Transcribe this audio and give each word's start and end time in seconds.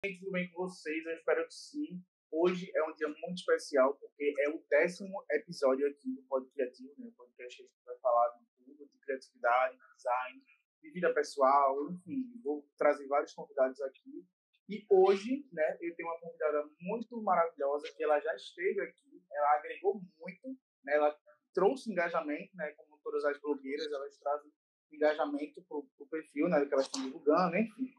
tudo 0.00 0.30
bem 0.30 0.50
com 0.50 0.66
vocês? 0.66 1.04
Eu 1.04 1.12
espero 1.12 1.46
que 1.46 1.54
sim. 1.54 2.02
Hoje 2.32 2.70
é 2.74 2.82
um 2.84 2.94
dia 2.94 3.08
muito 3.08 3.38
especial, 3.38 3.94
porque 3.96 4.34
é 4.38 4.48
o 4.48 4.64
décimo 4.70 5.22
episódio 5.30 5.86
aqui 5.86 6.14
do 6.14 6.22
Pod 6.22 6.48
Criativo, 6.52 6.94
né? 6.96 7.08
O 7.08 7.12
podcast 7.12 7.56
que 7.56 7.62
a 7.62 7.66
gente 7.66 7.84
vai 7.84 7.98
falar 7.98 8.28
de 8.38 8.46
tudo, 8.56 8.88
de 8.88 8.98
criatividade, 8.98 9.76
de 9.76 9.96
design, 9.96 10.42
de 10.82 10.90
vida 10.90 11.12
pessoal, 11.12 11.90
enfim, 11.92 12.32
vou 12.42 12.66
trazer 12.78 13.06
vários 13.08 13.34
convidados 13.34 13.78
aqui. 13.82 14.24
E 14.70 14.86
hoje, 14.88 15.46
né, 15.52 15.76
eu 15.82 15.94
tenho 15.96 16.08
uma 16.08 16.20
convidada 16.20 16.64
muito 16.80 17.20
maravilhosa, 17.20 17.92
que 17.94 18.02
ela 18.02 18.18
já 18.20 18.34
esteve 18.36 18.80
aqui, 18.80 19.22
ela 19.32 19.56
agregou 19.56 20.00
muito, 20.18 20.48
né, 20.84 20.94
ela 20.94 21.14
trouxe 21.52 21.90
engajamento, 21.90 22.56
né, 22.56 22.72
como 22.72 22.98
todas 23.02 23.24
as 23.24 23.38
blogueiras, 23.40 23.92
elas 23.92 24.16
trazem 24.18 24.50
engajamento 24.96 25.62
para 25.62 25.78
o 25.78 26.08
perfil, 26.10 26.48
né, 26.48 26.64
que 26.64 26.74
elas 26.74 26.86
estão 26.86 27.02
divulgando, 27.02 27.56
enfim. 27.56 27.92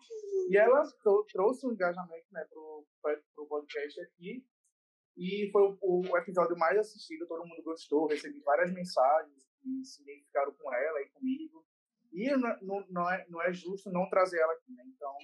E 0.49 0.57
ela 0.57 0.83
trouxe 1.31 1.65
um 1.65 1.71
engajamento, 1.71 2.25
né, 2.31 2.45
para 2.49 3.43
o 3.43 3.47
podcast 3.47 4.01
aqui. 4.01 4.45
E 5.18 5.49
foi 5.51 5.61
o, 5.63 5.77
o, 5.82 6.18
episódio 6.18 6.57
mais 6.57 6.77
assistido, 6.77 7.27
todo 7.27 7.46
mundo 7.46 7.61
gostou, 7.63 8.07
recebi 8.07 8.39
várias 8.41 8.71
mensagens 8.71 9.46
que 9.61 9.83
se 9.83 10.01
identificaram 10.01 10.54
com 10.54 10.73
ela 10.73 11.01
e 11.01 11.09
comigo. 11.09 11.65
E 12.11 12.29
não, 12.61 12.85
não, 12.89 13.10
é, 13.10 13.25
não 13.29 13.41
é 13.41 13.54
justo 13.54 13.91
não 13.91 14.10
trazer 14.10 14.39
ela 14.39 14.54
aqui, 14.54 14.73
né? 14.73 14.83
Então, 14.87 15.15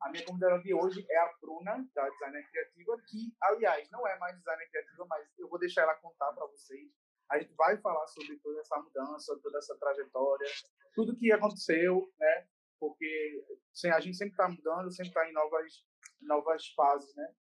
a 0.00 0.10
minha 0.10 0.24
convidada 0.24 0.60
de 0.60 0.74
hoje 0.74 1.04
é 1.08 1.18
a 1.18 1.32
Bruna, 1.40 1.88
da 1.94 2.08
Designer 2.08 2.48
Criativa, 2.50 2.96
que, 3.08 3.34
aliás, 3.40 3.88
não 3.90 4.06
é 4.06 4.18
mais 4.18 4.36
Designer 4.36 4.68
Criativa, 4.70 5.06
mas 5.08 5.26
eu 5.38 5.48
vou 5.48 5.58
deixar 5.58 5.82
ela 5.82 5.94
contar 5.94 6.32
para 6.32 6.46
vocês. 6.46 6.90
A 7.30 7.38
gente 7.38 7.54
vai 7.54 7.76
falar 7.78 8.06
sobre 8.08 8.36
toda 8.38 8.60
essa 8.60 8.76
mudança, 8.78 9.38
toda 9.42 9.58
essa 9.58 9.76
trajetória, 9.76 10.48
tudo 10.94 11.16
que 11.16 11.32
aconteceu, 11.32 12.12
né? 12.18 12.46
Porque 12.78 13.44
assim, 13.72 13.88
a 13.88 14.00
gente 14.00 14.16
sempre 14.16 14.32
está 14.32 14.48
mudando, 14.48 14.90
sempre 14.90 15.08
está 15.08 15.28
em 15.28 15.32
novas, 15.32 15.84
novas 16.20 16.68
fases, 16.68 17.14
né? 17.14 17.34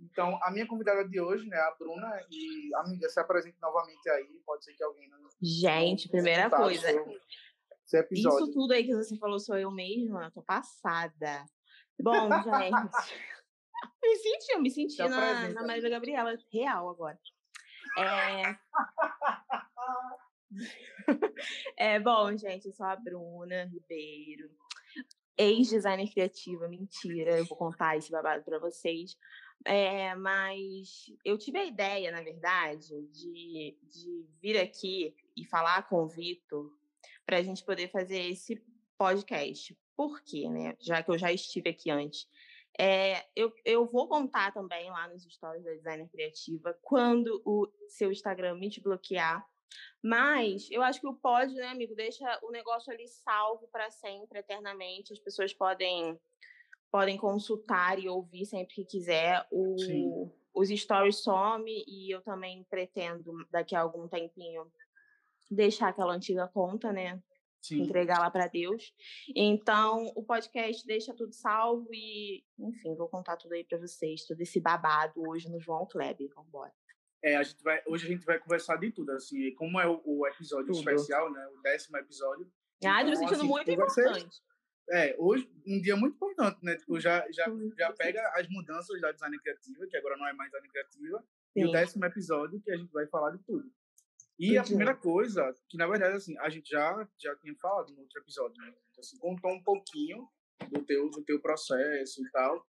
Então, 0.00 0.38
a 0.42 0.50
minha 0.52 0.66
convidada 0.66 1.06
de 1.08 1.20
hoje, 1.20 1.48
né, 1.48 1.56
a 1.56 1.74
Bruna, 1.74 2.24
e 2.30 2.70
amiga, 2.76 3.08
se 3.08 3.18
apresente 3.18 3.58
novamente 3.60 4.08
aí, 4.10 4.40
pode 4.46 4.64
ser 4.64 4.72
que 4.74 4.84
alguém 4.84 5.08
não. 5.08 5.18
Gente, 5.42 6.08
primeira 6.08 6.48
coisa. 6.48 6.88
Isso 8.12 8.52
tudo 8.52 8.72
aí 8.72 8.84
que 8.84 8.94
você 8.94 9.16
falou 9.16 9.40
sou 9.40 9.56
eu 9.56 9.70
mesma, 9.70 10.26
eu 10.26 10.30
tô 10.30 10.42
passada. 10.42 11.44
Bom, 12.00 12.28
gente. 12.44 12.72
me 14.02 14.16
senti, 14.16 14.52
eu 14.52 14.60
me 14.60 14.70
senti 14.70 14.98
na, 14.98 15.48
na 15.48 15.66
Maria 15.66 15.90
Gabriela 15.90 16.36
real 16.52 16.88
agora. 16.88 17.18
É... 17.98 18.58
é, 21.96 22.00
bom, 22.00 22.36
gente, 22.36 22.66
eu 22.66 22.72
sou 22.72 22.86
a 22.86 22.96
Bruna 22.96 23.64
Ribeiro, 23.64 24.50
ex-designer 25.36 26.10
criativa, 26.10 26.68
mentira, 26.68 27.38
eu 27.38 27.44
vou 27.44 27.56
contar 27.56 27.96
esse 27.96 28.10
babado 28.10 28.44
para 28.44 28.58
vocês. 28.58 29.16
É, 29.64 30.14
mas 30.14 31.12
eu 31.24 31.36
tive 31.36 31.58
a 31.58 31.64
ideia, 31.64 32.12
na 32.12 32.22
verdade, 32.22 32.88
de, 33.08 33.76
de 33.82 34.26
vir 34.40 34.56
aqui 34.56 35.14
e 35.36 35.44
falar 35.44 35.88
com 35.88 36.04
o 36.04 36.08
Vitor 36.08 36.70
para 37.26 37.38
a 37.38 37.42
gente 37.42 37.64
poder 37.64 37.88
fazer 37.90 38.20
esse 38.30 38.62
podcast. 38.96 39.76
Por 39.96 40.22
quê, 40.22 40.48
né? 40.48 40.76
Já 40.80 41.02
que 41.02 41.10
eu 41.10 41.18
já 41.18 41.32
estive 41.32 41.70
aqui 41.70 41.90
antes. 41.90 42.28
É, 42.80 43.26
eu, 43.34 43.52
eu 43.64 43.86
vou 43.86 44.08
contar 44.08 44.52
também 44.52 44.88
lá 44.88 45.08
nos 45.08 45.24
stories 45.24 45.64
da 45.64 45.72
Designer 45.72 46.08
Criativa 46.08 46.78
quando 46.80 47.42
o 47.44 47.68
seu 47.88 48.12
Instagram 48.12 48.54
me 48.54 48.68
desbloquear. 48.68 49.44
Mas 50.02 50.70
eu 50.70 50.82
acho 50.82 51.00
que 51.00 51.06
o 51.06 51.14
pod, 51.14 51.52
né, 51.54 51.68
amigo, 51.68 51.94
deixa 51.94 52.24
o 52.42 52.50
negócio 52.50 52.92
ali 52.92 53.06
salvo 53.08 53.68
para 53.68 53.90
sempre, 53.90 54.38
eternamente. 54.38 55.12
As 55.12 55.18
pessoas 55.18 55.52
podem 55.52 56.18
podem 56.90 57.18
consultar 57.18 57.98
e 57.98 58.08
ouvir 58.08 58.46
sempre 58.46 58.74
que 58.74 58.84
quiser. 58.84 59.46
O, 59.50 59.74
os 60.54 60.68
stories 60.70 61.22
some 61.22 61.84
e 61.86 62.14
eu 62.14 62.22
também 62.22 62.64
pretendo, 62.70 63.46
daqui 63.50 63.74
a 63.74 63.80
algum 63.80 64.08
tempinho, 64.08 64.70
deixar 65.50 65.88
aquela 65.88 66.14
antiga 66.14 66.48
conta, 66.48 66.92
né? 66.92 67.22
Sim. 67.60 67.82
entregar 67.82 68.18
lá 68.18 68.30
para 68.30 68.46
Deus. 68.46 68.92
Então, 69.34 70.12
o 70.14 70.22
podcast 70.22 70.86
deixa 70.86 71.14
tudo 71.14 71.32
salvo 71.32 71.88
e, 71.92 72.44
enfim, 72.58 72.94
vou 72.94 73.08
contar 73.08 73.36
tudo 73.36 73.52
aí 73.52 73.64
para 73.64 73.78
vocês, 73.78 74.24
todo 74.24 74.40
esse 74.40 74.60
babado 74.60 75.20
hoje 75.28 75.50
no 75.50 75.60
João 75.60 75.86
Kleber. 75.86 76.28
Vamos 76.34 76.48
embora. 76.48 76.72
É, 77.22 77.36
a 77.36 77.42
gente 77.42 77.62
vai, 77.62 77.82
hoje 77.86 78.06
a 78.06 78.10
gente 78.10 78.24
vai 78.24 78.38
conversar 78.38 78.76
de 78.76 78.92
tudo, 78.92 79.10
assim, 79.10 79.52
como 79.54 79.80
é 79.80 79.86
o, 79.88 80.00
o 80.04 80.26
episódio 80.26 80.66
tudo. 80.66 80.78
especial, 80.78 81.30
né, 81.32 81.48
o 81.48 81.60
décimo 81.62 81.96
episódio. 81.96 82.50
Ah, 82.84 83.00
então, 83.00 83.10
me 83.10 83.16
sentindo 83.16 83.38
assim, 83.38 83.48
muito 83.48 83.70
importante. 83.70 84.36
Ser, 84.36 84.42
é, 84.90 85.16
hoje, 85.18 85.50
um 85.66 85.80
dia 85.80 85.96
muito 85.96 86.14
importante, 86.14 86.58
né, 86.62 86.76
tipo, 86.76 86.98
já, 87.00 87.26
já, 87.32 87.44
já 87.76 87.92
pega 87.92 88.22
as 88.36 88.48
mudanças 88.48 89.00
da 89.00 89.10
design 89.10 89.36
criativa, 89.40 89.86
que 89.86 89.96
agora 89.96 90.16
não 90.16 90.28
é 90.28 90.32
mais 90.32 90.50
design 90.50 90.68
criativa, 90.68 91.18
Sim. 91.52 91.60
e 91.60 91.66
o 91.66 91.72
décimo 91.72 92.04
episódio, 92.04 92.60
que 92.60 92.70
a 92.70 92.76
gente 92.76 92.92
vai 92.92 93.06
falar 93.08 93.32
de 93.32 93.42
tudo. 93.42 93.68
E 94.38 94.56
a 94.56 94.62
primeira 94.62 94.94
coisa, 94.94 95.52
que 95.68 95.76
na 95.76 95.86
verdade, 95.86 96.16
assim, 96.16 96.38
a 96.38 96.48
gente 96.48 96.70
já, 96.70 97.08
já 97.18 97.34
tinha 97.36 97.54
falado 97.56 97.92
no 97.92 98.00
outro 98.00 98.20
episódio, 98.20 98.56
né? 98.62 98.72
Então, 98.90 99.00
assim, 99.00 99.18
contou 99.18 99.50
um 99.50 99.62
pouquinho 99.62 100.28
do 100.70 100.84
teu, 100.84 101.10
do 101.10 101.24
teu 101.24 101.40
processo 101.40 102.24
e 102.24 102.30
tal. 102.30 102.64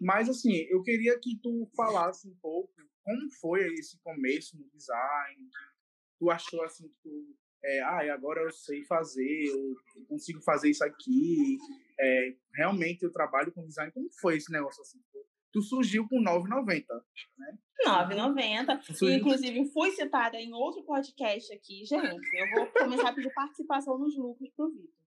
Mas, 0.00 0.28
assim, 0.30 0.54
eu 0.70 0.82
queria 0.82 1.18
que 1.18 1.38
tu 1.42 1.70
falasse 1.76 2.26
um 2.26 2.34
pouco 2.40 2.72
como 3.02 3.30
foi 3.40 3.66
esse 3.74 3.98
começo 4.02 4.56
no 4.56 4.68
design, 4.70 5.50
tu 6.18 6.30
achou, 6.30 6.62
assim, 6.62 6.88
que 6.88 6.96
tu, 7.02 7.36
é, 7.64 7.80
ah, 7.80 8.14
agora 8.14 8.42
eu 8.42 8.50
sei 8.50 8.84
fazer, 8.84 9.46
eu 9.46 9.76
consigo 10.06 10.40
fazer 10.40 10.70
isso 10.70 10.84
aqui, 10.84 11.58
é, 11.98 12.34
realmente 12.54 13.02
eu 13.02 13.12
trabalho 13.12 13.52
com 13.52 13.66
design. 13.66 13.92
Como 13.92 14.08
foi 14.20 14.36
esse 14.36 14.50
negócio, 14.50 14.80
assim? 14.80 15.00
Tu 15.52 15.62
surgiu 15.62 16.06
com 16.08 16.22
9,90, 16.22 16.84
né? 17.38 17.58
9,90. 17.86 19.02
E, 19.02 19.16
inclusive, 19.16 19.72
fui 19.72 19.90
citada 19.92 20.36
em 20.36 20.52
outro 20.52 20.82
podcast 20.82 21.52
aqui. 21.54 21.84
Gente, 21.84 22.36
eu 22.36 22.50
vou 22.54 22.66
começar 22.66 23.08
a 23.08 23.12
pedir 23.12 23.32
participação 23.32 23.98
nos 23.98 24.16
lucros 24.16 24.50
pro 24.54 24.70
Vitor. 24.70 25.00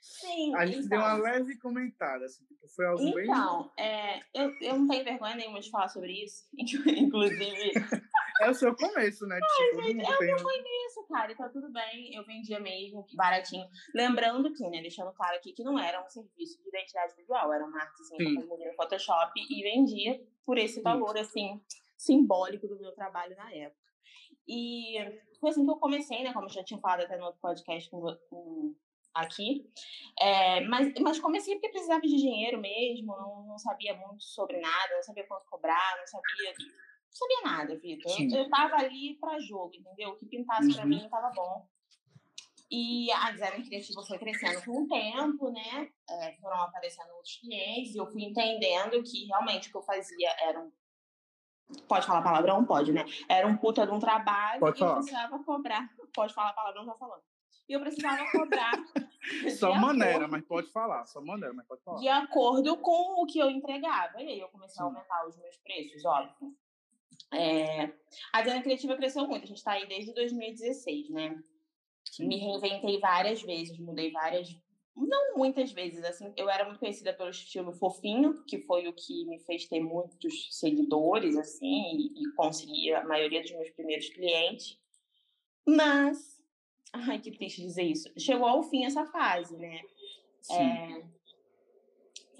Sim, 0.00 0.54
a 0.54 0.64
gente 0.64 0.86
então, 0.86 0.88
deu 0.88 0.98
uma 0.98 1.18
então. 1.18 1.24
leve 1.24 1.58
comentada, 1.58 2.24
assim, 2.24 2.42
tipo, 2.46 2.66
foi 2.74 2.86
algo 2.86 3.02
então, 3.02 3.14
bem... 3.14 3.24
Então, 3.24 3.70
é, 3.78 4.20
eu, 4.34 4.56
eu 4.62 4.78
não 4.78 4.88
tenho 4.88 5.04
vergonha 5.04 5.36
nenhuma 5.36 5.60
de 5.60 5.70
falar 5.70 5.88
sobre 5.88 6.24
isso, 6.24 6.44
inclusive... 6.56 7.72
é 8.40 8.50
o 8.50 8.54
seu 8.54 8.74
começo, 8.74 9.26
né? 9.26 9.38
Tipo, 9.38 9.82
gente, 9.82 10.04
é 10.04 10.16
o 10.16 10.20
meu 10.20 10.36
começo, 10.36 11.06
cara, 11.08 11.32
e 11.32 11.36
tá 11.36 11.48
tudo 11.48 11.70
bem, 11.70 12.14
eu 12.14 12.24
vendia 12.24 12.58
mesmo, 12.58 13.06
baratinho. 13.14 13.66
Lembrando 13.94 14.52
que, 14.52 14.68
né, 14.68 14.80
deixando 14.80 15.12
claro 15.12 15.36
aqui 15.36 15.52
que 15.52 15.62
não 15.62 15.78
era 15.78 16.04
um 16.04 16.08
serviço 16.08 16.60
de 16.62 16.68
identidade 16.68 17.14
visual, 17.16 17.52
era 17.52 17.64
uma 17.64 17.80
artezinha 17.80 18.18
que 18.18 18.42
eu 18.42 18.48
fazia 18.48 18.68
no 18.70 18.76
Photoshop 18.76 19.32
e 19.36 19.62
vendia 19.62 20.20
por 20.44 20.58
esse 20.58 20.80
valor, 20.80 21.14
Sim. 21.16 21.20
assim, 21.20 21.60
simbólico 21.96 22.66
do 22.66 22.80
meu 22.80 22.92
trabalho 22.92 23.36
na 23.36 23.52
época. 23.52 23.80
E 24.48 24.96
foi 25.38 25.50
assim 25.50 25.64
que 25.64 25.70
eu 25.70 25.76
comecei, 25.76 26.22
né, 26.22 26.32
como 26.32 26.46
eu 26.46 26.50
já 26.50 26.64
tinha 26.64 26.80
falado 26.80 27.02
até 27.02 27.16
no 27.16 27.26
outro 27.26 27.40
podcast 27.40 27.88
com, 27.90 28.00
com 28.28 28.74
aqui. 29.14 29.70
É, 30.20 30.60
mas, 30.62 30.92
mas 31.00 31.20
comecei 31.20 31.54
porque 31.54 31.70
precisava 31.70 32.00
de 32.00 32.08
dinheiro 32.08 32.60
mesmo, 32.60 33.16
não, 33.16 33.46
não 33.46 33.58
sabia 33.58 33.94
muito 33.94 34.22
sobre 34.24 34.60
nada, 34.60 34.94
não 34.94 35.02
sabia 35.02 35.26
quanto 35.26 35.46
cobrar, 35.46 35.96
não 35.98 36.06
sabia. 36.06 36.54
Não 37.10 37.28
sabia 37.28 37.42
nada, 37.44 37.76
Vitor. 37.78 38.12
Eu, 38.18 38.44
eu 38.44 38.50
tava 38.50 38.76
ali 38.76 39.18
para 39.20 39.40
jogo, 39.40 39.72
entendeu? 39.74 40.10
O 40.10 40.16
que 40.16 40.26
pintasse 40.26 40.68
uhum. 40.68 40.74
para 40.74 40.86
mim 40.86 41.08
tava 41.08 41.30
bom. 41.30 41.66
E 42.70 43.10
a 43.10 43.32
design 43.32 43.64
criativa 43.66 44.02
foi 44.02 44.18
crescendo 44.18 44.64
com 44.64 44.84
o 44.84 44.88
tempo, 44.88 45.50
né? 45.50 45.90
É, 46.08 46.36
foram 46.40 46.62
aparecendo 46.62 47.10
outros 47.14 47.36
clientes 47.36 47.94
e 47.94 47.98
eu 47.98 48.06
fui 48.06 48.22
entendendo 48.22 49.02
que 49.02 49.26
realmente 49.26 49.68
o 49.68 49.72
que 49.72 49.76
eu 49.78 49.82
fazia 49.82 50.30
era 50.40 50.60
um. 50.60 50.70
Pode 51.88 52.06
falar 52.06 52.22
palavrão? 52.22 52.64
Pode, 52.64 52.92
né? 52.92 53.04
Era 53.28 53.46
um 53.46 53.56
puta 53.56 53.84
de 53.84 53.92
um 53.92 53.98
trabalho 53.98 54.60
Pode 54.60 54.80
e 54.80 54.84
eu 54.84 54.94
precisava 54.94 55.38
cobrar. 55.42 55.88
Pode 56.14 56.32
falar 56.32 56.52
palavrão, 56.52 56.86
tá 56.86 56.94
falando 56.94 57.22
e 57.70 57.72
eu 57.72 57.80
precisava 57.80 58.28
cobrar. 58.32 58.72
só 59.56 59.72
maneira, 59.74 60.16
acordo, 60.16 60.32
mas 60.32 60.44
pode 60.44 60.72
falar. 60.72 61.06
Só 61.06 61.20
maneira, 61.20 61.54
mas 61.54 61.64
pode 61.68 61.80
falar. 61.84 62.00
De 62.00 62.08
acordo 62.08 62.76
com 62.78 63.22
o 63.22 63.26
que 63.26 63.38
eu 63.38 63.48
entregava. 63.48 64.20
E 64.20 64.26
aí 64.26 64.40
eu 64.40 64.48
comecei 64.48 64.74
Sim. 64.74 64.82
a 64.82 64.86
aumentar 64.86 65.24
os 65.28 65.38
meus 65.38 65.56
preços, 65.58 66.04
óbvio. 66.04 66.52
É, 67.32 67.92
a 68.32 68.42
design 68.42 68.62
criativa 68.62 68.96
cresceu 68.96 69.26
muito. 69.26 69.44
A 69.44 69.46
gente 69.46 69.58
está 69.58 69.72
aí 69.72 69.86
desde 69.86 70.12
2016, 70.12 71.10
né? 71.10 71.42
Sim. 72.10 72.26
Me 72.26 72.36
reinventei 72.36 72.98
várias 72.98 73.42
vezes, 73.42 73.78
mudei 73.78 74.10
várias. 74.10 74.56
Não 74.96 75.36
muitas 75.36 75.72
vezes, 75.72 76.02
assim. 76.04 76.32
Eu 76.36 76.50
era 76.50 76.64
muito 76.64 76.80
conhecida 76.80 77.12
pelo 77.12 77.30
estilo 77.30 77.72
fofinho, 77.72 78.42
que 78.44 78.58
foi 78.58 78.88
o 78.88 78.92
que 78.92 79.24
me 79.26 79.38
fez 79.40 79.66
ter 79.66 79.80
muitos 79.80 80.48
seguidores, 80.58 81.36
assim, 81.36 81.96
e, 81.96 82.22
e 82.22 82.32
conseguir 82.34 82.94
a 82.94 83.04
maioria 83.04 83.40
dos 83.40 83.52
meus 83.52 83.70
primeiros 83.70 84.08
clientes. 84.08 84.78
Mas 85.66 86.40
Ai, 86.92 87.20
que 87.20 87.30
triste 87.30 87.62
dizer 87.62 87.84
isso. 87.84 88.10
Chegou 88.18 88.46
ao 88.46 88.62
fim 88.62 88.84
essa 88.84 89.06
fase, 89.06 89.56
né? 89.56 89.80
É, 90.50 91.04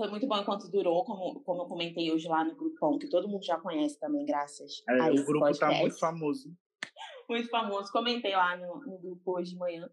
foi 0.01 0.09
muito 0.09 0.27
bom 0.27 0.39
enquanto 0.39 0.71
durou, 0.71 1.05
como, 1.05 1.41
como 1.41 1.61
eu 1.63 1.67
comentei 1.67 2.11
hoje 2.11 2.27
lá 2.27 2.43
no 2.43 2.57
grupão, 2.57 2.99
que 2.99 3.07
todo 3.07 3.29
mundo 3.29 3.45
já 3.45 3.59
conhece 3.59 4.01
também, 4.01 4.25
graças 4.25 4.83
é, 4.89 4.93
a 4.99 5.13
esse 5.13 5.23
O 5.23 5.27
grupo 5.27 5.45
podcast. 5.45 5.75
tá 5.75 5.81
muito 5.83 5.99
famoso. 5.99 6.57
Muito 7.29 7.49
famoso. 7.49 7.93
Comentei 7.93 8.35
lá 8.35 8.57
no, 8.57 8.81
no 8.81 8.99
grupo 8.99 9.37
hoje 9.37 9.53
de 9.53 9.57
manhã. 9.57 9.89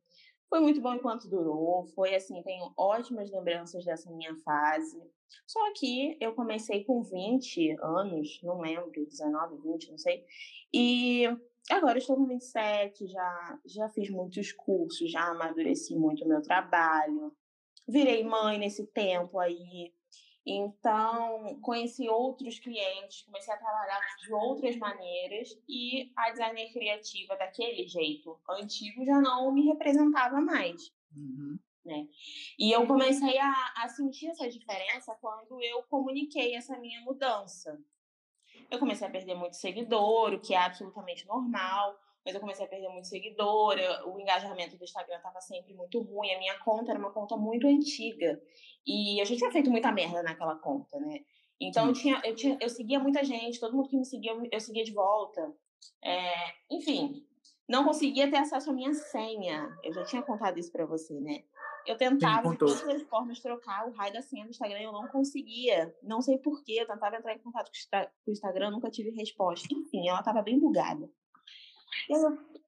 Foi 0.49 0.59
muito 0.59 0.81
bom 0.81 0.95
enquanto 0.95 1.29
durou. 1.29 1.85
Foi 1.93 2.15
assim, 2.15 2.41
tenho 2.41 2.73
ótimas 2.75 3.29
lembranças 3.29 3.85
dessa 3.85 4.09
minha 4.09 4.33
fase. 4.37 4.99
Só 5.45 5.59
que 5.75 6.17
eu 6.19 6.33
comecei 6.33 6.83
com 6.83 7.03
20 7.03 7.77
anos, 7.79 8.39
não 8.41 8.59
lembro, 8.59 9.05
19, 9.05 9.57
20, 9.61 9.91
não 9.91 9.97
sei. 9.99 10.25
E 10.73 11.25
agora 11.69 11.99
estou 11.99 12.15
com 12.15 12.25
27, 12.25 13.05
já, 13.05 13.59
já 13.67 13.89
fiz 13.89 14.09
muitos 14.09 14.51
cursos, 14.51 15.11
já 15.11 15.25
amadureci 15.25 15.95
muito 15.95 16.25
o 16.25 16.27
meu 16.27 16.41
trabalho. 16.41 17.31
Virei 17.87 18.23
mãe 18.23 18.57
nesse 18.57 18.87
tempo 18.87 19.37
aí. 19.37 19.93
Então, 20.49 21.59
conheci 21.61 22.07
outros 22.07 22.57
clientes, 22.57 23.21
comecei 23.23 23.53
a 23.53 23.57
trabalhar 23.57 23.99
de 24.21 24.31
outras 24.31 24.77
maneiras 24.77 25.49
e 25.67 26.09
a 26.15 26.31
designer 26.31 26.71
criativa 26.71 27.35
daquele 27.35 27.85
jeito 27.85 28.39
antigo 28.49 29.03
já 29.03 29.19
não 29.19 29.51
me 29.51 29.65
representava 29.65 30.39
mais. 30.39 30.89
Uhum. 31.13 31.59
Né? 31.83 32.07
E 32.57 32.71
eu 32.71 32.87
comecei 32.87 33.37
a, 33.37 33.73
a 33.75 33.89
sentir 33.89 34.27
essa 34.27 34.49
diferença 34.49 35.13
quando 35.19 35.61
eu 35.61 35.83
comuniquei 35.83 36.55
essa 36.55 36.79
minha 36.79 37.01
mudança. 37.01 37.77
Eu 38.71 38.79
comecei 38.79 39.05
a 39.05 39.11
perder 39.11 39.35
muito 39.35 39.57
seguidor, 39.57 40.33
o 40.33 40.39
que 40.39 40.53
é 40.53 40.57
absolutamente 40.57 41.27
normal 41.27 41.99
mas 42.27 42.35
eu 42.35 42.41
comecei 42.41 42.65
a 42.65 42.67
perder 42.67 42.89
muito 42.89 43.07
seguidor, 43.07 43.77
o 44.05 44.19
engajamento 44.19 44.75
do 44.75 44.83
Instagram 44.83 45.15
estava 45.15 45.39
sempre 45.39 45.73
muito 45.73 46.01
ruim, 46.01 46.29
a 46.33 46.37
minha 46.37 46.59
conta 46.59 46.91
era 46.91 46.99
uma 46.99 47.09
conta 47.09 47.37
muito 47.37 47.65
antiga. 47.65 48.37
E 48.85 49.21
a 49.21 49.23
gente 49.23 49.37
tinha 49.37 49.49
feito 49.49 49.71
muita 49.71 49.93
merda 49.93 50.21
naquela 50.21 50.57
conta, 50.57 50.99
né? 50.99 51.21
Então 51.57 51.87
eu 51.87 51.93
tinha, 51.93 52.21
eu 52.25 52.35
tinha, 52.35 52.57
eu 52.59 52.67
seguia 52.67 52.99
muita 52.99 53.23
gente, 53.23 53.61
todo 53.61 53.73
mundo 53.73 53.87
que 53.87 53.95
me 53.95 54.03
seguia, 54.03 54.33
eu 54.51 54.59
seguia 54.59 54.83
de 54.83 54.91
volta. 54.91 55.55
É, 56.03 56.33
enfim, 56.69 57.25
não 57.65 57.85
conseguia 57.85 58.29
ter 58.29 58.39
acesso 58.39 58.71
à 58.71 58.73
minha 58.73 58.93
senha. 58.93 59.73
Eu 59.81 59.93
já 59.93 60.03
tinha 60.03 60.21
contado 60.21 60.59
isso 60.59 60.69
para 60.69 60.85
você, 60.85 61.17
né? 61.21 61.45
Eu 61.85 61.95
tentava 61.95 62.49
de 62.49 62.57
todas 62.57 62.83
as 62.89 63.03
formas 63.03 63.39
trocar 63.39 63.87
o 63.87 63.91
raio 63.93 64.11
da 64.11 64.21
senha 64.21 64.43
do 64.43 64.51
Instagram, 64.51 64.81
eu 64.81 64.91
não 64.91 65.07
conseguia. 65.07 65.95
Não 66.03 66.21
sei 66.21 66.37
porquê, 66.37 66.81
eu 66.81 66.87
tentava 66.87 67.15
entrar 67.15 67.33
em 67.33 67.39
contato 67.39 67.71
com 68.25 68.31
o 68.31 68.33
Instagram, 68.33 68.71
nunca 68.71 68.91
tive 68.91 69.11
resposta. 69.11 69.65
Enfim, 69.71 70.09
ela 70.09 70.19
estava 70.19 70.41
bem 70.41 70.59
bugada. 70.59 71.09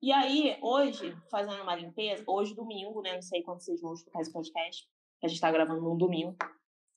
E 0.02 0.12
aí, 0.12 0.58
hoje, 0.62 1.16
fazendo 1.30 1.62
uma 1.62 1.76
limpeza, 1.76 2.24
hoje 2.26 2.56
domingo, 2.56 3.02
né? 3.02 3.14
Não 3.14 3.22
sei 3.22 3.44
quando 3.44 3.60
vocês 3.60 3.82
vão 3.82 3.94
escutar 3.94 4.22
esse 4.22 4.32
podcast. 4.32 4.88
A 5.22 5.28
gente 5.28 5.42
tá 5.42 5.52
gravando 5.52 5.82
num 5.82 5.98
domingo. 5.98 6.38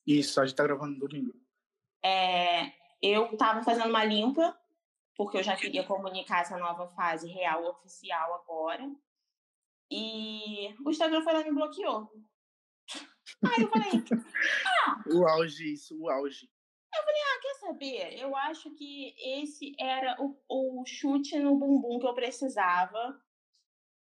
Isso, 0.07 0.41
a 0.41 0.47
gente 0.47 0.57
tá 0.57 0.63
gravando 0.63 0.93
no 0.93 1.09
domingo. 1.09 1.35
É, 2.05 2.73
eu 3.01 3.37
tava 3.37 3.63
fazendo 3.63 3.89
uma 3.89 4.05
limpa, 4.05 4.57
porque 5.17 5.39
eu 5.39 5.43
já 5.43 5.57
queria 5.57 5.85
comunicar 5.85 6.43
essa 6.43 6.57
nova 6.59 6.87
fase 6.89 7.29
real, 7.29 7.65
oficial 7.71 8.35
agora. 8.35 8.89
E 9.91 10.75
o 10.85 10.91
Instagram 10.91 11.23
foi 11.23 11.33
lá 11.33 11.41
e 11.41 11.45
me 11.45 11.55
bloqueou. 11.55 12.11
Aí 13.45 13.63
eu 13.63 13.69
falei, 13.69 13.91
ah! 14.87 15.03
O 15.13 15.27
auge, 15.27 15.73
isso, 15.73 16.01
o 16.01 16.09
auge. 16.09 16.49
Eu 16.95 17.03
falei, 17.05 17.21
ah, 17.23 17.41
quer 17.41 17.55
saber? 17.55 18.21
Eu 18.21 18.37
acho 18.37 18.71
que 18.73 19.15
esse 19.19 19.75
era 19.79 20.17
o, 20.21 20.37
o 20.49 20.85
chute 20.85 21.39
no 21.39 21.57
bumbum 21.57 21.99
que 21.99 22.07
eu 22.07 22.15
precisava 22.15 23.21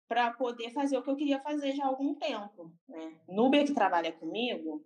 para 0.07 0.31
poder 0.31 0.71
fazer 0.71 0.97
o 0.97 1.01
que 1.01 1.09
eu 1.09 1.15
queria 1.15 1.39
fazer 1.39 1.73
já 1.73 1.85
há 1.85 1.87
algum 1.87 2.13
tempo, 2.13 2.73
né? 2.87 3.19
Nuber 3.27 3.65
que 3.65 3.73
trabalha 3.73 4.11
comigo. 4.11 4.85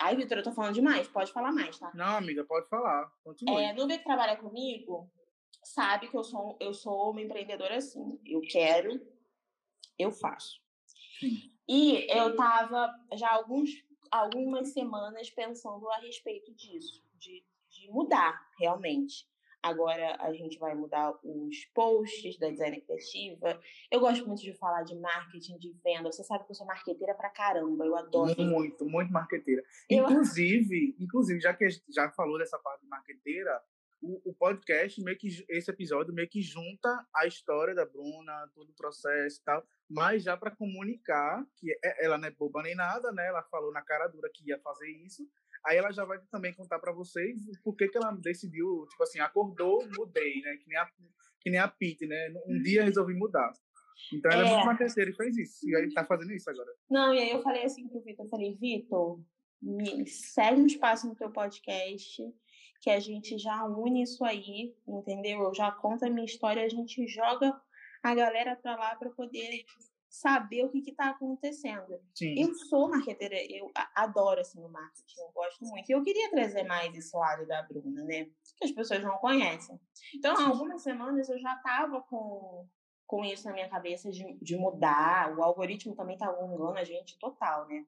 Ai, 0.00 0.16
Vitor, 0.16 0.38
eu 0.38 0.44
tô 0.44 0.52
falando 0.52 0.74
demais, 0.74 1.08
pode 1.08 1.32
falar 1.32 1.52
mais, 1.52 1.78
tá? 1.78 1.90
Não, 1.94 2.16
amiga, 2.16 2.44
pode 2.44 2.68
falar. 2.68 3.10
Continue. 3.24 3.62
É, 3.62 3.74
que 3.74 4.04
trabalha 4.04 4.36
comigo 4.36 5.10
sabe 5.62 6.08
que 6.08 6.16
eu 6.16 6.24
sou, 6.24 6.56
eu 6.60 6.72
sou 6.72 7.10
uma 7.10 7.20
empreendedora 7.20 7.76
assim. 7.76 8.20
Eu 8.24 8.40
quero, 8.40 9.00
eu 9.98 10.10
faço. 10.10 10.60
Sim. 11.18 11.52
E 11.68 12.06
eu 12.10 12.34
tava 12.36 12.90
já 13.14 13.30
alguns, 13.30 13.70
algumas 14.10 14.72
semanas 14.72 15.30
pensando 15.30 15.88
a 15.90 15.98
respeito 15.98 16.54
disso 16.54 17.07
de, 17.18 17.44
de 17.68 17.90
mudar 17.90 18.40
realmente. 18.58 19.26
Agora 19.62 20.16
a 20.20 20.32
gente 20.32 20.56
vai 20.58 20.74
mudar 20.74 21.12
os 21.24 21.64
posts 21.74 22.38
da 22.38 22.48
design 22.48 22.80
criativa. 22.80 23.60
Eu 23.90 23.98
gosto 24.00 24.26
muito 24.26 24.40
de 24.40 24.54
falar 24.54 24.84
de 24.84 24.94
marketing, 24.96 25.58
de 25.58 25.72
venda. 25.84 26.12
Você 26.12 26.22
sabe 26.22 26.44
que 26.44 26.52
eu 26.52 26.54
sou 26.54 26.66
marqueteira 26.66 27.14
pra 27.14 27.28
caramba. 27.28 27.84
Eu 27.84 27.96
adoro. 27.96 28.40
Muito, 28.40 28.86
muito 28.86 29.12
marqueteira. 29.12 29.62
Eu... 29.90 30.04
Inclusive, 30.04 30.96
inclusive, 31.00 31.40
já 31.40 31.52
que 31.52 31.64
a 31.64 31.68
gente 31.68 31.82
já 31.92 32.08
falou 32.12 32.38
dessa 32.38 32.58
parte 32.58 32.82
de 32.82 32.88
marqueteira, 32.88 33.60
o, 34.00 34.30
o, 34.30 34.34
podcast, 34.34 35.02
meio 35.02 35.18
que 35.18 35.44
esse 35.48 35.70
episódio 35.70 36.14
meio 36.14 36.28
que 36.28 36.40
junta 36.40 37.04
a 37.12 37.26
história 37.26 37.74
da 37.74 37.84
Bruna, 37.84 38.48
todo 38.54 38.70
o 38.70 38.76
processo 38.76 39.40
e 39.40 39.44
tal, 39.44 39.66
mas 39.90 40.22
já 40.22 40.36
para 40.36 40.54
comunicar 40.54 41.44
que 41.56 41.76
ela 41.98 42.16
não 42.16 42.28
é 42.28 42.30
boba 42.30 42.62
nem 42.62 42.76
nada, 42.76 43.10
né? 43.10 43.26
Ela 43.26 43.42
falou 43.42 43.72
na 43.72 43.82
cara 43.82 44.06
dura 44.06 44.30
que 44.32 44.48
ia 44.48 44.58
fazer 44.60 44.88
isso, 44.88 45.28
Aí 45.68 45.76
ela 45.76 45.92
já 45.92 46.02
vai 46.04 46.18
também 46.30 46.54
contar 46.54 46.78
para 46.78 46.92
vocês 46.92 47.42
por 47.62 47.76
que, 47.76 47.88
que 47.88 47.98
ela 47.98 48.10
decidiu, 48.12 48.86
tipo 48.88 49.02
assim, 49.02 49.20
acordou, 49.20 49.86
mudei, 49.98 50.40
né? 50.40 50.56
Que 50.56 50.66
nem 50.66 50.78
a, 50.78 50.86
que 51.40 51.50
nem 51.50 51.60
a 51.60 51.68
Pete, 51.68 52.06
né? 52.06 52.32
Um 52.46 52.62
dia 52.62 52.84
resolvi 52.84 53.14
mudar. 53.14 53.52
Então 54.14 54.30
ela 54.30 54.44
é, 54.44 54.46
é 54.46 54.54
muito 54.54 54.64
marqueteira 54.64 55.10
e 55.10 55.14
fez 55.14 55.36
isso. 55.36 55.68
E 55.68 55.76
aí 55.76 55.92
tá 55.92 56.06
fazendo 56.06 56.32
isso 56.32 56.48
agora. 56.48 56.72
Não, 56.88 57.12
e 57.12 57.18
aí 57.18 57.30
eu 57.30 57.42
falei 57.42 57.64
assim 57.64 57.86
pro 57.86 58.00
Vitor, 58.00 58.24
eu 58.24 58.30
falei, 58.30 58.56
Vitor, 58.56 59.20
me 59.60 60.06
segue 60.06 60.58
um 60.62 60.66
espaço 60.66 61.06
no 61.06 61.14
teu 61.14 61.30
podcast, 61.30 62.22
que 62.80 62.88
a 62.88 62.98
gente 62.98 63.36
já 63.36 63.64
une 63.64 64.02
isso 64.02 64.24
aí, 64.24 64.74
entendeu? 64.86 65.42
Eu 65.42 65.54
já 65.54 65.70
conto 65.70 66.06
a 66.06 66.10
minha 66.10 66.24
história, 66.24 66.64
a 66.64 66.68
gente 66.68 67.06
joga 67.06 67.54
a 68.02 68.14
galera 68.14 68.56
pra 68.56 68.74
lá 68.74 68.94
para 68.94 69.10
poder 69.10 69.64
saber 70.08 70.64
o 70.64 70.70
que 70.70 70.78
está 70.90 71.10
acontecendo. 71.10 72.00
Sim. 72.14 72.34
Eu 72.40 72.54
sou 72.54 72.88
marqueteira, 72.88 73.36
eu 73.50 73.70
adoro 73.94 74.40
assim 74.40 74.62
o 74.62 74.68
marketing, 74.68 75.20
eu 75.20 75.30
gosto 75.32 75.64
muito. 75.64 75.88
E 75.88 75.92
eu 75.92 76.02
queria 76.02 76.30
trazer 76.30 76.62
mais 76.64 76.94
esse 76.94 77.14
lado 77.16 77.46
da 77.46 77.62
Bruna, 77.62 78.02
né? 78.04 78.24
Que 78.56 78.64
as 78.64 78.72
pessoas 78.72 79.02
não 79.02 79.18
conhecem. 79.18 79.78
Então, 80.14 80.36
há 80.36 80.48
algumas 80.48 80.82
semanas 80.82 81.28
eu 81.28 81.38
já 81.38 81.54
estava 81.54 82.00
com, 82.02 82.66
com 83.06 83.24
isso 83.24 83.46
na 83.46 83.52
minha 83.52 83.68
cabeça 83.68 84.10
de, 84.10 84.38
de 84.40 84.56
mudar. 84.56 85.36
O 85.36 85.42
algoritmo 85.42 85.94
também 85.94 86.14
está 86.14 86.26
alongando 86.26 86.78
a 86.78 86.84
gente 86.84 87.18
total, 87.18 87.66
né? 87.68 87.84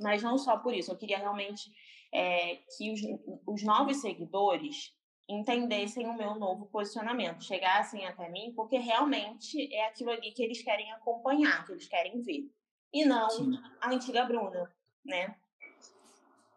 Mas 0.00 0.22
não 0.22 0.38
só 0.38 0.56
por 0.56 0.72
isso, 0.72 0.90
eu 0.90 0.96
queria 0.96 1.18
realmente 1.18 1.70
é, 2.12 2.56
que 2.76 2.92
os, 2.92 3.00
os 3.46 3.62
novos 3.62 3.98
seguidores 4.00 4.94
entendessem 5.28 6.06
o 6.06 6.16
meu 6.16 6.34
novo 6.34 6.66
posicionamento, 6.66 7.44
chegassem 7.44 8.06
até 8.06 8.28
mim, 8.28 8.52
porque 8.54 8.78
realmente 8.78 9.72
é 9.74 9.86
aquilo 9.86 10.10
ali 10.10 10.32
que 10.32 10.42
eles 10.42 10.62
querem 10.62 10.92
acompanhar, 10.92 11.64
que 11.64 11.72
eles 11.72 11.88
querem 11.88 12.20
ver. 12.22 12.50
E 12.92 13.04
não 13.04 13.30
Sim. 13.30 13.58
a 13.80 13.90
antiga 13.90 14.24
Bruna, 14.24 14.70
né? 15.04 15.34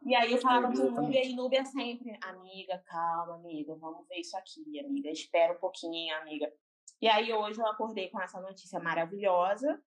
E 0.06 0.14
aí 0.14 0.32
eu 0.32 0.38
falava 0.38 0.72
com 0.72 0.84
o 0.84 0.92
Nubia 0.92 1.26
e 1.26 1.34
Nubia 1.34 1.66
sempre, 1.66 2.16
amiga, 2.22 2.78
calma, 2.86 3.36
amiga, 3.36 3.76
vamos 3.76 4.08
ver 4.08 4.20
isso 4.20 4.38
aqui, 4.38 4.80
amiga, 4.80 5.10
espera 5.10 5.54
um 5.54 5.58
pouquinho, 5.58 6.16
amiga. 6.18 6.52
E 7.02 7.08
aí 7.08 7.34
hoje 7.34 7.60
eu 7.60 7.68
acordei 7.68 8.10
com 8.10 8.22
essa 8.22 8.40
notícia 8.40 8.80
maravilhosa 8.80 9.82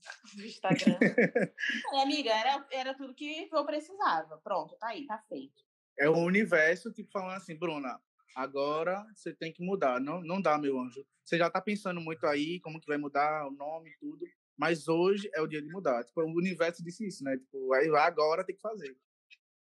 do 0.36 0.44
Instagram. 0.44 0.98
e, 1.94 1.96
amiga, 2.02 2.30
era, 2.30 2.66
era 2.70 2.94
tudo 2.94 3.14
que 3.14 3.48
eu 3.50 3.64
precisava. 3.64 4.38
Pronto, 4.44 4.76
tá 4.76 4.88
aí, 4.88 5.06
tá 5.06 5.18
feito. 5.28 5.62
É 5.98 6.08
o 6.08 6.18
universo, 6.18 6.92
tipo, 6.92 7.10
falando 7.10 7.36
assim, 7.36 7.56
Bruna, 7.56 7.98
Agora 8.34 9.04
você 9.14 9.32
tem 9.32 9.52
que 9.52 9.62
mudar. 9.62 10.00
Não, 10.00 10.22
não 10.22 10.40
dá, 10.40 10.58
meu 10.58 10.78
anjo. 10.78 11.04
Você 11.24 11.38
já 11.38 11.46
está 11.46 11.60
pensando 11.60 12.00
muito 12.00 12.26
aí, 12.26 12.60
como 12.60 12.80
que 12.80 12.86
vai 12.86 12.98
mudar 12.98 13.46
o 13.46 13.50
nome 13.50 13.90
e 13.90 13.98
tudo. 13.98 14.24
Mas 14.56 14.88
hoje 14.88 15.30
é 15.34 15.40
o 15.40 15.46
dia 15.46 15.62
de 15.62 15.68
mudar. 15.68 16.04
Tipo, 16.04 16.22
o 16.22 16.36
universo 16.36 16.82
disse 16.84 17.06
isso, 17.06 17.24
né? 17.24 17.36
Tipo, 17.36 17.72
aí 17.72 17.88
agora 17.96 18.44
tem 18.44 18.54
que 18.54 18.60
fazer. 18.60 18.96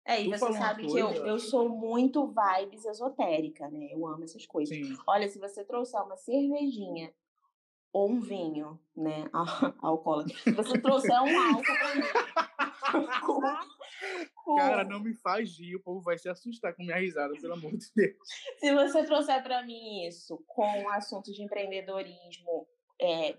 É, 0.04 0.22
e 0.22 0.24
tu 0.24 0.38
você 0.38 0.52
sabe 0.54 0.86
que 0.86 0.98
eu, 0.98 1.10
eu 1.10 1.38
sou 1.38 1.68
muito 1.68 2.26
vibes 2.26 2.86
esotérica, 2.86 3.68
né? 3.68 3.88
Eu 3.92 4.06
amo 4.06 4.24
essas 4.24 4.46
coisas. 4.46 4.74
Sim. 4.74 4.96
Olha, 5.06 5.28
se 5.28 5.38
você 5.38 5.62
trouxer 5.62 6.00
uma 6.00 6.16
cervejinha 6.16 7.12
ou 7.92 8.10
um 8.10 8.20
vinho, 8.20 8.80
né? 8.96 9.28
Alcoólatra. 9.82 10.34
Se 10.38 10.52
você 10.52 10.78
trouxer 10.80 11.22
um 11.22 11.40
álcool 11.40 11.62
pra 11.62 11.94
mim. 11.94 12.02
Cara, 14.58 14.84
não 14.84 15.00
me 15.00 15.14
faz 15.14 15.58
rir, 15.58 15.76
o 15.76 15.82
povo 15.82 16.00
vai 16.00 16.18
se 16.18 16.28
assustar 16.28 16.74
com 16.74 16.82
minha 16.82 16.98
risada, 16.98 17.34
pelo 17.40 17.54
amor 17.54 17.76
de 17.76 17.86
Deus. 17.94 18.28
Se 18.58 18.74
você 18.74 19.04
trouxer 19.04 19.42
para 19.42 19.62
mim 19.62 20.06
isso 20.06 20.42
com 20.46 20.88
assuntos 20.90 21.34
de 21.34 21.42
empreendedorismo, 21.42 22.66
é, 23.00 23.36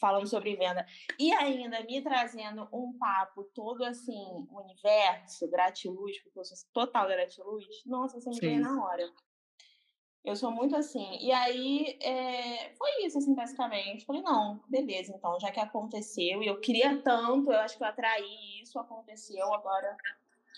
falando 0.00 0.26
sobre 0.26 0.56
venda, 0.56 0.84
e 1.18 1.32
ainda 1.32 1.82
me 1.84 2.02
trazendo 2.02 2.68
um 2.72 2.96
papo 2.98 3.44
todo 3.54 3.84
assim, 3.84 4.46
universo, 4.50 5.48
gratiluz, 5.48 6.20
porque 6.22 6.38
eu 6.38 6.44
sou 6.44 6.56
total 6.72 7.06
gratiluz, 7.06 7.64
nossa, 7.86 8.20
você 8.20 8.30
me 8.30 8.40
ganha 8.40 8.60
na 8.60 8.84
hora. 8.84 9.08
Eu 10.24 10.34
sou 10.34 10.50
muito 10.50 10.74
assim. 10.74 11.18
E 11.20 11.30
aí, 11.30 11.96
é, 12.02 12.74
foi 12.74 13.06
isso, 13.06 13.16
assim, 13.16 13.32
basicamente. 13.32 14.04
Falei, 14.04 14.22
não, 14.22 14.60
beleza, 14.68 15.14
então, 15.16 15.38
já 15.38 15.52
que 15.52 15.60
aconteceu, 15.60 16.42
e 16.42 16.48
eu 16.48 16.58
queria 16.58 17.00
tanto, 17.00 17.52
eu 17.52 17.60
acho 17.60 17.76
que 17.78 17.84
eu 17.84 17.86
atraí 17.86 18.60
isso, 18.60 18.76
aconteceu, 18.76 19.54
agora 19.54 19.96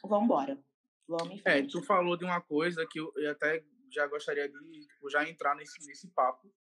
vamos 0.04 0.24
embora. 0.24 0.58
Vamos 1.06 1.34
em 1.34 1.38
é, 1.38 1.42
frente. 1.42 1.76
É, 1.76 1.80
tu 1.80 1.86
falou 1.86 2.16
de 2.16 2.24
uma 2.24 2.40
coisa 2.40 2.86
que 2.88 3.00
eu, 3.00 3.12
eu 3.16 3.30
até 3.30 3.64
já 3.90 4.06
gostaria 4.06 4.48
de 4.48 4.86
tipo, 4.86 5.10
já 5.10 5.28
entrar 5.28 5.54
nesse, 5.56 5.84
nesse 5.86 6.08
papo, 6.12 6.52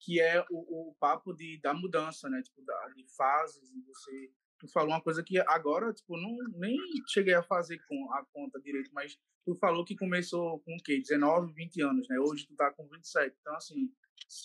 que 0.00 0.20
é 0.20 0.44
o, 0.50 0.90
o 0.90 0.94
papo 1.00 1.32
de, 1.34 1.60
da 1.60 1.74
mudança, 1.74 2.28
né? 2.28 2.40
Tipo, 2.42 2.64
da, 2.64 2.88
de 2.94 3.04
fases, 3.16 3.70
e 3.70 3.82
você 3.82 4.30
tu 4.58 4.68
falou 4.68 4.90
uma 4.90 5.02
coisa 5.02 5.22
que 5.22 5.38
agora, 5.40 5.92
tipo, 5.92 6.16
não, 6.16 6.36
nem 6.54 6.76
cheguei 7.08 7.34
a 7.34 7.42
fazer 7.42 7.78
com 7.86 8.12
a 8.12 8.24
conta 8.32 8.60
direito, 8.60 8.90
mas 8.92 9.18
tu 9.44 9.54
falou 9.56 9.84
que 9.84 9.96
começou 9.96 10.60
com 10.60 10.74
o 10.74 10.82
quê? 10.82 10.98
19, 10.98 11.52
20 11.52 11.82
anos, 11.82 12.08
né? 12.08 12.18
Hoje 12.18 12.46
tu 12.46 12.54
tá 12.56 12.70
com 12.72 12.88
27. 12.88 13.36
Então, 13.40 13.54
assim, 13.54 13.92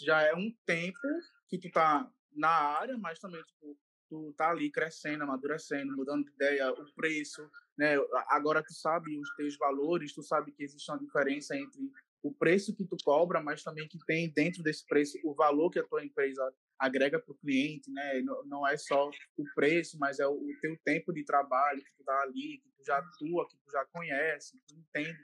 já 0.01 0.21
é 0.21 0.35
um 0.35 0.53
tempo 0.65 0.99
que 1.47 1.57
tu 1.57 1.71
tá 1.71 2.09
na 2.33 2.49
área, 2.49 2.97
mas 2.97 3.19
também, 3.19 3.41
tipo, 3.43 3.77
tu 4.09 4.33
tá 4.37 4.49
ali 4.49 4.69
crescendo, 4.69 5.23
amadurecendo, 5.23 5.95
mudando 5.95 6.25
de 6.25 6.31
ideia, 6.31 6.71
o 6.71 6.93
preço, 6.93 7.49
né? 7.81 7.95
Agora 8.27 8.61
tu 8.61 8.73
sabe 8.75 9.19
os 9.19 9.35
teus 9.35 9.57
valores, 9.57 10.13
tu 10.13 10.21
sabe 10.21 10.51
que 10.51 10.63
existe 10.63 10.91
uma 10.91 10.99
diferença 10.99 11.57
entre 11.57 11.81
o 12.21 12.31
preço 12.31 12.75
que 12.75 12.85
tu 12.85 12.95
cobra, 13.03 13.41
mas 13.41 13.63
também 13.63 13.87
que 13.87 13.97
tem 14.05 14.31
dentro 14.31 14.61
desse 14.61 14.85
preço 14.85 15.17
o 15.23 15.33
valor 15.33 15.71
que 15.71 15.79
a 15.79 15.83
tua 15.83 16.05
empresa 16.05 16.53
agrega 16.77 17.19
para 17.19 17.31
o 17.31 17.37
cliente, 17.37 17.89
né? 17.89 18.21
Não, 18.45 18.67
é 18.67 18.77
só 18.77 19.09
o 19.35 19.43
preço, 19.55 19.97
mas 19.97 20.19
é 20.19 20.27
o, 20.27 20.39
teu 20.61 20.77
tempo 20.85 21.11
de 21.11 21.25
trabalho 21.25 21.83
que 21.83 21.91
tu 21.97 22.03
tá 22.03 22.21
ali, 22.21 22.59
que 22.59 22.69
tu 22.69 22.85
já 22.85 22.99
atua, 22.99 23.47
que 23.49 23.57
tu 23.57 23.71
já 23.71 23.83
conhece, 23.85 24.59
que 24.59 24.63
tu 24.67 24.79
entende. 24.79 25.17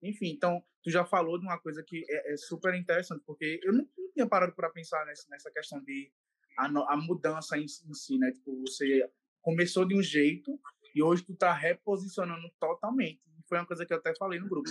Enfim, 0.00 0.28
então, 0.28 0.62
tu 0.84 0.92
já 0.92 1.04
falou 1.04 1.36
de 1.36 1.44
uma 1.44 1.58
coisa 1.58 1.82
que 1.82 2.04
é, 2.08 2.32
é 2.32 2.36
super 2.36 2.72
interessante, 2.76 3.24
porque 3.26 3.58
eu 3.64 3.72
não 3.72 3.88
tinha 4.12 4.28
parado 4.28 4.54
para 4.54 4.70
pensar 4.70 5.04
nessa, 5.04 5.28
nessa 5.28 5.50
questão 5.50 5.82
de 5.82 6.12
a, 6.56 6.66
a 6.66 6.96
mudança 6.96 7.58
em, 7.58 7.64
em, 7.64 7.94
si, 7.94 8.18
né? 8.18 8.30
Tipo, 8.30 8.60
você 8.60 9.10
começou 9.42 9.84
de 9.84 9.96
um 9.96 10.02
jeito 10.02 10.56
e 10.94 11.02
hoje 11.02 11.22
tu 11.22 11.34
tá 11.34 11.52
reposicionando 11.52 12.48
totalmente. 12.60 13.20
Foi 13.48 13.58
uma 13.58 13.66
coisa 13.66 13.84
que 13.84 13.92
eu 13.92 13.98
até 13.98 14.14
falei 14.14 14.38
no 14.38 14.48
grupo, 14.48 14.70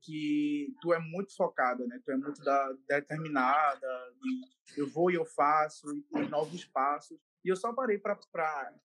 que 0.00 0.74
tu 0.80 0.94
é 0.94 0.98
muito 0.98 1.34
focada, 1.36 1.86
né? 1.86 2.00
Tu 2.04 2.12
é 2.12 2.16
muito 2.16 2.42
da, 2.42 2.72
determinada, 2.88 3.86
de 4.22 4.80
eu 4.80 4.86
vou 4.88 5.10
e 5.10 5.14
eu 5.14 5.24
faço, 5.24 5.86
e 5.92 6.28
novos 6.28 6.64
passos. 6.64 7.18
E 7.44 7.48
eu 7.48 7.56
só 7.56 7.72
parei 7.72 7.98
para 7.98 8.18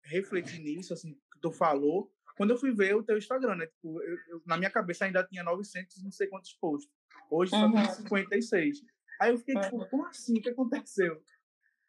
refletir 0.04 0.60
nisso, 0.60 0.94
assim, 0.94 1.14
que 1.14 1.40
tu 1.42 1.52
falou, 1.52 2.12
quando 2.36 2.52
eu 2.52 2.58
fui 2.58 2.74
ver 2.74 2.96
o 2.96 3.04
teu 3.04 3.18
Instagram, 3.18 3.56
né? 3.56 3.68
Tipo, 3.68 4.02
eu, 4.02 4.18
eu, 4.30 4.42
na 4.46 4.58
minha 4.58 4.72
cabeça 4.72 5.06
ainda 5.06 5.24
tinha 5.24 5.44
900 5.44 6.04
não 6.04 6.12
sei 6.12 6.28
quantos 6.28 6.54
posts. 6.54 6.92
Hoje 7.30 7.52
só 7.52 7.66
uhum. 7.66 7.74
tem 7.74 7.86
56. 7.86 8.82
Aí 9.20 9.32
eu 9.32 9.38
fiquei 9.38 9.60
tipo, 9.60 9.86
como 9.88 10.06
assim? 10.08 10.40
O 10.40 10.42
que 10.42 10.50
aconteceu? 10.50 11.22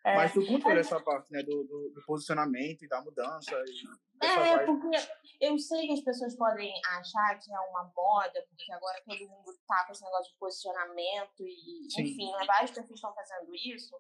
É, 0.05 0.17
Mas 0.17 0.33
tu 0.33 0.45
contou 0.45 0.73
é, 0.73 0.81
essa 0.81 1.01
parte, 1.01 1.31
né, 1.33 1.43
do, 1.45 1.63
do, 1.65 1.93
do, 1.95 2.03
posicionamento 2.05 2.85
e 2.85 2.89
da 2.89 3.01
mudança. 3.01 3.55
E 4.21 4.27
é, 4.27 4.59
porque 4.67 4.97
eu 5.41 5.57
sei 5.59 5.87
que 5.87 5.93
as 5.93 6.01
pessoas 6.01 6.37
podem 6.37 6.73
achar 6.99 7.39
que 7.39 7.53
é 7.53 7.61
uma 7.61 7.85
moda, 7.97 8.45
porque 8.49 8.73
agora 8.73 9.01
todo 9.05 9.29
mundo 9.29 9.53
tá 9.67 9.85
com 9.87 9.93
esse 9.93 10.05
negócio 10.05 10.33
de 10.33 10.39
posicionamento 10.39 11.47
e, 11.47 11.89
Sim. 11.89 12.03
enfim, 12.03 12.33
né, 12.33 12.45
vários 12.47 12.73
perfis 12.73 12.97
estão 12.97 13.15
fazendo 13.15 13.55
isso. 13.55 13.95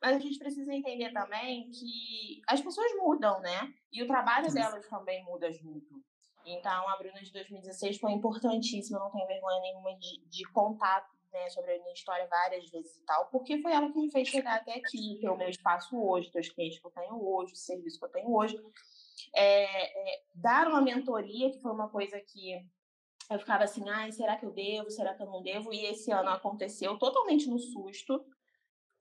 Mas 0.00 0.16
a 0.16 0.18
gente 0.18 0.38
precisa 0.38 0.72
entender 0.72 1.12
também 1.12 1.70
que 1.70 2.40
as 2.48 2.60
pessoas 2.60 2.90
mudam, 2.96 3.40
né? 3.40 3.72
E 3.92 4.02
o 4.02 4.06
trabalho 4.06 4.52
delas 4.52 4.86
também 4.88 5.24
muda 5.24 5.50
junto. 5.52 6.02
Então, 6.44 6.88
a 6.88 6.96
Bruna 6.96 7.20
de 7.20 7.32
2016 7.32 7.98
foi 7.98 8.12
importantíssima, 8.12 8.98
não 9.00 9.10
tenho 9.10 9.26
vergonha 9.26 9.60
nenhuma 9.60 9.96
de, 9.98 10.24
de 10.28 10.44
contar 10.52 11.06
né, 11.36 11.50
sobre 11.50 11.74
a 11.74 11.78
minha 11.78 11.92
história 11.92 12.26
várias 12.26 12.68
vezes 12.70 12.96
e 12.96 13.04
tal, 13.04 13.26
porque 13.26 13.60
foi 13.60 13.72
ela 13.72 13.92
que 13.92 13.98
me 13.98 14.10
fez 14.10 14.28
chegar 14.28 14.56
até 14.56 14.74
aqui, 14.74 15.18
ter 15.20 15.28
o 15.28 15.36
meu 15.36 15.48
espaço 15.48 15.96
hoje, 16.00 16.30
ter 16.30 16.40
os 16.40 16.48
clientes 16.48 16.78
que 16.78 16.86
eu 16.86 16.90
tenho 16.90 17.22
hoje, 17.22 17.52
o 17.52 17.56
serviço 17.56 17.98
que 17.98 18.04
eu 18.06 18.10
tenho 18.10 18.34
hoje. 18.34 18.58
É, 19.34 20.14
é, 20.14 20.22
dar 20.34 20.66
uma 20.66 20.80
mentoria, 20.80 21.50
que 21.50 21.60
foi 21.60 21.72
uma 21.72 21.90
coisa 21.90 22.18
que 22.20 22.54
eu 23.30 23.38
ficava 23.38 23.64
assim, 23.64 23.86
ai, 23.88 24.12
será 24.12 24.36
que 24.36 24.46
eu 24.46 24.52
devo, 24.52 24.90
será 24.90 25.14
que 25.14 25.22
eu 25.22 25.26
não 25.26 25.42
devo? 25.42 25.72
E 25.72 25.84
esse 25.86 26.10
ano 26.10 26.30
aconteceu 26.30 26.96
totalmente 26.98 27.48
no 27.48 27.58
susto. 27.58 28.24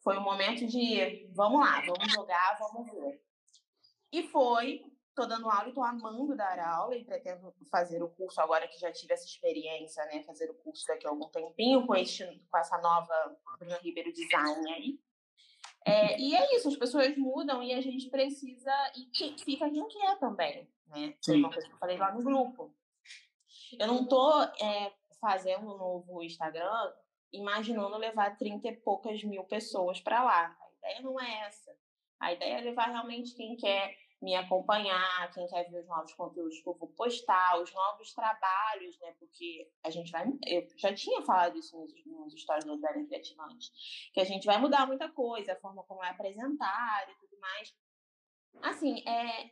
Foi 0.03 0.17
um 0.17 0.23
momento 0.23 0.67
de, 0.67 1.29
vamos 1.33 1.59
lá, 1.61 1.81
vamos 1.81 2.11
jogar, 2.11 2.57
vamos 2.59 2.91
ver. 2.91 3.21
E 4.11 4.23
foi, 4.23 4.83
Estou 5.15 5.29
dando 5.29 5.49
aula 5.49 5.67
e 5.67 5.69
estou 5.69 5.81
amando 5.81 6.35
dar 6.35 6.59
aula 6.59 6.93
e 6.93 7.05
pretendo 7.05 7.55
fazer 7.71 8.03
o 8.03 8.09
curso 8.09 8.41
agora 8.41 8.67
que 8.67 8.77
já 8.77 8.91
tive 8.91 9.13
essa 9.13 9.23
experiência, 9.23 10.03
né? 10.07 10.21
Fazer 10.23 10.51
o 10.51 10.53
curso 10.55 10.85
daqui 10.85 11.07
a 11.07 11.09
algum 11.09 11.29
tempinho 11.29 11.87
com, 11.87 11.95
este, 11.95 12.25
com 12.51 12.57
essa 12.57 12.77
nova 12.79 13.37
Ribeiro 13.81 14.11
Design 14.11 14.73
aí. 14.73 14.99
É, 15.85 16.19
e 16.19 16.35
é 16.35 16.57
isso, 16.57 16.67
as 16.67 16.75
pessoas 16.75 17.15
mudam 17.15 17.63
e 17.63 17.73
a 17.73 17.79
gente 17.79 18.09
precisa. 18.09 18.73
E 18.93 19.05
que, 19.05 19.41
fica 19.41 19.69
quem 19.69 19.87
quer 19.87 20.19
também, 20.19 20.69
né? 20.87 21.15
Foi 21.23 21.37
uma 21.37 21.49
coisa 21.49 21.65
que 21.65 21.73
eu 21.73 21.79
falei 21.79 21.97
lá 21.97 22.13
no 22.13 22.21
grupo. 22.21 22.75
Eu 23.79 23.87
não 23.87 24.03
estou 24.03 24.43
é, 24.43 24.91
fazendo 25.21 25.73
um 25.73 25.77
novo 25.77 26.23
Instagram 26.23 26.91
imaginando 27.31 27.95
levar 27.95 28.37
30 28.37 28.67
e 28.67 28.75
poucas 28.75 29.23
mil 29.23 29.45
pessoas 29.45 30.01
para 30.01 30.21
lá. 30.21 30.57
A 30.83 30.89
ideia 30.89 31.01
não 31.01 31.17
é 31.17 31.47
essa. 31.47 31.73
A 32.19 32.33
ideia 32.33 32.57
é 32.57 32.61
levar 32.61 32.87
realmente 32.87 33.33
quem 33.33 33.55
quer 33.55 33.95
me 34.25 34.33
acompanhar, 34.33 35.31
quem 35.31 35.45
quer 35.45 35.69
ver 35.69 35.81
os 35.81 35.87
novos 35.87 36.11
conteúdos 36.13 36.59
que 36.59 36.67
eu 36.67 36.73
vou 36.73 36.89
postar, 36.89 37.61
os 37.61 37.71
novos 37.71 38.11
trabalhos, 38.11 38.99
né? 38.99 39.13
Porque 39.19 39.69
a 39.83 39.91
gente 39.91 40.11
vai. 40.11 40.25
Eu 40.47 40.67
já 40.77 40.91
tinha 40.95 41.21
falado 41.21 41.59
isso 41.59 41.77
nos, 41.77 41.93
nos 42.07 42.33
stories 42.41 42.65
do 42.65 42.81
Velho 42.81 43.05
Criativante, 43.05 43.69
que 44.11 44.19
a 44.19 44.23
gente 44.23 44.47
vai 44.47 44.57
mudar 44.57 44.87
muita 44.87 45.07
coisa, 45.09 45.53
a 45.53 45.59
forma 45.59 45.83
como 45.83 46.03
é 46.03 46.09
apresentar 46.09 47.07
e 47.07 47.19
tudo 47.19 47.39
mais. 47.39 47.71
Assim, 48.63 49.07
é, 49.07 49.51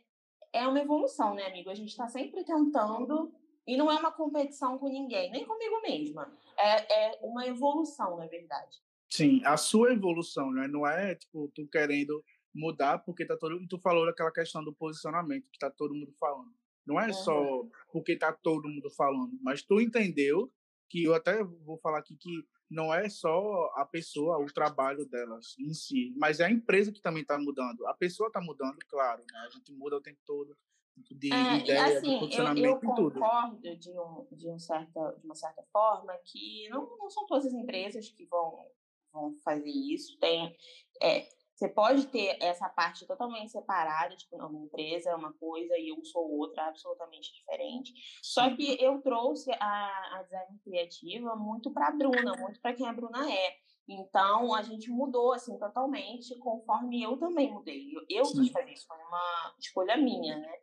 é 0.52 0.66
uma 0.66 0.80
evolução, 0.80 1.34
né, 1.34 1.46
amigo? 1.46 1.70
A 1.70 1.74
gente 1.74 1.90
está 1.90 2.08
sempre 2.08 2.42
tentando. 2.44 3.32
E 3.66 3.78
não 3.78 3.90
é 3.90 3.94
uma 3.94 4.12
competição 4.12 4.76
com 4.76 4.88
ninguém, 4.88 5.30
nem 5.30 5.46
comigo 5.46 5.80
mesma. 5.82 6.30
É, 6.58 7.12
é 7.12 7.18
uma 7.22 7.46
evolução, 7.46 8.18
na 8.18 8.26
verdade. 8.26 8.78
Sim, 9.08 9.40
a 9.44 9.56
sua 9.56 9.92
evolução, 9.92 10.50
né? 10.50 10.66
Não 10.66 10.86
é, 10.86 11.14
tipo, 11.14 11.48
tu 11.54 11.66
querendo 11.68 12.22
mudar 12.54 12.98
porque 12.98 13.26
tá 13.26 13.36
todo 13.36 13.60
e 13.60 13.66
tu 13.66 13.78
falou 13.78 14.06
daquela 14.06 14.30
questão 14.30 14.62
do 14.62 14.72
posicionamento 14.72 15.50
que 15.50 15.58
tá 15.58 15.70
todo 15.70 15.94
mundo 15.94 16.14
falando. 16.18 16.54
Não 16.86 17.00
é 17.00 17.12
só 17.12 17.64
porque 17.90 18.16
tá 18.16 18.32
todo 18.32 18.68
mundo 18.68 18.90
falando, 18.90 19.36
mas 19.42 19.62
tu 19.62 19.80
entendeu 19.80 20.52
que 20.88 21.04
eu 21.04 21.14
até 21.14 21.42
vou 21.42 21.78
falar 21.78 21.98
aqui 21.98 22.16
que 22.16 22.46
não 22.70 22.92
é 22.92 23.08
só 23.08 23.72
a 23.76 23.84
pessoa, 23.84 24.38
o 24.38 24.46
trabalho 24.46 25.06
delas 25.06 25.54
em 25.58 25.72
si, 25.72 26.12
mas 26.16 26.40
é 26.40 26.44
a 26.44 26.50
empresa 26.50 26.92
que 26.92 27.00
também 27.00 27.22
está 27.22 27.38
mudando. 27.38 27.86
A 27.86 27.94
pessoa 27.94 28.28
está 28.28 28.40
mudando, 28.40 28.78
claro, 28.88 29.22
né? 29.32 29.38
A 29.46 29.50
gente 29.50 29.72
muda 29.72 29.96
o 29.96 30.00
tempo 30.00 30.20
todo 30.26 30.56
de 30.96 31.32
é, 31.32 31.58
ideia, 31.58 31.98
assim, 31.98 32.14
de 32.14 32.18
posicionamento 32.20 32.64
eu, 32.64 32.72
eu 32.72 32.80
concordo 32.80 33.76
de, 33.76 33.90
um, 33.98 34.26
de, 34.32 34.48
um 34.48 34.58
certa, 34.58 35.12
de 35.18 35.24
uma 35.24 35.34
certa 35.34 35.62
forma 35.72 36.16
que 36.24 36.68
não, 36.68 36.96
não 36.96 37.10
são 37.10 37.26
todas 37.26 37.46
as 37.46 37.52
empresas 37.52 38.08
que 38.10 38.24
vão, 38.26 38.66
vão 39.12 39.34
fazer 39.38 39.70
isso. 39.70 40.16
Tem, 40.18 40.56
é, 41.02 41.28
você 41.54 41.68
pode 41.68 42.06
ter 42.08 42.36
essa 42.42 42.68
parte 42.68 43.06
totalmente 43.06 43.52
separada, 43.52 44.16
tipo, 44.16 44.36
não, 44.36 44.50
minha 44.50 44.64
empresa 44.64 45.10
é 45.10 45.14
uma 45.14 45.32
coisa 45.34 45.78
e 45.78 45.88
eu 45.88 46.04
sou 46.04 46.28
outra, 46.38 46.66
absolutamente 46.66 47.32
diferente. 47.32 47.92
Só 48.22 48.54
que 48.54 48.76
eu 48.82 49.00
trouxe 49.00 49.52
a, 49.60 50.18
a 50.18 50.22
design 50.24 50.58
criativa 50.64 51.36
muito 51.36 51.72
para 51.72 51.88
a 51.88 51.92
Bruna, 51.92 52.36
muito 52.38 52.60
para 52.60 52.74
quem 52.74 52.88
a 52.88 52.92
Bruna 52.92 53.30
é. 53.32 53.56
Então, 53.86 54.52
a 54.54 54.62
gente 54.62 54.90
mudou, 54.90 55.32
assim, 55.32 55.56
totalmente, 55.58 56.36
conforme 56.38 57.02
eu 57.02 57.16
também 57.18 57.52
mudei. 57.52 57.92
Eu, 57.94 58.04
eu 58.08 58.32
quis 58.32 58.50
fazer 58.50 58.72
isso, 58.72 58.86
foi 58.86 58.96
uma 58.96 59.54
escolha 59.58 59.96
minha, 59.96 60.36
né? 60.36 60.54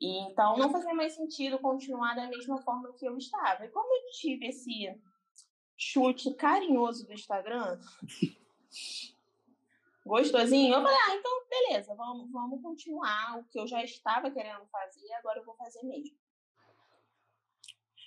E, 0.00 0.18
então, 0.22 0.56
não 0.56 0.70
fazia 0.70 0.94
mais 0.94 1.14
sentido 1.14 1.58
continuar 1.60 2.16
da 2.16 2.26
mesma 2.26 2.60
forma 2.62 2.92
que 2.94 3.06
eu 3.06 3.16
estava. 3.16 3.64
E 3.64 3.68
como 3.68 3.94
eu 3.94 4.10
tive 4.12 4.48
esse 4.48 5.00
chute 5.76 6.34
carinhoso 6.34 7.06
do 7.06 7.12
Instagram, 7.12 7.78
gostosinho. 10.04 10.74
Eu 10.74 10.82
falei, 10.82 10.96
ah, 10.96 11.16
então 11.16 11.44
beleza, 11.48 11.94
vamos, 11.94 12.30
vamos 12.30 12.62
continuar 12.62 13.38
o 13.38 13.44
que 13.44 13.58
eu 13.58 13.66
já 13.66 13.82
estava 13.82 14.30
querendo 14.30 14.66
fazer, 14.66 15.12
agora 15.14 15.38
eu 15.38 15.44
vou 15.44 15.54
fazer 15.56 15.82
mesmo. 15.84 16.16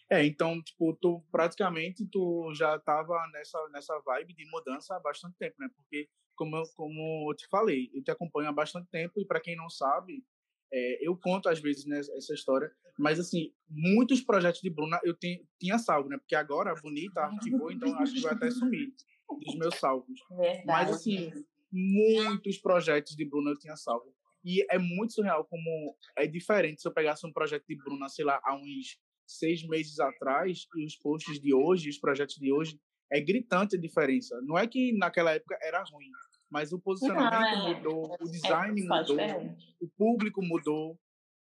É, 0.09 0.25
então, 0.25 0.61
tipo, 0.61 0.97
tu 1.01 1.21
praticamente 1.31 2.05
tu 2.07 2.53
já 2.53 2.77
estava 2.77 3.27
nessa, 3.33 3.69
nessa 3.69 3.99
vibe 3.99 4.33
de 4.33 4.49
mudança 4.49 4.95
há 4.95 4.99
bastante 4.99 5.35
tempo, 5.37 5.55
né? 5.59 5.69
Porque, 5.75 6.07
como 6.35 6.55
eu, 6.55 6.63
como 6.75 7.29
eu 7.29 7.35
te 7.35 7.45
falei, 7.49 7.89
eu 7.93 8.01
te 8.01 8.11
acompanho 8.11 8.47
há 8.47 8.53
bastante 8.53 8.87
tempo 8.89 9.19
e 9.19 9.25
para 9.25 9.41
quem 9.41 9.57
não 9.57 9.69
sabe, 9.69 10.23
é, 10.71 11.05
eu 11.05 11.17
conto 11.17 11.49
às 11.49 11.59
vezes 11.59 11.85
né, 11.85 11.99
essa 11.99 12.33
história, 12.33 12.71
mas 12.97 13.19
assim, 13.19 13.53
muitos 13.69 14.21
projetos 14.21 14.61
de 14.61 14.69
Bruna 14.69 14.99
eu 15.03 15.13
tenho, 15.13 15.45
tinha 15.59 15.77
salvo, 15.77 16.07
né? 16.07 16.17
Porque 16.17 16.35
agora 16.35 16.71
a 16.71 16.81
Bonita 16.81 17.21
arquivou, 17.21 17.69
então 17.69 17.93
acho 17.99 18.13
que 18.13 18.21
vai 18.21 18.33
até 18.33 18.49
sumir 18.49 18.93
dos 19.45 19.55
meus 19.57 19.75
salvos. 19.75 20.19
Verdade. 20.29 20.63
Mas 20.65 20.89
assim, 20.91 21.31
muitos 21.77 22.57
projetos 22.57 23.15
de 23.15 23.23
Bruna 23.23 23.51
eu 23.51 23.59
tinha 23.59 23.75
salvo. 23.75 24.11
E 24.43 24.65
é 24.71 24.79
muito 24.79 25.13
surreal 25.13 25.45
como 25.45 25.95
é 26.17 26.25
diferente 26.25 26.81
se 26.81 26.87
eu 26.87 26.93
pegasse 26.93 27.25
um 27.25 27.31
projeto 27.31 27.65
de 27.67 27.75
Bruna, 27.75 28.09
sei 28.09 28.25
lá, 28.25 28.39
há 28.43 28.55
uns 28.55 28.97
seis 29.27 29.61
meses 29.67 29.99
atrás, 29.99 30.65
e 30.75 30.85
os 30.85 30.95
posts 30.95 31.39
de 31.39 31.53
hoje, 31.53 31.89
os 31.89 31.99
projetos 31.99 32.35
de 32.35 32.51
hoje, 32.51 32.79
é 33.11 33.19
gritante 33.19 33.75
a 33.75 33.79
diferença. 33.79 34.39
Não 34.43 34.57
é 34.57 34.65
que 34.65 34.97
naquela 34.97 35.31
época 35.31 35.57
era 35.61 35.83
ruim, 35.83 36.09
mas 36.49 36.71
o 36.71 36.79
posicionamento 36.79 37.57
não, 37.57 37.67
é, 37.67 37.75
mudou, 37.75 38.17
o 38.21 38.27
é 38.27 38.31
design 38.31 38.81
é, 38.81 38.85
mudou, 38.85 39.55
o 39.81 39.87
público 39.97 40.41
mudou. 40.41 40.97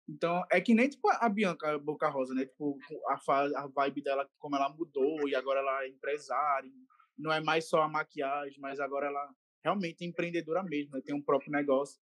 Então, 0.07 0.43
é 0.51 0.59
que 0.59 0.73
nem 0.73 0.89
tipo 0.89 1.09
a 1.09 1.29
Bianca 1.29 1.77
Boca 1.79 2.09
Rosa, 2.09 2.33
né? 2.33 2.45
Tipo, 2.45 2.77
a, 3.07 3.63
a 3.63 3.67
vibe 3.67 4.01
dela, 4.01 4.29
como 4.37 4.55
ela 4.55 4.69
mudou, 4.69 5.27
e 5.27 5.35
agora 5.35 5.59
ela 5.59 5.83
é 5.83 5.89
empresária. 5.89 6.71
Não 7.17 7.31
é 7.31 7.41
mais 7.41 7.69
só 7.69 7.81
a 7.81 7.87
maquiagem, 7.87 8.59
mas 8.59 8.79
agora 8.79 9.07
ela 9.07 9.29
realmente 9.63 10.05
empreendedora 10.05 10.63
mesmo, 10.63 10.95
né? 10.95 11.01
tem 11.05 11.15
um 11.15 11.21
próprio 11.21 11.51
negócio. 11.51 11.99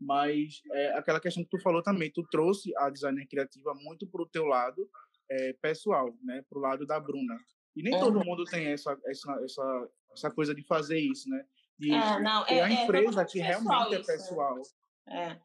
Mas 0.00 0.60
é, 0.72 0.98
aquela 0.98 1.20
questão 1.20 1.44
que 1.44 1.50
tu 1.50 1.60
falou 1.60 1.82
também, 1.82 2.10
tu 2.10 2.24
trouxe 2.28 2.72
a 2.78 2.90
designer 2.90 3.26
criativa 3.28 3.72
muito 3.74 4.06
pro 4.08 4.26
teu 4.26 4.44
lado 4.44 4.88
é, 5.30 5.52
pessoal, 5.54 6.12
né? 6.24 6.44
Pro 6.48 6.60
lado 6.60 6.84
da 6.84 6.98
Bruna. 6.98 7.38
E 7.76 7.82
nem 7.82 7.94
uhum. 7.94 8.00
todo 8.00 8.24
mundo 8.24 8.44
tem 8.44 8.66
essa, 8.66 8.98
essa, 9.06 9.32
essa, 9.44 9.90
essa 10.12 10.30
coisa 10.30 10.54
de 10.54 10.62
fazer 10.64 10.98
isso, 10.98 11.28
né? 11.28 11.44
De 11.78 11.92
é, 11.92 12.20
não, 12.20 12.44
é, 12.46 12.62
a 12.62 12.68
é 12.68 12.84
empresa 12.84 13.24
que 13.24 13.38
realmente 13.38 13.94
é 13.94 14.00
isso, 14.00 14.10
é 14.10 14.14
pessoal. 14.14 14.62
É. 15.08 15.40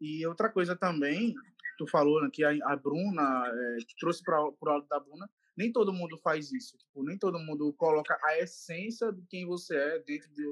E 0.00 0.26
outra 0.26 0.50
coisa 0.50 0.76
também, 0.76 1.34
tu 1.78 1.86
falou 1.86 2.20
né, 2.22 2.28
que 2.32 2.44
a, 2.44 2.50
a 2.64 2.76
Bruna 2.76 3.46
é, 3.46 3.76
trouxe 3.98 4.22
para 4.22 4.42
o 4.42 4.56
lado 4.62 4.86
da 4.88 5.00
Bruna, 5.00 5.30
nem 5.56 5.72
todo 5.72 5.92
mundo 5.92 6.18
faz 6.18 6.52
isso. 6.52 6.76
Tipo, 6.76 7.02
nem 7.02 7.18
todo 7.18 7.38
mundo 7.38 7.72
coloca 7.74 8.18
a 8.22 8.38
essência 8.38 9.12
de 9.12 9.24
quem 9.26 9.46
você 9.46 9.76
é 9.76 9.98
dentro 10.00 10.32
de, 10.32 10.42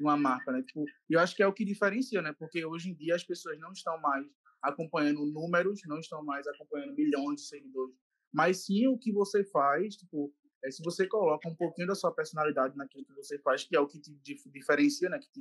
uma 0.00 0.16
marca, 0.16 0.50
né? 0.50 0.62
Tipo, 0.62 0.84
eu 1.08 1.20
acho 1.20 1.36
que 1.36 1.42
é 1.42 1.46
o 1.46 1.52
que 1.52 1.64
diferencia, 1.64 2.22
né? 2.22 2.34
Porque 2.38 2.64
hoje 2.64 2.90
em 2.90 2.94
dia 2.94 3.14
as 3.14 3.24
pessoas 3.24 3.58
não 3.58 3.72
estão 3.72 4.00
mais 4.00 4.26
acompanhando 4.62 5.26
números, 5.26 5.80
não 5.86 5.98
estão 5.98 6.24
mais 6.24 6.46
acompanhando 6.46 6.94
milhões 6.94 7.42
de 7.42 7.48
seguidores, 7.48 7.94
mas 8.32 8.64
sim 8.64 8.86
o 8.86 8.98
que 8.98 9.12
você 9.12 9.44
faz, 9.44 9.96
tipo, 9.96 10.32
é, 10.64 10.70
se 10.70 10.82
você 10.82 11.06
coloca 11.06 11.48
um 11.48 11.54
pouquinho 11.54 11.88
da 11.88 11.94
sua 11.94 12.14
personalidade 12.14 12.76
naquilo 12.76 13.04
que 13.04 13.14
você 13.14 13.38
faz, 13.40 13.64
que 13.64 13.74
é 13.74 13.80
o 13.80 13.86
que 13.86 14.00
te 14.00 14.12
diferencia, 14.46 15.08
né? 15.08 15.18
Que 15.18 15.30
te, 15.30 15.40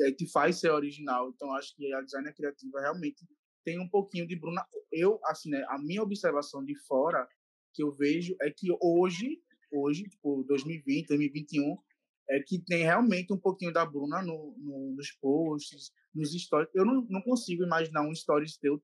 é, 0.00 0.12
te 0.12 0.30
faz 0.30 0.56
ser 0.56 0.70
original. 0.70 1.30
Então, 1.30 1.52
acho 1.54 1.74
que 1.76 1.92
a 1.92 2.00
designer 2.00 2.34
criativa 2.34 2.80
realmente 2.80 3.26
tem 3.64 3.78
um 3.78 3.88
pouquinho 3.88 4.26
de 4.26 4.36
Bruna. 4.36 4.64
Eu, 4.90 5.20
assim, 5.24 5.50
né? 5.50 5.64
A 5.68 5.78
minha 5.78 6.02
observação 6.02 6.64
de 6.64 6.74
fora 6.86 7.28
que 7.72 7.82
eu 7.82 7.92
vejo 7.92 8.34
é 8.40 8.50
que 8.50 8.68
hoje, 8.80 9.40
hoje, 9.72 10.04
tipo, 10.04 10.44
2020, 10.44 11.08
2021, 11.08 11.76
é 12.30 12.40
que 12.40 12.58
tem 12.60 12.84
realmente 12.84 13.32
um 13.32 13.38
pouquinho 13.38 13.72
da 13.72 13.84
Bruna 13.84 14.22
no, 14.22 14.54
no, 14.58 14.94
nos 14.96 15.10
posts, 15.20 15.92
nos 16.14 16.32
stories. 16.32 16.70
Eu 16.74 16.84
não, 16.84 17.06
não 17.08 17.20
consigo 17.22 17.64
imaginar 17.64 18.02
um 18.02 18.14
stories 18.14 18.56
teu 18.56 18.80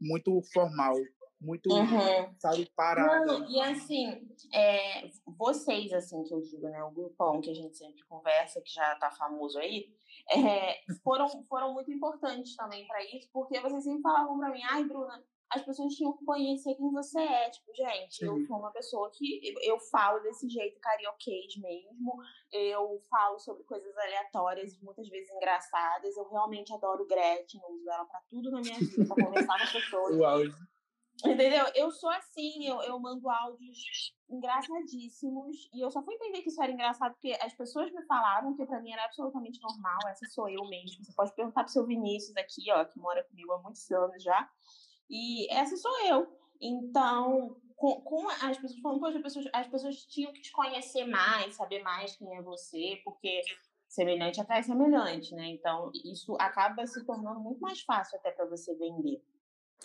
muito 0.00 0.40
formal, 0.52 0.94
muito, 1.40 1.70
uhum. 1.70 2.34
sabe, 2.38 2.70
parada. 2.76 3.26
Não, 3.26 3.50
e 3.50 3.60
assim, 3.60 4.28
é, 4.52 5.08
vocês, 5.26 5.92
assim, 5.92 6.22
que 6.22 6.32
eu 6.32 6.40
digo, 6.40 6.68
né, 6.68 6.82
o 6.84 6.90
grupão 6.90 7.40
que 7.40 7.50
a 7.50 7.54
gente 7.54 7.76
sempre 7.76 8.02
conversa, 8.04 8.62
que 8.62 8.72
já 8.72 8.94
tá 8.96 9.10
famoso 9.10 9.58
aí, 9.58 9.88
é, 10.30 10.80
foram, 11.02 11.28
foram 11.48 11.74
muito 11.74 11.92
importantes 11.92 12.56
também 12.56 12.86
para 12.86 13.04
isso, 13.04 13.28
porque 13.32 13.60
vocês 13.60 13.84
sempre 13.84 14.02
falavam 14.02 14.38
para 14.38 14.52
mim, 14.52 14.62
ai, 14.70 14.84
Bruna, 14.84 15.22
as 15.54 15.62
pessoas 15.62 15.94
tinham 15.94 16.16
que 16.16 16.24
conhecer 16.24 16.74
quem 16.74 16.90
você 16.90 17.20
é. 17.20 17.50
Tipo, 17.50 17.72
gente, 17.74 18.24
eu 18.24 18.44
sou 18.46 18.58
uma 18.58 18.72
pessoa 18.72 19.10
que 19.12 19.40
eu, 19.46 19.74
eu 19.74 19.78
falo 19.78 20.20
desse 20.20 20.48
jeito 20.48 20.80
carioquês 20.80 21.56
mesmo. 21.56 22.16
Eu 22.52 23.00
falo 23.08 23.38
sobre 23.38 23.62
coisas 23.64 23.96
aleatórias, 23.96 24.78
muitas 24.82 25.08
vezes 25.08 25.30
engraçadas. 25.30 26.16
Eu 26.16 26.28
realmente 26.28 26.72
adoro 26.72 27.06
Gretchen, 27.06 27.60
eu 27.62 27.74
uso 27.74 27.90
ela 27.90 28.04
pra 28.04 28.20
tudo 28.28 28.50
na 28.50 28.60
minha 28.60 28.78
vida, 28.78 29.06
pra 29.06 29.24
conversar 29.24 29.56
com 29.56 29.64
as 29.64 29.72
pessoas. 29.72 30.16
Uau. 30.16 30.40
Entendeu? 31.24 31.66
Eu 31.74 31.90
sou 31.90 32.10
assim, 32.10 32.66
eu, 32.66 32.82
eu 32.82 32.98
mando 32.98 33.28
áudios 33.30 34.12
engraçadíssimos. 34.28 35.68
E 35.72 35.80
eu 35.80 35.90
só 35.90 36.02
fui 36.02 36.14
entender 36.14 36.42
que 36.42 36.48
isso 36.48 36.62
era 36.62 36.72
engraçado 36.72 37.12
porque 37.12 37.36
as 37.40 37.54
pessoas 37.54 37.92
me 37.92 38.04
falaram 38.06 38.54
que 38.56 38.66
para 38.66 38.80
mim 38.80 38.92
era 38.92 39.04
absolutamente 39.04 39.60
normal. 39.62 39.98
Essa 40.08 40.26
sou 40.26 40.48
eu 40.48 40.64
mesmo. 40.68 41.04
Você 41.04 41.12
pode 41.14 41.34
perguntar 41.34 41.64
pro 41.64 41.72
seu 41.72 41.86
Vinícius 41.86 42.36
aqui, 42.36 42.70
ó, 42.72 42.84
que 42.84 42.98
mora 42.98 43.22
comigo 43.24 43.52
há 43.52 43.58
muitos 43.58 43.88
anos 43.90 44.22
já. 44.22 44.48
E 45.08 45.52
essa 45.52 45.76
sou 45.76 46.06
eu. 46.06 46.26
Então, 46.60 47.56
com, 47.76 48.00
com 48.00 48.28
as 48.28 48.56
pessoas 48.58 48.80
falando, 48.80 49.00
poxa, 49.00 49.16
as 49.18 49.22
pessoas, 49.22 49.46
as 49.52 49.66
pessoas 49.68 49.96
tinham 50.06 50.32
que 50.32 50.40
te 50.40 50.52
conhecer 50.52 51.04
mais, 51.06 51.54
saber 51.54 51.82
mais 51.82 52.16
quem 52.16 52.36
é 52.36 52.42
você, 52.42 53.00
porque 53.04 53.42
semelhante 53.88 54.40
atrai 54.40 54.62
semelhante, 54.62 55.34
né? 55.34 55.46
Então, 55.48 55.90
isso 56.04 56.36
acaba 56.40 56.86
se 56.86 57.04
tornando 57.04 57.40
muito 57.40 57.60
mais 57.60 57.80
fácil 57.82 58.18
até 58.18 58.30
para 58.30 58.46
você 58.46 58.74
vender. 58.74 59.22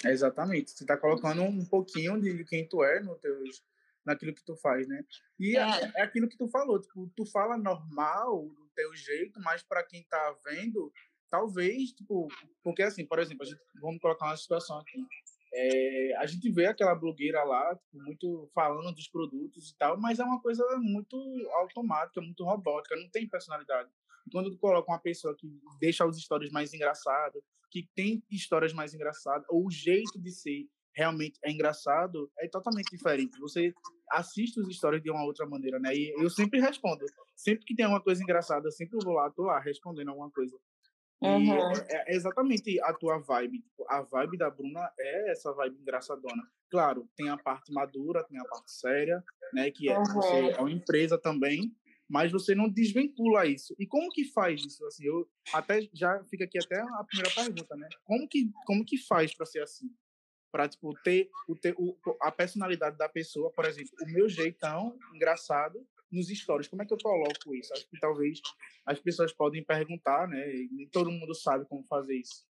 É 0.06 0.12
exatamente. 0.12 0.72
Você 0.72 0.84
está 0.84 0.98
colocando 0.98 1.44
um 1.44 1.66
pouquinho 1.66 2.20
de 2.20 2.44
quem 2.46 2.68
tu 2.68 2.84
é 2.84 3.00
no 3.02 3.16
teus, 3.16 3.64
naquilo 4.06 4.34
que 4.34 4.44
tu 4.44 4.56
faz, 4.56 4.88
né? 4.88 5.04
E 5.38 5.58
é. 5.58 5.62
é, 5.62 5.92
é 5.98 6.02
aquilo 6.02 6.28
que 6.28 6.38
tu 6.38 6.48
falou, 6.48 6.80
tipo, 6.80 7.12
tu 7.16 7.26
fala 7.26 7.58
normal, 7.58 8.48
do 8.48 8.70
teu 8.76 8.96
jeito, 8.96 9.40
mas 9.42 9.62
para 9.62 9.84
quem 9.84 10.04
tá 10.04 10.36
vendo, 10.46 10.92
talvez, 11.30 11.92
tipo, 11.92 12.28
porque 12.64 12.84
assim, 12.84 13.06
por 13.06 13.20
exemplo, 13.20 13.44
a 13.44 13.46
gente, 13.46 13.60
vamos 13.82 14.00
colocar 14.00 14.28
uma 14.28 14.38
situação 14.38 14.78
aqui. 14.80 15.00
É, 15.52 16.16
a 16.18 16.26
gente 16.28 16.52
vê 16.52 16.68
aquela 16.68 16.94
blogueira 16.94 17.44
lá, 17.44 17.76
tipo, 17.76 18.04
muito 18.04 18.50
falando 18.54 18.94
dos 18.94 19.08
produtos 19.08 19.70
e 19.70 19.78
tal, 19.78 20.00
mas 20.00 20.20
é 20.20 20.24
uma 20.24 20.42
coisa 20.42 20.64
muito 20.80 21.18
automática, 21.54 22.22
muito 22.22 22.44
robótica, 22.44 22.96
não 22.96 23.10
tem 23.10 23.28
personalidade. 23.28 23.90
Quando 24.32 24.52
tu 24.52 24.60
coloca 24.60 24.92
uma 24.92 25.00
pessoa 25.00 25.36
que 25.36 25.48
deixa 25.80 26.06
os 26.06 26.22
stories 26.22 26.52
mais 26.52 26.74
engraçados, 26.74 27.42
que 27.72 27.88
tem 27.96 28.24
histórias 28.30 28.74
mais 28.74 28.94
engraçadas, 28.94 29.46
ou 29.50 29.66
o 29.66 29.72
jeito 29.72 30.20
de 30.20 30.32
ser 30.32 30.68
realmente 30.96 31.40
é 31.44 31.52
engraçado, 31.52 32.30
é 32.40 32.48
totalmente 32.48 32.90
diferente. 32.92 33.40
Você 33.40 33.74
assiste 34.12 34.60
as 34.60 34.68
histórias 34.68 35.02
de 35.02 35.10
uma 35.10 35.24
outra 35.24 35.48
maneira, 35.48 35.80
né? 35.80 35.96
E 35.96 36.14
eu 36.22 36.30
sempre 36.30 36.60
respondo. 36.60 37.06
Sempre 37.36 37.66
que 37.66 37.76
tem 37.76 37.86
alguma 37.86 38.04
coisa 38.04 38.22
engraçada, 38.22 38.70
sempre 38.72 38.98
vou 39.04 39.14
lá, 39.14 39.30
tô 39.32 39.44
lá 39.44 39.60
respondendo 39.60 40.10
alguma 40.10 40.30
coisa. 40.32 40.58
Uhum. 41.22 41.72
É, 41.90 42.14
é, 42.14 42.16
exatamente 42.16 42.80
a 42.82 42.94
tua 42.94 43.18
vibe. 43.20 43.60
Tipo, 43.60 43.86
a 43.90 44.02
vibe 44.02 44.38
da 44.38 44.50
Bruna 44.50 44.90
é 44.98 45.32
essa 45.32 45.52
vibe 45.54 45.82
engraçadona. 45.82 46.44
Claro, 46.70 47.10
tem 47.16 47.30
a 47.30 47.38
parte 47.38 47.74
madura, 47.74 48.24
tem 48.24 48.40
a 48.40 48.46
parte 48.46 48.72
séria, 48.72 49.24
né? 49.54 49.70
Que 49.72 49.90
é, 49.90 49.98
uhum. 49.98 50.04
você 50.06 50.52
é 50.52 50.60
uma 50.60 50.72
empresa 50.72 51.18
também, 51.18 51.76
mas 52.08 52.32
você 52.32 52.56
não 52.56 52.70
desvincula 52.70 53.46
isso. 53.46 53.76
E 53.78 53.86
como 53.86 54.10
que 54.10 54.26
faz 54.26 54.64
isso? 54.66 54.86
Assim, 54.86 55.06
eu 55.06 55.30
até 55.54 55.82
já 55.94 56.24
fica 56.26 56.46
aqui 56.46 56.58
até 56.58 56.80
a 56.80 57.04
primeira 57.04 57.36
pergunta, 57.36 57.76
né? 57.76 57.90
Como 58.06 58.28
que 58.28 58.50
como 58.66 58.86
que 58.86 58.98
faz 58.98 59.36
para 59.36 59.46
ser 59.46 59.62
assim? 59.62 59.90
Para 60.52 60.68
tipo 60.70 60.94
ter 61.04 61.30
o, 61.48 61.56
ter 61.56 61.76
o, 61.78 61.96
a 62.22 62.32
personalidade 62.32 62.98
da 62.98 63.10
pessoa, 63.10 63.52
por 63.52 63.66
exemplo, 63.66 63.92
o 64.02 64.12
meu 64.12 64.30
jeitão 64.30 64.98
engraçado 65.14 65.86
nos 66.12 66.28
stories. 66.28 66.68
Como 66.68 66.82
é 66.82 66.86
que 66.86 66.94
eu 66.94 66.98
coloco 67.02 67.56
isso? 67.56 67.74
Acho 67.74 67.88
que 67.88 68.00
talvez 68.00 68.40
as 68.86 69.00
pessoas 69.00 69.34
podem 69.34 69.64
perguntar, 69.64 70.28
né? 70.28 70.50
E 70.56 70.70
nem 70.72 70.90
todo 70.90 71.12
mundo 71.12 71.34
sabe 71.36 71.66
como 71.66 71.84
fazer 71.86 72.16
isso. 72.16 72.48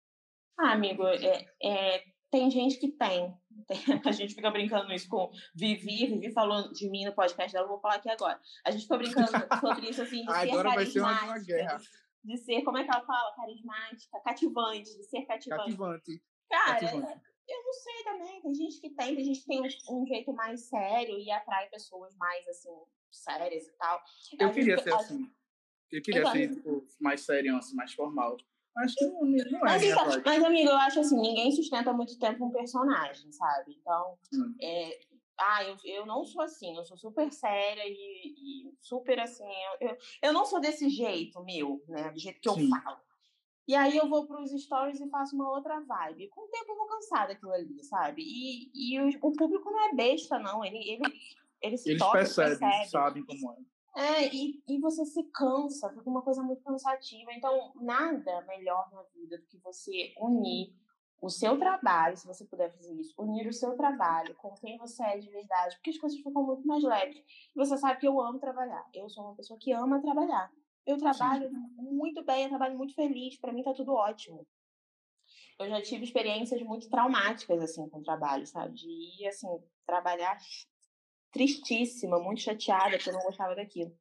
Ah, 0.60 0.74
amigo, 0.74 1.06
é, 1.08 1.46
é, 1.64 2.04
tem 2.34 2.50
gente 2.50 2.80
que 2.80 2.92
tem. 2.92 3.32
A 4.08 4.12
gente 4.12 4.34
fica 4.34 4.50
brincando 4.50 4.92
isso 4.92 5.08
com 5.08 5.32
Vivi. 5.56 6.08
Vivi 6.08 6.32
falou 6.32 6.72
de 6.74 6.90
mim 6.90 7.06
no 7.06 7.14
podcast 7.14 7.54
dela, 7.54 7.66
eu 7.66 7.70
vou 7.70 7.80
falar 7.80 7.96
aqui 7.96 8.10
agora. 8.10 8.40
A 8.66 8.72
gente 8.72 8.84
fica 8.84 8.98
brincando 8.98 9.28
sobre 9.62 9.90
isso, 9.90 10.02
assim, 10.02 10.26
de 10.26 10.32
ser 10.32 10.50
agora 10.50 10.74
vai 10.74 10.86
ser 10.86 11.00
uma, 11.00 11.24
uma 11.26 11.40
guerra. 11.40 11.80
De 12.24 12.38
ser, 12.38 12.64
como 12.64 12.78
é 12.80 12.84
que 12.84 12.90
ela 12.90 13.06
fala? 13.06 13.36
Carismática, 13.36 14.20
cativante, 14.24 14.98
de 14.98 15.04
ser 15.04 15.26
cativante. 15.26 15.64
Cativante. 15.64 16.24
Cara, 16.50 16.80
cativante. 16.80 17.22
eu 17.48 17.64
não 17.64 17.74
sei 17.74 18.04
também. 18.04 18.42
Tem 18.42 18.56
gente 18.56 18.82
que 18.82 18.90
tem, 18.90 19.16
tem 19.16 19.26
gente 19.26 19.40
que 19.42 19.46
tem 19.46 19.62
um 19.92 20.06
jeito 20.08 20.34
mais 20.34 20.68
sério 20.70 21.20
e 21.20 21.30
atrai 21.30 21.70
pessoas 21.70 22.16
mais, 22.16 22.48
assim, 22.48 22.70
sérias 23.18 23.68
e 23.68 23.72
tal. 23.74 24.02
Eu 24.40 24.48
a 24.48 24.52
queria 24.52 24.76
gente, 24.76 24.84
ser 24.84 24.94
a... 24.94 24.98
assim. 24.98 25.32
Eu 25.92 26.02
queria 26.02 26.22
então, 26.22 26.32
ser 26.32 26.56
tipo, 26.56 26.88
mais 27.00 27.22
sério, 27.22 27.56
assim, 27.56 27.76
mais 27.76 27.94
formal. 27.94 28.38
Acho 28.78 28.96
que 28.96 29.06
não, 29.06 29.22
não 29.22 29.60
é. 29.60 29.64
Mas, 29.64 29.84
então, 29.84 30.06
mas, 30.26 30.44
amigo, 30.44 30.70
eu 30.70 30.78
acho 30.78 31.00
assim, 31.00 31.22
ninguém 31.22 31.52
sustenta 31.52 31.94
muito 31.94 32.18
tempo 32.18 32.46
um 32.46 32.52
personagem, 32.52 33.32
sabe? 33.32 33.78
Então, 33.80 34.18
hum. 34.34 34.56
é, 34.60 35.00
ah, 35.38 35.64
eu, 35.64 35.78
eu 35.84 36.06
não 36.06 36.26
sou 36.26 36.42
assim, 36.42 36.76
eu 36.76 36.86
sou 36.86 36.98
super 36.98 37.32
séria 37.32 37.84
e, 37.86 38.68
e 38.68 38.74
super 38.82 39.20
assim. 39.20 39.44
Eu, 39.80 39.90
eu, 39.90 39.98
eu, 40.24 40.34
não 40.34 40.46
sou 40.46 40.60
desse 40.60 40.90
jeito 40.90 41.44
meu, 41.44 41.84
né? 41.88 42.10
Do 42.12 42.20
jeito 42.20 42.40
que 42.40 42.50
eu 42.50 42.56
Sim. 42.56 42.70
falo. 42.70 43.00
E 43.68 43.76
aí 43.76 43.96
eu 43.96 44.10
vou 44.10 44.28
para 44.28 44.42
os 44.42 44.52
stories 44.52 45.00
e 45.00 45.10
faço 45.10 45.36
uma 45.36 45.50
outra 45.50 45.80
vibe. 45.80 46.28
Com 46.30 46.42
o 46.42 46.50
tempo 46.50 46.72
eu 46.72 46.76
vou 46.76 46.88
cansar 46.88 47.28
daquilo 47.28 47.54
ali, 47.54 47.84
sabe? 47.84 48.22
E, 48.22 48.72
e 48.74 49.00
o, 49.00 49.10
o 49.22 49.34
público 49.34 49.70
não 49.72 49.90
é 49.90 49.94
besta, 49.94 50.38
não. 50.38 50.64
Ele, 50.66 50.78
ele, 50.78 51.04
ele 51.64 51.78
se 51.78 51.90
Eles 51.90 52.02
toca, 52.02 52.20
percebem, 52.20 52.60
percebe. 52.60 52.90
sabem 52.90 53.26
como 53.26 53.54
é. 53.54 53.74
É, 53.96 54.36
e, 54.36 54.62
e 54.68 54.80
você 54.80 55.06
se 55.06 55.24
cansa, 55.32 55.90
fica 55.90 56.10
uma 56.10 56.24
coisa 56.24 56.42
muito 56.42 56.64
cansativa. 56.64 57.32
Então, 57.32 57.74
nada 57.76 58.42
melhor 58.48 58.92
na 58.92 59.04
vida 59.04 59.38
do 59.38 59.46
que 59.46 59.58
você 59.60 60.14
unir 60.20 60.76
o 61.22 61.30
seu 61.30 61.58
trabalho, 61.58 62.18
se 62.18 62.28
você 62.28 62.44
puder 62.44 62.70
fazer 62.74 62.94
isso, 62.96 63.14
unir 63.18 63.48
o 63.48 63.54
seu 63.54 63.78
trabalho 63.78 64.36
com 64.36 64.54
quem 64.56 64.78
você 64.78 65.02
é 65.06 65.18
de 65.18 65.30
verdade, 65.30 65.76
porque 65.76 65.92
as 65.92 65.98
coisas 65.98 66.20
ficam 66.20 66.44
muito 66.44 66.68
mais 66.68 66.84
leves. 66.84 67.18
E 67.18 67.56
você 67.56 67.78
sabe 67.78 68.00
que 68.00 68.08
eu 68.08 68.20
amo 68.20 68.40
trabalhar. 68.40 68.86
Eu 68.94 69.08
sou 69.08 69.24
uma 69.24 69.36
pessoa 69.36 69.58
que 69.58 69.72
ama 69.72 70.02
trabalhar. 70.02 70.52
Eu 70.86 70.98
trabalho 70.98 71.50
Sim. 71.50 71.56
muito 71.78 72.26
bem, 72.26 72.44
eu 72.44 72.50
trabalho 72.50 72.78
muito 72.78 72.94
feliz, 72.94 73.40
para 73.40 73.54
mim 73.54 73.64
tá 73.64 73.74
tudo 73.74 73.94
ótimo. 73.94 74.46
Eu 75.58 75.70
já 75.70 75.82
tive 75.82 76.04
experiências 76.04 76.62
muito 76.64 76.90
traumáticas, 76.90 77.62
assim, 77.62 77.88
com 77.88 78.00
o 78.00 78.04
trabalho, 78.04 78.46
sabe? 78.46 78.74
De 78.74 78.90
ir, 78.90 79.28
assim, 79.28 79.48
trabalhar 79.86 80.36
tristíssima, 81.34 82.20
muito 82.20 82.42
chateada, 82.42 82.92
porque 82.92 83.10
eu 83.10 83.14
não 83.14 83.24
gostava 83.24 83.56
daquilo. 83.56 83.94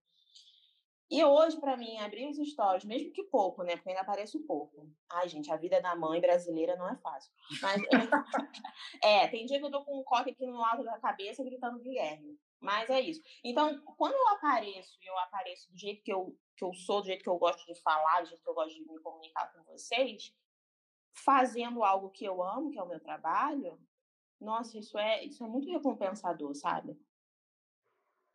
E 1.11 1.23
hoje, 1.23 1.61
para 1.61 1.77
mim, 1.77 1.99
abrir 1.99 2.27
os 2.27 2.39
stories, 2.39 2.85
mesmo 2.85 3.13
que 3.13 3.23
pouco, 3.25 3.63
né? 3.63 3.77
Porque 3.77 3.91
ainda 3.91 4.01
aparece 4.01 4.39
pouco. 4.41 4.91
Ai, 5.11 5.29
gente, 5.29 5.53
a 5.53 5.57
vida 5.57 5.79
da 5.81 5.95
mãe 5.95 6.19
brasileira 6.21 6.75
não 6.77 6.89
é 6.89 6.97
fácil. 6.97 7.31
Mas, 7.61 7.83
é, 9.03 9.29
tem 9.29 9.45
dia 9.45 9.59
que 9.59 9.65
eu 9.65 9.71
tô 9.71 9.85
com 9.85 10.01
um 10.01 10.05
coque 10.05 10.31
aqui 10.31 10.47
no 10.47 10.65
alto 10.65 10.85
da 10.85 10.99
cabeça 10.99 11.45
gritando 11.45 11.81
Guilherme. 11.81 12.39
Mas 12.59 12.89
é 12.89 13.01
isso. 13.01 13.21
Então, 13.45 13.79
quando 13.99 14.15
eu 14.15 14.29
apareço, 14.29 14.97
e 15.03 15.07
eu 15.07 15.19
apareço 15.19 15.71
do 15.71 15.77
jeito 15.77 16.03
que 16.03 16.13
eu, 16.13 16.35
que 16.57 16.65
eu 16.65 16.73
sou, 16.73 17.03
do 17.03 17.09
jeito 17.09 17.23
que 17.23 17.29
eu 17.29 17.37
gosto 17.37 17.67
de 17.67 17.79
falar, 17.83 18.23
do 18.23 18.29
jeito 18.29 18.43
que 18.43 18.49
eu 18.49 18.55
gosto 18.55 18.75
de 18.75 18.81
me 18.81 18.99
comunicar 19.01 19.53
com 19.53 19.63
vocês, 19.65 20.35
fazendo 21.13 21.85
algo 21.85 22.09
que 22.09 22.25
eu 22.25 22.43
amo, 22.43 22.71
que 22.71 22.79
é 22.79 22.83
o 22.83 22.89
meu 22.89 23.01
trabalho, 23.01 23.79
nossa, 24.41 24.79
isso 24.79 24.99
é, 24.99 25.25
isso 25.25 25.45
é 25.45 25.47
muito 25.47 25.71
recompensador, 25.71 26.55
sabe? 26.55 26.99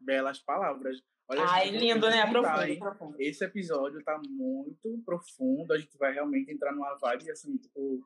Belas 0.08 0.40
palavras. 0.40 0.98
Olha, 1.30 1.44
Ai, 1.46 1.70
lindo, 1.70 2.10
né? 2.10 2.26
Profundo, 2.32 2.80
profundo. 2.80 3.16
Esse 3.20 3.44
episódio 3.44 4.02
tá 4.02 4.18
muito 4.26 5.04
profundo. 5.06 5.74
A 5.74 5.78
gente 5.78 5.98
vai 5.98 6.14
realmente 6.14 6.50
entrar 6.50 6.72
numa 6.72 6.96
vibe, 6.96 7.30
assim, 7.30 7.58
tipo, 7.58 8.02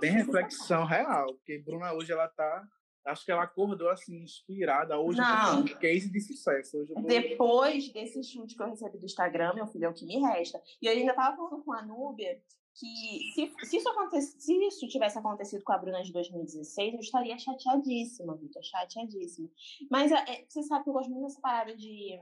bem 0.00 0.12
reflexão 0.12 0.84
real. 0.84 1.34
Porque 1.34 1.58
Bruna 1.58 1.92
hoje, 1.92 2.12
ela 2.12 2.28
tá 2.28 2.64
Acho 3.04 3.24
que 3.24 3.32
ela 3.32 3.42
acordou 3.42 3.90
assim, 3.90 4.22
inspirada. 4.22 4.96
Hoje 4.96 5.18
Não. 5.18 5.58
eu 5.58 5.64
tô 5.66 5.76
case 5.78 6.10
de 6.10 6.20
sucesso. 6.20 6.86
Tô... 6.86 7.00
Depois 7.02 7.92
desse 7.92 8.22
chute 8.22 8.54
que 8.54 8.62
eu 8.62 8.68
recebi 8.68 8.96
do 8.96 9.04
Instagram, 9.04 9.54
meu 9.54 9.66
filho, 9.66 9.86
é 9.86 9.88
o 9.88 9.92
que 9.92 10.06
me 10.06 10.20
resta. 10.20 10.62
E 10.80 10.86
eu 10.86 10.92
ainda 10.92 11.12
tava 11.12 11.36
falando 11.36 11.64
com 11.64 11.72
a 11.72 11.82
Núbia 11.82 12.40
que 12.74 13.32
se, 13.34 13.66
se, 13.66 13.76
isso 13.76 13.88
acontecesse, 13.88 14.40
se 14.40 14.66
isso 14.66 14.88
tivesse 14.88 15.18
acontecido 15.18 15.62
com 15.62 15.72
a 15.72 15.78
Bruna 15.78 16.02
de 16.02 16.12
2016, 16.12 16.94
eu 16.94 17.00
estaria 17.00 17.38
chateadíssima, 17.38 18.36
Vitor, 18.36 18.62
chateadíssima. 18.62 19.48
Mas 19.90 20.10
é, 20.10 20.16
é, 20.28 20.44
você 20.48 20.62
sabe 20.62 20.84
que 20.84 20.90
eu 20.90 20.94
gosto 20.94 21.10
muito 21.10 21.24
dessa 21.24 21.40
parada 21.40 21.76
de 21.76 22.20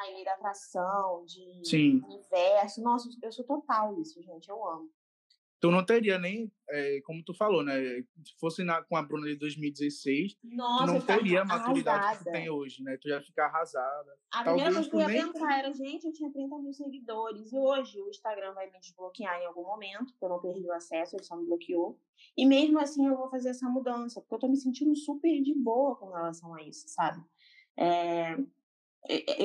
ai, 0.00 0.14
lei 0.14 0.24
da 0.24 0.34
atração, 0.34 1.24
de 1.24 1.62
Sim. 1.64 2.02
universo. 2.04 2.82
Nossa, 2.82 3.08
eu 3.22 3.32
sou 3.32 3.44
total 3.44 3.98
isso, 4.00 4.22
gente. 4.22 4.48
Eu 4.48 4.66
amo 4.68 4.90
tu 5.60 5.70
não 5.70 5.84
teria 5.84 6.18
nem, 6.18 6.50
é, 6.70 7.00
como 7.02 7.22
tu 7.24 7.34
falou, 7.34 7.64
né? 7.64 7.74
Se 8.24 8.38
fosse 8.38 8.62
na, 8.62 8.82
com 8.82 8.96
a 8.96 9.02
Bruna 9.02 9.26
de 9.26 9.36
2016, 9.36 10.36
Nossa, 10.44 10.86
tu 10.86 10.92
não 10.92 11.00
teria 11.00 11.42
a 11.42 11.44
maturidade 11.44 11.98
arrasada. 11.98 12.18
que 12.18 12.24
tu 12.24 12.32
tem 12.32 12.50
hoje, 12.50 12.82
né? 12.82 12.96
Tu 13.00 13.08
ia 13.08 13.20
ficar 13.20 13.46
arrasada. 13.46 14.16
A 14.32 14.44
primeira 14.44 14.72
coisa 14.72 14.88
que 14.88 14.96
eu 14.96 15.00
ia 15.00 15.08
nem... 15.08 15.32
pensar 15.32 15.58
era, 15.58 15.72
gente, 15.72 16.06
eu 16.06 16.12
tinha 16.12 16.30
30 16.30 16.58
mil 16.58 16.72
seguidores. 16.72 17.52
E 17.52 17.58
hoje 17.58 18.00
o 18.00 18.08
Instagram 18.08 18.54
vai 18.54 18.70
me 18.70 18.78
desbloquear 18.78 19.40
em 19.40 19.46
algum 19.46 19.64
momento, 19.64 20.12
porque 20.12 20.24
eu 20.24 20.28
não 20.28 20.40
perdi 20.40 20.66
o 20.66 20.72
acesso, 20.72 21.16
ele 21.16 21.24
só 21.24 21.36
me 21.36 21.46
bloqueou. 21.46 21.98
E 22.36 22.46
mesmo 22.46 22.78
assim 22.78 23.06
eu 23.06 23.16
vou 23.16 23.28
fazer 23.28 23.50
essa 23.50 23.68
mudança, 23.68 24.20
porque 24.20 24.34
eu 24.34 24.38
tô 24.38 24.48
me 24.48 24.56
sentindo 24.56 24.94
super 24.94 25.42
de 25.42 25.54
boa 25.54 25.96
com 25.96 26.10
relação 26.10 26.54
a 26.54 26.62
isso, 26.62 26.88
sabe? 26.88 27.20
É, 27.76 28.36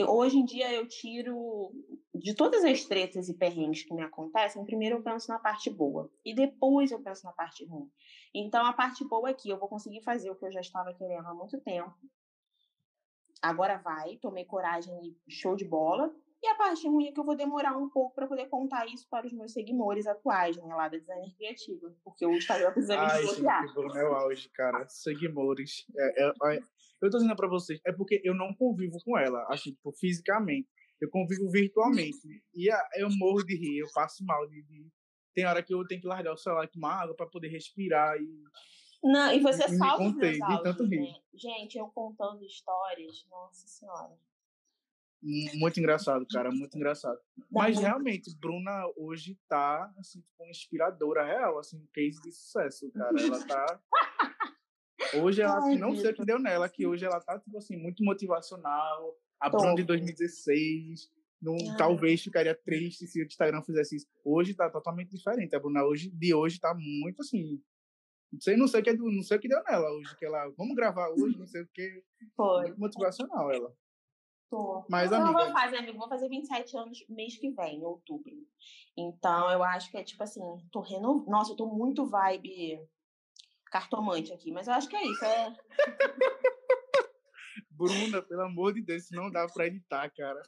hoje 0.08 0.38
em 0.38 0.45
dia 0.45 0.71
eu 0.73 0.88
tiro 0.88 1.71
de 2.13 2.36
todas 2.36 2.63
as 2.63 2.86
tretas 2.86 3.28
e 3.28 3.34
perrengues 3.34 3.84
que 3.84 3.93
me 3.93 4.04
acontecem, 4.04 4.63
primeiro 4.65 4.97
eu 4.97 5.04
penso 5.04 5.30
na 5.30 5.39
parte 5.39 5.69
boa 5.69 6.12
e 6.23 6.34
depois 6.34 6.91
eu 6.91 7.02
penso 7.02 7.26
na 7.26 7.32
parte 7.32 7.65
ruim. 7.65 7.89
Então 8.34 8.65
a 8.65 8.73
parte 8.73 9.04
boa 9.08 9.30
é 9.30 9.34
que 9.34 9.49
eu 9.49 9.58
vou 9.58 9.67
conseguir 9.67 10.02
fazer 10.04 10.30
o 10.30 10.36
que 10.36 10.45
eu 10.45 10.52
já 10.52 10.62
estava 10.62 10.93
querendo 10.93 11.28
há 11.28 11.34
muito 11.34 11.60
tempo. 11.62 11.93
Agora 13.41 13.78
vai, 13.78 14.17
tomei 14.17 14.45
coragem 14.45 14.93
e 15.28 15.32
show 15.32 15.56
de 15.56 15.65
bola. 15.65 16.13
E 16.41 16.47
a 16.47 16.56
parte 16.56 16.86
ruim 16.88 17.08
é 17.08 17.12
que 17.13 17.19
eu 17.19 17.23
vou 17.23 17.38
demorar 17.38 17.78
um 17.78 17.89
pouco 17.89 18.13
para 18.13 18.28
poder 18.28 18.47
contar 18.47 18.86
isso 18.88 19.08
para 19.10 19.26
os 19.26 19.32
meus 19.32 19.54
seguidores 19.54 20.06
atuais, 20.06 20.58
né, 20.58 20.76
lá 20.76 20.89
da 20.89 20.97
Designer 20.97 21.34
Criativa, 21.38 21.95
porque 22.04 22.26
o 22.26 22.34
Instagram 22.34 22.73
precisa 22.73 22.99
me 22.99 23.08
desbloquear. 23.08 23.62
Ai, 23.62 23.67
gente, 23.67 23.97
é 23.97 24.04
o 24.04 24.13
auge, 24.13 24.49
cara. 24.49 24.86
Seguidores. 24.89 25.86
É, 25.95 26.26
é, 26.26 26.34
é 26.56 26.60
eu 27.02 27.10
tô 27.10 27.17
dizendo 27.17 27.36
para 27.36 27.47
vocês, 27.47 27.80
é 27.86 27.91
porque 27.91 28.21
eu 28.23 28.34
não 28.34 28.54
convivo 28.54 28.97
com 29.04 29.17
ela, 29.17 29.45
assim, 29.49 29.71
tipo, 29.71 29.91
fisicamente. 29.93 30.67
Eu 31.03 31.09
convivo 31.09 31.49
virtualmente. 31.51 32.43
E 32.55 32.69
eu 32.95 33.09
morro 33.17 33.43
de 33.43 33.55
rir, 33.55 33.79
eu 33.79 33.87
passo 33.93 34.23
mal 34.25 34.47
de, 34.47 34.61
de... 34.63 34.87
Tem 35.35 35.45
hora 35.45 35.61
que 35.61 35.73
eu 35.73 35.85
tenho 35.85 35.99
que 35.99 36.07
largar 36.07 36.33
o 36.33 36.37
celular 36.37 36.63
e 36.63 36.71
tomar 36.71 37.01
água 37.01 37.15
para 37.15 37.27
poder 37.27 37.49
respirar 37.49 38.17
e 38.17 38.43
não, 39.03 39.33
e 39.33 39.41
você 39.41 39.65
e 39.65 39.77
salva 39.77 40.01
os 40.01 40.15
meus 40.15 40.39
áudios, 40.39 40.63
tanto 40.63 40.85
rir. 40.85 41.01
Né? 41.01 41.15
Gente, 41.33 41.77
eu 41.77 41.87
contando 41.87 42.41
histórias, 42.45 43.25
nossa 43.29 43.67
senhora. 43.67 44.17
Muito 45.55 45.77
engraçado, 45.77 46.25
cara, 46.29 46.49
muito 46.51 46.77
engraçado. 46.77 47.19
Mas 47.51 47.77
realmente, 47.79 48.33
Bruna 48.37 48.85
hoje 48.95 49.37
tá, 49.47 49.93
assim, 49.97 50.21
tipo, 50.21 50.45
inspiradora 50.45 51.25
real, 51.25 51.59
assim, 51.59 51.77
um 51.77 51.87
case 51.93 52.21
de 52.21 52.31
sucesso, 52.31 52.89
cara. 52.91 53.21
Ela 53.21 53.45
tá 53.45 53.81
Hoje 55.21 55.41
ela, 55.41 55.63
Ai, 55.63 55.75
não 55.75 55.95
sei 55.95 56.11
o 56.11 56.13
que 56.13 56.25
deu 56.25 56.39
nela, 56.39 56.69
que 56.69 56.87
hoje 56.87 57.05
ela 57.05 57.19
tá, 57.19 57.37
tipo 57.37 57.57
assim, 57.57 57.75
muito 57.75 58.03
motivacional. 58.03 59.17
A 59.43 59.49
Bruna 59.49 59.75
de 59.75 59.84
2016, 59.84 61.12
não, 61.41 61.58
talvez 61.75 62.23
ficaria 62.23 62.56
triste 62.56 63.06
se 63.06 63.21
o 63.21 63.25
Instagram 63.25 63.62
fizesse 63.62 63.97
isso. 63.97 64.08
Hoje 64.23 64.53
tá 64.53 64.69
totalmente 64.69 65.10
diferente. 65.10 65.53
A 65.53 65.60
Bruna 65.60 65.84
hoje, 65.84 66.10
de 66.10 66.34
hoje 66.34 66.62
tá 66.62 66.73
muito 66.73 67.21
assim. 67.21 67.62
Não 68.32 68.39
sei, 68.39 68.56
não 68.56 68.67
sei 68.67 68.79
o 68.79 68.84
que, 68.84 68.93
não 68.93 69.21
sei 69.21 69.38
o 69.38 69.39
que 69.41 69.49
deu 69.49 69.62
nela 69.63 69.91
hoje, 69.91 70.17
que 70.17 70.25
ela, 70.25 70.49
vamos 70.58 70.73
gravar 70.75 71.10
hoje, 71.10 71.38
não 71.38 71.45
sei 71.45 71.63
o 71.63 71.67
que. 71.67 72.01
Foi. 72.38 72.67
Muito 72.67 72.79
motivacional 72.79 73.51
ela. 73.51 73.75
Tô. 74.49 74.86
Mas, 74.89 75.12
eu 75.12 75.17
amiga... 75.17 75.43
vou 75.43 75.51
fazer, 75.51 75.77
amigo, 75.77 75.97
vou 75.97 76.08
fazer 76.08 76.29
27 76.29 76.77
anos 76.77 77.06
mês 77.10 77.36
que 77.38 77.51
vem, 77.51 77.79
em 77.79 77.84
outubro. 77.84 78.32
Então, 78.95 79.51
eu 79.51 79.62
acho 79.62 79.91
que 79.91 79.97
é 79.97 80.03
tipo 80.06 80.23
assim, 80.23 80.41
tô 80.71 80.79
renovando. 80.79 81.27
Nossa, 81.27 81.51
eu 81.51 81.58
tô 81.58 81.67
muito 81.67 82.06
vibe 82.06 82.79
cartomante 83.65 84.32
aqui, 84.32 84.53
mas 84.53 84.67
eu 84.67 84.73
acho 84.73 84.88
que 84.88 84.95
é 84.95 85.06
isso. 85.06 85.25
É... 85.25 85.53
Bruna, 87.69 88.21
pelo 88.21 88.41
amor 88.41 88.73
de 88.73 88.81
Deus, 88.81 89.09
não 89.11 89.31
dá 89.31 89.47
pra 89.47 89.67
editar, 89.67 90.09
cara. 90.09 90.41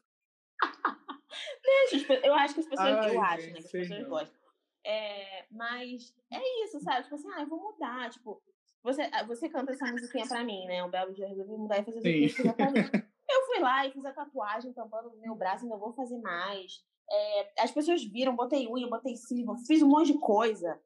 Deixa, 1.62 2.14
eu 2.14 2.34
acho 2.34 2.54
que 2.54 2.60
as 2.62 2.68
pessoas. 2.68 2.90
Ai, 2.90 3.16
eu 3.16 3.22
acho, 3.22 3.48
né? 3.48 3.54
Que 3.54 3.60
as 3.60 3.72
pessoas 3.72 4.02
não. 4.02 4.10
gostam. 4.10 4.40
É, 4.86 5.46
mas 5.50 6.14
é 6.32 6.64
isso, 6.64 6.80
sabe? 6.80 7.04
Tipo 7.04 7.16
assim, 7.16 7.28
ah, 7.34 7.42
eu 7.42 7.48
vou 7.48 7.60
mudar. 7.60 8.10
Tipo, 8.12 8.42
você, 8.84 9.02
ah, 9.12 9.24
você 9.24 9.50
canta 9.50 9.72
essa 9.72 9.92
musiquinha 9.92 10.28
pra 10.28 10.44
mim, 10.44 10.66
né? 10.66 10.84
Um 10.84 10.90
belo 10.90 11.14
dia 11.14 11.26
eu 11.26 11.30
resolvi 11.30 11.58
mudar 11.58 11.80
e 11.80 11.86
fazer 11.86 12.16
isso 12.18 12.42
que 12.42 12.48
Eu 13.28 13.46
fui 13.48 13.60
lá 13.60 13.86
e 13.86 13.92
fiz 13.92 14.06
a 14.06 14.14
tatuagem 14.14 14.72
tampando 14.74 15.10
no 15.10 15.20
meu 15.20 15.36
braço, 15.36 15.64
ainda 15.64 15.78
vou 15.78 15.92
fazer 15.94 16.20
mais. 16.20 16.84
É, 17.10 17.64
as 17.64 17.72
pessoas 17.72 18.04
viram, 18.04 18.36
botei 18.36 18.68
unha, 18.68 18.88
botei 18.88 19.16
cílio, 19.16 19.56
fiz 19.66 19.82
um 19.82 19.88
monte 19.88 20.14
de 20.14 20.20
coisa. 20.20 20.80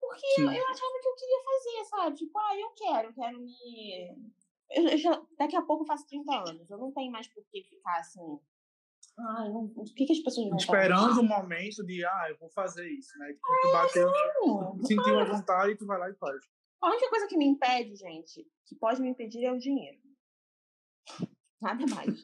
Porque 0.00 0.26
eu, 0.40 0.50
eu, 0.50 0.68
achava 0.68 1.00
que 1.00 1.08
eu 1.08 1.14
queria 1.14 1.44
fazer, 1.44 1.84
sabe? 1.88 2.16
Tipo, 2.16 2.38
ah, 2.38 2.58
eu 2.58 2.70
quero, 2.70 3.08
eu 3.08 3.14
quero 3.14 3.38
me. 3.38 4.32
Eu, 4.70 4.96
já, 4.96 5.20
daqui 5.38 5.56
a 5.56 5.62
pouco 5.62 5.82
eu 5.82 5.86
faço 5.86 6.06
30 6.06 6.32
anos. 6.32 6.70
Eu 6.70 6.78
não 6.78 6.92
tenho 6.92 7.10
mais 7.10 7.26
por 7.28 7.44
que 7.50 7.62
ficar 7.64 7.98
assim. 7.98 8.38
Ai, 9.18 9.48
não, 9.48 9.64
o 9.64 9.84
que, 9.84 10.06
que 10.06 10.12
as 10.12 10.20
pessoas 10.20 10.48
vão 10.48 10.56
Esperando 10.56 11.18
o 11.18 11.22
um 11.22 11.28
momento 11.28 11.84
de, 11.84 12.04
ah, 12.04 12.26
eu 12.30 12.38
vou 12.38 12.48
fazer 12.50 12.88
isso, 12.88 13.18
né? 13.18 13.32
Tipo, 13.32 13.46
tu 13.62 13.72
bateu, 13.72 14.12
sentiu 14.86 15.18
a 15.18 15.24
vontade 15.24 15.72
e 15.72 15.76
tu 15.76 15.86
vai 15.86 15.98
lá 15.98 16.08
e 16.08 16.14
faz. 16.14 16.40
A 16.80 16.88
única 16.88 17.10
coisa 17.10 17.26
que 17.26 17.36
me 17.36 17.44
impede, 17.46 17.94
gente, 17.96 18.46
que 18.66 18.74
pode 18.76 19.02
me 19.02 19.08
impedir 19.08 19.44
é 19.44 19.52
o 19.52 19.58
dinheiro. 19.58 19.98
Nada 21.60 21.84
mais. 21.86 22.22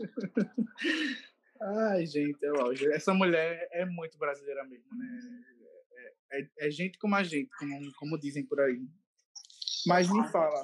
Ai, 1.61 2.07
gente, 2.07 2.39
é 2.43 2.95
essa 2.95 3.13
mulher 3.13 3.69
é 3.73 3.85
muito 3.85 4.17
brasileira 4.19 4.65
mesmo, 4.65 4.97
né? 4.97 5.19
É, 6.33 6.67
é 6.67 6.71
gente 6.71 6.99
como 6.99 7.15
a 7.15 7.23
gente, 7.23 7.51
como, 7.59 7.95
como 7.97 8.19
dizem 8.19 8.47
por 8.47 8.61
aí. 8.61 8.81
Mas 9.87 10.11
me 10.11 10.27
fala, 10.29 10.63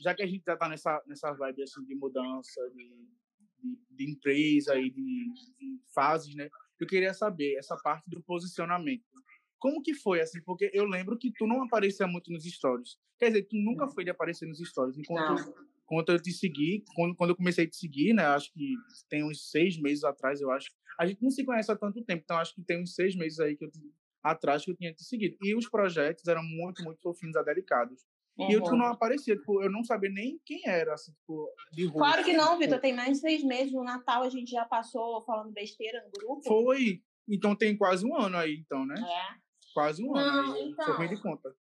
já 0.00 0.14
que 0.14 0.22
a 0.22 0.26
gente 0.26 0.42
já 0.44 0.56
tá 0.56 0.68
nessa, 0.68 1.02
nessa 1.06 1.32
vibe 1.32 1.62
assim, 1.62 1.84
de 1.84 1.94
mudança, 1.94 2.60
de, 2.70 3.08
de, 3.58 3.78
de 3.90 4.10
empresa 4.10 4.76
e 4.78 4.90
de, 4.90 5.32
de 5.58 5.80
fases, 5.94 6.34
né? 6.34 6.48
Eu 6.78 6.86
queria 6.86 7.12
saber 7.12 7.56
essa 7.56 7.76
parte 7.76 8.08
do 8.08 8.22
posicionamento. 8.22 9.04
Como 9.58 9.82
que 9.82 9.92
foi, 9.92 10.20
assim? 10.20 10.40
Porque 10.42 10.70
eu 10.72 10.86
lembro 10.86 11.18
que 11.18 11.30
tu 11.32 11.46
não 11.46 11.62
aparecia 11.62 12.06
muito 12.06 12.32
nos 12.32 12.44
stories. 12.44 12.96
Quer 13.18 13.28
dizer, 13.28 13.42
tu 13.42 13.56
nunca 13.56 13.86
foi 13.88 14.04
de 14.04 14.10
aparecer 14.10 14.46
nos 14.46 14.58
stories. 14.58 14.96
Enquanto, 14.96 15.54
enquanto 15.84 16.12
eu 16.12 16.20
te 16.20 16.32
segui, 16.32 16.82
quando, 16.94 17.14
quando 17.14 17.30
eu 17.30 17.36
comecei 17.36 17.66
a 17.66 17.68
te 17.68 17.76
seguir, 17.76 18.14
né? 18.14 18.24
Acho 18.24 18.50
que 18.54 18.74
tem 19.10 19.22
uns 19.22 19.50
seis 19.50 19.78
meses 19.78 20.02
atrás, 20.02 20.40
eu 20.40 20.50
acho. 20.50 20.70
A 20.98 21.06
gente 21.06 21.22
não 21.22 21.30
se 21.30 21.44
conhece 21.44 21.70
há 21.70 21.76
tanto 21.76 22.02
tempo, 22.02 22.22
então 22.24 22.38
acho 22.38 22.54
que 22.54 22.62
tem 22.62 22.82
uns 22.82 22.94
seis 22.94 23.14
meses 23.14 23.38
aí 23.38 23.54
que 23.54 23.64
eu 23.64 23.70
atrás 24.22 24.64
que 24.64 24.70
eu 24.70 24.76
tinha 24.76 24.92
te 24.92 25.02
seguido. 25.04 25.36
E 25.42 25.54
os 25.54 25.68
projetos 25.68 26.26
eram 26.26 26.42
muito, 26.42 26.82
muito 26.82 27.00
fofinhos, 27.02 27.36
delicados. 27.44 28.04
Uhum. 28.38 28.50
E 28.50 28.54
eu 28.54 28.62
tipo, 28.62 28.76
não 28.76 28.86
aparecia, 28.86 29.36
tipo, 29.36 29.62
eu 29.62 29.70
não 29.70 29.84
sabia 29.84 30.10
nem 30.10 30.40
quem 30.44 30.62
era, 30.66 30.94
assim, 30.94 31.12
tipo, 31.12 31.48
de 31.72 31.86
rua. 31.86 31.98
Claro 31.98 32.24
que 32.24 32.32
não, 32.32 32.58
Vitor, 32.58 32.80
tem 32.80 32.94
mais 32.94 33.12
de 33.12 33.18
seis 33.18 33.42
meses. 33.44 33.72
No 33.72 33.84
Natal 33.84 34.22
a 34.22 34.28
gente 34.30 34.50
já 34.50 34.64
passou 34.64 35.22
falando 35.24 35.52
besteira 35.52 36.02
no 36.04 36.10
grupo. 36.10 36.42
Foi. 36.42 37.02
Então 37.28 37.54
tem 37.54 37.76
quase 37.76 38.04
um 38.06 38.16
ano 38.16 38.36
aí, 38.36 38.56
então, 38.56 38.86
né? 38.86 38.94
É. 38.98 39.40
Quase 39.74 40.02
um 40.02 40.12
não, 40.12 40.16
ano 40.16 40.52
aí. 40.54 40.70
Então, 40.70 40.96
Foi 40.96 41.08
de 41.08 41.20
conta. 41.20 41.54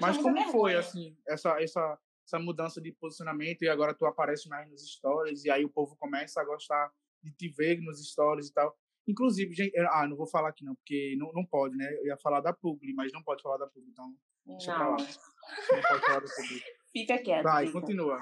Mas 0.00 0.16
como 0.16 0.34
vergonha. 0.34 0.52
foi, 0.52 0.76
assim, 0.76 1.16
essa, 1.26 1.60
essa, 1.60 1.98
essa 2.26 2.38
mudança 2.38 2.80
de 2.80 2.92
posicionamento 2.92 3.62
e 3.62 3.68
agora 3.68 3.94
tu 3.94 4.06
aparece 4.06 4.48
mais 4.48 4.70
nos 4.70 4.82
stories 4.92 5.44
e 5.44 5.50
aí 5.50 5.64
o 5.64 5.70
povo 5.70 5.96
começa 5.96 6.40
a 6.40 6.44
gostar 6.44 6.92
de 7.22 7.32
te 7.32 7.48
ver 7.48 7.80
nos 7.80 8.00
stories 8.08 8.48
e 8.48 8.54
tal. 8.54 8.76
Inclusive, 9.10 9.52
gente, 9.54 9.76
ah, 9.78 10.06
não 10.06 10.16
vou 10.16 10.26
falar 10.26 10.50
aqui 10.50 10.64
não, 10.64 10.74
porque 10.74 11.16
não, 11.18 11.32
não 11.32 11.44
pode, 11.44 11.76
né? 11.76 11.86
Eu 11.98 12.06
ia 12.06 12.16
falar 12.18 12.40
da 12.40 12.52
Publi, 12.52 12.94
mas 12.94 13.12
não 13.12 13.22
pode 13.22 13.42
falar 13.42 13.56
da 13.56 13.66
Publi, 13.66 13.90
então 13.90 14.14
deixa 14.46 14.72
não. 14.72 14.78
pra 14.78 14.88
lá. 14.90 14.96
Não 14.96 15.82
pode 15.82 16.06
falar 16.06 16.20
da 16.20 16.34
Publi. 16.34 16.62
Fica 16.92 17.18
quieto. 17.18 17.44
Vai, 17.44 17.66
fica. 17.66 17.80
continua. 17.80 18.18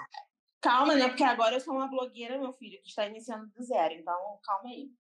Calma, 0.61 0.95
né? 0.95 1.09
Porque 1.09 1.25
agora 1.25 1.57
eu 1.57 1.61
sou 1.61 1.75
uma 1.75 1.89
blogueira, 1.89 2.39
meu 2.39 2.53
filho, 2.53 2.81
que 2.83 2.89
está 2.89 3.07
iniciando 3.07 3.47
do 3.47 3.63
zero, 3.63 3.95
então 3.95 4.39
calma 4.43 4.69
aí. 4.69 4.91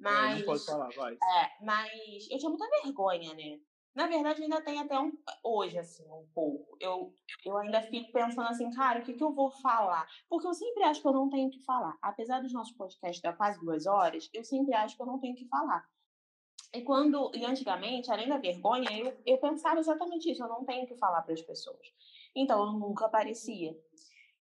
Mas. 0.00 0.34
É, 0.34 0.38
não 0.38 0.46
pode 0.46 0.64
falar, 0.66 0.88
vai. 0.96 1.14
É, 1.14 1.64
mas 1.64 2.30
eu 2.30 2.38
tinha 2.38 2.50
muita 2.50 2.68
vergonha, 2.82 3.32
né? 3.34 3.58
Na 3.94 4.08
verdade, 4.08 4.42
ainda 4.42 4.60
tem 4.60 4.80
até 4.80 4.98
um, 4.98 5.12
hoje, 5.42 5.78
assim, 5.78 6.04
um 6.10 6.26
pouco. 6.34 6.76
Eu, 6.80 7.14
eu 7.44 7.56
ainda 7.56 7.80
fico 7.80 8.10
pensando 8.10 8.48
assim, 8.48 8.68
cara, 8.70 8.98
o 8.98 9.02
que, 9.02 9.12
que 9.12 9.22
eu 9.22 9.32
vou 9.32 9.50
falar? 9.50 10.06
Porque 10.28 10.46
eu 10.46 10.54
sempre 10.54 10.82
acho 10.82 11.00
que 11.00 11.06
eu 11.06 11.12
não 11.12 11.30
tenho 11.30 11.48
que 11.48 11.60
falar. 11.60 11.96
Apesar 12.02 12.40
dos 12.40 12.52
nossos 12.52 12.74
podcasts 12.76 13.22
dar 13.22 13.36
quase 13.36 13.60
duas 13.60 13.86
horas, 13.86 14.28
eu 14.34 14.42
sempre 14.42 14.74
acho 14.74 14.96
que 14.96 15.02
eu 15.02 15.06
não 15.06 15.20
tenho 15.20 15.36
que 15.36 15.46
falar. 15.46 15.88
E 16.74 16.82
quando, 16.82 17.30
e 17.36 17.44
antigamente, 17.44 18.10
além 18.10 18.28
da 18.28 18.36
vergonha, 18.36 18.90
eu, 18.98 19.16
eu 19.24 19.38
pensava 19.38 19.78
exatamente 19.78 20.28
isso, 20.28 20.42
eu 20.42 20.48
não 20.48 20.64
tenho 20.64 20.88
que 20.88 20.96
falar 20.96 21.22
para 21.22 21.34
as 21.34 21.42
pessoas. 21.42 21.86
Então, 22.34 22.66
eu 22.66 22.72
nunca 22.72 23.06
aparecia. 23.06 23.78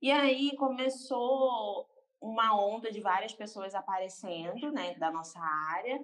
E 0.02 0.12
aí 0.12 0.56
começou 0.58 1.88
uma 2.20 2.58
onda 2.58 2.92
de 2.92 3.02
várias 3.02 3.34
pessoas 3.34 3.76
aparecendo, 3.76 4.72
né, 4.72 4.96
da 4.96 5.12
nossa 5.12 5.40
área. 5.40 6.04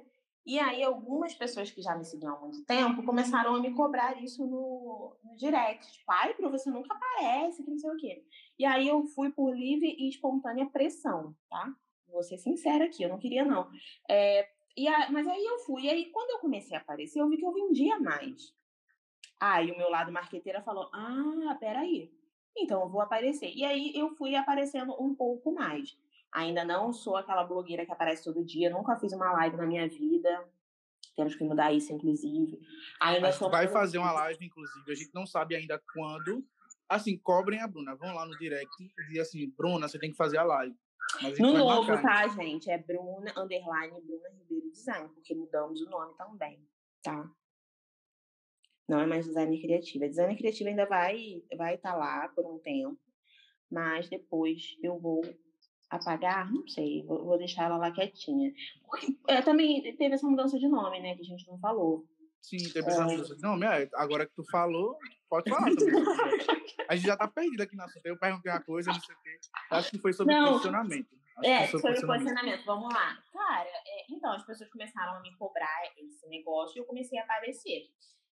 E 0.49 0.57
aí, 0.57 0.81
algumas 0.81 1.35
pessoas 1.35 1.69
que 1.69 1.79
já 1.79 1.95
me 1.95 2.03
seguiam 2.03 2.33
há 2.35 2.39
muito 2.39 2.65
tempo 2.65 3.03
começaram 3.03 3.53
a 3.53 3.59
me 3.59 3.71
cobrar 3.71 4.19
isso 4.19 4.47
no, 4.47 5.15
no 5.23 5.37
direct. 5.37 5.91
Tipo, 5.91 6.11
ai, 6.11 6.33
você 6.33 6.71
nunca 6.71 6.91
aparece, 6.91 7.63
que 7.63 7.69
não 7.69 7.77
sei 7.77 7.91
o 7.91 7.97
quê. 7.97 8.25
E 8.57 8.65
aí, 8.65 8.87
eu 8.87 9.05
fui 9.05 9.29
por 9.31 9.55
livre 9.55 9.95
e 9.99 10.09
espontânea 10.09 10.65
pressão, 10.65 11.35
tá? 11.47 11.71
Vou 12.07 12.23
ser 12.23 12.39
sincera 12.39 12.85
aqui, 12.85 13.03
eu 13.03 13.09
não 13.09 13.19
queria, 13.19 13.45
não. 13.45 13.69
É, 14.09 14.49
e 14.75 14.87
a, 14.87 15.11
mas 15.11 15.27
aí 15.27 15.45
eu 15.45 15.59
fui. 15.59 15.83
E 15.83 15.89
aí, 15.91 16.05
quando 16.05 16.31
eu 16.31 16.39
comecei 16.39 16.75
a 16.75 16.79
aparecer, 16.79 17.19
eu 17.19 17.29
vi 17.29 17.37
que 17.37 17.45
eu 17.45 17.53
vendia 17.53 17.99
mais. 17.99 18.51
Aí, 19.39 19.71
o 19.71 19.77
meu 19.77 19.91
lado 19.91 20.11
marqueteira 20.11 20.63
falou, 20.63 20.89
ah, 20.91 21.55
peraí. 21.59 22.11
Então, 22.57 22.81
eu 22.81 22.89
vou 22.89 23.01
aparecer. 23.01 23.53
E 23.55 23.63
aí, 23.63 23.91
eu 23.93 24.15
fui 24.15 24.35
aparecendo 24.35 24.99
um 24.99 25.13
pouco 25.13 25.51
mais. 25.53 25.95
Ainda 26.33 26.63
não 26.63 26.93
sou 26.93 27.15
aquela 27.15 27.43
blogueira 27.43 27.85
que 27.85 27.91
aparece 27.91 28.23
todo 28.23 28.45
dia, 28.45 28.69
nunca 28.69 28.97
fiz 28.97 29.13
uma 29.13 29.31
live 29.33 29.57
na 29.57 29.65
minha 29.65 29.87
vida. 29.87 30.47
Temos 31.15 31.35
que 31.35 31.43
mudar 31.43 31.73
isso, 31.73 31.91
inclusive. 31.91 32.59
Ainda 33.01 33.31
sou 33.31 33.49
vai 33.49 33.67
fazer 33.67 33.97
uma 33.97 34.11
live, 34.11 34.45
inclusive. 34.45 34.91
A 34.91 34.95
gente 34.95 35.13
não 35.13 35.25
sabe 35.25 35.55
ainda 35.55 35.81
quando. 35.93 36.45
Assim, 36.87 37.17
cobrem 37.17 37.61
a 37.61 37.67
Bruna. 37.67 37.95
Vão 37.95 38.13
lá 38.13 38.25
no 38.25 38.37
direct 38.37 38.71
e 38.81 39.05
dizem 39.07 39.21
assim: 39.21 39.49
Bruna, 39.49 39.87
você 39.87 39.99
tem 39.99 40.11
que 40.11 40.17
fazer 40.17 40.37
a 40.37 40.43
live. 40.43 40.75
No 41.39 41.53
novo, 41.53 41.87
marcar, 41.87 42.29
tá, 42.29 42.41
gente? 42.41 42.69
É 42.69 42.77
Bruna, 42.77 43.33
underline, 43.35 43.99
Bruna 44.01 44.29
Ribeiro 44.29 44.71
Design, 44.71 45.09
porque 45.09 45.33
mudamos 45.33 45.81
o 45.81 45.89
nome 45.89 46.13
também, 46.15 46.63
tá? 47.01 47.29
Não 48.87 48.99
é 48.99 49.05
mais 49.05 49.25
design 49.25 49.59
criativo. 49.59 50.05
A 50.05 50.07
design 50.07 50.35
criativo 50.35 50.69
ainda 50.69 50.85
vai 50.85 51.15
estar 51.15 51.57
vai 51.57 51.77
tá 51.77 51.95
lá 51.95 52.27
por 52.29 52.45
um 52.45 52.59
tempo, 52.59 52.99
mas 53.69 54.07
depois 54.07 54.77
eu 54.81 54.99
vou 54.99 55.21
apagar, 55.89 56.51
não 56.51 56.67
sei, 56.67 57.03
vou, 57.05 57.25
vou 57.25 57.37
deixar 57.37 57.65
ela 57.65 57.77
lá 57.77 57.91
quietinha. 57.91 58.53
Porque 58.85 59.17
é, 59.27 59.41
também 59.41 59.81
teve 59.97 60.13
essa 60.13 60.27
mudança 60.27 60.57
de 60.59 60.67
nome, 60.67 60.99
né, 60.99 61.15
que 61.15 61.21
a 61.21 61.25
gente 61.25 61.47
não 61.47 61.57
falou. 61.59 62.05
Sim, 62.41 62.57
teve 62.71 62.87
essa 62.87 63.01
é. 63.01 63.05
mudança 63.05 63.35
de 63.35 63.41
nome. 63.41 63.65
É, 63.65 63.89
agora 63.95 64.25
que 64.25 64.33
tu 64.33 64.43
falou, 64.49 64.97
pode 65.29 65.49
falar 65.49 65.75
também. 65.75 66.03
a 66.87 66.95
gente 66.95 67.07
já 67.07 67.17
tá 67.17 67.27
perdido 67.27 67.61
aqui 67.61 67.75
na 67.75 67.85
assunto. 67.85 68.05
Eu 68.05 68.17
perguntei 68.17 68.51
uma 68.51 68.61
coisa, 68.61 68.91
não 68.91 68.99
sei 68.99 69.15
o 69.15 69.19
quê. 69.21 69.39
Acho 69.71 69.91
que 69.91 69.99
foi 69.99 70.13
sobre 70.13 70.33
não, 70.33 70.53
posicionamento. 70.53 71.07
Acho 71.37 71.49
é, 71.49 71.67
sobre, 71.67 71.95
sobre 71.95 72.07
posicionamento. 72.07 72.65
Vamos 72.65 72.93
lá. 72.93 73.17
Cara, 73.33 73.69
é, 73.69 74.05
então, 74.09 74.31
as 74.31 74.45
pessoas 74.45 74.69
começaram 74.69 75.17
a 75.17 75.21
me 75.21 75.35
cobrar 75.37 75.81
esse 75.97 76.27
negócio 76.27 76.77
e 76.77 76.79
eu 76.81 76.85
comecei 76.85 77.19
a 77.19 77.23
aparecer. 77.23 77.89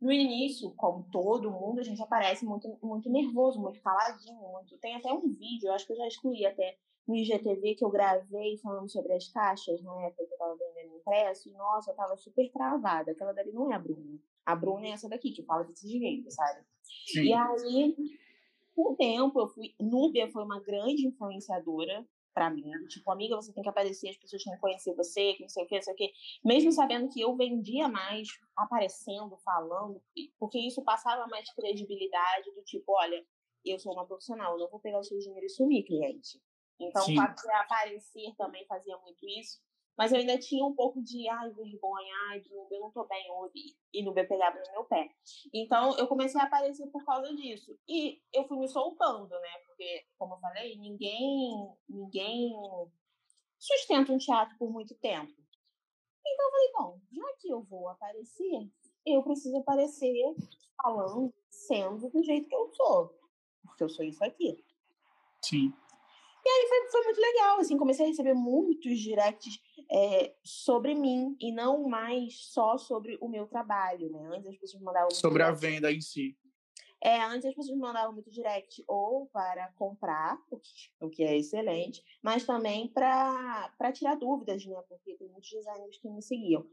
No 0.01 0.11
início, 0.11 0.71
como 0.71 1.07
todo 1.11 1.51
mundo, 1.51 1.79
a 1.79 1.83
gente 1.83 2.01
aparece 2.01 2.43
muito, 2.43 2.67
muito 2.81 3.07
nervoso, 3.09 3.61
muito 3.61 3.79
caladinho, 3.81 4.41
muito... 4.51 4.75
Tem 4.79 4.95
até 4.95 5.13
um 5.13 5.31
vídeo, 5.31 5.67
eu 5.67 5.73
acho 5.73 5.85
que 5.85 5.93
eu 5.93 5.97
já 5.97 6.07
excluí 6.07 6.43
até 6.43 6.75
no 7.11 7.17
IGTV 7.17 7.75
que 7.75 7.83
eu 7.83 7.89
gravei 7.89 8.57
falando 8.59 8.89
sobre 8.89 9.13
as 9.13 9.27
caixas, 9.27 9.81
na 9.83 10.05
época 10.05 10.25
que 10.25 10.33
eu 10.33 10.37
tava 10.37 10.55
vendendo 10.55 10.95
impresso, 10.95 11.49
e 11.49 11.51
nossa, 11.51 11.91
eu 11.91 11.95
tava 11.95 12.15
super 12.15 12.49
travada. 12.51 13.11
Aquela 13.11 13.33
dali 13.33 13.51
não 13.51 13.69
é 13.69 13.75
a 13.75 13.79
Bruna. 13.79 14.17
A 14.45 14.55
Bruna 14.55 14.87
é 14.87 14.91
essa 14.91 15.09
daqui, 15.09 15.31
que 15.31 15.43
fala 15.43 15.65
desse 15.65 15.87
jeito, 15.89 16.31
sabe? 16.31 16.61
Sim. 16.81 17.23
E 17.23 17.33
aí, 17.33 17.95
com 18.73 18.93
o 18.93 18.95
tempo, 18.95 19.41
eu 19.41 19.47
fui. 19.49 19.75
Núbia 19.79 20.31
foi 20.31 20.43
uma 20.43 20.61
grande 20.61 21.05
influenciadora 21.05 22.07
para 22.33 22.49
mim. 22.49 22.71
Tipo, 22.87 23.11
amiga, 23.11 23.35
você 23.35 23.51
tem 23.51 23.61
que 23.61 23.69
aparecer, 23.69 24.09
as 24.09 24.17
pessoas 24.17 24.41
têm 24.41 24.53
que 24.53 24.59
conhecer 24.59 24.95
você, 24.95 25.33
que 25.33 25.41
não 25.41 25.49
sei 25.49 25.65
o 25.65 25.67
que, 25.67 25.75
não 25.75 25.81
sei 25.81 25.93
o 25.93 25.97
que. 25.97 26.13
Mesmo 26.45 26.71
sabendo 26.71 27.09
que 27.09 27.19
eu 27.19 27.35
vendia 27.35 27.89
mais 27.89 28.29
aparecendo, 28.55 29.35
falando, 29.43 30.01
porque 30.39 30.57
isso 30.57 30.81
passava 30.81 31.27
mais 31.27 31.53
credibilidade 31.53 32.51
do 32.55 32.61
tipo, 32.63 32.93
olha, 32.93 33.21
eu 33.65 33.77
sou 33.77 33.91
uma 33.91 34.07
profissional, 34.07 34.53
eu 34.53 34.59
não 34.59 34.69
vou 34.69 34.79
pegar 34.79 34.99
o 34.99 35.03
seu 35.03 35.19
dinheiro 35.19 35.45
e 35.45 35.49
sumir, 35.49 35.83
cliente. 35.83 36.41
Então, 36.81 37.03
Sim. 37.03 37.13
o 37.13 37.15
fato 37.15 37.41
de 37.41 37.51
aparecer 37.51 38.35
também 38.35 38.65
fazia 38.65 38.97
muito 38.97 39.27
isso. 39.27 39.61
Mas 39.97 40.11
eu 40.11 40.19
ainda 40.19 40.37
tinha 40.39 40.65
um 40.65 40.73
pouco 40.73 41.01
de, 41.01 41.27
ai, 41.29 41.51
vergonha, 41.51 42.13
ai, 42.29 42.41
eu 42.49 42.79
não 42.79 42.91
tô 42.91 43.05
bem 43.05 43.29
hoje, 43.31 43.77
e 43.93 44.01
no 44.01 44.13
B 44.13 44.23
pegava 44.23 44.57
no 44.57 44.71
meu 44.71 44.83
pé. 44.85 45.11
Então, 45.53 45.95
eu 45.97 46.07
comecei 46.07 46.39
a 46.41 46.45
aparecer 46.45 46.87
por 46.87 47.05
causa 47.05 47.33
disso. 47.35 47.77
E 47.87 48.19
eu 48.33 48.47
fui 48.47 48.57
me 48.57 48.67
soltando, 48.67 49.29
né? 49.29 49.59
Porque, 49.67 50.05
como 50.17 50.35
eu 50.35 50.39
falei, 50.39 50.77
ninguém, 50.77 51.69
ninguém 51.87 52.51
sustenta 53.59 54.11
um 54.11 54.17
teatro 54.17 54.57
por 54.57 54.71
muito 54.71 54.95
tempo. 54.95 55.33
Então, 56.25 56.45
eu 56.45 56.51
falei, 56.51 56.71
bom, 56.73 56.99
já 57.11 57.33
que 57.39 57.49
eu 57.49 57.61
vou 57.63 57.89
aparecer, 57.89 58.71
eu 59.05 59.21
preciso 59.23 59.57
aparecer 59.57 60.13
falando, 60.81 61.33
sendo 61.49 62.09
do 62.09 62.23
jeito 62.23 62.47
que 62.47 62.55
eu 62.55 62.71
sou. 62.73 63.19
Porque 63.63 63.83
eu 63.83 63.89
sou 63.89 64.05
isso 64.05 64.23
aqui. 64.23 64.63
Sim. 65.43 65.73
E 66.43 66.49
aí 66.49 66.67
foi, 66.67 66.91
foi 66.91 67.03
muito 67.03 67.21
legal, 67.21 67.59
assim, 67.59 67.77
comecei 67.77 68.05
a 68.05 68.09
receber 68.09 68.33
muitos 68.33 68.99
directs 68.99 69.59
é, 69.91 70.33
sobre 70.43 70.95
mim 70.95 71.35
e 71.39 71.51
não 71.51 71.87
mais 71.87 72.45
só 72.51 72.77
sobre 72.77 73.17
o 73.21 73.27
meu 73.27 73.45
trabalho, 73.47 74.09
né? 74.09 74.29
Antes 74.33 74.47
as 74.47 74.57
pessoas 74.57 74.83
mandavam... 74.83 75.11
Sobre 75.11 75.43
direct. 75.43 75.65
a 75.65 75.69
venda 75.69 75.91
em 75.91 76.01
si. 76.01 76.35
É, 77.03 77.19
antes 77.23 77.45
as 77.45 77.55
pessoas 77.55 77.77
mandavam 77.79 78.13
muito 78.13 78.29
direct 78.29 78.83
ou 78.87 79.27
para 79.27 79.71
comprar, 79.73 80.39
o 80.51 80.57
que, 80.57 80.69
o 81.01 81.09
que 81.09 81.23
é 81.23 81.35
excelente, 81.35 82.03
mas 82.21 82.45
também 82.45 82.87
para 82.89 83.91
tirar 83.91 84.15
dúvidas, 84.15 84.63
né? 84.65 84.81
Porque 84.87 85.15
tem 85.15 85.27
muitos 85.27 85.49
designers 85.49 85.97
que 85.97 86.09
me 86.09 86.21
seguiam. 86.21 86.65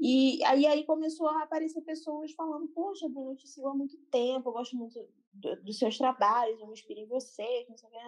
E 0.00 0.42
aí, 0.44 0.66
aí 0.66 0.84
começou 0.84 1.28
a 1.28 1.42
aparecer 1.42 1.80
pessoas 1.82 2.32
falando, 2.32 2.68
poxa, 2.68 3.08
Bruno, 3.08 3.32
eu 3.32 3.36
te 3.36 3.48
sigo 3.48 3.68
há 3.68 3.74
muito 3.74 3.96
tempo, 4.10 4.48
eu 4.48 4.52
gosto 4.52 4.76
muito 4.76 4.98
do, 5.32 5.62
dos 5.62 5.78
seus 5.78 5.98
trabalhos, 5.98 6.60
eu 6.60 6.66
me 6.66 6.72
inspiro 6.72 7.00
em 7.00 7.06
você, 7.06 7.66
não 7.68 7.76
sei 7.76 7.88
o 7.88 7.92
que. 7.92 7.98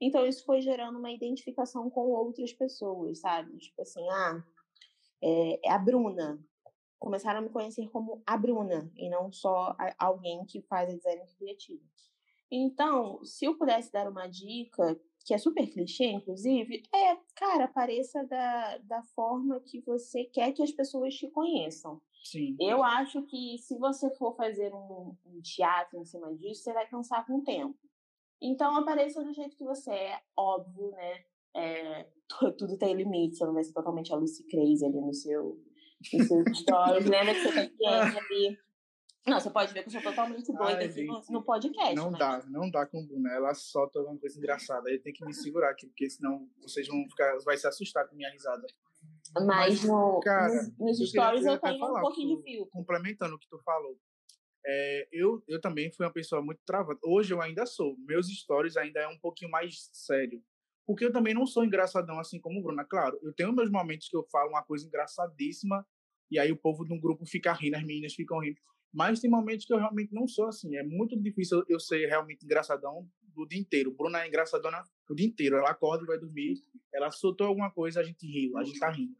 Então, 0.00 0.26
isso 0.26 0.44
foi 0.44 0.60
gerando 0.60 0.98
uma 0.98 1.10
identificação 1.10 1.88
com 1.88 2.08
outras 2.10 2.52
pessoas, 2.52 3.20
sabe? 3.20 3.56
Tipo 3.58 3.82
assim, 3.82 4.06
ah, 4.10 4.44
é, 5.22 5.68
é 5.68 5.72
a 5.72 5.78
Bruna. 5.78 6.38
Começaram 6.98 7.40
a 7.40 7.42
me 7.42 7.50
conhecer 7.50 7.88
como 7.90 8.22
a 8.26 8.36
Bruna, 8.36 8.90
e 8.96 9.08
não 9.10 9.30
só 9.30 9.76
a, 9.78 9.94
alguém 9.98 10.44
que 10.46 10.62
faz 10.62 10.90
a 10.90 10.96
design 10.96 11.22
criativo. 11.38 11.82
Então, 12.50 13.22
se 13.24 13.44
eu 13.44 13.56
pudesse 13.56 13.90
dar 13.90 14.08
uma 14.08 14.26
dica, 14.26 14.98
que 15.24 15.32
é 15.32 15.38
super 15.38 15.66
clichê, 15.66 16.04
inclusive, 16.04 16.82
é, 16.94 17.16
cara, 17.34 17.64
apareça 17.64 18.24
da, 18.24 18.78
da 18.78 19.02
forma 19.02 19.60
que 19.60 19.80
você 19.80 20.24
quer 20.24 20.52
que 20.52 20.62
as 20.62 20.70
pessoas 20.70 21.14
te 21.14 21.28
conheçam. 21.30 22.00
Sim. 22.22 22.56
Eu 22.60 22.82
acho 22.82 23.22
que 23.22 23.58
se 23.58 23.76
você 23.78 24.10
for 24.16 24.36
fazer 24.36 24.72
um, 24.74 25.16
um 25.26 25.40
teatro 25.42 25.98
em 25.98 26.04
cima 26.04 26.34
disso, 26.34 26.62
você 26.62 26.72
vai 26.72 26.86
cansar 26.88 27.26
com 27.26 27.38
o 27.38 27.42
tempo. 27.42 27.76
Então, 28.44 28.76
apareça 28.76 29.24
do 29.24 29.32
jeito 29.32 29.56
que 29.56 29.64
você 29.64 29.90
é, 29.90 30.20
óbvio, 30.36 30.90
né? 30.90 31.24
É, 31.56 32.06
tudo 32.58 32.76
tem 32.76 32.94
limite, 32.94 33.36
você 33.36 33.46
não 33.46 33.54
vai 33.54 33.64
ser 33.64 33.72
totalmente 33.72 34.12
a 34.12 34.16
Lucy 34.16 34.46
Crazy 34.46 34.84
ali 34.84 35.00
no 35.00 35.14
seu, 35.14 35.58
no 36.12 36.24
seu 36.24 36.44
stories. 36.54 37.06
Lembra 37.06 37.34
que 37.34 37.40
você 37.40 37.52
tem 37.52 37.68
cliente 37.70 38.18
ali. 38.18 38.58
Não, 39.26 39.40
você 39.40 39.48
pode 39.48 39.72
ver 39.72 39.82
que 39.82 39.88
eu 39.88 39.92
sou 39.92 40.02
totalmente 40.02 40.52
doida 40.52 40.80
Ai, 40.80 40.84
aqui 40.84 41.04
no, 41.04 41.22
no, 41.30 41.42
podcast. 41.42 41.94
Não 41.94 42.10
mas... 42.10 42.18
dá, 42.18 42.44
não 42.46 42.70
dá 42.70 42.86
com 42.86 43.00
o 43.00 43.06
Bruno. 43.06 43.26
Ela 43.28 43.54
solta 43.54 43.98
alguma 43.98 44.18
coisa 44.18 44.36
engraçada. 44.36 44.90
Aí 44.90 44.98
tem 44.98 45.14
que 45.14 45.24
me 45.24 45.32
segurar 45.32 45.70
aqui, 45.70 45.86
porque 45.86 46.10
senão 46.10 46.46
vocês 46.60 46.86
vão 46.86 47.02
ficar. 47.08 47.38
Vai 47.42 47.56
se 47.56 47.66
assustar 47.66 48.06
com 48.06 48.16
minha 48.16 48.30
risada. 48.30 48.66
Mas, 49.34 49.46
mas 49.46 49.84
no, 49.84 50.20
cara, 50.20 50.52
nos 50.78 50.98
stories 50.98 51.46
eu 51.46 51.58
tenho 51.58 51.82
um 51.82 52.00
pouquinho 52.02 52.36
de 52.36 52.42
fio. 52.42 52.66
Complementando 52.66 53.34
o 53.34 53.38
que 53.38 53.48
tu 53.48 53.58
falou. 53.64 53.98
É, 54.66 55.08
eu, 55.12 55.42
eu 55.46 55.60
também 55.60 55.92
fui 55.92 56.06
uma 56.06 56.12
pessoa 56.12 56.40
muito 56.40 56.60
travada. 56.64 56.98
Hoje 57.04 57.32
eu 57.32 57.42
ainda 57.42 57.66
sou. 57.66 57.96
Meus 57.98 58.28
stories 58.28 58.76
ainda 58.76 59.00
é 59.00 59.08
um 59.08 59.18
pouquinho 59.18 59.50
mais 59.50 59.90
sério. 59.92 60.42
Porque 60.86 61.04
eu 61.04 61.12
também 61.12 61.34
não 61.34 61.46
sou 61.46 61.64
engraçadão 61.64 62.18
assim 62.18 62.40
como 62.40 62.60
o 62.60 62.62
Bruna. 62.62 62.84
Claro, 62.84 63.18
eu 63.22 63.32
tenho 63.32 63.52
meus 63.52 63.70
momentos 63.70 64.08
que 64.08 64.16
eu 64.16 64.24
falo 64.30 64.50
uma 64.50 64.62
coisa 64.62 64.86
engraçadíssima 64.86 65.86
e 66.30 66.38
aí 66.38 66.50
o 66.50 66.56
povo 66.56 66.84
de 66.84 66.92
um 66.92 67.00
grupo 67.00 67.24
fica 67.26 67.52
rindo, 67.52 67.76
as 67.76 67.84
meninas 67.84 68.14
ficam 68.14 68.38
rindo. 68.38 68.60
Mas 68.92 69.20
tem 69.20 69.30
momentos 69.30 69.66
que 69.66 69.72
eu 69.72 69.78
realmente 69.78 70.14
não 70.14 70.26
sou 70.26 70.46
assim. 70.46 70.76
É 70.76 70.82
muito 70.82 71.20
difícil 71.20 71.64
eu 71.68 71.80
ser 71.80 72.06
realmente 72.06 72.44
engraçadão 72.44 73.08
o 73.36 73.46
dia 73.46 73.58
inteiro. 73.58 73.92
Bruna 73.92 74.22
é 74.22 74.28
engraçadona 74.28 74.82
o 75.08 75.14
dia 75.14 75.26
inteiro. 75.26 75.56
Ela 75.56 75.70
acorda 75.70 76.04
e 76.04 76.06
vai 76.06 76.18
dormir. 76.18 76.54
Ela 76.92 77.10
soltou 77.10 77.48
alguma 77.48 77.70
coisa, 77.70 78.00
a 78.00 78.04
gente 78.04 78.26
riu, 78.26 78.56
a 78.56 78.62
gente 78.62 78.78
tá 78.78 78.90
rindo. 78.90 79.14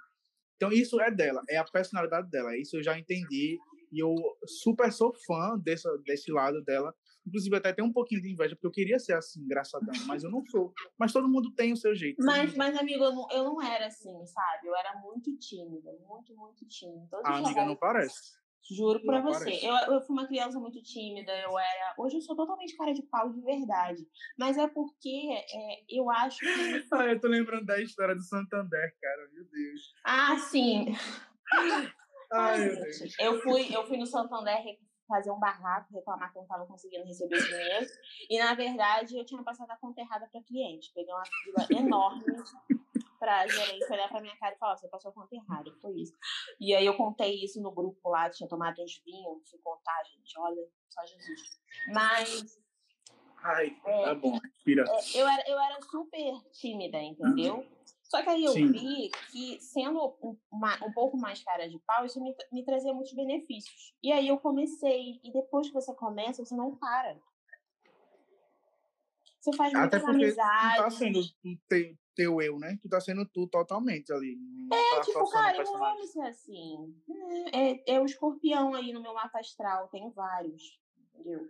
Então 0.56 0.70
isso 0.72 1.00
é 1.00 1.10
dela, 1.10 1.42
é 1.48 1.56
a 1.56 1.64
personalidade 1.64 2.30
dela. 2.30 2.56
Isso 2.56 2.76
eu 2.76 2.82
já 2.82 2.96
entendi 2.98 3.58
e 3.94 4.02
eu 4.02 4.12
super 4.44 4.92
sou 4.92 5.14
fã 5.24 5.56
desse, 5.56 5.88
desse 5.98 6.32
lado 6.32 6.60
dela. 6.64 6.92
Inclusive, 7.24 7.56
até 7.56 7.72
tenho 7.72 7.88
um 7.88 7.92
pouquinho 7.92 8.20
de 8.20 8.30
inveja, 8.30 8.56
porque 8.56 8.66
eu 8.66 8.72
queria 8.72 8.98
ser 8.98 9.14
assim, 9.14 9.40
engraçadão, 9.40 9.94
mas 10.06 10.24
eu 10.24 10.30
não 10.30 10.44
sou. 10.46 10.74
Mas 10.98 11.12
todo 11.12 11.28
mundo 11.28 11.52
tem 11.52 11.72
o 11.72 11.76
seu 11.76 11.94
jeito. 11.94 12.22
Mas, 12.22 12.54
mas 12.54 12.76
amigo, 12.76 13.04
eu 13.04 13.14
não, 13.14 13.26
eu 13.30 13.44
não 13.44 13.62
era 13.62 13.86
assim, 13.86 14.26
sabe? 14.26 14.66
Eu 14.66 14.74
era 14.74 15.00
muito 15.00 15.34
tímida, 15.38 15.90
muito, 16.06 16.34
muito 16.36 16.66
tímida. 16.66 17.20
a 17.24 17.38
amiga 17.38 17.64
não 17.64 17.76
parece. 17.76 18.34
Juro 18.70 19.00
pra 19.04 19.20
você. 19.20 19.50
Eu, 19.62 19.74
eu 19.92 20.00
fui 20.00 20.16
uma 20.16 20.26
criança 20.26 20.58
muito 20.58 20.82
tímida, 20.82 21.30
eu 21.38 21.58
era. 21.58 21.94
Hoje 21.98 22.16
eu 22.16 22.20
sou 22.22 22.34
totalmente 22.34 22.74
cara 22.76 22.94
de 22.94 23.02
pau 23.02 23.30
de 23.30 23.40
verdade. 23.42 24.02
Mas 24.38 24.56
é 24.56 24.66
porque 24.66 25.28
é, 25.32 25.84
eu 25.88 26.10
acho 26.10 26.38
que. 26.38 26.46
ah, 26.92 27.06
eu 27.06 27.20
tô 27.20 27.28
lembrando 27.28 27.66
da 27.66 27.80
história 27.80 28.14
do 28.14 28.22
Santander, 28.22 28.96
cara, 29.00 29.28
meu 29.32 29.44
Deus. 29.44 29.94
Ah, 30.02 30.38
sim. 30.38 30.86
Ai. 32.34 32.70
Eu 33.18 33.40
fui, 33.40 33.74
eu 33.74 33.86
fui 33.86 33.96
no 33.96 34.06
Santander 34.06 34.78
fazer 35.06 35.30
um 35.30 35.38
barraco, 35.38 35.92
reclamar 35.92 36.32
que 36.32 36.38
eu 36.38 36.40
não 36.40 36.46
estava 36.46 36.66
conseguindo 36.66 37.04
receber 37.04 37.36
o 37.36 37.44
dinheiro. 37.44 37.86
E, 38.28 38.38
na 38.38 38.54
verdade, 38.54 39.16
eu 39.16 39.24
tinha 39.24 39.42
passado 39.42 39.70
a 39.70 39.76
conta 39.76 40.00
errada 40.00 40.28
para 40.30 40.42
cliente. 40.42 40.92
Peguei 40.94 41.12
uma 41.12 41.24
fila 41.24 41.80
enorme 41.80 42.24
pra 43.18 43.46
gerente 43.46 43.90
olhar 43.90 44.08
pra 44.08 44.20
minha 44.20 44.36
cara 44.36 44.54
e 44.54 44.58
falar, 44.58 44.76
você 44.76 44.88
passou 44.88 45.10
a 45.10 45.14
conta 45.14 45.34
errada, 45.34 45.70
foi 45.80 45.94
isso. 45.94 46.12
E 46.60 46.74
aí 46.74 46.84
eu 46.84 46.96
contei 46.96 47.42
isso 47.42 47.60
no 47.62 47.72
grupo 47.72 48.10
lá, 48.10 48.28
tinha 48.28 48.48
tomado 48.48 48.82
uns 48.82 49.00
vinhos, 49.04 49.48
fui 49.48 49.58
contar, 49.62 50.02
gente, 50.04 50.38
olha, 50.38 50.62
só 50.90 51.00
Jesus. 51.06 51.58
Mas... 51.92 52.60
Ai, 53.42 53.76
é, 53.84 54.04
tá 54.04 54.14
bom, 54.14 54.38
respira. 54.38 54.84
É, 54.86 55.20
eu, 55.20 55.28
era, 55.28 55.50
eu 55.50 55.58
era 55.58 55.80
super 55.82 56.50
tímida, 56.50 56.98
entendeu? 56.98 57.66
Só 58.14 58.22
que 58.22 58.28
aí 58.28 58.44
eu 58.44 58.52
Sim. 58.52 58.70
vi 58.70 59.10
que, 59.32 59.60
sendo 59.60 60.16
um, 60.22 60.38
uma, 60.48 60.76
um 60.86 60.92
pouco 60.92 61.16
mais 61.16 61.42
cara 61.42 61.68
de 61.68 61.80
pau, 61.80 62.04
isso 62.04 62.22
me, 62.22 62.32
me 62.52 62.64
trazia 62.64 62.94
muitos 62.94 63.12
benefícios. 63.12 63.92
E 64.00 64.12
aí 64.12 64.28
eu 64.28 64.38
comecei. 64.38 65.20
E 65.24 65.32
depois 65.32 65.66
que 65.66 65.74
você 65.74 65.92
começa, 65.92 66.44
você 66.44 66.54
não 66.54 66.76
para. 66.76 67.16
Você 69.40 69.52
faz 69.56 69.74
Até 69.74 69.98
muitas 69.98 70.04
amizades. 70.04 70.76
Tá 70.76 70.90
sendo 70.90 71.20
teu, 71.68 71.98
teu 72.14 72.40
eu, 72.40 72.56
né? 72.56 72.78
Tu 72.80 72.88
tá 72.88 73.00
sendo 73.00 73.26
tu 73.26 73.48
totalmente 73.48 74.12
ali. 74.12 74.38
é, 74.72 74.94
tá 74.94 75.00
tipo, 75.00 75.28
cara, 75.30 75.56
eu 75.56 75.64
não 75.64 75.96
vou 75.96 76.06
ser 76.06 76.22
assim. 76.22 76.94
É, 77.52 77.72
é, 77.72 77.84
é 77.96 78.00
o 78.00 78.04
escorpião 78.04 78.74
aí 78.74 78.92
no 78.92 79.02
meu 79.02 79.12
mapa 79.12 79.40
astral, 79.40 79.88
tem 79.88 80.08
vários. 80.12 80.80
Entendeu? 81.12 81.48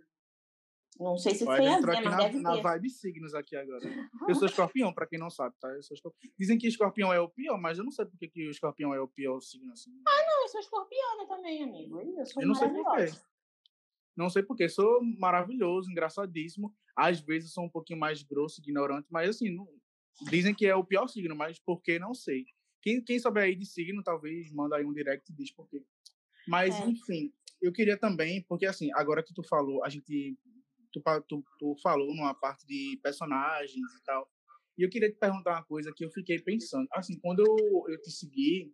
Não 0.97 1.17
sei 1.17 1.35
se 1.35 1.43
Olha, 1.43 1.57
tem 1.57 1.67
a 1.67 1.79
ver, 1.79 1.85
mas 1.85 2.03
na, 2.03 2.17
deve 2.17 2.39
na 2.39 2.55
ter. 2.55 2.61
vibe 2.61 2.89
signos 2.89 3.35
aqui 3.35 3.55
agora. 3.55 3.83
Eu 4.27 4.35
sou 4.35 4.47
escorpião, 4.47 4.93
pra 4.93 5.05
quem 5.05 5.19
não 5.19 5.29
sabe, 5.29 5.53
tá? 5.59 5.67
Eu 5.69 5.83
sou 5.83 5.97
Dizem 6.39 6.57
que 6.57 6.67
escorpião 6.67 7.11
é 7.11 7.19
o 7.19 7.27
pior, 7.27 7.59
mas 7.59 7.77
eu 7.77 7.83
não 7.83 7.91
sei 7.91 8.05
porque 8.05 8.29
que 8.29 8.47
o 8.47 8.51
escorpião 8.51 8.93
é 8.93 8.99
o 8.99 9.07
pior 9.07 9.41
signo 9.41 9.73
assim. 9.73 9.91
Ah, 10.07 10.25
não, 10.25 10.43
eu 10.43 10.47
sou 10.47 10.59
escorpiana 10.61 11.27
também, 11.27 11.63
amigo. 11.63 11.99
Eu 11.99 12.25
sou 12.25 12.41
eu 12.41 12.47
não 12.47 12.55
sei 12.55 12.69
porquê. 12.69 13.11
Não 14.15 14.29
sei 14.29 14.43
porquê. 14.43 14.69
Sou 14.69 15.03
maravilhoso, 15.19 15.91
engraçadíssimo. 15.91 16.73
Às 16.95 17.19
vezes 17.19 17.51
sou 17.51 17.65
um 17.65 17.69
pouquinho 17.69 17.99
mais 17.99 18.23
grosso, 18.23 18.61
ignorante, 18.61 19.07
mas 19.11 19.29
assim, 19.29 19.49
não... 19.49 19.67
dizem 20.29 20.55
que 20.55 20.65
é 20.65 20.75
o 20.75 20.85
pior 20.85 21.07
signo, 21.07 21.35
mas 21.35 21.59
por 21.59 21.81
que 21.81 21.99
não 21.99 22.13
sei. 22.13 22.45
Quem, 22.81 23.03
quem 23.03 23.19
souber 23.19 23.43
aí 23.43 23.55
de 23.55 23.65
signo, 23.65 24.01
talvez 24.01 24.49
manda 24.51 24.77
aí 24.77 24.85
um 24.85 24.93
direct 24.93 25.29
e 25.29 25.35
diz 25.35 25.51
por 25.51 25.67
quê. 25.67 25.83
Mas, 26.47 26.79
é. 26.79 26.85
enfim, 26.87 27.33
eu 27.61 27.73
queria 27.73 27.97
também, 27.97 28.43
porque 28.43 28.65
assim, 28.65 28.91
agora 28.93 29.23
que 29.23 29.33
tu 29.33 29.43
falou, 29.43 29.83
a 29.83 29.89
gente 29.89 30.37
tu, 31.01 31.23
tu, 31.27 31.43
tu 31.59 31.75
falou 31.81 32.13
numa 32.15 32.33
parte 32.33 32.65
de 32.65 32.99
personagens 33.01 33.93
e 33.93 34.03
tal. 34.03 34.29
E 34.77 34.83
eu 34.83 34.89
queria 34.89 35.09
te 35.09 35.17
perguntar 35.17 35.51
uma 35.51 35.63
coisa 35.63 35.93
que 35.95 36.03
eu 36.03 36.11
fiquei 36.11 36.39
pensando. 36.39 36.87
Assim, 36.91 37.19
quando 37.19 37.39
eu, 37.39 37.85
eu 37.87 38.01
te 38.01 38.11
segui, 38.11 38.73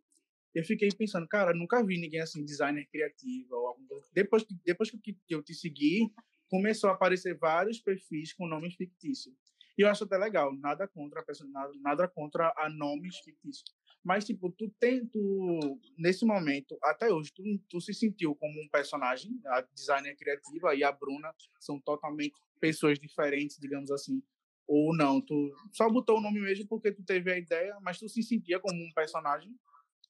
eu 0.54 0.64
fiquei 0.64 0.90
pensando, 0.90 1.28
cara, 1.28 1.54
nunca 1.54 1.84
vi 1.84 2.00
ninguém 2.00 2.22
assim, 2.22 2.44
designer 2.44 2.88
criativo 2.92 3.56
ou 3.56 3.76
coisa. 3.88 4.10
Depois, 4.14 4.46
depois 4.66 4.92
que 4.92 5.18
eu 5.30 5.44
te 5.44 5.54
segui, 5.54 6.12
começou 6.50 6.90
a 6.90 6.94
aparecer 6.94 7.38
vários 7.38 7.80
perfis 7.80 8.34
com 8.34 8.48
nomes 8.48 8.76
fictícios. 8.76 9.36
E 9.78 9.84
eu 9.84 9.90
acho 9.90 10.04
até 10.04 10.18
legal, 10.18 10.54
nada 10.58 10.88
contra, 10.88 11.24
nada, 11.50 11.72
nada 11.80 12.08
contra 12.08 12.54
a 12.58 12.70
nomes 12.70 13.18
fictícios. 13.20 13.64
Mas, 14.04 14.26
tipo, 14.26 14.52
tu 14.52 14.70
tem, 14.80 15.06
tu, 15.06 15.80
nesse 15.98 16.26
momento, 16.26 16.78
até 16.84 17.12
hoje, 17.12 17.32
tu, 17.34 17.44
tu 17.70 17.80
se 17.80 17.94
sentiu 17.94 18.34
como 18.36 18.60
um 18.60 18.68
personagem, 18.70 19.40
a 19.46 19.62
designer 19.62 20.16
criativa 20.16 20.74
e 20.74 20.84
a 20.84 20.92
Bruna 20.92 21.34
são 21.60 21.80
totalmente 21.80 22.34
pessoas 22.60 22.98
diferentes, 23.00 23.58
digamos 23.60 23.92
assim. 23.92 24.22
Ou 24.68 24.96
não, 24.96 25.22
tu 25.22 25.54
só 25.72 25.90
botou 25.90 26.18
o 26.18 26.22
nome 26.22 26.40
mesmo 26.40 26.68
porque 26.68 26.92
tu 26.92 27.04
teve 27.04 27.32
a 27.32 27.38
ideia, 27.38 27.78
mas 27.82 28.00
tu 28.00 28.08
se 28.10 28.24
sentia 28.24 28.60
como 28.60 28.82
um 28.82 28.92
personagem? 28.94 29.54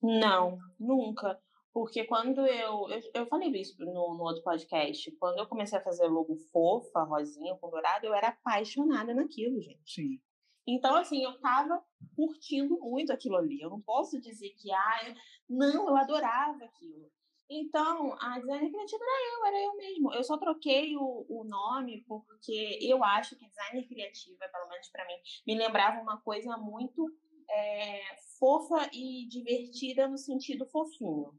Não, 0.01 0.58
nunca. 0.80 1.38
Porque 1.73 2.04
quando 2.06 2.45
eu, 2.45 2.89
eu. 2.89 3.01
Eu, 3.13 3.25
falei 3.27 3.49
isso 3.49 3.77
no, 3.80 3.93
no 3.93 4.23
outro 4.23 4.43
podcast. 4.43 5.10
Quando 5.17 5.39
eu 5.39 5.47
comecei 5.47 5.77
a 5.77 5.84
fazer 5.84 6.06
logo 6.08 6.36
fofa, 6.51 7.04
rosinha, 7.04 7.56
com 7.56 7.69
dourado, 7.69 8.06
eu 8.06 8.13
era 8.13 8.30
apaixonada 8.30 9.13
naquilo, 9.13 9.62
gente. 9.62 9.82
Sim. 9.86 10.19
Então, 10.67 10.95
assim, 10.95 11.24
eu 11.24 11.39
tava 11.39 11.84
curtindo 12.15 12.80
muito 12.80 13.12
aquilo 13.12 13.38
ali. 13.38 13.60
Eu 13.60 13.69
não 13.69 13.82
posso 13.82 14.19
dizer 14.19 14.50
que, 14.58 14.71
ah, 14.71 15.15
não, 15.50 15.89
eu 15.89 15.95
adorava 15.95 16.63
aquilo. 16.63 17.12
Então, 17.54 18.15
a 18.21 18.39
designer 18.39 18.71
criativa 18.71 19.04
era 19.04 19.36
eu, 19.36 19.45
era 19.45 19.60
eu 19.65 19.76
mesmo. 19.76 20.13
Eu 20.13 20.24
só 20.24 20.38
troquei 20.38 20.95
o, 20.95 21.26
o 21.28 21.43
nome 21.43 22.02
porque 22.08 22.80
eu 22.82 23.04
acho 23.04 23.36
que 23.36 23.45
designer 23.45 23.86
criativa, 23.88 24.47
pelo 24.47 24.69
menos 24.69 24.88
para 24.89 25.06
mim, 25.06 25.15
me 25.45 25.56
lembrava 25.56 26.02
uma 26.02 26.21
coisa 26.21 26.56
muito 26.56 27.13
é, 27.50 28.02
fofa 28.39 28.89
e 28.93 29.28
divertida 29.28 30.08
no 30.08 30.17
sentido 30.17 30.65
fofinho. 30.65 31.34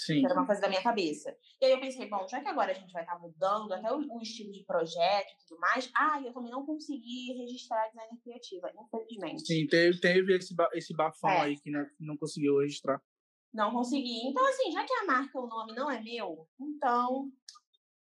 Sim. 0.00 0.24
Era 0.24 0.32
uma 0.32 0.46
coisa 0.46 0.62
da 0.62 0.68
minha 0.68 0.82
cabeça. 0.82 1.36
E 1.60 1.66
aí 1.66 1.72
eu 1.72 1.78
pensei, 1.80 2.08
bom, 2.08 2.26
já 2.26 2.40
que 2.40 2.48
agora 2.48 2.72
a 2.72 2.74
gente 2.74 2.90
vai 2.90 3.02
estar 3.02 3.16
tá 3.16 3.20
mudando 3.20 3.70
até 3.74 3.92
o, 3.92 3.98
o, 3.98 4.22
estilo 4.22 4.50
de 4.50 4.64
projeto 4.64 5.30
e 5.30 5.46
tudo 5.46 5.60
mais, 5.60 5.90
ah, 5.94 6.18
eu 6.24 6.32
também 6.32 6.50
não 6.50 6.64
consegui 6.64 7.34
registrar 7.34 7.84
a 7.84 7.88
designer 7.88 8.18
criativa, 8.22 8.72
infelizmente. 8.82 9.46
Sim, 9.46 9.66
teve, 9.66 10.00
teve 10.00 10.36
esse, 10.38 10.54
esse 10.72 10.96
bafão 10.96 11.28
é. 11.28 11.40
aí 11.42 11.60
que 11.60 11.70
não, 11.70 11.86
não 12.00 12.16
conseguiu 12.16 12.60
registrar. 12.60 12.98
Não 13.52 13.72
consegui. 13.72 14.26
Então, 14.26 14.42
assim, 14.48 14.72
já 14.72 14.86
que 14.86 14.94
a 14.94 15.04
marca, 15.04 15.38
o 15.38 15.46
nome 15.46 15.74
não 15.74 15.90
é 15.90 16.00
meu, 16.00 16.48
então, 16.58 17.30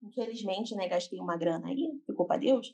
infelizmente, 0.02 0.74
né, 0.74 0.88
gastei 0.88 1.20
uma 1.20 1.38
grana 1.38 1.68
aí, 1.68 1.92
culpa 2.16 2.40
de 2.40 2.48
Deus. 2.48 2.74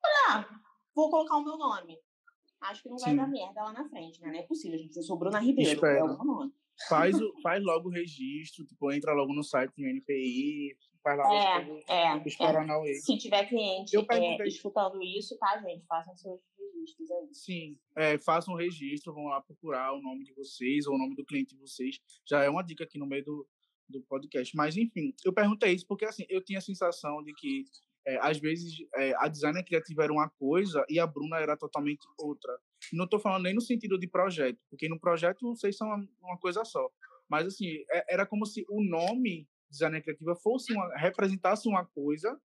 Falei, 0.00 0.16
ah, 0.28 0.60
vou 0.94 1.10
colocar 1.10 1.38
o 1.38 1.44
meu 1.44 1.58
nome. 1.58 1.98
Acho 2.60 2.84
que 2.84 2.88
não 2.88 2.98
vai 2.98 3.10
Sim. 3.10 3.16
dar 3.16 3.26
merda 3.26 3.64
lá 3.64 3.72
na 3.72 3.88
frente, 3.88 4.20
né? 4.20 4.28
Não 4.28 4.38
é 4.38 4.42
possível, 4.42 4.78
gente. 4.78 4.96
Eu 4.96 5.02
sou 5.02 5.18
Bruna 5.18 5.40
Ribeiro, 5.40 5.72
Espero. 5.72 5.98
é 5.98 6.04
o 6.04 6.06
meu 6.06 6.24
nome 6.24 6.52
faz, 6.88 7.16
faz 7.42 7.62
logo 7.62 7.88
o 7.88 7.92
registro, 7.92 8.64
tipo, 8.64 8.92
entra 8.92 9.12
logo 9.12 9.32
no 9.32 9.42
site 9.42 9.72
do 9.76 9.84
NPI, 9.84 10.76
faz 11.02 11.18
lá 11.18 11.24
é, 11.24 11.66
o 11.66 11.78
é, 11.88 12.16
é. 12.16 12.94
Se 12.94 13.16
tiver 13.16 13.48
cliente 13.48 13.94
eu 13.94 14.06
é, 14.10 14.46
escutando 14.46 15.02
isso, 15.02 15.36
tá, 15.38 15.60
gente? 15.60 15.84
Façam 15.86 16.16
seus 16.16 16.40
registros 16.58 17.10
aí. 17.10 17.28
Sim, 17.32 17.78
é, 17.96 18.18
façam 18.18 18.54
um 18.54 18.56
registro, 18.56 19.14
vão 19.14 19.24
lá 19.24 19.40
procurar 19.40 19.92
o 19.92 20.02
nome 20.02 20.24
de 20.24 20.32
vocês 20.34 20.86
ou 20.86 20.94
o 20.94 20.98
nome 20.98 21.14
do 21.14 21.24
cliente 21.24 21.54
de 21.54 21.60
vocês. 21.60 21.98
Já 22.28 22.42
é 22.42 22.50
uma 22.50 22.62
dica 22.62 22.84
aqui 22.84 22.98
no 22.98 23.06
meio 23.06 23.24
do, 23.24 23.46
do 23.88 24.02
podcast. 24.02 24.54
Mas, 24.56 24.76
enfim, 24.76 25.12
eu 25.24 25.32
perguntei 25.32 25.72
isso 25.72 25.86
porque, 25.86 26.04
assim, 26.04 26.24
eu 26.28 26.42
tinha 26.42 26.58
a 26.58 26.62
sensação 26.62 27.22
de 27.22 27.32
que 27.34 27.64
é, 28.06 28.18
às 28.20 28.38
vezes 28.38 28.74
é, 28.94 29.14
a 29.16 29.28
designer 29.28 29.64
criativa 29.64 30.04
era 30.04 30.12
uma 30.12 30.28
coisa 30.28 30.84
e 30.88 30.98
a 30.98 31.06
Bruna 31.06 31.38
era 31.38 31.56
totalmente 31.56 32.06
outra. 32.18 32.58
Não 32.92 33.04
estou 33.04 33.20
falando 33.20 33.44
nem 33.44 33.54
no 33.54 33.60
sentido 33.60 33.98
de 33.98 34.08
projeto, 34.08 34.58
porque 34.68 34.88
no 34.88 34.98
projeto 34.98 35.54
vocês 35.54 35.76
são 35.76 35.86
uma, 35.88 36.08
uma 36.22 36.38
coisa 36.38 36.64
só. 36.64 36.88
Mas 37.28 37.46
assim, 37.46 37.84
é, 37.90 38.14
era 38.14 38.26
como 38.26 38.46
se 38.46 38.64
o 38.68 38.82
nome 38.82 39.48
designer 39.70 40.02
criativa 40.02 40.34
fosse 40.34 40.72
uma, 40.72 40.96
representasse 40.96 41.68
uma 41.68 41.84
coisa 41.84 42.38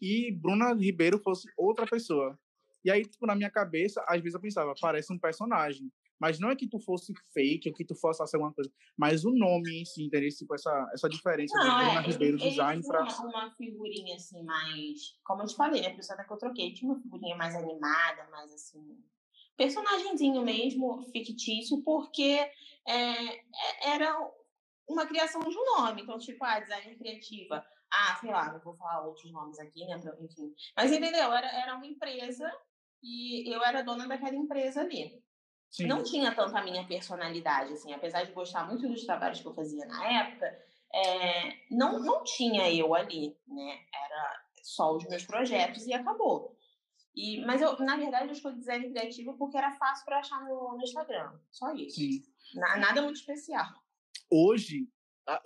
e 0.00 0.30
Bruna 0.32 0.72
Ribeiro 0.72 1.18
fosse 1.18 1.48
outra 1.56 1.86
pessoa. 1.86 2.38
E 2.84 2.90
aí, 2.90 3.04
tipo, 3.04 3.26
na 3.26 3.34
minha 3.34 3.50
cabeça, 3.50 4.04
às 4.06 4.20
vezes 4.20 4.34
eu 4.34 4.40
pensava, 4.40 4.72
parece 4.80 5.12
um 5.12 5.18
personagem. 5.18 5.90
Mas 6.18 6.38
não 6.38 6.50
é 6.50 6.56
que 6.56 6.68
tu 6.68 6.78
fosse 6.78 7.12
fake 7.34 7.68
ou 7.68 7.74
que 7.74 7.84
tu 7.84 7.94
fosse 7.94 8.18
fazer 8.18 8.36
alguma 8.36 8.52
coisa, 8.52 8.70
mas 8.96 9.24
o 9.24 9.30
nome 9.30 9.80
em 9.80 9.84
si, 9.84 10.04
entendeu? 10.04 10.28
Tipo, 10.30 10.54
essa, 10.54 10.90
essa 10.92 11.08
diferença 11.08 11.54
não, 11.58 11.64
de 11.64 11.84
Bruna 11.84 12.00
é, 12.00 12.06
Ribeiro 12.10 12.36
ele, 12.38 12.50
Design 12.50 12.82
para. 12.86 13.02
Uma, 13.02 13.26
uma 13.26 13.50
figurinha 13.52 14.16
assim, 14.16 14.42
mais. 14.42 15.18
Como 15.24 15.42
eu 15.42 15.46
te 15.46 15.56
falei, 15.56 15.82
né? 15.82 15.88
A 15.88 15.96
pessoa 15.96 16.24
que 16.24 16.32
eu 16.32 16.38
troquei 16.38 16.72
tinha 16.72 16.90
uma 16.90 17.00
figurinha 17.00 17.36
mais 17.36 17.54
animada, 17.54 18.28
mais 18.30 18.52
assim. 18.52 18.98
Personagemzinho 19.56 20.42
mesmo, 20.42 21.02
fictício, 21.12 21.82
porque 21.82 22.38
é, 22.86 23.34
é 23.34 23.90
era 23.94 24.14
uma 24.88 25.06
criação 25.06 25.40
de 25.40 25.56
um 25.56 25.64
nome. 25.76 26.02
Então, 26.02 26.18
tipo, 26.18 26.44
a 26.44 26.54
ah, 26.54 26.60
designer 26.60 26.96
criativa. 26.96 27.64
Ah, 27.92 28.16
sei 28.20 28.30
lá, 28.30 28.52
não 28.52 28.60
vou 28.60 28.74
falar 28.74 29.06
outros 29.06 29.30
nomes 29.30 29.58
aqui, 29.58 29.84
né? 29.86 30.00
Enfim. 30.20 30.52
Mas 30.76 30.92
entendeu? 30.92 31.32
Era, 31.32 31.46
era 31.46 31.76
uma 31.76 31.86
empresa 31.86 32.50
e 33.02 33.48
eu 33.52 33.62
era 33.62 33.82
dona 33.82 34.08
daquela 34.08 34.34
empresa 34.34 34.80
ali. 34.80 35.22
Sim. 35.70 35.86
Não 35.86 36.02
tinha 36.02 36.34
tanto 36.34 36.56
a 36.56 36.62
minha 36.62 36.86
personalidade, 36.86 37.72
assim, 37.72 37.92
apesar 37.92 38.24
de 38.24 38.32
gostar 38.32 38.66
muito 38.66 38.88
dos 38.88 39.04
trabalhos 39.04 39.40
que 39.40 39.46
eu 39.46 39.54
fazia 39.54 39.84
na 39.86 40.20
época, 40.20 40.46
é, 40.94 41.52
não, 41.70 41.98
não 42.00 42.24
tinha 42.24 42.72
eu 42.72 42.94
ali, 42.94 43.36
né? 43.46 43.80
Era 43.92 44.42
só 44.62 44.96
os 44.96 45.06
meus 45.06 45.24
projetos 45.24 45.86
e 45.86 45.92
acabou. 45.92 46.56
E, 47.14 47.44
mas 47.46 47.62
eu, 47.62 47.78
na 47.78 47.96
verdade, 47.96 48.26
eu 48.26 48.32
escolhi 48.32 48.58
design 48.58 48.90
criativo 48.90 49.36
porque 49.38 49.56
era 49.56 49.72
fácil 49.72 50.04
para 50.04 50.18
achar 50.18 50.42
no, 50.44 50.76
no, 50.76 50.82
Instagram. 50.82 51.32
Só 51.50 51.74
isso. 51.74 52.00
Na, 52.54 52.76
nada 52.76 53.02
muito 53.02 53.16
especial. 53.16 53.66
Hoje, 54.30 54.88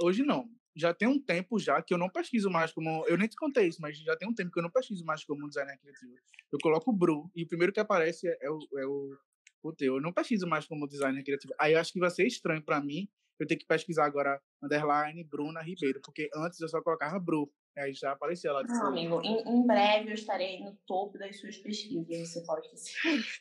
hoje 0.03 0.25
não. 0.25 0.49
Já 0.75 0.95
tem 0.95 1.07
um 1.07 1.21
tempo 1.21 1.59
já 1.59 1.81
que 1.83 1.93
eu 1.93 1.99
não 1.99 2.09
pesquiso 2.09 2.51
mais 2.51 2.73
como. 2.73 3.05
Eu 3.07 3.19
nem 3.19 3.29
te 3.29 3.37
contei 3.37 3.69
isso, 3.69 3.81
mas 3.81 3.99
já 3.99 4.17
tem 4.17 4.29
um 4.29 4.35
tempo 4.35 4.51
que 4.51 4.59
eu 4.59 4.63
não 4.63 4.71
pesquiso 4.71 5.05
mais 5.05 5.25
como 5.25 5.49
designer 5.49 5.79
criativo. 5.79 6.15
Eu 6.53 6.59
coloco 6.61 6.91
o 6.91 6.97
Bru 6.97 7.31
e 7.35 7.45
o 7.45 7.49
primeiro 7.49 7.73
que 7.73 7.81
aparece 7.81 8.27
é 8.29 8.51
o, 8.51 8.59
é 8.79 8.87
o 8.87 9.17
o 9.63 9.73
teu. 9.73 9.97
Eu 9.97 10.01
não 10.01 10.13
pesquiso 10.13 10.47
mais 10.47 10.67
como 10.67 10.89
designer 10.89 11.23
criativo. 11.23 11.55
Aí 11.59 11.75
eu 11.75 11.81
acho 11.81 11.93
que 11.93 12.01
vai 12.01 12.11
ser 12.11 12.27
estranho 12.27 12.63
para 12.63 12.81
mim 12.81 13.09
eu 13.41 13.47
tenho 13.47 13.59
que 13.59 13.67
pesquisar 13.67 14.05
agora 14.05 14.41
underline 14.63 15.25
Bruna 15.25 15.63
Ribeiro, 15.63 15.99
porque 16.05 16.29
antes 16.37 16.61
eu 16.61 16.69
só 16.69 16.83
colocava 16.83 17.19
Bru. 17.19 17.51
Aí 17.79 17.95
já 17.95 18.13
aparecia 18.13 18.53
lá. 18.53 18.63
Não, 18.63 18.89
amigo, 18.89 19.23
em, 19.23 19.41
em, 19.49 19.67
breve 19.67 20.11
eu 20.11 20.15
estarei 20.15 20.61
no 20.61 20.77
topo 20.87 21.17
das 21.17 21.41
suas 21.41 21.57
pesquisas, 21.57 22.29
você 22.29 22.45
pode 22.45 22.69
dizer. 22.71 22.93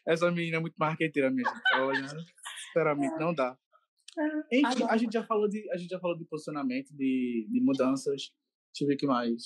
Essa 0.08 0.32
menina 0.32 0.58
é 0.58 0.60
muito 0.60 0.76
marqueteira, 0.78 1.30
gente. 1.30 1.50
Olha, 1.74 2.08
sinceramente, 2.68 3.20
não 3.20 3.34
dá. 3.34 3.58
É. 4.18 4.60
Enfim, 4.60 4.84
a 4.88 4.96
gente 4.96 5.12
já 5.12 5.24
falou 5.24 5.50
de, 5.50 5.70
a 5.72 5.78
gente 5.78 5.90
já 5.90 6.00
falou 6.00 6.18
de 6.18 6.24
posicionamento, 6.26 6.96
de, 6.96 7.48
de 7.52 7.60
mudanças. 7.60 8.32
Deixa 8.72 8.84
eu 8.84 8.88
ver 8.88 8.94
o 8.94 8.98
que 8.98 9.08
mais. 9.08 9.44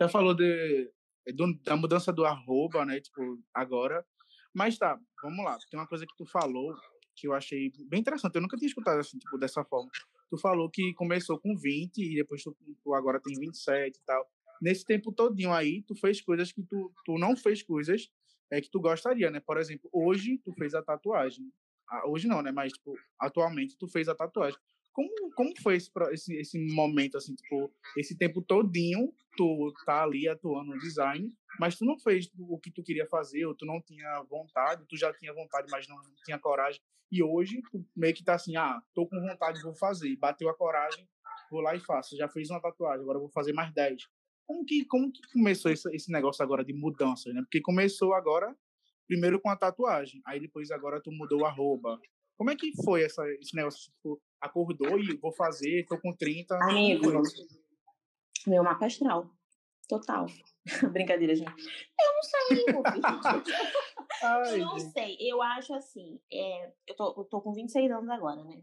Já 0.00 0.08
falou 0.08 0.34
de, 0.34 0.92
do, 1.34 1.58
da 1.64 1.76
mudança 1.76 2.12
do 2.12 2.24
arroba, 2.24 2.84
né? 2.84 3.00
Tipo, 3.00 3.40
agora. 3.52 4.04
Mas 4.54 4.78
tá, 4.78 4.98
vamos 5.22 5.44
lá. 5.44 5.58
Tem 5.70 5.78
uma 5.78 5.86
coisa 5.86 6.06
que 6.06 6.16
tu 6.16 6.24
falou 6.24 6.74
que 7.16 7.26
eu 7.26 7.32
achei 7.32 7.72
bem 7.88 8.00
interessante. 8.00 8.34
Eu 8.34 8.42
nunca 8.42 8.56
tinha 8.56 8.68
escutado 8.68 8.98
assim, 9.00 9.18
tipo, 9.18 9.36
dessa 9.36 9.64
forma. 9.64 9.90
Tu 10.30 10.38
falou 10.38 10.70
que 10.70 10.94
começou 10.94 11.38
com 11.38 11.56
20 11.56 11.98
e 11.98 12.16
depois 12.16 12.42
tu, 12.42 12.56
tu 12.82 12.94
agora 12.94 13.20
tem 13.20 13.38
27 13.38 13.96
e 13.96 14.00
tal. 14.04 14.26
Nesse 14.62 14.84
tempo 14.84 15.12
todinho 15.12 15.52
aí, 15.52 15.82
tu 15.82 15.94
fez 15.94 16.20
coisas 16.20 16.52
que 16.52 16.62
tu, 16.62 16.92
tu 17.04 17.18
não 17.18 17.36
fez 17.36 17.62
coisas 17.62 18.08
é, 18.50 18.60
que 18.60 18.70
tu 18.70 18.80
gostaria, 18.80 19.30
né? 19.30 19.40
Por 19.40 19.58
exemplo, 19.58 19.90
hoje 19.92 20.38
tu 20.38 20.52
fez 20.52 20.74
a 20.74 20.82
tatuagem. 20.82 21.52
Ah, 21.88 22.08
hoje 22.08 22.26
não, 22.26 22.40
né? 22.40 22.50
Mas, 22.50 22.72
tipo, 22.72 22.96
atualmente 23.18 23.76
tu 23.76 23.88
fez 23.88 24.08
a 24.08 24.14
tatuagem. 24.14 24.58
Como, 24.94 25.10
como 25.34 25.52
foi 25.60 25.74
esse, 25.74 25.90
esse, 26.12 26.34
esse 26.36 26.58
momento, 26.72 27.16
assim, 27.16 27.34
tipo, 27.34 27.68
esse 27.98 28.16
tempo 28.16 28.40
todinho 28.40 29.12
tu 29.36 29.74
tá 29.84 30.04
ali 30.04 30.28
atuando 30.28 30.72
no 30.72 30.78
design, 30.78 31.28
mas 31.58 31.76
tu 31.76 31.84
não 31.84 31.98
fez 31.98 32.30
o 32.38 32.56
que 32.60 32.70
tu 32.70 32.80
queria 32.84 33.04
fazer, 33.08 33.44
ou 33.44 33.56
tu 33.56 33.66
não 33.66 33.82
tinha 33.82 34.22
vontade, 34.22 34.86
tu 34.88 34.96
já 34.96 35.12
tinha 35.12 35.34
vontade, 35.34 35.66
mas 35.68 35.88
não 35.88 35.96
tinha 36.24 36.38
coragem. 36.38 36.80
E 37.10 37.20
hoje 37.22 37.60
tu 37.72 37.84
meio 37.96 38.14
que 38.14 38.22
tá 38.22 38.34
assim, 38.34 38.56
ah, 38.56 38.80
tô 38.94 39.04
com 39.08 39.20
vontade, 39.20 39.60
vou 39.62 39.74
fazer. 39.74 40.14
Bateu 40.16 40.48
a 40.48 40.54
coragem, 40.54 41.08
vou 41.50 41.60
lá 41.60 41.74
e 41.74 41.80
faço. 41.80 42.16
Já 42.16 42.28
fiz 42.28 42.48
uma 42.48 42.60
tatuagem, 42.60 43.02
agora 43.02 43.18
vou 43.18 43.30
fazer 43.30 43.52
mais 43.52 43.74
10. 43.74 44.04
Como 44.46 44.64
que, 44.64 44.84
como 44.84 45.10
que 45.10 45.20
começou 45.32 45.72
esse, 45.72 45.88
esse 45.92 46.12
negócio 46.12 46.44
agora 46.44 46.64
de 46.64 46.72
mudança, 46.72 47.32
né? 47.32 47.40
Porque 47.42 47.60
começou 47.60 48.14
agora, 48.14 48.56
primeiro 49.08 49.40
com 49.40 49.50
a 49.50 49.56
tatuagem, 49.56 50.22
aí 50.24 50.38
depois 50.38 50.70
agora 50.70 51.00
tu 51.02 51.10
mudou 51.10 51.40
o 51.40 51.46
arroba, 51.46 51.98
como 52.36 52.50
é 52.50 52.56
que 52.56 52.72
foi 52.82 53.04
essa, 53.04 53.22
esse 53.34 53.54
negócio? 53.54 53.92
Tipo, 53.92 54.20
acordou 54.44 54.98
e 54.98 55.16
vou 55.16 55.32
fazer, 55.32 55.86
tô 55.88 55.98
com 55.98 56.14
30. 56.14 56.54
Amigo, 56.56 57.12
meu 58.46 58.62
mapa 58.62 58.86
astral. 58.86 59.30
Total. 59.88 60.26
Brincadeira, 60.92 61.34
gente. 61.34 61.50
Eu 61.50 62.14
não 62.14 62.22
sei, 62.22 62.64
Ai, 64.22 64.60
eu 64.60 64.66
não 64.66 64.78
gente. 64.78 64.92
sei. 64.92 65.16
Eu 65.20 65.42
acho 65.42 65.74
assim. 65.74 66.18
É, 66.32 66.72
eu, 66.86 66.96
tô, 66.96 67.14
eu 67.18 67.24
tô 67.24 67.40
com 67.40 67.52
26 67.52 67.90
anos 67.90 68.08
agora, 68.08 68.42
né? 68.44 68.62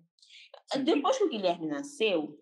Sim. 0.74 0.84
Depois 0.84 1.18
que 1.18 1.24
o 1.24 1.30
Guilherme 1.30 1.68
nasceu, 1.68 2.38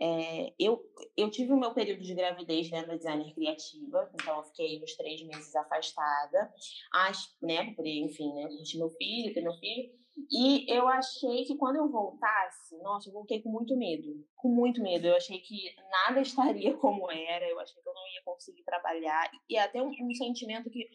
é, 0.00 0.54
eu, 0.58 0.82
eu 1.16 1.30
tive 1.30 1.52
o 1.52 1.60
meu 1.60 1.74
período 1.74 2.02
de 2.02 2.14
gravidez 2.14 2.70
dentro 2.70 2.88
da 2.88 2.96
designer 2.96 3.34
criativa, 3.34 4.10
então 4.14 4.38
eu 4.38 4.44
fiquei 4.44 4.82
uns 4.82 4.96
três 4.96 5.22
meses 5.22 5.54
afastada, 5.54 6.50
acho, 6.94 7.36
né, 7.42 7.74
por 7.74 7.86
enfim, 7.86 8.32
né, 8.32 8.48
curtir 8.48 8.78
meu 8.78 8.88
filho, 8.90 9.34
ter 9.34 9.42
meu 9.42 9.52
filho, 9.58 9.92
e 10.30 10.70
eu 10.72 10.88
achei 10.88 11.44
que 11.44 11.56
quando 11.56 11.76
eu 11.76 11.88
voltasse, 11.88 12.76
nossa, 12.82 13.08
eu 13.08 13.12
voltei 13.12 13.42
com 13.42 13.50
muito 13.50 13.76
medo, 13.76 14.24
com 14.36 14.48
muito 14.48 14.82
medo. 14.82 15.06
Eu 15.06 15.16
achei 15.16 15.38
que 15.38 15.74
nada 15.90 16.20
estaria 16.22 16.76
como 16.76 17.10
era, 17.10 17.48
eu 17.48 17.58
achei 17.60 17.82
que 17.82 17.88
eu 17.88 17.94
não 17.94 18.06
ia 18.08 18.22
conseguir 18.24 18.62
trabalhar. 18.64 19.30
E 19.48 19.56
até 19.56 19.82
um, 19.82 19.88
um 19.88 20.14
sentimento 20.14 20.70
que 20.70 20.88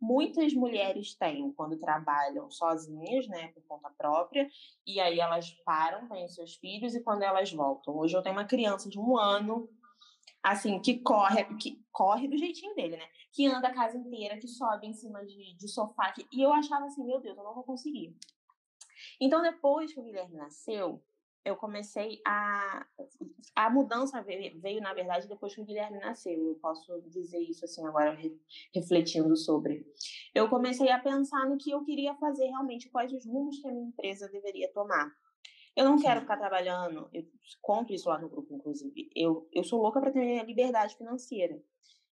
muitas 0.00 0.52
mulheres 0.52 1.14
têm 1.14 1.52
quando 1.52 1.78
trabalham 1.78 2.50
sozinhas, 2.50 3.28
né, 3.28 3.48
por 3.48 3.62
conta 3.68 3.88
própria, 3.90 4.48
e 4.84 4.98
aí 4.98 5.20
elas 5.20 5.52
param, 5.64 6.08
têm 6.08 6.28
seus 6.28 6.56
filhos, 6.56 6.94
e 6.94 7.02
quando 7.02 7.22
elas 7.22 7.52
voltam. 7.52 7.96
Hoje 7.96 8.16
eu 8.16 8.22
tenho 8.22 8.34
uma 8.34 8.44
criança 8.44 8.90
de 8.90 8.98
um 8.98 9.16
ano, 9.16 9.70
assim, 10.42 10.80
que 10.80 10.98
corre, 10.98 11.44
que 11.56 11.80
corre 11.92 12.26
do 12.26 12.36
jeitinho 12.36 12.74
dele, 12.74 12.96
né? 12.96 13.06
Que 13.32 13.46
anda 13.46 13.68
a 13.68 13.74
casa 13.74 13.96
inteira, 13.96 14.38
que 14.38 14.48
sobe 14.48 14.88
em 14.88 14.92
cima 14.92 15.24
de, 15.24 15.54
de 15.56 15.68
sofá. 15.68 16.10
Que, 16.12 16.26
e 16.32 16.42
eu 16.42 16.52
achava 16.52 16.86
assim, 16.86 17.04
meu 17.04 17.20
Deus, 17.20 17.38
eu 17.38 17.44
não 17.44 17.54
vou 17.54 17.62
conseguir. 17.62 18.14
Então, 19.20 19.42
depois 19.42 19.92
que 19.92 20.00
o 20.00 20.02
Guilherme 20.02 20.36
nasceu, 20.36 21.02
eu 21.44 21.56
comecei 21.56 22.20
a. 22.26 22.86
A 23.54 23.68
mudança 23.68 24.22
veio, 24.22 24.60
veio, 24.60 24.80
na 24.80 24.94
verdade, 24.94 25.28
depois 25.28 25.54
que 25.54 25.60
o 25.60 25.64
Guilherme 25.64 25.98
nasceu. 25.98 26.48
Eu 26.48 26.54
posso 26.56 27.00
dizer 27.08 27.40
isso 27.40 27.64
assim 27.64 27.84
agora, 27.86 28.16
refletindo 28.74 29.36
sobre. 29.36 29.84
Eu 30.34 30.48
comecei 30.48 30.90
a 30.90 30.98
pensar 30.98 31.48
no 31.48 31.58
que 31.58 31.70
eu 31.70 31.84
queria 31.84 32.14
fazer 32.14 32.46
realmente, 32.46 32.88
quais 32.88 33.12
os 33.12 33.26
rumos 33.26 33.58
que 33.58 33.68
a 33.68 33.72
minha 33.72 33.88
empresa 33.88 34.28
deveria 34.28 34.72
tomar. 34.72 35.12
Eu 35.74 35.86
não 35.86 35.98
quero 35.98 36.20
ficar 36.20 36.36
trabalhando, 36.36 37.08
eu 37.14 37.24
conto 37.62 37.94
isso 37.94 38.08
lá 38.08 38.18
no 38.18 38.28
grupo, 38.28 38.54
inclusive. 38.54 39.10
Eu, 39.16 39.48
eu 39.52 39.64
sou 39.64 39.80
louca 39.80 40.00
para 40.00 40.12
ter 40.12 40.44
liberdade 40.44 40.94
financeira. 40.96 41.54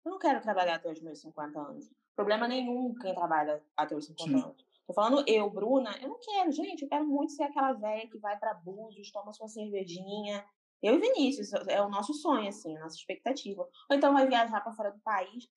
Eu 0.05 0.11
não 0.11 0.18
quero 0.18 0.43
trabalhar 0.43 0.74
até 0.74 0.91
os 0.91 1.01
meus 1.01 1.20
50 1.20 1.59
anos. 1.59 1.89
Problema 2.16 2.49
nenhum 2.49 2.95
quem 2.95 3.14
trabalha 3.14 3.62
até 3.76 3.95
os 3.95 4.07
50 4.07 4.24
Sim. 4.24 4.45
anos. 4.45 4.74
Tô 4.87 4.93
falando 4.93 5.24
eu, 5.26 5.49
Bruna, 5.51 5.97
eu 6.03 6.09
não 6.09 6.18
quero, 6.20 6.53
gente, 6.53 6.82
eu 6.82 6.89
quero 6.89 7.07
muito 7.07 7.32
ser 7.32 7.45
aquela 7.45 7.72
velha 7.72 8.09
que 8.09 8.18
vai 8.18 8.39
para 8.39 8.55
Búzios, 8.55 9.11
toma 9.11 9.32
sua 9.32 9.49
cervejinha. 9.49 10.45
Eu 10.82 10.97
e 10.97 11.01
Vinícius, 11.01 11.53
é 11.68 11.80
o 11.80 11.89
nosso 11.89 12.12
sonho, 12.12 12.49
assim, 12.49 12.76
a 12.76 12.80
nossa 12.80 12.97
expectativa. 12.97 13.62
Ou 13.62 13.97
então 13.97 14.12
vai 14.12 14.28
viajar 14.28 14.61
para 14.61 14.74
fora 14.74 14.91
do 14.91 15.01
país. 15.01 15.49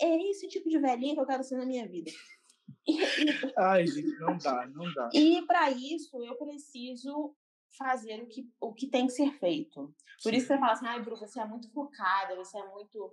É 0.00 0.16
esse 0.30 0.48
tipo 0.48 0.68
de 0.70 0.78
velhinha 0.78 1.14
que 1.14 1.20
eu 1.20 1.26
quero 1.26 1.44
ser 1.44 1.58
na 1.58 1.66
minha 1.66 1.86
vida. 1.86 2.10
Ai, 3.58 3.86
gente, 3.86 4.18
não 4.18 4.38
dá, 4.38 4.66
não 4.68 4.92
dá. 4.94 5.10
E 5.12 5.42
para 5.42 5.70
isso 5.70 6.22
eu 6.24 6.34
preciso 6.36 7.36
fazer 7.76 8.22
o 8.22 8.26
que, 8.26 8.48
o 8.60 8.72
que 8.72 8.88
tem 8.88 9.06
que 9.06 9.12
ser 9.12 9.32
feito. 9.38 9.94
Por 10.22 10.30
Sim. 10.30 10.36
isso 10.36 10.46
você 10.46 10.58
fala 10.58 10.72
assim, 10.72 10.86
ai, 10.86 11.02
Bru, 11.02 11.16
você 11.16 11.40
é 11.40 11.44
muito 11.44 11.70
focada, 11.70 12.36
você 12.36 12.58
é 12.58 12.66
muito 12.68 13.12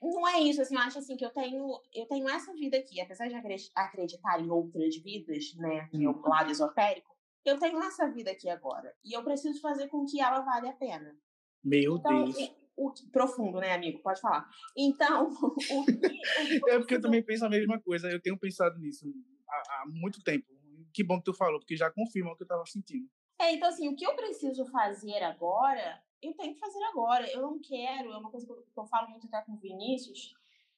não 0.00 0.28
é 0.28 0.40
isso, 0.40 0.62
assim, 0.62 0.74
eu 0.74 0.80
acho 0.80 0.98
assim 0.98 1.16
que 1.16 1.24
eu 1.24 1.30
tenho, 1.30 1.80
eu 1.94 2.06
tenho 2.06 2.28
essa 2.28 2.52
vida 2.54 2.76
aqui, 2.76 3.00
apesar 3.00 3.28
de 3.28 3.34
acreditar 3.74 4.40
em 4.40 4.50
outras 4.50 4.96
vidas, 4.96 5.54
né, 5.56 5.88
que 5.88 6.04
é 6.04 6.08
o 6.08 6.20
lado 6.20 6.50
esotérico, 6.50 7.12
eu 7.44 7.58
tenho 7.58 7.82
essa 7.82 8.08
vida 8.10 8.30
aqui 8.30 8.48
agora. 8.48 8.94
E 9.04 9.16
eu 9.16 9.24
preciso 9.24 9.60
fazer 9.60 9.88
com 9.88 10.04
que 10.06 10.20
ela 10.20 10.40
vale 10.40 10.68
a 10.68 10.72
pena. 10.72 11.16
Meu 11.64 11.96
então, 11.96 12.24
Deus. 12.24 12.36
O, 12.76 12.88
o, 12.88 12.94
profundo, 13.10 13.58
né, 13.58 13.72
amigo? 13.72 14.00
Pode 14.00 14.20
falar. 14.20 14.48
Então, 14.76 15.28
o, 15.70 15.80
o 15.80 16.68
É 16.68 16.78
porque 16.78 16.94
eu 16.94 17.00
também 17.00 17.22
penso 17.22 17.44
a 17.44 17.50
mesma 17.50 17.80
coisa. 17.80 18.08
Eu 18.08 18.20
tenho 18.20 18.38
pensado 18.38 18.78
nisso 18.78 19.12
há, 19.48 19.82
há 19.82 19.84
muito 19.88 20.22
tempo. 20.22 20.46
Que 20.94 21.02
bom 21.02 21.18
que 21.18 21.24
tu 21.24 21.34
falou, 21.34 21.58
porque 21.58 21.76
já 21.76 21.90
confirma 21.90 22.32
o 22.32 22.36
que 22.36 22.42
eu 22.42 22.46
estava 22.46 22.64
sentindo. 22.66 23.08
É, 23.40 23.52
então 23.54 23.68
assim, 23.68 23.88
o 23.88 23.96
que 23.96 24.06
eu 24.06 24.14
preciso 24.14 24.64
fazer 24.66 25.22
agora 25.22 26.00
eu 26.22 26.34
tenho 26.34 26.54
que 26.54 26.60
fazer 26.60 26.82
agora. 26.84 27.30
Eu 27.30 27.42
não 27.42 27.58
quero, 27.58 28.12
é 28.12 28.16
uma 28.16 28.30
coisa 28.30 28.46
que 28.46 28.52
eu, 28.52 28.62
que 28.62 28.78
eu 28.78 28.86
falo 28.86 29.10
muito 29.10 29.26
até 29.26 29.42
com 29.42 29.52
o 29.52 29.58
Vinícius, 29.58 30.34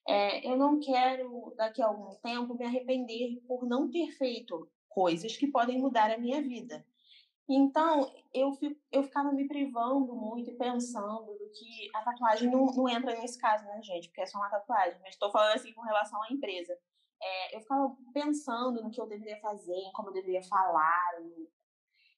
é, 0.06 0.46
eu 0.46 0.56
não 0.56 0.80
quero, 0.80 1.52
daqui 1.56 1.80
a 1.82 1.86
algum 1.86 2.14
tempo, 2.16 2.54
me 2.54 2.64
arrepender 2.64 3.40
por 3.46 3.66
não 3.66 3.90
ter 3.90 4.10
feito 4.12 4.68
coisas 4.88 5.36
que 5.36 5.46
podem 5.46 5.78
mudar 5.78 6.10
a 6.10 6.18
minha 6.18 6.42
vida. 6.42 6.84
Então, 7.48 8.10
eu, 8.32 8.52
fico, 8.52 8.80
eu 8.90 9.02
ficava 9.02 9.30
me 9.32 9.46
privando 9.46 10.14
muito 10.14 10.50
e 10.50 10.56
pensando 10.56 11.26
do 11.26 11.50
que 11.50 11.90
a 11.94 12.02
tatuagem 12.02 12.50
não, 12.50 12.66
não 12.66 12.88
entra 12.88 13.14
nesse 13.20 13.38
caso, 13.38 13.64
né, 13.64 13.82
gente? 13.82 14.08
Porque 14.08 14.22
é 14.22 14.26
só 14.26 14.38
uma 14.38 14.48
tatuagem. 14.48 14.98
Mas 15.02 15.10
estou 15.10 15.30
falando 15.30 15.54
assim 15.54 15.72
com 15.74 15.82
relação 15.82 16.22
à 16.22 16.32
empresa. 16.32 16.76
É, 17.22 17.56
eu 17.56 17.60
ficava 17.60 17.94
pensando 18.12 18.82
no 18.82 18.90
que 18.90 19.00
eu 19.00 19.06
deveria 19.06 19.38
fazer, 19.40 19.74
em 19.74 19.92
como 19.92 20.08
eu 20.08 20.14
deveria 20.14 20.42
falar, 20.42 21.12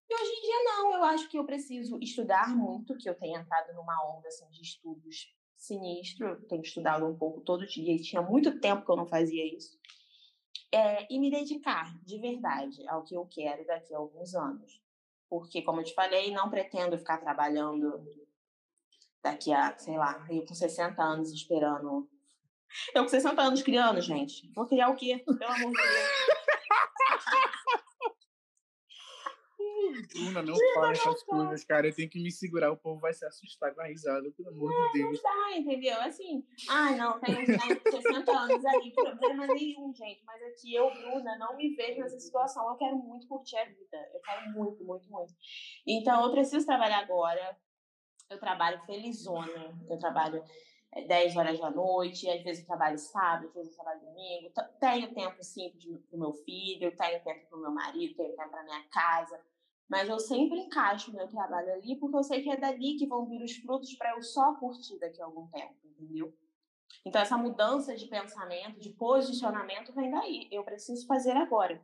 e 0.09 0.15
hoje 0.15 0.31
em 0.31 0.41
dia 0.43 0.65
não, 0.65 0.95
eu 0.95 1.05
acho 1.05 1.29
que 1.29 1.39
eu 1.39 1.45
preciso 1.45 1.99
estudar 2.01 2.55
muito, 2.57 2.97
que 2.97 3.09
eu 3.09 3.15
tenho 3.15 3.41
entrado 3.41 3.75
numa 3.75 4.17
onda 4.17 4.29
assim, 4.29 4.49
de 4.51 4.63
estudos 4.63 5.35
sinistro, 5.57 6.29
eu 6.29 6.47
tenho 6.47 6.63
estudado 6.63 7.07
um 7.07 7.17
pouco 7.17 7.41
todo 7.41 7.67
dia 7.67 7.95
e 7.95 8.03
tinha 8.03 8.23
muito 8.23 8.61
tempo 8.61 8.85
que 8.85 8.91
eu 8.91 8.97
não 8.97 9.07
fazia 9.07 9.45
isso. 9.57 9.79
É, 10.73 11.07
e 11.11 11.19
me 11.19 11.31
dedicar 11.31 11.97
de 12.05 12.19
verdade 12.19 12.87
ao 12.89 13.03
que 13.03 13.15
eu 13.15 13.27
quero 13.27 13.67
daqui 13.67 13.95
a 13.95 13.99
alguns 13.99 14.35
anos. 14.35 14.81
Porque, 15.29 15.63
como 15.63 15.81
eu 15.81 15.85
te 15.85 15.95
falei, 15.95 16.31
não 16.31 16.51
pretendo 16.51 16.99
ficar 16.99 17.19
trabalhando 17.19 18.05
daqui 19.23 19.53
a, 19.53 19.77
sei 19.77 19.97
lá, 19.97 20.25
eu 20.31 20.45
com 20.45 20.55
60 20.55 21.03
anos 21.03 21.33
esperando. 21.33 22.09
Eu 22.95 23.03
com 23.03 23.09
60 23.09 23.43
anos 23.43 23.63
criando, 23.63 24.01
gente. 24.01 24.53
Vou 24.55 24.67
criar 24.67 24.89
o 24.91 24.97
quê? 24.97 25.19
Pelo 25.25 25.53
amor 25.53 25.73
de 25.73 25.77
Deus. 25.77 26.36
Bruna, 30.13 30.43
não 30.43 30.55
fala 30.75 30.93
essas 30.93 31.23
coisas, 31.23 31.65
cara. 31.65 31.87
Eu 31.89 31.95
tenho 31.95 32.09
que 32.09 32.23
me 32.23 32.31
segurar, 32.31 32.71
o 32.71 32.77
povo 32.77 33.01
vai 33.01 33.13
se 33.13 33.25
assustar 33.25 33.75
com 33.75 33.81
a 33.81 33.87
risada, 33.87 34.31
pelo 34.31 34.49
amor 34.51 34.71
não, 34.71 34.93
de 34.93 34.99
Deus. 34.99 35.23
Não 35.23 35.31
dá, 35.31 35.57
entendeu? 35.57 36.01
Assim, 36.01 36.45
ai, 36.69 36.97
não, 36.97 37.19
tem 37.21 37.35
60 37.45 38.33
anos 38.33 38.65
aí, 38.65 38.93
problema 38.93 39.47
nenhum, 39.47 39.93
gente. 39.95 40.23
Mas 40.25 40.43
aqui 40.43 40.75
eu, 40.75 40.91
Bruna, 40.91 41.37
não 41.39 41.57
me 41.57 41.75
vejo 41.75 42.01
nessa 42.01 42.19
situação. 42.19 42.69
Eu 42.71 42.77
quero 42.77 42.97
muito 42.97 43.27
curtir 43.27 43.57
a 43.57 43.65
vida. 43.65 44.11
Eu 44.15 44.21
quero 44.21 44.51
muito, 44.53 44.85
muito, 44.85 45.11
muito. 45.11 45.35
Então, 45.87 46.25
eu 46.25 46.31
preciso 46.31 46.65
trabalhar 46.65 46.99
agora. 46.99 47.57
Eu 48.31 48.39
trabalho 48.39 48.81
felizona. 48.87 49.79
Eu 49.89 49.99
trabalho 49.99 50.43
10 51.07 51.37
horas 51.37 51.59
da 51.59 51.71
noite, 51.71 52.29
às 52.31 52.43
vezes 52.43 52.63
eu 52.63 52.67
trabalho 52.67 52.99
sábado, 52.99 53.49
às 53.49 53.55
vezes 53.55 53.71
eu 53.73 53.77
trabalho 53.77 54.01
domingo. 54.01 54.53
Tenho 54.81 55.15
tempo, 55.15 55.43
sim, 55.43 55.71
para 56.09 56.17
o 56.17 56.21
meu 56.21 56.33
filho, 56.33 56.97
tenho 56.97 57.23
tempo 57.23 57.47
para 57.49 57.59
o 57.59 57.61
meu 57.61 57.71
marido, 57.71 58.17
tenho 58.17 58.35
tempo 58.35 58.51
para 58.51 58.65
minha 58.65 58.83
casa 58.89 59.39
Mas 59.89 60.09
eu 60.09 60.19
sempre 60.19 60.59
encaixo 60.59 61.15
meu 61.15 61.29
trabalho 61.29 61.73
ali, 61.73 61.97
porque 61.97 62.17
eu 62.17 62.23
sei 62.23 62.43
que 62.43 62.51
é 62.51 62.57
dali 62.57 62.97
que 62.97 63.07
vão 63.07 63.27
vir 63.27 63.43
os 63.43 63.57
frutos 63.57 63.95
para 63.95 64.11
eu 64.17 64.23
só 64.23 64.55
curtir 64.55 64.99
daqui 64.99 65.23
a 65.23 65.25
algum 65.25 65.47
tempo, 65.49 65.77
entendeu? 65.85 66.35
Então, 67.05 67.23
essa 67.23 67.39
mudança 67.39 67.95
de 67.95 68.07
pensamento, 68.07 68.81
de 68.81 68.91
posicionamento, 68.91 69.93
vem 69.95 70.11
daí. 70.11 70.49
Eu 70.51 70.65
preciso 70.65 71.07
fazer 71.07 71.37
agora. 71.37 71.81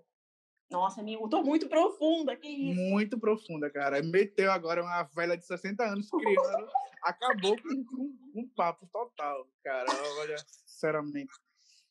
Nossa, 0.72 1.00
amigo, 1.00 1.28
tô 1.28 1.42
muito 1.42 1.68
profunda, 1.68 2.34
que 2.34 2.48
isso? 2.48 2.80
Muito 2.80 3.20
profunda, 3.20 3.70
cara. 3.70 4.02
Meteu 4.02 4.50
agora 4.50 4.82
uma 4.82 5.02
velha 5.14 5.36
de 5.36 5.44
60 5.44 5.84
anos 5.84 6.08
criando, 6.10 6.68
acabou 7.04 7.54
com, 7.60 7.84
com, 7.84 8.16
um 8.34 8.48
papo 8.56 8.88
total, 8.90 9.46
cara. 9.62 9.86
Olha, 10.20 10.36
sinceramente. 10.64 11.32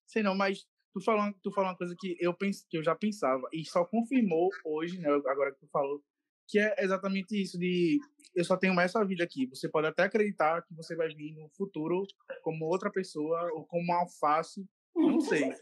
Sei 0.07 0.23
não, 0.23 0.35
mas 0.35 0.67
tu 0.93 1.01
falou, 1.03 1.33
tu 1.41 1.51
falou 1.51 1.69
uma 1.69 1.77
coisa 1.77 1.95
que 1.97 2.15
eu, 2.19 2.33
pense, 2.33 2.65
que 2.69 2.77
eu 2.77 2.83
já 2.83 2.95
pensava 2.95 3.41
e 3.53 3.63
só 3.65 3.85
confirmou 3.85 4.49
hoje, 4.65 4.99
né, 4.99 5.09
agora 5.09 5.51
que 5.53 5.59
tu 5.59 5.67
falou, 5.67 6.03
que 6.47 6.59
é 6.59 6.75
exatamente 6.79 7.41
isso 7.41 7.57
de 7.57 7.99
eu 8.35 8.43
só 8.43 8.57
tenho 8.57 8.79
essa 8.79 9.03
vida 9.05 9.23
aqui. 9.23 9.45
Você 9.47 9.69
pode 9.69 9.87
até 9.87 10.03
acreditar 10.03 10.61
que 10.63 10.73
você 10.73 10.95
vai 10.95 11.09
vir 11.09 11.33
no 11.33 11.49
futuro 11.49 12.05
como 12.43 12.65
outra 12.65 12.89
pessoa 12.89 13.49
ou 13.53 13.65
como 13.65 13.83
uma 13.83 14.01
alface, 14.01 14.65
não 14.95 15.19
sei. 15.19 15.53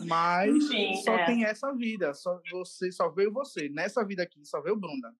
Mas 0.00 0.68
Sim, 0.68 0.94
só 1.04 1.14
é. 1.14 1.26
tem 1.26 1.44
essa 1.44 1.72
vida, 1.74 2.12
só 2.14 2.40
você 2.50 2.90
só 2.90 3.08
veio 3.10 3.32
você. 3.32 3.68
Nessa 3.68 4.04
vida 4.04 4.22
aqui 4.22 4.44
só 4.44 4.60
veio 4.60 4.76
Bruna. 4.76 5.14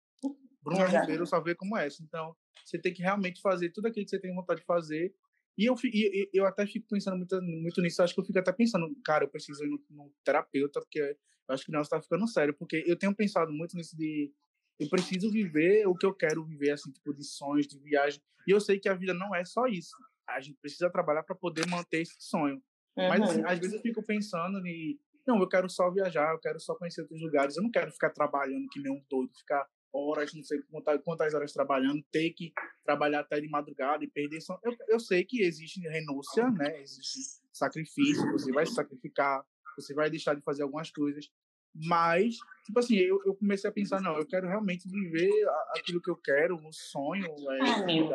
Bruna 0.63 0.87
Ribeiro 0.87 1.27
só 1.27 1.41
veio 1.41 1.57
como 1.57 1.77
essa. 1.77 2.03
Então, 2.03 2.35
você 2.65 2.79
tem 2.79 2.93
que 2.93 3.03
realmente 3.03 3.41
fazer 3.41 3.71
tudo 3.71 3.89
aquilo 3.89 4.05
que 4.05 4.11
você 4.11 4.21
tem 4.21 4.35
vontade 4.35 4.61
de 4.61 4.67
fazer. 4.67 5.13
E 5.57 5.67
eu, 5.67 5.75
e, 5.85 6.31
eu 6.33 6.47
até 6.47 6.67
fico 6.67 6.87
pensando 6.89 7.17
muito, 7.17 7.41
muito 7.43 7.81
nisso. 7.83 8.03
Acho 8.03 8.15
que 8.15 8.21
eu 8.21 8.25
fico 8.25 8.39
até 8.39 8.53
pensando, 8.53 8.89
cara, 9.05 9.25
eu 9.25 9.29
preciso 9.29 9.65
ir 9.65 9.69
no, 9.69 9.83
no 9.91 10.13
terapeuta, 10.25 10.81
porque 10.81 10.99
eu 10.99 11.17
acho 11.55 11.65
que 11.65 11.73
não 11.73 11.83
está 11.83 12.01
ficando 12.01 12.27
sério. 12.27 12.55
Porque 12.55 12.83
eu 12.87 12.97
tenho 12.97 13.15
pensado 13.15 13.53
muito 13.53 13.77
nisso 13.77 13.97
de 13.97 14.33
eu 14.79 14.89
preciso 14.89 15.31
viver 15.31 15.87
o 15.87 15.95
que 15.95 16.07
eu 16.07 16.15
quero 16.15 16.45
viver, 16.45 16.71
assim, 16.71 16.91
tipo, 16.91 17.15
de 17.15 17.25
sonhos, 17.25 17.67
de 17.67 17.79
viagem. 17.79 18.21
E 18.47 18.51
eu 18.51 18.61
sei 18.61 18.79
que 18.79 18.89
a 18.89 18.95
vida 18.95 19.15
não 19.15 19.35
é 19.35 19.45
só 19.45 19.67
isso. 19.67 19.95
A 20.27 20.41
gente 20.41 20.59
precisa 20.61 20.91
trabalhar 20.91 21.23
para 21.23 21.37
poder 21.37 21.67
manter 21.67 22.03
esse 22.03 22.17
sonho. 22.19 22.57
Uhum. 22.97 23.09
Mas, 23.09 23.23
assim, 23.23 23.43
às 23.45 23.59
vezes 23.59 23.75
eu 23.75 23.81
fico 23.81 24.03
pensando 24.05 24.65
em, 24.67 24.99
não, 25.27 25.39
eu 25.39 25.49
quero 25.49 25.69
só 25.69 25.91
viajar, 25.91 26.33
eu 26.33 26.39
quero 26.39 26.59
só 26.59 26.75
conhecer 26.75 27.03
outros 27.03 27.21
lugares. 27.21 27.57
Eu 27.57 27.63
não 27.63 27.71
quero 27.71 27.93
ficar 27.93 28.11
trabalhando 28.11 28.69
que 28.71 28.81
nem 28.81 28.93
um 28.93 29.05
doido, 29.09 29.33
ficar 29.37 29.67
horas, 29.93 30.33
não 30.35 30.43
sei 30.43 30.61
quantas, 31.05 31.35
horas 31.35 31.53
trabalhando, 31.53 32.03
ter 32.11 32.31
que 32.31 32.53
trabalhar 32.85 33.21
até 33.21 33.41
de 33.41 33.49
madrugada 33.49 34.05
e 34.05 34.09
perder. 34.09 34.39
Eu, 34.63 34.77
eu 34.89 35.01
sei 35.01 35.25
que 35.25 35.43
existe 35.43 35.81
renúncia, 35.81 36.51
né? 36.51 36.81
Existe 36.81 37.43
sacrifício, 37.53 38.31
você 38.33 38.51
vai 38.53 38.67
se 38.67 38.75
sacrificar, 38.75 39.45
você 39.77 39.95
vai 39.95 40.11
deixar 40.11 40.35
de 40.35 40.43
fazer 40.43 40.63
algumas 40.63 40.91
coisas. 40.91 41.31
Mas, 41.75 42.37
tipo 42.67 42.79
assim, 42.79 42.97
eu, 42.97 43.19
eu 43.25 43.35
comecei 43.35 43.69
a 43.69 43.73
pensar, 43.73 44.01
não, 44.01 44.19
eu 44.19 44.27
quero 44.27 44.47
realmente 44.47 44.87
viver 44.87 45.33
aquilo 45.75 46.03
que 46.03 46.11
eu 46.11 46.17
quero, 46.17 46.57
o 46.57 46.73
sonho, 46.73 47.25
é, 47.25 47.61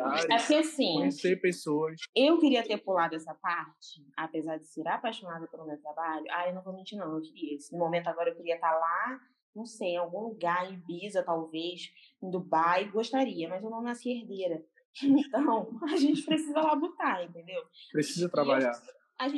ah, 0.00 0.36
é 0.36 0.46
que 0.46 0.54
assim, 0.54 0.94
conhecer 0.94 1.40
pessoas. 1.40 2.00
Eu 2.14 2.38
queria 2.38 2.62
ter 2.62 2.78
pulado 2.78 3.16
essa 3.16 3.34
parte, 3.34 4.06
apesar 4.16 4.58
de 4.58 4.66
ser 4.66 4.86
apaixonada 4.86 5.48
pelo 5.48 5.66
meu 5.66 5.76
trabalho. 5.78 6.24
Ah, 6.30 6.48
eu 6.48 6.54
não 6.54 6.62
vou 6.62 6.72
mentir, 6.72 6.96
não, 6.96 7.16
eu 7.16 7.20
queria. 7.20 7.58
No 7.72 7.78
momento 7.78 8.06
agora 8.06 8.30
eu 8.30 8.36
queria 8.36 8.54
estar 8.54 8.72
lá, 8.72 9.20
não 9.58 9.66
sei, 9.66 9.90
em 9.90 9.96
algum 9.96 10.20
lugar, 10.20 10.70
em 10.70 10.74
Ibiza, 10.74 11.22
talvez, 11.22 11.92
em 12.22 12.30
Dubai, 12.30 12.88
gostaria, 12.90 13.48
mas 13.48 13.62
eu 13.62 13.70
não 13.70 13.82
nasci 13.82 14.10
herdeira. 14.10 14.64
Então, 15.00 15.78
a 15.84 15.96
gente 15.96 16.22
precisa 16.22 16.60
labutar, 16.60 17.22
entendeu? 17.22 17.62
Precisa 17.92 18.28
trabalhar. 18.28 18.72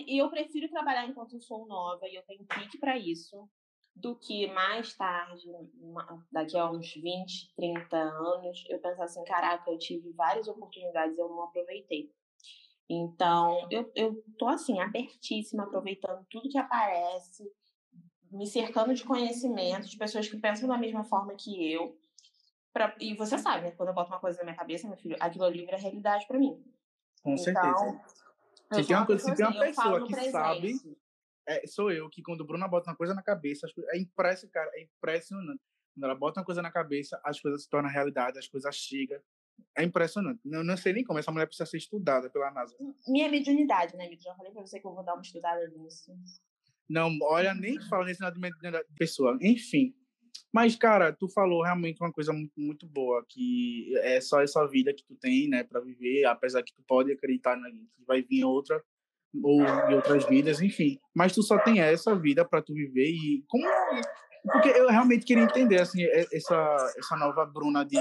E 0.07 0.19
eu, 0.19 0.25
eu 0.25 0.31
prefiro 0.31 0.71
trabalhar 0.71 1.07
enquanto 1.07 1.35
eu 1.35 1.41
sou 1.41 1.67
nova 1.67 2.09
e 2.09 2.15
eu 2.15 2.23
tenho 2.23 2.47
pique 2.47 2.79
para 2.79 2.97
isso 2.97 3.47
do 3.95 4.17
que 4.17 4.47
mais 4.53 4.97
tarde, 4.97 5.47
daqui 6.33 6.57
a 6.57 6.71
uns 6.71 6.95
20, 6.95 7.55
30 7.55 7.97
anos, 7.97 8.65
eu 8.69 8.81
pensar 8.81 9.05
assim, 9.05 9.23
caraca, 9.25 9.71
eu 9.71 9.79
tive 9.79 10.11
várias 10.13 10.49
oportunidades 10.49 11.17
e 11.17 11.21
eu 11.21 11.29
não 11.29 11.43
aproveitei. 11.43 12.11
Então, 12.89 13.69
eu, 13.71 13.91
eu 13.95 14.23
tô 14.39 14.49
assim, 14.49 14.81
abertíssima, 14.81 15.65
aproveitando 15.65 16.27
tudo 16.31 16.49
que 16.49 16.59
aparece, 16.59 17.45
me 18.31 18.47
cercando 18.47 18.95
de 18.95 19.05
conhecimento, 19.05 19.89
de 19.89 19.97
pessoas 19.97 20.29
que 20.29 20.37
pensam 20.37 20.69
da 20.69 20.79
mesma 20.79 21.05
forma 21.05 21.35
que 21.35 21.73
eu. 21.73 21.99
Pra, 22.73 22.95
e 23.01 23.15
você 23.15 23.37
sabe, 23.37 23.65
né? 23.65 23.71
Quando 23.73 23.89
eu 23.89 23.95
boto 23.95 24.11
uma 24.11 24.21
coisa 24.21 24.39
na 24.39 24.45
minha 24.45 24.57
cabeça, 24.57 24.87
meu 24.87 24.97
filho, 24.97 25.17
aquilo 25.19 25.45
ali 25.45 25.65
vira 25.65 25.77
realidade 25.77 26.27
para 26.27 26.39
mim. 26.39 26.63
Com 27.23 27.35
então, 27.35 27.45
certeza. 27.45 28.01
Se 28.73 28.87
tem 28.87 28.97
uma, 28.97 29.07
coisa, 29.07 29.25
se 29.25 29.35
tem 29.35 29.45
uma 29.45 29.51
assim, 29.51 29.61
pessoa 29.61 30.07
que 30.07 30.31
sabe 30.31 30.81
é, 31.51 31.67
sou 31.67 31.91
eu 31.91 32.09
que 32.09 32.23
quando 32.23 32.45
Bruna 32.45 32.69
bota 32.69 32.91
uma 32.91 32.97
coisa 32.97 33.13
na 33.13 33.23
cabeça, 33.23 33.67
é 33.93 33.99
impressionante, 33.99 34.53
cara, 34.53 34.71
é 34.75 34.83
impressionante. 34.83 35.61
Quando 35.95 36.05
ela 36.05 36.15
bota 36.15 36.39
uma 36.39 36.47
coisa 36.47 36.63
na 36.63 36.71
cabeça, 36.71 37.21
as 37.25 37.41
coisas 37.41 37.65
se 37.65 37.69
tornam 37.69 37.91
realidade, 37.91 38.39
as 38.39 38.47
coisas 38.47 38.75
chegam. 38.77 39.21
É 39.77 39.83
impressionante. 39.83 40.41
Não, 40.45 40.63
não 40.63 40.77
sei 40.77 40.93
nem 40.93 41.03
como 41.03 41.19
essa 41.19 41.33
mulher 41.33 41.47
precisa 41.47 41.67
ser 41.67 41.79
estudada 41.79 42.31
pela 42.31 42.53
NASA. 42.53 42.77
Minha 43.09 43.29
mediunidade, 43.29 43.97
né, 43.97 44.07
amigo? 44.07 44.23
Já 44.23 44.35
falei 44.37 44.53
pra 44.53 44.63
você 44.63 44.79
que 44.79 44.87
eu 44.87 44.95
vou 44.95 45.03
dar 45.03 45.15
uma 45.15 45.23
estudada 45.23 45.67
nisso. 45.69 46.13
Não, 46.91 47.17
olha, 47.23 47.55
nem 47.55 47.81
fala 47.83 48.05
nesse 48.05 48.21
nada 48.21 48.37
de 48.37 48.95
pessoa. 48.99 49.39
Enfim. 49.41 49.95
Mas, 50.53 50.75
cara, 50.75 51.13
tu 51.13 51.29
falou 51.29 51.63
realmente 51.63 52.03
uma 52.03 52.13
coisa 52.13 52.33
muito, 52.33 52.53
muito 52.59 52.85
boa, 52.85 53.25
que 53.29 53.97
é 53.99 54.21
só 54.21 54.43
essa 54.43 54.67
vida 54.67 54.93
que 54.93 55.05
tu 55.05 55.15
tem, 55.15 55.49
né, 55.49 55.63
para 55.63 55.81
viver, 55.81 56.25
apesar 56.25 56.65
que 56.65 56.75
tu 56.75 56.83
pode 56.89 57.13
acreditar 57.13 57.57
na 57.57 57.71
que 57.71 58.05
vai 58.05 58.21
vir 58.23 58.45
outra, 58.45 58.83
ou 59.41 59.63
em 59.63 59.95
outras 59.95 60.29
vidas, 60.29 60.61
enfim. 60.61 60.99
Mas 61.15 61.33
tu 61.33 61.45
só 61.45 61.57
tem 61.59 61.81
essa 61.81 62.17
vida 62.17 62.45
para 62.45 62.61
tu 62.61 62.75
viver 62.75 63.09
e 63.09 63.45
como 63.47 63.65
porque 64.43 64.71
eu 64.71 64.89
realmente 64.89 65.25
queria 65.25 65.45
entender 65.45 65.81
assim 65.81 66.03
essa 66.33 66.93
essa 66.97 67.17
nova 67.17 67.45
Bruna 67.45 67.85
de 67.85 67.97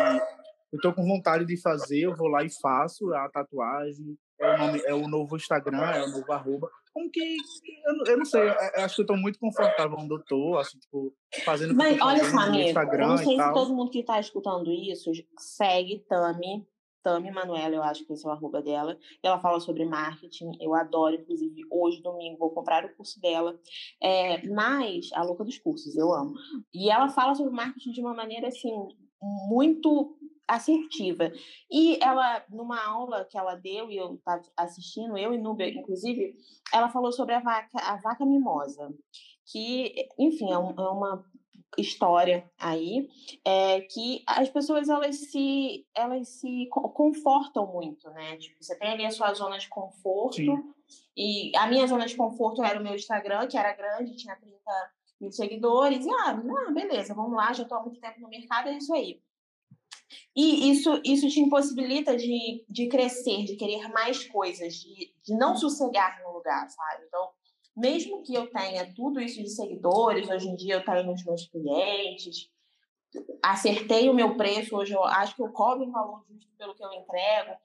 eu 0.71 0.79
tô 0.81 0.93
com 0.93 1.05
vontade 1.05 1.45
de 1.45 1.61
fazer, 1.61 1.99
eu 1.99 2.15
vou 2.15 2.27
lá 2.27 2.43
e 2.43 2.49
faço 2.61 3.13
a 3.13 3.29
tatuagem, 3.29 4.17
é 4.39 4.53
o 4.53 4.57
nome, 4.57 4.81
é 4.85 4.93
o 4.93 5.07
novo 5.07 5.35
Instagram, 5.35 5.91
é 5.91 6.03
o 6.03 6.09
novo 6.09 6.31
arroba. 6.31 6.69
Como 6.93 7.09
que 7.11 7.19
eu, 7.19 8.13
eu 8.13 8.17
não 8.17 8.25
sei, 8.25 8.41
eu 8.41 8.83
acho 8.83 8.95
que 8.95 9.01
eu 9.01 9.05
tô 9.05 9.15
muito 9.15 9.39
confortável 9.39 9.97
onde 9.97 10.13
eu 10.13 10.23
tô, 10.23 10.57
assim, 10.57 10.77
tipo, 10.79 11.13
fazendo 11.45 11.75
Mas 11.75 11.99
olha 12.01 12.23
só, 12.23 12.39
amigo, 12.39 12.67
Instagram 12.67 13.03
eu 13.03 13.09
não 13.09 13.17
sei 13.17 13.37
se 13.37 13.53
todo 13.53 13.75
mundo 13.75 13.91
que 13.91 14.03
tá 14.03 14.19
escutando 14.19 14.71
isso 14.71 15.11
segue 15.37 15.99
Tami 16.07 16.65
Tami 17.03 17.31
Manuela, 17.31 17.75
eu 17.75 17.83
acho 17.83 18.05
que 18.05 18.13
esse 18.13 18.25
é 18.25 18.29
o 18.29 18.33
arroba 18.33 18.61
dela. 18.61 18.97
Ela 19.23 19.39
fala 19.39 19.59
sobre 19.59 19.85
marketing, 19.85 20.51
eu 20.59 20.73
adoro, 20.73 21.15
inclusive, 21.15 21.61
hoje, 21.71 22.01
domingo, 22.01 22.37
vou 22.37 22.51
comprar 22.51 22.85
o 22.85 22.95
curso 22.95 23.19
dela. 23.21 23.57
É, 24.01 24.45
mas, 24.47 25.09
a 25.13 25.23
louca 25.23 25.43
dos 25.43 25.57
cursos, 25.57 25.95
eu 25.95 26.11
amo. 26.13 26.33
E 26.73 26.89
ela 26.89 27.09
fala 27.09 27.35
sobre 27.35 27.53
marketing 27.53 27.91
de 27.91 28.01
uma 28.01 28.13
maneira, 28.13 28.47
assim, 28.47 28.71
muito 29.49 30.17
assertiva. 30.49 31.31
E 31.71 31.97
ela, 32.03 32.43
numa 32.49 32.83
aula 32.83 33.25
que 33.25 33.37
ela 33.37 33.55
deu, 33.55 33.89
e 33.91 33.97
eu 33.97 34.15
estava 34.15 34.41
assistindo, 34.57 35.17
eu 35.17 35.33
e 35.33 35.37
Núbia, 35.37 35.69
inclusive, 35.69 36.35
ela 36.73 36.89
falou 36.89 37.11
sobre 37.11 37.35
a 37.35 37.39
vaca, 37.39 37.77
a 37.79 37.97
vaca 37.97 38.25
mimosa, 38.25 38.93
que, 39.45 40.07
enfim, 40.17 40.51
é, 40.51 40.57
um, 40.57 40.71
é 40.71 40.89
uma 40.89 41.25
história 41.77 42.49
aí 42.57 43.07
é 43.45 43.81
que 43.81 44.23
as 44.25 44.49
pessoas 44.49 44.89
elas 44.89 45.15
se 45.15 45.85
elas 45.95 46.27
se 46.27 46.67
confortam 46.69 47.67
muito, 47.67 48.09
né? 48.09 48.37
Tipo, 48.37 48.57
você 48.59 48.77
tem 48.77 48.91
ali 48.91 49.05
a 49.05 49.11
sua 49.11 49.33
zona 49.33 49.57
de 49.57 49.69
conforto 49.69 50.35
Sim. 50.35 50.73
e 51.15 51.55
a 51.55 51.67
minha 51.67 51.85
zona 51.85 52.07
de 52.07 52.15
conforto 52.15 52.63
era 52.63 52.79
o 52.79 52.83
meu 52.83 52.95
Instagram, 52.95 53.47
que 53.47 53.57
era 53.57 53.73
grande, 53.73 54.15
tinha 54.15 54.35
30 54.35 54.57
mil 55.21 55.31
seguidores 55.31 56.05
e 56.05 56.09
ah, 56.09 56.33
não, 56.33 56.73
beleza, 56.73 57.13
vamos 57.13 57.35
lá, 57.35 57.53
já 57.53 57.63
estou 57.63 57.77
há 57.77 57.83
muito 57.83 57.99
tempo 57.99 58.19
no 58.19 58.29
mercado, 58.29 58.69
é 58.69 58.77
isso 58.77 58.93
aí. 58.93 59.21
E 60.41 60.71
isso, 60.71 61.01
isso 61.03 61.27
te 61.27 61.41
impossibilita 61.41 62.15
de, 62.15 62.63
de 62.69 62.87
crescer, 62.87 63.43
de 63.43 63.57
querer 63.57 63.89
mais 63.89 64.25
coisas, 64.25 64.75
de, 64.75 65.13
de 65.21 65.33
não 65.35 65.53
sossegar 65.57 66.23
no 66.23 66.31
lugar, 66.31 66.65
sabe? 66.69 67.03
Então, 67.05 67.27
mesmo 67.75 68.23
que 68.23 68.33
eu 68.33 68.49
tenha 68.49 68.89
tudo 68.95 69.19
isso 69.19 69.43
de 69.43 69.49
seguidores, 69.49 70.29
hoje 70.29 70.47
em 70.47 70.55
dia 70.55 70.75
eu 70.75 70.85
tenho 70.85 71.11
os 71.11 71.25
meus 71.25 71.45
clientes, 71.45 72.49
acertei 73.43 74.09
o 74.09 74.13
meu 74.13 74.37
preço, 74.37 74.77
hoje 74.77 74.93
eu 74.93 75.03
acho 75.03 75.35
que 75.35 75.41
eu 75.41 75.51
cobro 75.51 75.85
um 75.85 75.91
valor 75.91 76.23
justo 76.29 76.49
pelo 76.57 76.73
que 76.73 76.85
eu 76.85 76.93
entrego. 76.93 77.57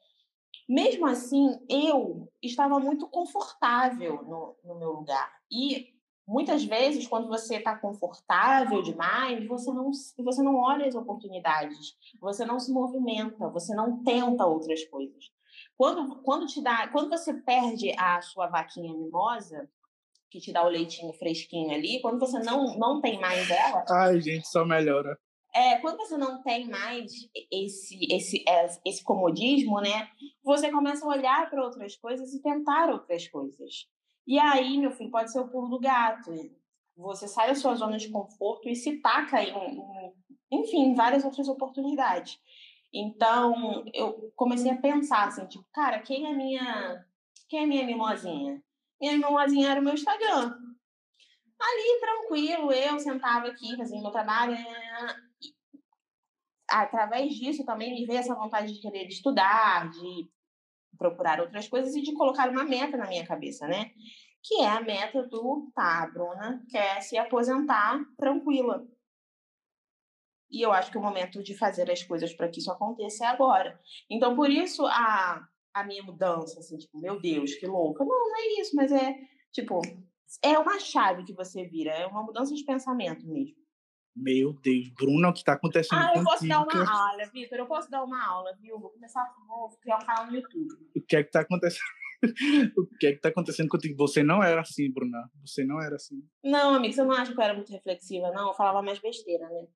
Mesmo 0.69 1.07
assim, 1.07 1.57
eu 1.69 2.29
estava 2.43 2.81
muito 2.81 3.07
confortável 3.07 4.21
no, 4.25 4.57
no 4.65 4.81
meu 4.81 4.91
lugar. 4.91 5.33
E 5.49 5.94
muitas 6.27 6.65
vezes, 6.65 7.07
quando 7.07 7.29
você 7.29 7.57
está 7.57 7.77
confortável 7.77 8.83
demais, 8.83 9.47
você 9.47 9.73
não, 9.73 9.91
você 9.91 10.43
não 10.43 10.57
olha 10.57 10.87
as 10.87 10.95
oportunidades, 10.95 11.95
você 12.21 12.45
não 12.45 12.59
se 12.59 12.73
movimenta, 12.73 13.49
você 13.51 13.75
não 13.75 14.03
tenta 14.03 14.47
outras 14.47 14.85
coisas. 14.87 15.31
Quando, 15.77 16.23
quando, 16.23 16.47
te 16.47 16.63
dá, 16.63 16.89
quando 16.89 17.11
você 17.11 17.35
perde 17.35 17.93
a 17.99 18.21
sua 18.21 18.47
vaquinha 18.47 18.93
mimosa, 18.93 19.69
que 20.31 20.41
te 20.41 20.53
dá 20.53 20.65
o 20.65 20.69
leitinho 20.69 21.13
fresquinho 21.13 21.73
ali, 21.73 22.01
quando 22.01 22.19
você 22.19 22.39
não, 22.41 22.77
não 22.77 23.01
tem 23.01 23.21
mais 23.21 23.49
ela. 23.51 23.85
Ai, 23.89 24.21
gente, 24.21 24.49
só 24.49 24.65
melhora. 24.65 25.17
É, 25.55 25.79
quando 25.79 25.99
você 25.99 26.17
não 26.17 26.43
tem 26.43 26.69
mais 26.69 27.13
esse, 27.53 27.97
esse, 28.11 28.45
é, 28.49 28.67
esse 28.85 29.05
comodismo, 29.05 29.81
né? 29.81 30.09
Você 30.43 30.71
começa 30.73 31.07
a 31.07 31.09
olhar 31.09 31.49
para 31.49 31.65
outras 31.65 31.95
coisas 31.97 32.35
e 32.35 32.43
tentar 32.43 32.91
outras 32.91 33.29
coisas. 33.29 33.87
E 34.27 34.39
aí, 34.39 34.79
meu 34.79 34.91
filho, 34.91 35.11
pode 35.11 35.31
ser 35.31 35.41
o 35.41 35.49
pulo 35.49 35.69
do 35.69 35.79
gato. 35.79 36.31
Você 36.97 37.27
sai 37.27 37.49
da 37.49 37.55
sua 37.55 37.75
zona 37.75 37.99
de 37.99 38.09
conforto 38.09 38.69
e 38.69 38.77
se 38.77 39.01
taca 39.01 39.43
em, 39.43 39.55
enfim, 40.51 40.95
várias 40.95 41.25
outras 41.25 41.49
oportunidades. 41.49 42.39
Então, 42.93 43.85
eu 43.93 44.33
comecei 44.37 44.71
a 44.71 44.81
pensar 44.81 45.27
assim, 45.27 45.47
tipo, 45.47 45.65
cara, 45.73 45.99
quem 46.01 46.27
é 46.27 46.33
minha, 46.33 47.05
quem 47.49 47.65
é 47.65 47.67
minha 47.67 47.85
mimosinha? 47.85 48.63
Minha 49.01 49.15
mimosinha 49.15 49.71
era 49.71 49.81
o 49.81 49.85
meu 49.85 49.95
Instagram. 49.95 50.57
Ali, 51.61 52.01
tranquilo, 52.01 52.73
eu 52.73 52.99
sentava 53.01 53.49
aqui, 53.49 53.77
fazia 53.77 54.01
meu 54.01 54.11
trabalho. 54.11 54.53
Né, 54.53 54.65
através 56.69 57.35
disso 57.35 57.65
também 57.65 57.93
me 57.95 58.07
veio 58.07 58.19
essa 58.19 58.35
vontade 58.35 58.73
de 58.73 58.81
querer 58.81 59.07
estudar, 59.07 59.91
de 59.91 60.29
procurar 60.99 61.41
outras 61.41 61.69
coisas 61.69 61.95
e 61.95 62.03
de 62.03 62.13
colocar 62.15 62.49
uma 62.49 62.65
meta 62.65 62.97
na 62.97 63.07
minha 63.07 63.27
cabeça, 63.27 63.67
né? 63.67 63.91
Que 64.43 64.63
é 64.63 64.69
a 64.69 64.81
meta 64.81 65.27
do, 65.27 65.71
tá, 65.75 66.03
a 66.03 66.11
Bruna 66.11 66.63
quer 66.71 67.01
se 67.01 67.17
aposentar 67.17 68.05
tranquila. 68.17 68.87
E 70.51 70.63
eu 70.63 70.73
acho 70.73 70.91
que 70.91 70.99
o 70.99 71.03
momento 71.03 71.43
de 71.43 71.57
fazer 71.57 71.91
as 71.91 72.03
coisas 72.03 72.33
para 72.33 72.49
que 72.49 72.61
isso 72.61 72.71
aconteça 72.71 73.25
é 73.25 73.29
agora. 73.29 73.81
Então, 74.09 74.37
por 74.37 74.51
isso, 74.51 74.87
a, 74.87 75.49
a 75.75 75.85
minha 75.85 76.03
mudança, 76.03 76.61
assim, 76.61 76.77
tipo, 76.77 76.99
meu 76.99 77.21
Deus, 77.21 77.55
que 77.55 77.67
louca. 77.67 78.05
Não, 78.05 78.29
não 78.29 78.37
é 78.37 78.61
isso, 78.61 78.77
mas 78.77 78.93
é, 78.93 79.19
tipo, 79.53 79.81
é 80.43 80.59
uma 80.59 80.79
chave 80.79 81.25
que 81.25 81.33
você 81.33 81.65
vira, 81.65 81.91
é 81.91 82.07
uma 82.07 82.23
mudança 82.23 82.55
de 82.55 82.65
pensamento 82.65 83.27
mesmo. 83.27 83.64
Meu 84.17 84.53
Deus, 84.53 84.89
Bruna, 84.91 85.29
o 85.29 85.33
que 85.33 85.41
está 85.41 85.55
acontecendo 85.55 85.99
Ah, 85.99 86.13
eu 86.15 86.25
contigo? 86.25 86.31
posso 86.31 86.49
dar 86.49 86.63
uma 86.63 87.09
aula, 87.09 87.27
Vitor, 87.33 87.59
eu 87.59 87.67
posso 87.67 87.91
dar 87.91 88.05
uma 88.05 88.25
aula, 88.25 88.57
viu? 88.61 88.79
Vou 88.79 88.91
começar, 88.91 89.25
vou 89.49 89.69
criar 89.81 89.97
um 89.97 90.07
canal 90.07 90.27
no 90.27 90.37
YouTube. 90.37 90.69
O 90.97 91.01
que 91.03 91.17
é 91.17 91.23
que 91.23 91.29
está 91.29 91.41
acontecendo? 91.41 91.83
o 92.79 92.87
que 92.99 93.07
é 93.07 93.11
que 93.11 93.17
está 93.17 93.29
acontecendo 93.29 93.69
contigo? 93.69 93.97
Você 93.99 94.23
não 94.23 94.43
era 94.43 94.61
assim, 94.61 94.91
Bruna. 94.91 95.31
Você 95.45 95.65
não 95.65 95.83
era 95.83 95.97
assim. 95.97 96.23
Não, 96.45 96.75
amigo, 96.75 96.95
você 96.95 97.03
não 97.03 97.13
acha 97.13 97.33
que 97.33 97.39
eu 97.39 97.45
era 97.45 97.55
muito 97.55 97.73
reflexiva, 97.73 98.31
não? 98.31 98.49
Eu 98.49 98.55
falava 98.55 98.81
mais 98.83 99.01
besteira, 99.01 99.49
né? 99.49 99.67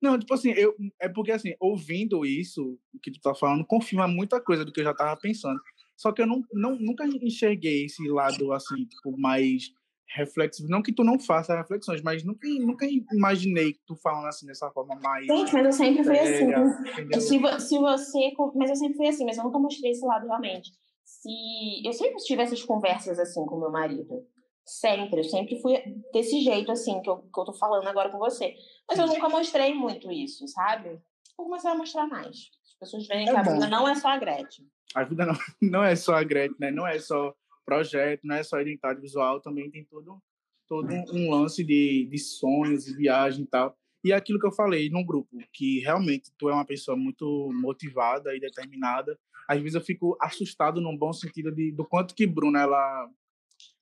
Não, 0.00 0.18
tipo 0.18 0.32
assim, 0.34 0.50
eu, 0.50 0.74
é 1.00 1.08
porque 1.08 1.32
assim, 1.32 1.54
ouvindo 1.58 2.24
isso 2.24 2.78
que 3.02 3.10
tu 3.10 3.20
tá 3.20 3.34
falando, 3.34 3.66
confirma 3.66 4.06
muita 4.06 4.40
coisa 4.40 4.64
do 4.64 4.72
que 4.72 4.80
eu 4.80 4.84
já 4.84 4.94
tava 4.94 5.18
pensando. 5.18 5.60
Só 5.96 6.12
que 6.12 6.22
eu 6.22 6.26
não, 6.26 6.44
não, 6.52 6.76
nunca 6.76 7.04
enxerguei 7.06 7.86
esse 7.86 8.06
lado 8.08 8.52
assim, 8.52 8.84
tipo, 8.84 9.18
mais 9.18 9.72
reflexivo. 10.14 10.68
Não 10.68 10.82
que 10.82 10.92
tu 10.92 11.04
não 11.04 11.18
faça 11.18 11.56
reflexões, 11.56 12.02
mas 12.02 12.24
nunca, 12.24 12.46
nunca 12.60 12.86
imaginei 13.12 13.74
que 13.74 13.80
tu 13.86 13.94
falando 13.96 14.26
assim 14.26 14.46
dessa 14.46 14.70
forma 14.70 14.94
mais. 14.96 15.26
Gente, 15.26 15.52
mas 15.52 15.66
eu 15.66 15.72
sempre 15.72 16.04
fui 16.04 16.16
séria, 16.16 16.62
assim. 16.62 16.88
entendeu? 16.88 17.20
Se, 17.20 17.68
se 17.68 17.78
você. 17.78 18.32
Mas 18.54 18.70
eu 18.70 18.76
sempre 18.76 18.96
fui 18.96 19.08
assim, 19.08 19.24
mas 19.24 19.36
eu 19.36 19.44
nunca 19.44 19.58
mostrei 19.58 19.90
esse 19.90 20.04
lado 20.04 20.26
realmente. 20.26 20.70
Se 21.04 21.82
eu 21.84 21.92
sempre 21.92 22.16
tive 22.24 22.42
essas 22.42 22.62
conversas 22.62 23.18
assim 23.18 23.44
com 23.46 23.58
meu 23.58 23.70
marido. 23.70 24.26
Sempre, 24.64 25.20
eu 25.20 25.24
sempre 25.24 25.58
fui 25.62 25.82
desse 26.12 26.42
jeito 26.42 26.70
assim 26.70 27.00
que 27.00 27.08
eu, 27.08 27.16
que 27.20 27.40
eu 27.40 27.44
tô 27.44 27.54
falando 27.54 27.88
agora 27.88 28.10
com 28.10 28.18
você. 28.18 28.54
Mas 28.86 28.98
eu 28.98 29.06
nunca 29.06 29.26
mostrei 29.28 29.72
muito 29.72 30.12
isso, 30.12 30.46
sabe? 30.48 31.00
Vou 31.38 31.46
começar 31.46 31.72
a 31.72 31.74
mostrar 31.74 32.06
mais. 32.06 32.36
As 32.66 32.74
pessoas 32.78 33.06
verem 33.06 33.26
É 33.26 33.30
que 33.30 33.36
a 33.36 33.42
vida 33.42 33.66
não 33.66 33.88
é 33.88 33.94
só 33.94 34.08
a 34.08 34.18
Gretchen. 34.18 34.66
A 34.94 35.04
vida 35.04 35.24
não, 35.24 35.34
não 35.62 35.82
é 35.82 35.96
só 35.96 36.16
a 36.16 36.22
Gretchen, 36.22 36.56
né? 36.60 36.70
Não 36.70 36.86
é 36.86 36.98
só 36.98 37.34
projeto, 37.68 38.22
não 38.24 38.36
é 38.36 38.42
só 38.42 38.58
identidade 38.60 38.98
visual, 38.98 39.40
também 39.40 39.70
tem 39.70 39.84
todo, 39.84 40.18
todo 40.66 40.90
um 41.12 41.30
lance 41.30 41.62
de, 41.62 42.08
de 42.10 42.18
sonhos 42.18 42.88
e 42.88 42.96
viagem 42.96 43.44
e 43.44 43.46
tal. 43.46 43.76
E 44.02 44.12
aquilo 44.12 44.40
que 44.40 44.46
eu 44.46 44.52
falei 44.52 44.88
num 44.88 45.04
grupo, 45.04 45.36
que 45.52 45.80
realmente 45.80 46.30
tu 46.38 46.48
é 46.48 46.54
uma 46.54 46.64
pessoa 46.64 46.96
muito 46.96 47.50
motivada 47.52 48.34
e 48.34 48.40
determinada. 48.40 49.18
Às 49.46 49.58
vezes 49.58 49.74
eu 49.74 49.80
fico 49.82 50.16
assustado 50.20 50.80
num 50.80 50.96
bom 50.96 51.12
sentido 51.12 51.52
de, 51.52 51.70
do 51.72 51.84
quanto 51.84 52.14
que 52.14 52.26
Bruna, 52.26 52.62
ela, 52.62 53.10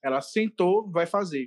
ela 0.02 0.20
sentou, 0.20 0.90
vai 0.90 1.06
fazer. 1.06 1.44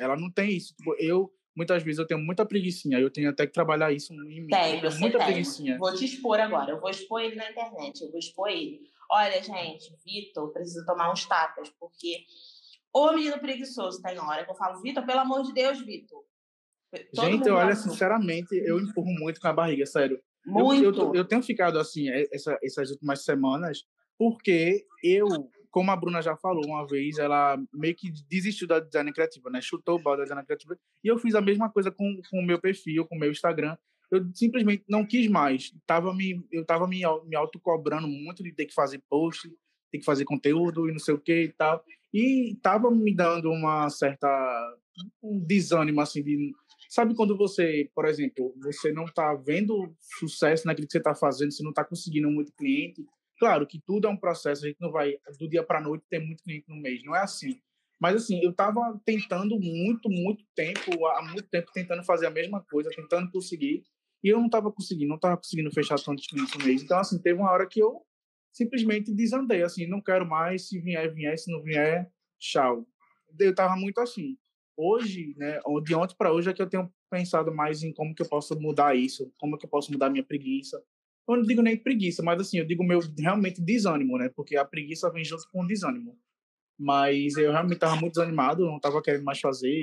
Ela 0.00 0.16
não 0.16 0.30
tem 0.30 0.56
isso. 0.56 0.74
Tipo, 0.74 0.96
eu, 0.98 1.32
muitas 1.54 1.82
vezes, 1.82 1.98
eu 1.98 2.06
tenho 2.06 2.20
muita 2.20 2.46
preguiçinha. 2.46 2.98
Eu 2.98 3.10
tenho 3.10 3.30
até 3.30 3.46
que 3.46 3.52
trabalhar 3.52 3.92
isso 3.92 4.12
em 4.12 4.42
mim. 4.42 4.46
Tem, 4.48 4.80
muita 4.98 5.18
tem. 5.18 5.26
preguiçinha. 5.26 5.78
Vou 5.78 5.94
te 5.94 6.04
expor 6.04 6.40
agora. 6.40 6.72
Eu 6.72 6.80
vou 6.80 6.90
expor 6.90 7.20
ele 7.20 7.36
na 7.36 7.50
internet. 7.50 8.02
Eu 8.02 8.10
vou 8.10 8.18
expor 8.18 8.48
ele. 8.48 8.80
Olha, 9.10 9.42
gente, 9.42 9.94
Vitor 10.04 10.52
precisa 10.52 10.84
tomar 10.84 11.10
uns 11.12 11.24
tapas, 11.26 11.70
porque 11.78 12.24
o 12.92 13.12
menino 13.12 13.38
preguiçoso 13.38 14.02
tem 14.02 14.18
hora 14.18 14.44
que 14.44 14.50
eu 14.50 14.56
falo, 14.56 14.80
Vitor, 14.82 15.04
pelo 15.06 15.20
amor 15.20 15.42
de 15.42 15.52
Deus, 15.52 15.80
Vitor. 15.80 16.22
Todo 17.14 17.26
Gente, 17.26 17.48
olha, 17.50 17.74
sinceramente, 17.74 18.54
eu 18.54 18.78
empurro 18.78 19.12
muito 19.18 19.40
com 19.40 19.48
a 19.48 19.52
barriga, 19.52 19.84
sério. 19.84 20.20
Muito. 20.46 20.84
Eu, 20.84 20.94
eu, 20.94 21.14
eu 21.14 21.24
tenho 21.24 21.42
ficado 21.42 21.78
assim 21.78 22.08
é, 22.08 22.26
essa, 22.32 22.58
essas 22.62 22.90
últimas 22.90 23.22
semanas 23.24 23.84
porque 24.18 24.84
eu, 25.02 25.26
como 25.70 25.90
a 25.92 25.96
Bruna 25.96 26.20
já 26.20 26.36
falou 26.36 26.66
uma 26.66 26.84
vez, 26.84 27.18
ela 27.18 27.56
meio 27.72 27.94
que 27.94 28.10
desistiu 28.28 28.66
da 28.66 28.80
design 28.80 29.12
criativa, 29.12 29.48
né? 29.48 29.60
Chutou 29.60 29.96
o 29.96 30.02
balde 30.02 30.18
da 30.18 30.24
design 30.24 30.44
criativa. 30.44 30.76
E 31.04 31.08
eu 31.08 31.16
fiz 31.18 31.36
a 31.36 31.40
mesma 31.40 31.70
coisa 31.70 31.90
com, 31.90 32.20
com 32.28 32.40
o 32.40 32.44
meu 32.44 32.60
perfil, 32.60 33.06
com 33.06 33.14
o 33.14 33.18
meu 33.18 33.30
Instagram. 33.30 33.76
Eu 34.10 34.26
simplesmente 34.34 34.84
não 34.88 35.04
quis 35.04 35.28
mais. 35.28 35.72
Tava 35.86 36.14
me, 36.14 36.42
eu 36.50 36.64
tava 36.64 36.86
me, 36.86 37.02
me 37.26 37.36
autocobrando 37.36 38.08
muito 38.08 38.42
de 38.42 38.52
ter 38.52 38.66
que 38.66 38.74
fazer 38.74 39.02
post, 39.08 39.48
ter 39.90 39.98
que 39.98 40.04
fazer 40.04 40.24
conteúdo 40.24 40.88
e 40.88 40.92
não 40.92 40.98
sei 40.98 41.14
o 41.14 41.20
que 41.20 41.44
e 41.44 41.52
tal. 41.52 41.84
E 42.12 42.56
tava 42.62 42.90
me 42.90 43.14
dando 43.14 43.50
uma 43.50 43.88
certa 43.90 44.28
um 45.22 45.38
desânimo 45.38 46.00
assim 46.00 46.22
de 46.22 46.52
sabe 46.88 47.14
quando 47.14 47.36
você, 47.36 47.88
por 47.94 48.06
exemplo, 48.06 48.54
você 48.62 48.92
não 48.92 49.04
está 49.04 49.34
vendo 49.34 49.94
sucesso 50.18 50.66
naquilo 50.66 50.86
que 50.86 50.92
você 50.92 50.98
está 50.98 51.14
fazendo, 51.14 51.52
você 51.52 51.62
não 51.62 51.70
está 51.70 51.84
conseguindo 51.84 52.30
muito 52.30 52.52
cliente. 52.52 53.04
Claro 53.38 53.66
que 53.66 53.80
tudo 53.86 54.08
é 54.08 54.10
um 54.10 54.16
processo, 54.16 54.64
a 54.64 54.68
gente 54.68 54.80
não 54.80 54.90
vai 54.90 55.16
do 55.38 55.48
dia 55.48 55.62
para 55.62 55.80
noite 55.80 56.04
ter 56.08 56.18
muito 56.18 56.42
cliente 56.42 56.64
no 56.68 56.80
mês, 56.80 57.02
não 57.04 57.14
é 57.14 57.20
assim. 57.20 57.60
Mas 58.00 58.16
assim, 58.16 58.42
eu 58.42 58.50
estava 58.50 59.00
tentando 59.04 59.58
muito, 59.60 60.08
muito 60.08 60.44
tempo, 60.54 61.06
há 61.06 61.22
muito 61.22 61.48
tempo 61.48 61.70
tentando 61.72 62.02
fazer 62.04 62.26
a 62.26 62.30
mesma 62.30 62.64
coisa, 62.68 62.90
tentando 62.90 63.30
conseguir, 63.30 63.84
e 64.22 64.28
eu 64.28 64.38
não 64.38 64.46
estava 64.46 64.70
conseguindo, 64.72 65.08
não 65.08 65.16
estava 65.16 65.36
conseguindo 65.36 65.70
fechar 65.72 65.98
tantos 66.00 66.26
clientes 66.26 66.54
no 66.56 66.64
mês. 66.64 66.82
Então 66.82 66.98
assim, 66.98 67.20
teve 67.20 67.38
uma 67.38 67.50
hora 67.50 67.66
que 67.66 67.80
eu 67.80 68.02
simplesmente 68.52 69.14
desandei, 69.14 69.62
assim, 69.62 69.86
não 69.86 70.00
quero 70.00 70.26
mais, 70.26 70.68
se 70.68 70.80
vier, 70.80 71.12
vier, 71.14 71.38
se 71.38 71.50
não 71.50 71.62
vier, 71.62 72.10
tchau. 72.38 72.86
Eu 73.38 73.50
estava 73.50 73.76
muito 73.76 74.00
assim 74.00 74.36
hoje, 74.78 75.34
né, 75.36 75.58
de 75.82 75.94
ontem 75.96 76.14
para 76.16 76.32
hoje 76.32 76.48
é 76.48 76.54
que 76.54 76.62
eu 76.62 76.68
tenho 76.68 76.88
pensado 77.10 77.52
mais 77.52 77.82
em 77.82 77.92
como 77.92 78.14
que 78.14 78.22
eu 78.22 78.28
posso 78.28 78.58
mudar 78.60 78.94
isso, 78.94 79.32
como 79.36 79.58
que 79.58 79.66
eu 79.66 79.70
posso 79.70 79.90
mudar 79.90 80.08
minha 80.08 80.22
preguiça. 80.22 80.80
Eu 81.28 81.36
não 81.36 81.42
digo 81.42 81.60
nem 81.60 81.76
preguiça, 81.76 82.22
mas 82.22 82.40
assim, 82.40 82.58
eu 82.58 82.64
digo 82.64 82.84
meu 82.84 83.00
realmente 83.18 83.60
desânimo, 83.60 84.16
né? 84.16 84.30
Porque 84.34 84.56
a 84.56 84.64
preguiça 84.64 85.10
vem 85.10 85.24
junto 85.24 85.46
com 85.50 85.62
o 85.62 85.66
desânimo. 85.66 86.16
Mas 86.78 87.36
eu 87.36 87.50
realmente 87.50 87.74
estava 87.74 87.96
muito 87.96 88.14
desanimado, 88.14 88.64
não 88.64 88.76
estava 88.76 89.02
querendo 89.02 89.24
mais 89.24 89.40
fazer. 89.40 89.80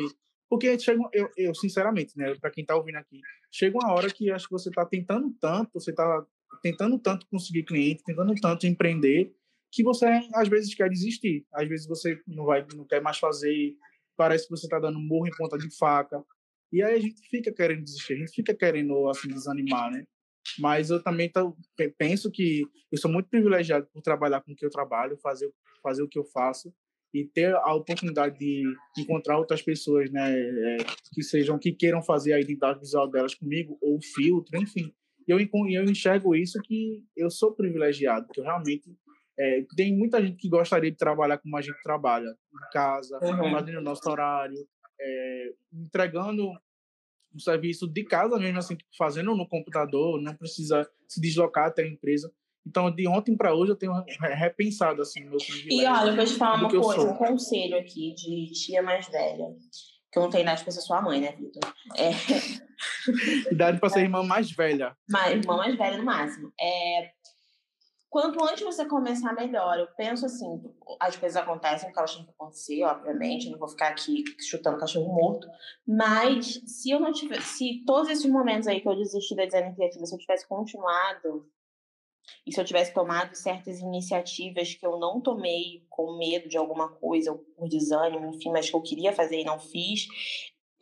Porque 0.50 0.78
chega, 0.80 1.02
eu, 1.12 1.30
eu 1.36 1.56
sinceramente, 1.56 2.18
né, 2.18 2.36
para 2.36 2.52
quem 2.52 2.62
está 2.62 2.76
ouvindo 2.76 2.98
aqui, 2.98 3.20
chega 3.52 3.78
uma 3.78 3.92
hora 3.94 4.10
que 4.10 4.30
acho 4.30 4.48
que 4.48 4.54
você 4.54 4.70
está 4.70 4.86
tentando 4.86 5.32
tanto, 5.42 5.72
você 5.74 5.92
está 5.92 6.26
tentando 6.62 7.00
tanto 7.00 7.28
conseguir 7.28 7.64
cliente, 7.64 8.04
tentando 8.04 8.34
tanto 8.36 8.68
empreender, 8.68 9.36
que 9.72 9.84
você 9.84 10.06
às 10.34 10.48
vezes 10.48 10.74
quer 10.74 10.90
desistir. 10.90 11.46
Às 11.54 11.68
vezes 11.68 11.88
você 11.88 12.22
não 12.28 12.46
vai, 12.46 12.66
não 12.76 12.86
quer 12.86 13.02
mais 13.02 13.18
fazer, 13.18 13.76
parece 14.16 14.46
que 14.46 14.52
você 14.52 14.68
está 14.68 14.80
dando 14.80 15.00
morro 15.00 15.28
em 15.28 15.36
ponta 15.36 15.58
de 15.58 15.76
faca. 15.78 16.24
E 16.72 16.82
aí 16.82 16.96
a 16.96 17.00
gente 17.00 17.28
fica 17.30 17.52
querendo 17.52 17.84
desistir, 17.84 18.14
a 18.14 18.18
gente 18.18 18.32
fica 18.32 18.54
querendo 18.56 19.10
assim 19.10 19.28
desanimar, 19.28 19.92
né? 19.92 20.04
Mas 20.60 20.90
eu 20.92 21.02
também 21.02 21.30
tô, 21.30 21.58
pe- 21.76 21.94
penso 21.98 22.32
que 22.32 22.64
eu 22.92 22.98
sou 22.98 23.12
muito 23.12 23.28
privilegiado 23.30 23.88
por 23.92 24.02
trabalhar 24.02 24.42
com 24.42 24.52
o 24.52 24.56
que 24.56 24.66
eu 24.66 24.70
trabalho, 24.70 25.18
fazer 25.18 25.52
fazer 25.82 26.04
o 26.04 26.08
que 26.08 26.18
eu 26.18 26.26
faço 26.26 26.74
e 27.16 27.26
ter 27.26 27.56
a 27.56 27.74
oportunidade 27.74 28.38
de 28.38 28.64
encontrar 28.98 29.38
outras 29.38 29.62
pessoas, 29.62 30.12
né, 30.12 30.38
é, 30.38 30.78
que 31.14 31.24
sejam 31.24 31.58
que 31.58 31.72
queiram 31.72 32.04
fazer 32.04 32.34
a 32.34 32.40
identidade 32.42 32.82
visual 32.82 33.10
delas 33.10 33.34
comigo 33.34 33.78
ou 33.82 33.98
filtro, 34.02 34.62
enfim. 34.62 34.94
Eu 35.26 35.40
eu 35.40 35.84
enxergo 35.86 36.36
isso 36.36 36.60
que 36.62 37.02
eu 37.16 37.32
sou 37.32 37.54
privilegiado, 37.56 38.28
que 38.34 38.42
eu 38.42 38.44
realmente 38.44 38.94
é, 39.40 39.66
tem 39.78 39.96
muita 39.96 40.22
gente 40.22 40.36
que 40.36 40.50
gostaria 40.50 40.92
de 40.92 40.98
trabalhar 40.98 41.38
como 41.38 41.56
a 41.56 41.62
gente 41.62 41.82
trabalha, 41.82 42.28
em 42.28 42.72
casa, 42.74 43.18
Uhum. 43.22 43.52
fazendo 43.52 43.78
o 43.78 43.82
nosso 43.82 44.10
horário, 44.10 44.68
é, 45.00 45.54
entregando 45.74 46.52
um 47.34 47.40
serviço 47.40 47.88
de 47.88 48.04
casa 48.04 48.38
mesmo, 48.38 48.60
assim, 48.60 48.76
tipo, 48.76 48.90
fazendo 48.98 49.36
no 49.36 49.48
computador, 49.48 50.22
não 50.22 50.36
precisa 50.36 50.90
se 51.08 51.20
deslocar 51.22 51.68
até 51.68 51.84
a 51.84 51.88
empresa. 51.88 52.32
Então, 52.68 52.90
de 52.90 53.08
ontem 53.08 53.38
para 53.38 53.54
hoje, 53.54 53.72
eu 53.72 53.76
tenho 53.76 53.94
re- 53.94 54.34
repensado 54.34 55.02
assim 55.02 55.22
meu 55.22 55.38
privilégio. 55.38 55.72
E 55.72 55.86
olha, 55.86 56.10
eu 56.10 56.16
vou 56.16 56.26
te 56.26 56.34
falar 56.34 56.58
do 56.58 56.62
uma 56.64 56.70
coisa, 56.82 57.02
sou. 57.02 57.12
um 57.12 57.16
conselho 57.16 57.78
aqui 57.78 58.14
de 58.16 58.52
tia 58.54 58.82
mais 58.82 59.08
velha. 59.08 59.46
Que 60.12 60.20
eu 60.20 60.24
não 60.24 60.30
tenho 60.30 60.44
idade 60.44 60.64
pra 60.64 60.72
ser 60.72 60.82
sua 60.82 61.02
mãe, 61.02 61.20
né, 61.22 61.34
Vitor? 61.34 61.74
É, 61.98 62.10
Idade 63.52 63.80
para 63.80 63.90
ser 63.90 64.02
irmã 64.02 64.24
mais 64.24 64.52
velha. 64.52 64.96
mas 65.10 65.32
irmã 65.36 65.58
mais 65.58 65.78
velha 65.78 65.98
no 65.98 66.04
máximo. 66.06 66.52
É, 66.60 67.12
quanto 68.10 68.44
antes 68.44 68.64
você 68.64 68.86
começar, 68.86 69.34
melhor. 69.34 69.78
Eu 69.78 69.88
penso 69.98 70.26
assim, 70.26 70.62
as 71.00 71.16
coisas 71.18 71.36
acontecem 71.36 71.88
porque 71.90 72.00
elas 72.00 72.16
têm 72.16 72.24
que 72.26 72.32
acontecer, 72.32 72.84
obviamente. 72.84 73.46
Eu 73.46 73.52
não 73.54 73.60
vou 73.60 73.68
ficar 73.68 73.90
aqui 73.90 74.24
chutando 74.50 74.78
cachorro 74.80 75.14
morto. 75.14 75.48
Mas 75.88 76.62
se 76.66 76.90
eu 76.92 77.00
não 77.00 77.12
tivesse, 77.12 77.58
se 77.58 77.84
todos 77.86 78.10
esses 78.10 78.30
momentos 78.30 78.68
aí 78.68 78.80
que 78.82 78.88
eu 78.88 78.96
desisti 78.96 79.36
da 79.36 79.46
design 79.46 79.74
criativa, 79.76 80.06
se 80.06 80.16
eu 80.16 80.20
tivesse 80.20 80.48
continuado 80.48 81.46
e 82.46 82.54
se 82.54 82.62
eu 82.62 82.66
tivesse 82.66 82.94
tomado 82.94 83.36
certas 83.36 83.80
iniciativas 83.80 84.76
que 84.76 84.86
eu 84.86 85.00
não 85.00 85.20
tomei 85.20 85.84
com 85.90 86.18
medo 86.18 86.48
de 86.48 86.58
alguma 86.58 86.90
coisa, 86.90 87.32
ou 87.32 87.40
por 87.40 87.68
desânimo, 87.68 88.28
enfim, 88.28 88.52
mas 88.52 88.70
que 88.70 88.76
eu 88.76 88.82
queria 88.82 89.12
fazer 89.12 89.42
e 89.42 89.46
não 89.46 89.60
fiz, 89.60 90.08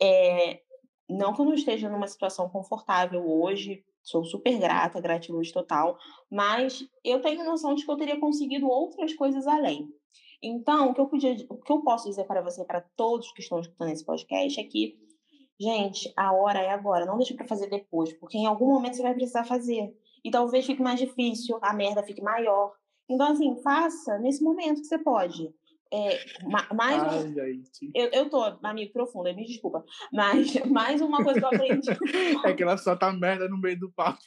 é, 0.00 0.60
não 1.08 1.32
que 1.32 1.40
eu 1.40 1.46
não 1.46 1.54
esteja 1.54 1.88
numa 1.88 2.06
situação 2.06 2.48
confortável 2.48 3.26
hoje, 3.26 3.82
sou 4.02 4.24
super 4.24 4.58
grata, 4.58 5.00
gratiluz 5.00 5.50
total, 5.50 5.98
mas 6.30 6.86
eu 7.02 7.22
tenho 7.22 7.44
noção 7.44 7.74
de 7.74 7.84
que 7.84 7.90
eu 7.90 7.96
teria 7.96 8.20
conseguido 8.20 8.68
outras 8.68 9.14
coisas 9.14 9.46
além. 9.46 9.88
Então, 10.42 10.90
o 10.90 10.94
que 10.94 11.00
eu, 11.00 11.06
podia, 11.06 11.34
o 11.48 11.56
que 11.56 11.72
eu 11.72 11.80
posso 11.80 12.06
dizer 12.06 12.24
para 12.24 12.42
você, 12.42 12.62
para 12.64 12.82
todos 12.94 13.32
que 13.32 13.40
estão 13.40 13.60
escutando 13.60 13.90
esse 13.90 14.04
podcast, 14.04 14.60
é 14.60 14.64
que, 14.64 14.98
gente, 15.58 16.12
a 16.14 16.34
hora 16.34 16.60
é 16.60 16.68
agora, 16.68 17.06
não 17.06 17.16
deixe 17.16 17.32
para 17.32 17.48
fazer 17.48 17.70
depois, 17.70 18.12
porque 18.12 18.36
em 18.36 18.44
algum 18.44 18.66
momento 18.66 18.96
você 18.96 19.02
vai 19.02 19.14
precisar 19.14 19.44
fazer. 19.44 19.96
E 20.24 20.30
talvez 20.30 20.64
fique 20.64 20.82
mais 20.82 20.98
difícil, 20.98 21.58
a 21.60 21.74
merda 21.74 22.02
fique 22.02 22.22
maior. 22.22 22.72
Então, 23.08 23.32
assim, 23.32 23.60
faça 23.62 24.18
nesse 24.18 24.42
momento 24.42 24.80
que 24.80 24.86
você 24.86 24.98
pode. 24.98 25.52
É, 25.92 26.18
mais 26.74 27.02
um... 27.02 27.40
Ai, 27.40 27.62
eu, 27.94 28.06
eu 28.06 28.30
tô, 28.30 28.42
amigo, 28.62 28.92
profunda, 28.92 29.32
me 29.32 29.44
desculpa. 29.44 29.84
Mas 30.12 30.54
mais 30.66 31.00
uma 31.00 31.22
coisa 31.22 31.38
que 31.38 31.44
eu 31.44 31.50
aprendi. 31.50 31.88
é 32.44 32.52
que 32.52 32.62
ela 32.62 32.76
só 32.76 32.96
tá 32.96 33.12
merda 33.12 33.48
no 33.48 33.58
meio 33.58 33.78
do 33.78 33.92
papo. 33.92 34.18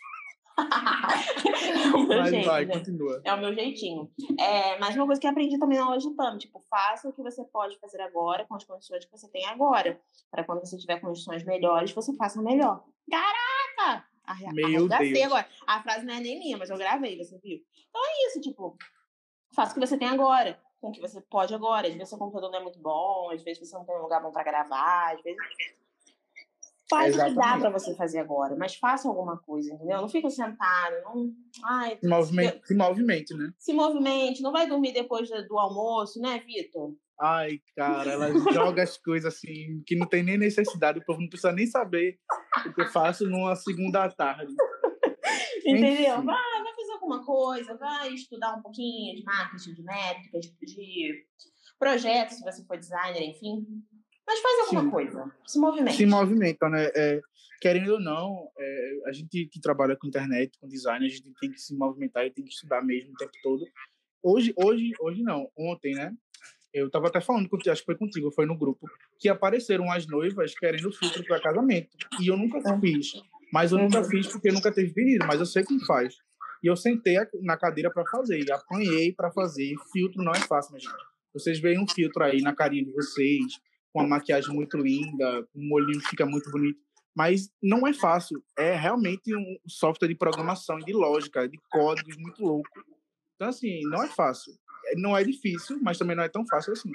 é 0.58 0.62
Mas 2.08 2.30
jeito, 2.30 2.46
vai, 2.46 2.66
continua. 2.66 3.22
É 3.26 3.34
o 3.34 3.40
meu 3.40 3.54
jeitinho. 3.54 4.10
É, 4.40 4.80
mas 4.80 4.96
uma 4.96 5.06
coisa 5.06 5.20
que 5.20 5.28
eu 5.28 5.32
aprendi 5.32 5.60
também 5.60 5.78
na 5.78 5.86
aula 5.86 5.98
de 5.98 6.10
PAM, 6.12 6.38
tipo, 6.38 6.64
faça 6.70 7.10
o 7.10 7.14
que 7.14 7.22
você 7.22 7.44
pode 7.44 7.78
fazer 7.80 8.02
agora 8.02 8.46
com 8.46 8.56
as 8.56 8.64
condições 8.64 9.06
que 9.06 9.12
você 9.12 9.28
tem 9.30 9.46
agora. 9.46 10.00
Para 10.32 10.44
quando 10.44 10.62
você 10.62 10.78
tiver 10.78 11.00
condições 11.00 11.44
melhores, 11.44 11.92
você 11.92 12.16
faça 12.16 12.42
melhor. 12.42 12.84
Caraca! 13.10 14.06
Arra- 14.28 14.52
Meu 14.54 14.66
arregacei 14.66 15.14
Deus. 15.14 15.26
agora. 15.26 15.48
A 15.66 15.82
frase 15.82 16.06
não 16.06 16.14
é 16.14 16.20
nem 16.20 16.38
minha, 16.38 16.58
mas 16.58 16.70
eu 16.70 16.78
gravei, 16.78 17.18
você 17.18 17.38
viu? 17.40 17.60
Então 17.90 18.02
é 18.06 18.28
isso, 18.28 18.42
tipo, 18.42 18.78
faça 19.56 19.72
o 19.72 19.74
que 19.74 19.80
você 19.88 19.98
tem 19.98 20.08
agora, 20.10 20.60
com 20.82 20.90
o 20.90 20.92
que 20.92 21.00
você 21.02 21.22
pode 21.22 21.56
agora. 21.56 21.88
Às 21.88 21.94
vezes 21.94 22.10
seu 22.10 22.18
computador 22.18 22.52
não 22.52 22.60
é 22.60 22.64
muito 22.64 22.80
bom, 22.80 23.32
às 23.32 23.42
vezes 23.42 23.60
você 23.68 23.76
não 23.76 23.86
tem 23.86 23.96
um 23.96 24.02
lugar 24.02 24.22
bom 24.22 24.32
para 24.32 24.44
gravar, 24.44 25.16
às 25.16 25.22
vezes. 25.24 25.42
Faz 26.90 27.18
o 27.18 27.26
que 27.26 27.34
dá 27.36 27.58
para 27.58 27.70
você 27.70 27.94
fazer 27.96 28.20
agora, 28.20 28.56
mas 28.56 28.76
faça 28.76 29.10
alguma 29.10 29.38
coisa, 29.38 29.74
entendeu? 29.74 30.00
Não 30.00 30.08
fica 30.08 30.30
sentado, 30.30 30.96
não. 31.04 31.30
Ai, 31.66 31.98
Se 32.00 32.08
movimente, 32.08 32.62
se 32.66 32.76
movimente, 32.76 33.34
né? 33.34 33.54
se 33.58 33.74
movimente, 33.74 34.42
não 34.42 34.54
vai 34.54 34.68
dormir 34.68 34.94
depois 34.94 35.30
do 35.50 35.60
almoço, 35.60 36.22
né, 36.22 36.40
Vitor? 36.40 36.94
Ai, 37.20 37.60
cara, 37.76 38.12
ela 38.12 38.28
joga 38.54 38.84
as 38.84 38.98
coisas 38.98 39.34
assim, 39.34 39.82
que 39.86 39.96
não 39.96 40.08
tem 40.08 40.22
nem 40.22 40.38
necessidade, 40.38 41.00
o 41.00 41.06
povo 41.06 41.20
não 41.20 41.30
precisa 41.30 41.52
nem 41.52 41.66
saber 41.66 42.20
o 42.66 42.74
que 42.74 42.82
eu 42.82 42.88
faço 42.90 43.28
numa 43.28 43.56
segunda 43.56 44.08
tarde. 44.10 44.54
Entendeu? 45.66 45.92
Enfim. 45.92 46.26
Vai, 46.26 46.64
vai 46.64 46.76
fazer 46.76 46.92
alguma 46.94 47.26
coisa, 47.26 47.76
vai 47.78 48.14
estudar 48.14 48.56
um 48.56 48.62
pouquinho 48.62 49.16
de 49.16 49.24
marketing, 49.24 49.74
de 49.74 49.84
métricas, 49.84 50.46
de 50.62 51.26
projetos, 51.80 52.38
se 52.38 52.44
você 52.44 52.64
for 52.66 52.78
designer, 52.78 53.22
enfim. 53.22 53.66
Mas 54.26 54.40
faz 54.40 54.60
alguma 54.60 54.84
Sim. 54.84 54.90
coisa, 54.92 55.32
se 55.46 55.60
movimente. 55.60 55.98
Se 55.98 56.06
movimenta, 56.06 56.70
né? 56.70 56.92
É, 56.96 57.22
querendo 57.62 57.94
ou 57.94 58.00
não, 58.00 58.52
é, 58.60 58.92
a 59.06 59.12
gente 59.12 59.48
que 59.48 59.60
trabalha 59.62 59.96
com 59.96 60.08
internet, 60.08 60.58
com 60.60 60.68
design, 60.68 61.06
a 61.06 61.10
gente 61.10 61.34
tem 61.40 61.52
que 61.52 61.60
se 61.60 61.76
movimentar 61.76 62.26
e 62.26 62.32
tem 62.32 62.44
que 62.44 62.52
estudar 62.52 62.84
mesmo 62.84 63.12
o 63.12 63.16
tempo 63.16 63.32
todo. 63.42 63.66
Hoje, 64.22 64.54
hoje, 64.58 64.92
hoje 65.00 65.24
não, 65.24 65.50
ontem, 65.58 65.96
né? 65.96 66.14
Eu 66.80 66.90
tava 66.90 67.08
até 67.08 67.20
falando 67.22 67.50
acho 67.70 67.82
que 67.82 67.86
foi 67.86 67.96
contigo, 67.96 68.32
foi 68.32 68.46
no 68.46 68.58
grupo, 68.58 68.88
que 69.20 69.28
apareceram 69.30 69.92
as 69.92 70.06
noivas 70.08 70.54
querendo 70.58 70.92
filtro 70.92 71.24
para 71.26 71.42
casamento. 71.42 71.90
E 72.22 72.28
eu 72.28 72.38
nunca 72.38 72.60
fiz. 72.80 73.14
Mas 73.52 73.72
eu 73.72 73.78
nunca 73.78 74.00
Uhum. 74.00 74.04
fiz 74.10 74.28
porque 74.28 74.52
nunca 74.52 74.72
teve 74.72 74.94
pedido, 74.94 75.26
mas 75.26 75.40
eu 75.40 75.46
sei 75.46 75.64
como 75.64 75.84
faz. 75.86 76.16
E 76.64 76.68
eu 76.68 76.76
sentei 76.76 77.18
a- 77.18 77.28
na 77.42 77.56
cadeira 77.58 77.92
para 77.92 78.04
fazer, 78.06 78.44
e 78.44 78.52
apanhei 78.52 79.14
para 79.14 79.32
fazer. 79.32 79.74
Filtro 79.92 80.24
não 80.24 80.32
é 80.34 80.40
fácil, 80.40 80.74
mas 80.74 80.84
vocês 81.34 81.60
veem 81.60 81.80
um 81.80 81.88
filtro 81.88 82.24
aí 82.24 82.42
na 82.42 82.54
carinha 82.54 82.84
de 82.84 82.92
vocês, 82.92 83.60
com 83.94 84.02
uma 84.02 84.08
maquiagem 84.08 84.54
muito 84.54 84.78
linda, 84.78 85.48
um 85.56 85.74
olhinho 85.74 86.00
que 86.02 86.10
fica 86.10 86.26
muito 86.26 86.50
bonito. 86.52 86.80
Mas 87.16 87.50
não 87.64 87.88
é 87.88 87.94
fácil. 87.94 88.44
É 88.58 88.76
realmente 88.76 89.36
um 89.36 89.58
software 89.68 90.08
de 90.08 90.16
programação 90.16 90.78
e 90.80 90.84
de 90.86 90.94
lógica, 90.94 91.48
de 91.48 91.58
códigos 91.72 92.16
muito 92.18 92.44
louco. 92.44 92.70
Então, 93.36 93.48
assim, 93.50 93.80
não 93.90 94.04
é 94.04 94.08
fácil. 94.08 94.54
Não 94.96 95.18
é 95.18 95.24
difícil, 95.24 95.80
mas 95.82 95.98
também 95.98 96.16
não 96.16 96.24
é 96.24 96.30
tão 96.30 96.46
fácil 96.46 96.74
assim. 96.74 96.92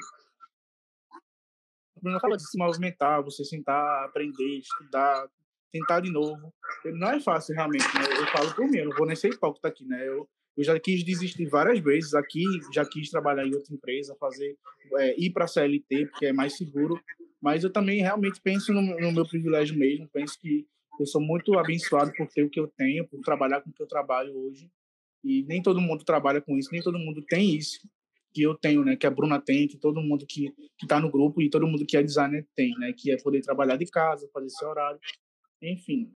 O 1.97 2.01
Bruno 2.03 2.21
falou 2.21 2.37
de 2.37 2.49
se 2.49 2.59
movimentar, 2.59 3.23
você 3.23 3.45
sentar, 3.45 4.05
aprender, 4.05 4.59
estudar, 4.59 5.29
tentar 5.71 6.01
de 6.01 6.11
novo. 6.11 6.53
Não 6.85 7.11
é 7.11 7.21
fácil, 7.21 7.55
realmente. 7.55 7.85
Né? 7.95 8.05
Eu 8.19 8.27
falo 8.27 8.55
por 8.55 8.69
mim, 8.69 8.79
eu 8.79 8.89
não 8.89 8.97
vou 8.97 9.07
nem 9.07 9.17
ser 9.17 9.33
hipócrita 9.33 9.69
aqui, 9.69 9.85
né? 9.85 10.09
Eu, 10.09 10.29
eu 10.57 10.65
já 10.65 10.79
quis 10.79 11.05
desistir 11.05 11.47
várias 11.47 11.79
vezes 11.81 12.15
aqui, 12.15 12.45
já 12.73 12.85
quis 12.85 13.11
trabalhar 13.11 13.47
em 13.47 13.55
outra 13.55 13.75
empresa, 13.75 14.17
fazer 14.19 14.57
é, 14.99 15.19
ir 15.19 15.31
para 15.31 15.45
a 15.45 15.49
CLT, 15.49 16.07
porque 16.07 16.27
é 16.27 16.33
mais 16.33 16.57
seguro. 16.57 17.01
Mas 17.41 17.65
eu 17.65 17.73
também 17.73 18.01
realmente 18.01 18.41
penso 18.41 18.73
no, 18.73 18.83
no 18.83 19.13
meu 19.13 19.27
privilégio 19.27 19.77
mesmo. 19.77 20.09
Penso 20.13 20.39
que 20.39 20.67
eu 21.01 21.07
sou 21.07 21.21
muito 21.21 21.59
abençoado 21.59 22.13
por 22.17 22.29
ter 22.29 22.45
o 22.45 22.51
que 22.51 22.61
eu 22.61 22.69
tenho, 22.69 23.07
por 23.09 23.21
trabalhar 23.21 23.61
com 23.63 23.71
o 23.71 23.73
que 23.73 23.83
eu 23.83 23.87
trabalho 23.87 24.37
hoje. 24.37 24.71
E 25.25 25.45
nem 25.45 25.63
todo 25.63 25.81
mundo 25.81 26.05
trabalha 26.05 26.41
com 26.41 26.57
isso, 26.57 26.71
nem 26.73 26.83
todo 26.83 26.99
mundo 26.99 27.23
tem 27.23 27.57
isso 27.57 27.81
que 28.33 28.43
eu 28.43 28.57
tenho, 28.57 28.85
né? 28.85 28.97
Que 28.97 29.07
a 29.07 29.11
Bruna 29.11 29.41
tem, 29.41 29.69
que 29.69 29.77
todo 29.77 30.01
mundo 30.01 30.27
que 30.27 30.53
está 30.83 30.99
no 30.99 31.11
grupo 31.11 31.43
e 31.43 31.51
todo 31.51 31.67
mundo 31.67 31.85
que 31.87 31.97
é 31.97 32.03
designer 32.03 32.49
tem, 32.57 32.71
né? 32.79 32.93
Que 32.93 33.13
é 33.13 33.17
poder 33.23 33.43
trabalhar 33.43 33.77
de 33.77 33.87
casa, 33.87 34.29
fazer 34.33 34.49
seu 34.51 34.69
horário, 34.69 34.99
enfim. 35.61 36.13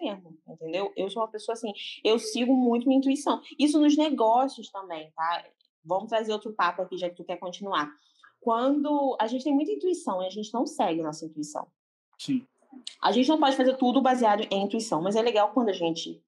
mesmo, 0.00 0.38
entendeu? 0.46 0.92
Eu 0.96 1.10
sou 1.10 1.22
uma 1.22 1.28
pessoa 1.28 1.54
assim, 1.54 1.72
eu 2.04 2.18
sigo 2.18 2.54
muito 2.54 2.86
minha 2.86 2.98
intuição. 2.98 3.40
Isso 3.58 3.80
nos 3.80 3.96
negócios 3.96 4.70
também, 4.70 5.10
tá? 5.14 5.44
Vamos 5.84 6.08
trazer 6.08 6.32
outro 6.32 6.52
papo 6.52 6.82
aqui, 6.82 6.96
já 6.96 7.08
que 7.08 7.16
tu 7.16 7.24
quer 7.24 7.36
continuar. 7.36 7.90
Quando 8.40 9.16
a 9.20 9.26
gente 9.26 9.44
tem 9.44 9.54
muita 9.54 9.72
intuição 9.72 10.22
e 10.22 10.26
a 10.26 10.30
gente 10.30 10.52
não 10.54 10.66
segue 10.66 11.02
nossa 11.02 11.26
intuição. 11.26 11.66
Sim. 12.18 12.46
A 13.02 13.10
gente 13.10 13.28
não 13.28 13.38
pode 13.38 13.56
fazer 13.56 13.76
tudo 13.76 14.00
baseado 14.00 14.46
em 14.50 14.64
intuição, 14.64 15.02
mas 15.02 15.16
é 15.16 15.22
legal 15.22 15.52
quando 15.52 15.70
a 15.70 15.72
gente 15.72 16.22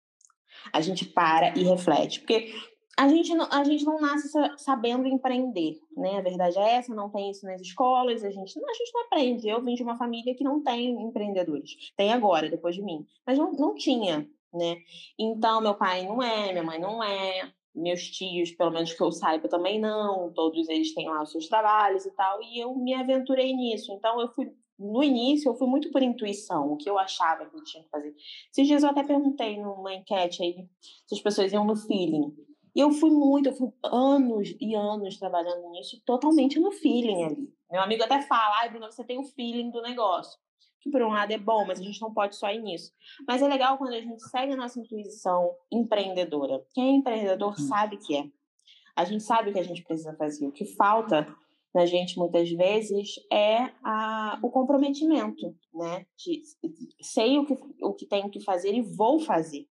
a 0.73 0.81
gente 0.81 1.05
para 1.05 1.57
e 1.59 1.63
reflete, 1.65 2.21
porque 2.21 2.53
a 2.99 3.09
gente 3.09 3.35
não, 3.35 3.49
a 3.51 3.65
gente 3.65 3.85
não 3.85 3.99
nasce 3.99 4.29
sa- 4.29 4.57
sabendo 4.59 5.07
empreender, 5.07 5.79
né? 5.97 6.19
A 6.19 6.23
verdade 6.23 6.59
é 6.59 6.75
essa, 6.75 6.95
não 6.95 7.09
tem 7.09 7.31
isso 7.31 7.47
nas 7.47 7.61
escolas, 7.61 8.23
a 8.23 8.31
gente, 8.31 8.59
a 8.59 8.73
gente 8.75 8.93
não 8.93 9.03
aprende. 9.05 9.49
Eu 9.49 9.65
vim 9.65 9.75
de 9.75 9.83
uma 9.83 9.97
família 9.97 10.35
que 10.35 10.45
não 10.45 10.63
tem 10.63 10.91
empreendedores. 11.01 11.93
Tem 11.97 12.13
agora, 12.13 12.51
depois 12.51 12.75
de 12.75 12.83
mim, 12.83 13.07
mas 13.27 13.39
não, 13.39 13.53
não 13.53 13.75
tinha, 13.75 14.29
né? 14.53 14.77
Então, 15.19 15.61
meu 15.63 15.75
pai 15.75 16.07
não 16.07 16.23
é, 16.23 16.53
minha 16.53 16.65
mãe 16.65 16.79
não 16.79 17.03
é, 17.03 17.51
meus 17.75 18.03
tios, 18.11 18.51
pelo 18.53 18.71
menos 18.71 18.93
que 18.93 19.03
eu 19.03 19.11
saiba, 19.13 19.49
também 19.49 19.81
não. 19.81 20.31
Todos 20.35 20.69
eles 20.69 20.93
têm 20.95 21.09
lá 21.09 21.23
os 21.23 21.31
seus 21.31 21.49
trabalhos 21.49 22.05
e 22.05 22.11
tal, 22.11 22.43
e 22.43 22.61
eu 22.61 22.75
me 22.75 22.93
aventurei 22.93 23.55
nisso. 23.55 23.93
Então, 23.93 24.21
eu 24.21 24.29
fui 24.29 24.53
no 24.81 25.03
início, 25.05 25.51
eu 25.51 25.55
fui 25.55 25.69
muito 25.69 25.91
por 25.91 26.03
intuição, 26.03 26.73
o 26.73 26.77
que 26.77 26.89
eu 26.89 26.99
achava 26.99 27.45
que 27.47 27.55
eu 27.55 27.63
tinha 27.63 27.83
que 27.85 27.91
fazer. 27.91 28.15
Esses 28.51 28.67
dias 28.67 28.83
eu 28.83 28.89
até 28.89 29.03
perguntei 29.03 29.61
numa 29.61 29.95
enquete 29.95 30.43
aí 30.43 30.67
se 31.07 31.15
as 31.15 31.21
pessoas 31.21 31.53
iam 31.53 31.65
no 31.65 31.77
feeling. 31.77 32.35
E 32.75 32.81
eu 32.81 32.91
fui 32.93 33.11
muito, 33.11 33.49
eu 33.49 33.53
fui 33.53 33.69
anos 33.85 34.55
e 34.61 34.75
anos 34.75 35.19
trabalhando 35.19 35.69
nisso, 35.71 36.01
totalmente 36.07 36.59
no 36.59 36.71
feeling 36.73 37.25
ali. 37.25 37.53
Meu 37.71 37.83
amigo 37.83 38.03
até 38.03 38.23
fala, 38.23 38.61
ai, 38.61 38.71
Bruno, 38.71 38.91
você 38.91 39.05
tem 39.05 39.19
o 39.19 39.25
feeling 39.25 39.71
do 39.71 39.83
negócio. 39.83 40.39
Que 40.81 40.89
por 40.91 41.03
um 41.03 41.09
lado 41.11 41.31
é 41.31 41.37
bom, 41.37 41.67
mas 41.67 41.79
a 41.79 41.83
gente 41.83 42.01
não 42.01 42.15
pode 42.15 42.37
só 42.37 42.51
ir 42.51 42.63
nisso. 42.63 42.91
Mas 43.29 43.43
é 43.43 43.49
legal 43.49 43.77
quando 43.77 43.93
a 43.93 44.01
gente 44.01 44.23
segue 44.31 44.55
a 44.55 44.57
nossa 44.57 44.81
intuição 44.81 45.55
empreendedora. 45.71 46.65
Quem 46.73 46.95
é 46.95 46.97
empreendedor 46.97 47.53
Hum. 47.53 47.69
sabe 47.69 47.99
que 47.99 48.17
é. 48.17 48.25
A 48.97 49.05
gente 49.05 49.23
sabe 49.23 49.51
o 49.51 49.53
que 49.53 49.59
a 49.59 49.63
gente 49.65 49.83
precisa 49.83 50.15
fazer. 50.15 50.47
O 50.47 50.53
que 50.53 50.65
falta 50.65 51.27
na 51.73 51.87
gente 51.87 52.19
muitas 52.19 52.51
vezes 52.51 53.15
é 53.33 53.71
a, 53.83 54.39
o 54.43 54.51
comprometimento, 54.51 55.55
né? 55.73 56.05
De, 56.17 56.43
sei 57.01 57.39
o 57.39 57.47
que, 57.47 57.59
o 57.83 57.93
que 57.95 58.07
tenho 58.07 58.29
que 58.29 58.41
fazer 58.41 58.75
e 58.75 58.83
vou 58.83 59.21
fazer. 59.21 59.69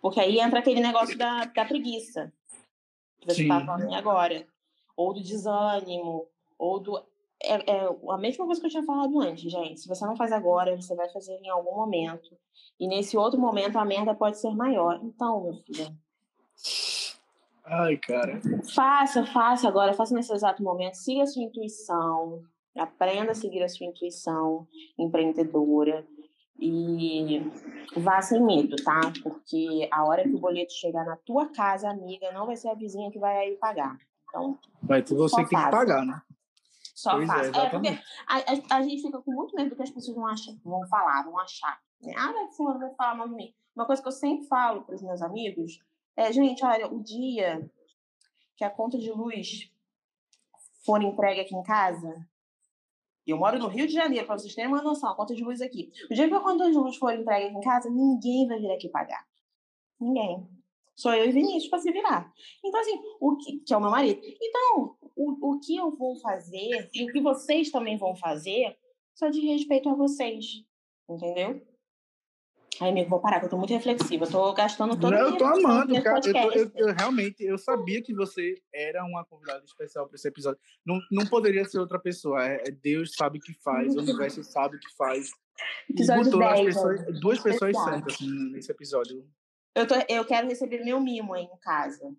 Porque 0.00 0.20
aí 0.20 0.40
entra 0.40 0.58
aquele 0.58 0.80
negócio 0.80 1.16
da, 1.16 1.44
da 1.44 1.64
preguiça, 1.64 2.32
que 3.20 3.32
você 3.32 3.42
está 3.42 3.64
falando 3.64 3.94
agora. 3.94 4.46
Ou 4.96 5.14
do 5.14 5.22
desânimo, 5.22 6.26
ou 6.58 6.80
do. 6.80 6.98
É, 7.44 7.72
é 7.72 7.88
a 8.10 8.18
mesma 8.18 8.44
coisa 8.44 8.60
que 8.60 8.66
eu 8.66 8.70
tinha 8.70 8.84
falado 8.84 9.20
antes, 9.20 9.50
gente. 9.50 9.80
Se 9.80 9.88
você 9.88 10.04
não 10.04 10.16
faz 10.16 10.32
agora, 10.32 10.76
você 10.76 10.94
vai 10.94 11.08
fazer 11.10 11.34
em 11.40 11.48
algum 11.48 11.74
momento. 11.74 12.36
E 12.78 12.86
nesse 12.86 13.16
outro 13.16 13.40
momento 13.40 13.76
a 13.76 13.84
merda 13.84 14.14
pode 14.14 14.38
ser 14.38 14.54
maior. 14.54 15.00
Então, 15.02 15.42
meu 15.42 15.54
filho, 15.54 15.96
Ai, 17.64 17.96
cara. 17.96 18.40
Faça, 18.74 19.24
faça 19.26 19.68
agora, 19.68 19.94
faça 19.94 20.14
nesse 20.14 20.32
exato 20.32 20.62
momento, 20.62 20.94
siga 20.94 21.22
a 21.22 21.26
sua 21.26 21.42
intuição, 21.42 22.42
aprenda 22.76 23.32
a 23.32 23.34
seguir 23.34 23.62
a 23.62 23.68
sua 23.68 23.86
intuição 23.86 24.66
empreendedora 24.98 26.06
e 26.58 27.40
vá 27.96 28.20
sem 28.20 28.42
medo, 28.42 28.76
tá? 28.82 29.00
Porque 29.22 29.88
a 29.92 30.04
hora 30.04 30.22
que 30.24 30.34
o 30.34 30.38
boleto 30.38 30.72
chegar 30.72 31.04
na 31.04 31.16
tua 31.16 31.48
casa, 31.50 31.88
amiga, 31.90 32.30
não 32.32 32.46
vai 32.46 32.56
ser 32.56 32.68
a 32.68 32.74
vizinha 32.74 33.10
que 33.10 33.18
vai 33.18 33.36
aí 33.36 33.56
pagar. 33.56 33.96
Então, 34.28 34.58
Vai 34.82 35.02
ter 35.02 35.14
você 35.14 35.42
que 35.44 35.50
tem 35.50 35.58
que 35.64 35.70
pagar, 35.70 36.04
né? 36.04 36.20
só 36.94 37.12
Pois 37.16 37.28
é, 37.28 37.32
faça. 37.32 37.58
É, 37.60 37.70
porque 37.70 37.88
a, 38.28 38.36
a- 38.36 38.76
a 38.78 38.82
gente 38.82 39.02
fica 39.02 39.20
com 39.20 39.32
muito 39.32 39.54
medo 39.56 39.70
do 39.70 39.76
que 39.76 39.82
as 39.82 39.90
pessoas 39.90 40.16
vão, 40.16 40.26
achar, 40.26 40.52
vão 40.64 40.86
falar, 40.88 41.22
vão 41.24 41.38
achar. 41.38 41.80
Né? 42.00 42.12
Ah, 42.16 42.32
fulano 42.56 42.78
vai 42.80 42.94
falar 42.94 43.14
mal 43.14 43.28
de 43.28 43.34
mim. 43.34 43.54
Uma 43.74 43.86
coisa 43.86 44.02
que 44.02 44.08
eu 44.08 44.12
sempre 44.12 44.46
falo 44.46 44.82
para 44.82 44.94
os 44.94 45.02
meus 45.02 45.22
amigos 45.22 45.80
é, 46.16 46.32
gente, 46.32 46.64
olha, 46.64 46.86
o 46.88 47.02
dia 47.02 47.70
que 48.56 48.64
a 48.64 48.70
conta 48.70 48.98
de 48.98 49.10
luz 49.10 49.70
for 50.84 51.02
entregue 51.02 51.40
aqui 51.40 51.54
em 51.54 51.62
casa, 51.62 52.26
Eu 53.24 53.38
moro 53.38 53.58
no 53.58 53.68
Rio 53.68 53.86
de 53.86 53.92
Janeiro, 53.92 54.26
para 54.26 54.36
vocês 54.36 54.54
terem 54.54 54.68
uma 54.68 54.82
noção, 54.82 55.10
a 55.10 55.14
conta 55.14 55.34
de 55.34 55.44
luz 55.44 55.60
aqui. 55.60 55.92
O 56.10 56.14
dia 56.14 56.28
que 56.28 56.34
a 56.34 56.40
conta 56.40 56.68
de 56.68 56.76
luz 56.76 56.96
for 56.96 57.14
entregue 57.14 57.54
em 57.56 57.60
casa, 57.60 57.88
ninguém 57.88 58.48
vai 58.48 58.58
vir 58.58 58.72
aqui 58.72 58.88
pagar. 58.88 59.24
Ninguém. 60.00 60.44
Sou 60.96 61.14
eu 61.14 61.26
e 61.26 61.32
Vinícius 61.32 61.68
para 61.68 61.78
se 61.78 61.92
virar. 61.92 62.32
Então, 62.64 62.80
assim, 62.80 63.00
o 63.20 63.36
que, 63.36 63.60
que 63.60 63.72
é 63.72 63.76
o 63.76 63.80
meu 63.80 63.90
marido. 63.90 64.20
Então, 64.40 64.96
o, 65.16 65.52
o 65.52 65.60
que 65.60 65.76
eu 65.76 65.90
vou 65.96 66.16
fazer 66.16 66.90
e 66.92 67.04
o 67.04 67.12
que 67.12 67.20
vocês 67.20 67.70
também 67.70 67.96
vão 67.96 68.14
fazer 68.16 68.76
só 69.14 69.28
de 69.28 69.40
respeito 69.40 69.88
a 69.88 69.94
vocês. 69.94 70.64
Entendeu? 71.08 71.62
Ai, 72.80 72.90
amigo, 72.90 73.10
vou 73.10 73.20
parar, 73.20 73.38
que 73.38 73.46
eu 73.46 73.50
tô 73.50 73.58
muito 73.58 73.72
reflexiva. 73.72 74.24
Eu 74.24 74.30
tô 74.30 74.52
gastando 74.54 74.98
todo 74.98 75.12
o 75.12 75.16
Eu 75.16 75.36
tô 75.36 75.44
amando, 75.44 76.02
cara. 76.02 76.20
Eu, 76.24 76.32
tô, 76.32 76.52
eu, 76.52 76.72
eu, 76.74 76.94
realmente, 76.94 77.44
eu 77.44 77.58
sabia 77.58 78.02
que 78.02 78.14
você 78.14 78.54
era 78.74 79.04
uma 79.04 79.24
convidada 79.24 79.62
especial 79.64 80.06
para 80.06 80.16
esse 80.16 80.26
episódio. 80.26 80.58
Não, 80.84 80.98
não 81.10 81.26
poderia 81.26 81.64
ser 81.64 81.78
outra 81.78 81.98
pessoa. 81.98 82.44
É, 82.44 82.62
é 82.66 82.70
Deus 82.70 83.12
sabe 83.14 83.38
o 83.38 83.40
que 83.40 83.52
faz, 83.62 83.94
o 83.94 84.00
universo 84.00 84.42
sabe 84.42 84.76
o 84.76 84.80
que 84.80 84.96
faz. 84.96 85.30
Episódio 85.88 86.24
botou 86.24 86.40
10, 86.40 86.64
pessoas, 86.64 87.20
duas 87.20 87.40
pessoas 87.40 87.76
certas 87.76 88.14
assim, 88.14 88.50
nesse 88.50 88.70
episódio. 88.70 89.24
Eu, 89.74 89.86
tô, 89.86 89.94
eu 90.08 90.24
quero 90.24 90.48
receber 90.48 90.82
meu 90.84 91.00
mimo 91.00 91.34
aí 91.34 91.44
em 91.44 91.58
casa. 91.60 92.10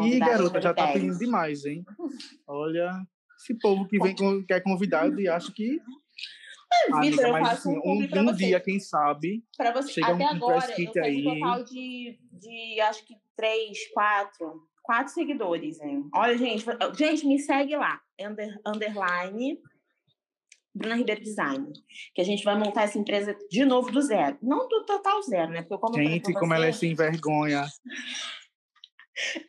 Ih, 0.00 0.18
garota, 0.18 0.60
já 0.60 0.72
tá 0.72 0.92
pedindo 0.92 1.18
demais, 1.18 1.64
hein? 1.64 1.84
Olha, 2.46 2.90
esse 3.38 3.54
povo 3.58 3.86
que 3.86 3.98
vem 3.98 4.14
com, 4.14 4.44
que 4.44 4.52
é 4.52 4.60
convidado 4.60 5.20
e 5.20 5.28
acha 5.28 5.52
que. 5.52 5.80
Ah, 6.92 7.00
Vitor, 7.00 7.26
eu 7.26 7.32
faço 7.32 7.68
assim, 7.68 7.78
um, 7.78 7.92
um, 7.92 8.28
um 8.30 8.34
dia, 8.34 8.60
quem 8.60 8.80
sabe. 8.80 9.44
Pra 9.56 9.72
você. 9.72 9.92
Chega 9.92 10.08
Até 10.08 10.24
um 10.24 10.28
agora, 10.28 10.74
eu 10.78 10.92
tenho 10.92 11.04
aí. 11.04 11.26
um 11.26 11.40
total 11.40 11.64
de, 11.64 12.18
de 12.32 12.80
acho 12.80 13.04
que 13.06 13.14
três, 13.36 13.90
quatro, 13.92 14.68
quatro 14.82 15.12
seguidores, 15.12 15.80
hein? 15.80 16.08
Olha, 16.14 16.36
gente, 16.36 16.64
gente, 16.96 17.26
me 17.26 17.38
segue 17.38 17.76
lá. 17.76 18.00
Under, 18.20 18.60
underline 18.66 19.58
Bruna 20.74 20.96
Ribeiro 20.96 21.20
Design, 21.20 21.72
que 22.14 22.20
a 22.20 22.24
gente 22.24 22.44
vai 22.44 22.56
montar 22.56 22.82
essa 22.82 22.98
empresa 22.98 23.36
de 23.50 23.64
novo 23.64 23.90
do 23.90 24.00
zero. 24.00 24.38
Não 24.42 24.68
do 24.68 24.84
total 24.84 25.22
zero, 25.22 25.52
né? 25.52 25.62
Porque 25.62 25.78
como 25.78 25.94
gente, 25.94 26.32
como 26.32 26.54
ela 26.54 26.66
é 26.66 26.72
sem 26.72 26.94
vergonha. 26.94 27.66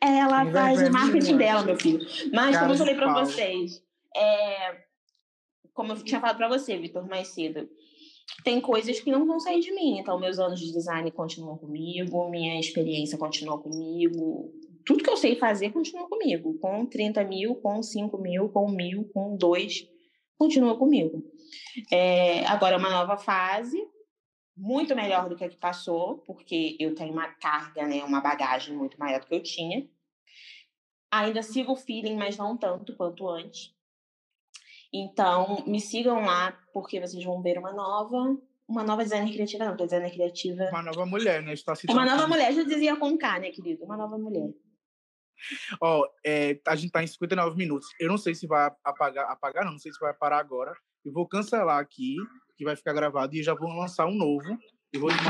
Ela 0.00 0.44
sem 0.44 0.52
faz 0.52 0.88
o 0.88 0.92
marketing 0.92 1.36
dela, 1.38 1.62
meu 1.62 1.78
filho. 1.78 2.00
Mas, 2.32 2.54
Cara 2.54 2.60
como 2.60 2.74
eu 2.74 2.78
falei 2.78 2.94
para 2.94 3.14
vocês, 3.14 3.82
é... 4.14 4.83
como 5.74 5.92
eu 5.92 6.02
tinha 6.02 6.20
falado 6.20 6.36
para 6.36 6.48
você, 6.48 6.78
Vitor, 6.78 7.06
mais 7.06 7.28
cedo, 7.28 7.68
tem 8.42 8.60
coisas 8.60 9.00
que 9.00 9.10
não 9.10 9.26
vão 9.26 9.38
sair 9.38 9.60
de 9.60 9.72
mim. 9.72 9.98
Então, 9.98 10.18
meus 10.18 10.38
anos 10.38 10.60
de 10.60 10.72
design 10.72 11.10
continuam 11.10 11.58
comigo, 11.58 12.30
minha 12.30 12.58
experiência 12.58 13.18
continua 13.18 13.58
comigo. 13.58 14.52
Tudo 14.86 15.02
que 15.02 15.10
eu 15.10 15.16
sei 15.16 15.36
fazer 15.36 15.72
continua 15.72 16.08
comigo. 16.08 16.58
Com 16.58 16.86
30 16.86 17.24
mil, 17.24 17.56
com 17.56 17.82
5 17.82 18.16
mil, 18.18 18.48
com 18.48 18.70
mil, 18.70 19.04
com 19.12 19.36
dois 19.36 19.86
continua 20.38 20.76
comigo. 20.76 21.22
É, 21.90 22.44
agora 22.46 22.74
é 22.74 22.78
uma 22.78 22.90
nova 22.90 23.16
fase, 23.16 23.78
muito 24.56 24.94
melhor 24.94 25.28
do 25.28 25.36
que 25.36 25.44
a 25.44 25.48
que 25.48 25.56
passou, 25.56 26.18
porque 26.18 26.76
eu 26.78 26.94
tenho 26.94 27.12
uma 27.12 27.28
carga, 27.28 27.86
né, 27.86 28.02
uma 28.04 28.20
bagagem 28.20 28.76
muito 28.76 28.98
maior 28.98 29.20
do 29.20 29.26
que 29.26 29.34
eu 29.34 29.42
tinha. 29.42 29.88
Ainda 31.10 31.42
sigo 31.42 31.72
o 31.72 31.76
feeling, 31.76 32.16
mas 32.16 32.36
não 32.36 32.56
tanto 32.56 32.96
quanto 32.96 33.28
antes. 33.28 33.72
Então, 34.94 35.64
me 35.66 35.80
sigam 35.80 36.24
lá, 36.24 36.56
porque 36.72 37.00
vocês 37.00 37.24
vão 37.24 37.42
ver 37.42 37.58
uma 37.58 37.72
nova, 37.72 38.38
uma 38.68 38.84
nova 38.84 39.02
designer 39.02 39.32
criativa, 39.32 39.64
não, 39.64 39.74
designer 39.74 40.12
criativa. 40.12 40.68
Uma 40.70 40.84
nova 40.84 41.04
mulher, 41.04 41.42
né? 41.42 41.52
Está 41.52 41.74
uma 41.90 42.06
nova 42.06 42.28
mulher, 42.28 42.52
já 42.52 42.62
dizia 42.62 42.94
com 42.94 43.18
K, 43.18 43.40
né, 43.40 43.50
querido? 43.50 43.84
Uma 43.84 43.96
nova 43.96 44.16
mulher. 44.16 44.54
Ó, 45.80 46.02
oh, 46.02 46.06
é, 46.24 46.60
a 46.64 46.76
gente 46.76 46.92
tá 46.92 47.02
em 47.02 47.08
59 47.08 47.56
minutos. 47.56 47.88
Eu 47.98 48.08
não 48.08 48.16
sei 48.16 48.36
se 48.36 48.46
vai 48.46 48.70
apagar, 48.84 49.28
apagar 49.28 49.64
não, 49.64 49.72
não 49.72 49.78
sei 49.80 49.92
se 49.92 49.98
vai 49.98 50.14
parar 50.14 50.38
agora. 50.38 50.72
Eu 51.04 51.12
vou 51.12 51.26
cancelar 51.26 51.80
aqui, 51.80 52.14
que 52.56 52.64
vai 52.64 52.76
ficar 52.76 52.92
gravado, 52.92 53.34
e 53.34 53.42
já 53.42 53.52
vou 53.52 53.68
lançar 53.70 54.06
um 54.06 54.14
novo. 54.14 54.56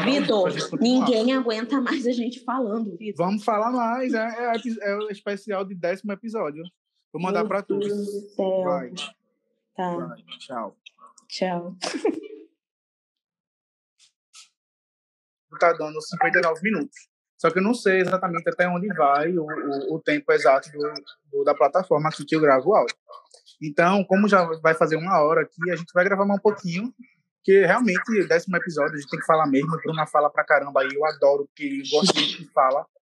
Vitor, 0.04 0.52
ninguém 0.78 1.32
aguenta 1.32 1.80
mais 1.80 2.06
a 2.06 2.12
gente 2.12 2.44
falando, 2.44 2.98
Vitor. 2.98 3.26
Vamos 3.26 3.42
falar 3.42 3.70
mais, 3.70 4.12
é, 4.12 4.18
é, 4.18 4.90
é, 4.90 4.96
o 4.96 5.10
especial 5.10 5.64
de 5.64 5.74
décimo 5.74 6.12
episódio. 6.12 6.62
Vou 7.10 7.22
mandar 7.22 7.46
para 7.46 7.62
todos. 7.62 7.90
Vai. 8.36 8.92
Tá. 9.74 9.96
Vai. 9.96 10.22
Tchau. 10.38 10.76
Tchau. 11.28 11.76
Tá 15.58 15.72
dando 15.72 16.00
59 16.00 16.60
minutos. 16.62 16.96
Só 17.36 17.50
que 17.50 17.58
eu 17.58 17.62
não 17.62 17.74
sei 17.74 18.00
exatamente 18.00 18.48
até 18.48 18.66
onde 18.68 18.88
vai 18.88 19.36
o, 19.36 19.44
o, 19.44 19.96
o 19.96 20.00
tempo 20.00 20.32
exato 20.32 20.70
do, 20.72 20.94
do, 21.30 21.44
da 21.44 21.54
plataforma 21.54 22.08
aqui 22.08 22.24
que 22.24 22.34
eu 22.34 22.40
gravo 22.40 22.70
o 22.70 22.74
áudio. 22.74 22.96
Então, 23.62 24.04
como 24.04 24.28
já 24.28 24.44
vai 24.60 24.74
fazer 24.74 24.96
uma 24.96 25.20
hora 25.22 25.42
aqui, 25.42 25.70
a 25.70 25.76
gente 25.76 25.92
vai 25.92 26.04
gravar 26.04 26.24
mais 26.24 26.38
um 26.38 26.42
pouquinho, 26.42 26.92
que 27.42 27.64
realmente, 27.64 28.26
décimo 28.26 28.56
episódio, 28.56 28.94
a 28.94 28.96
gente 28.96 29.10
tem 29.10 29.20
que 29.20 29.26
falar 29.26 29.46
mesmo. 29.46 29.74
A 29.74 29.78
Bruna 29.78 30.06
fala 30.06 30.30
pra 30.30 30.44
caramba 30.44 30.80
aí, 30.80 30.88
eu 30.92 31.04
adoro 31.04 31.48
que 31.54 31.82
gosto 31.90 32.14
de 32.14 32.36
que 32.36 32.52
fala. 32.52 32.86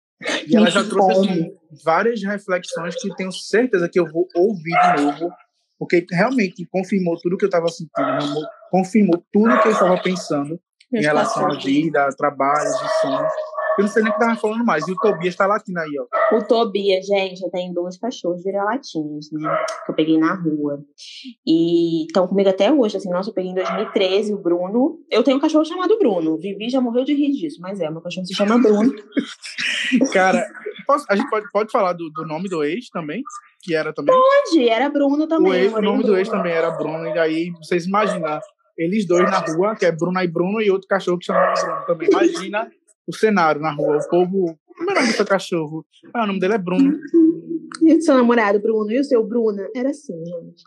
E 0.47 0.55
ela 0.55 0.71
já 0.71 0.87
trouxe 0.87 1.31
assim, 1.31 1.59
várias 1.83 2.23
reflexões 2.23 2.95
que 3.01 3.15
tenho 3.17 3.33
certeza 3.33 3.89
que 3.89 3.99
eu 3.99 4.05
vou 4.05 4.29
ouvir 4.35 4.79
de 4.79 5.03
novo, 5.03 5.33
porque 5.81 6.07
realmente 6.11 6.67
confirmou 6.67 7.19
tudo 7.19 7.39
que 7.39 7.47
eu 7.47 7.49
estava 7.49 7.67
sentindo, 7.69 8.47
confirmou 8.71 9.25
tudo 9.33 9.59
que 9.63 9.69
eu 9.69 9.73
estava 9.73 9.97
pensando 10.03 10.61
em 10.93 11.01
relação 11.01 11.47
à 11.47 11.57
vida, 11.57 12.07
trabalho, 12.19 12.71
de 12.71 13.01
sonhos. 13.01 13.33
Eu 13.79 13.85
não 13.85 13.89
sei 13.89 14.03
nem 14.03 14.11
o 14.11 14.15
que 14.15 14.21
tava 14.21 14.37
falando 14.37 14.65
mais. 14.65 14.87
E 14.87 14.93
o 14.93 14.97
Tobias 14.97 15.37
tá 15.37 15.47
latindo 15.47 15.79
aí, 15.79 15.91
ó. 15.99 16.37
O 16.37 16.47
Tobias, 16.47 17.07
gente, 17.07 17.43
eu 17.43 17.51
tenho 17.51 17.73
dois 17.73 17.99
cachorros 17.99 18.43
vira-latinhos, 18.43 19.31
né? 19.33 19.65
Que 19.85 19.93
eu 19.93 19.95
peguei 19.95 20.19
na 20.19 20.35
rua. 20.35 20.83
E 21.47 22.07
estão 22.07 22.27
comigo 22.27 22.49
até 22.49 22.73
hoje, 22.73 22.97
assim. 22.97 23.11
Nossa, 23.11 23.31
eu 23.31 23.35
peguei 23.35 23.53
em 23.53 23.55
2013 23.55 24.35
o 24.35 24.39
Bruno. 24.39 24.99
Eu 25.11 25.23
tenho 25.23 25.37
um 25.37 25.41
cachorro 25.41 25.65
chamado 25.65 25.99
Bruno. 25.99 26.37
Vivi 26.37 26.69
já 26.69 26.81
morreu 26.81 27.05
de 27.05 27.15
rir 27.15 27.33
disso, 27.33 27.59
mas 27.61 27.81
é, 27.81 27.91
meu 27.91 28.01
cachorro 28.01 28.27
se 28.27 28.35
chama 28.35 28.59
Bruno. 28.59 28.93
Cara, 30.13 30.45
posso, 30.87 31.07
a 31.09 31.17
gente 31.17 31.31
pode, 31.31 31.51
pode 31.51 31.71
falar 31.71 31.93
do, 31.93 32.11
do 32.11 32.27
nome 32.27 32.49
do 32.49 32.63
ex 32.63 32.89
também? 32.91 33.23
Que 33.63 33.75
era 33.75 33.93
também? 33.93 34.15
Pode, 34.15 34.69
era 34.69 34.89
Bruno 34.89 35.27
também. 35.27 35.53
O, 35.53 35.55
ex, 35.55 35.73
o 35.73 35.81
nome 35.81 36.03
do 36.03 36.17
ex 36.17 36.29
também 36.29 36.53
era 36.53 36.71
Bruno. 36.71 37.07
E 37.07 37.19
aí, 37.19 37.51
vocês 37.63 37.87
imaginam 37.87 38.41
eles 38.77 39.07
dois 39.07 39.31
na 39.31 39.39
rua, 39.39 39.77
que 39.77 39.85
é 39.85 39.93
Bruno 39.93 40.21
e 40.21 40.27
Bruno, 40.27 40.61
e 40.61 40.71
outro 40.71 40.89
cachorro 40.89 41.19
que 41.19 41.27
chama 41.27 41.53
Bruno 41.55 41.87
também. 41.87 42.09
Imagina 42.09 42.71
o 43.11 43.15
cenário 43.15 43.61
na 43.61 43.73
rua, 43.73 43.99
o 43.99 44.09
povo. 44.09 44.59
Como 44.77 44.91
é 44.91 44.93
o 44.93 44.97
nome 44.97 45.09
do 45.09 45.15
seu 45.15 45.27
cachorro? 45.27 45.85
Ah, 46.15 46.25
o 46.25 46.27
nome 46.27 46.41
dele 46.41 46.55
é 46.55 46.59
Bruno. 46.59 46.99
E 47.83 47.95
o 47.95 48.03
seu 48.03 48.17
namorado, 48.17 48.61
Bruno? 48.61 48.91
E 48.91 48.99
o 48.99 49.05
seu, 49.05 49.23
Bruna? 49.25 49.69
Era 49.75 49.91
assim, 49.91 50.15
gente. 50.25 50.63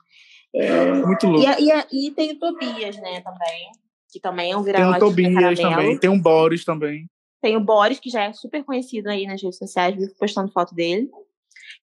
É... 0.56 0.94
Muito 0.94 1.28
louco. 1.28 1.48
E, 1.60 1.70
e, 1.70 2.08
e, 2.08 2.12
tem 2.12 2.32
o 2.32 2.40
Tobias, 2.40 2.96
né, 2.98 3.22
também. 3.22 3.72
Que 4.12 4.20
também 4.20 4.52
é 4.52 4.58
um 4.58 4.62
viral 4.62 4.92
Tem 4.92 4.98
o 4.98 5.00
Tobias 5.00 5.60
também. 5.60 5.98
Tem 5.98 6.10
o 6.10 6.22
Boris 6.22 6.64
também. 6.64 7.08
Tem 7.42 7.58
o 7.58 7.60
Boris, 7.60 8.00
que 8.00 8.10
já 8.10 8.24
é 8.24 8.34
super 8.34 8.64
conhecido 8.64 9.10
aí 9.10 9.26
nas 9.26 9.42
redes 9.42 9.58
sociais, 9.58 9.96
vivo 9.96 10.14
postando 10.18 10.52
foto 10.52 10.74
dele. 10.76 11.10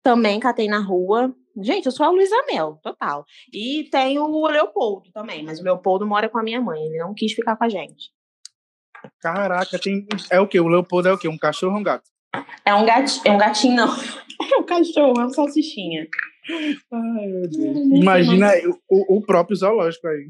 Também 0.03 0.39
catei 0.39 0.67
na 0.67 0.79
rua. 0.79 1.33
Gente, 1.61 1.87
eu 1.87 1.91
sou 1.91 2.05
a 2.05 2.09
Luísa 2.09 2.35
Mel, 2.49 2.79
total. 2.81 3.25
E 3.51 3.89
tem 3.91 4.17
o 4.19 4.47
Leopoldo 4.47 5.11
também, 5.11 5.43
mas 5.43 5.59
o 5.59 5.63
Leopoldo 5.63 6.07
mora 6.07 6.29
com 6.29 6.37
a 6.37 6.43
minha 6.43 6.61
mãe, 6.61 6.81
ele 6.85 6.99
não 6.99 7.13
quis 7.13 7.33
ficar 7.33 7.57
com 7.57 7.65
a 7.65 7.69
gente. 7.69 8.11
Caraca, 9.19 9.79
tem. 9.79 10.05
É 10.29 10.39
o 10.39 10.47
quê? 10.47 10.59
O 10.59 10.67
Leopoldo 10.67 11.09
é 11.09 11.13
o 11.13 11.17
quê? 11.17 11.27
Um 11.27 11.37
cachorro 11.37 11.73
ou 11.73 11.79
um 11.79 11.83
gato? 11.83 12.09
É 12.65 12.73
um 12.73 12.85
gatinho, 12.85 13.21
é 13.25 13.31
um 13.31 13.37
gatinho, 13.37 13.75
não. 13.75 13.89
É 14.41 14.55
um 14.55 14.63
cachorro, 14.63 15.19
é 15.19 15.25
um 15.25 15.29
salsichinha. 15.29 16.07
Ai, 16.91 17.27
meu 17.27 17.41
Deus. 17.41 17.77
Imagina 17.91 18.51
o, 18.89 19.17
o 19.17 19.21
próprio 19.21 19.55
zoológico 19.55 20.07
aí. 20.07 20.29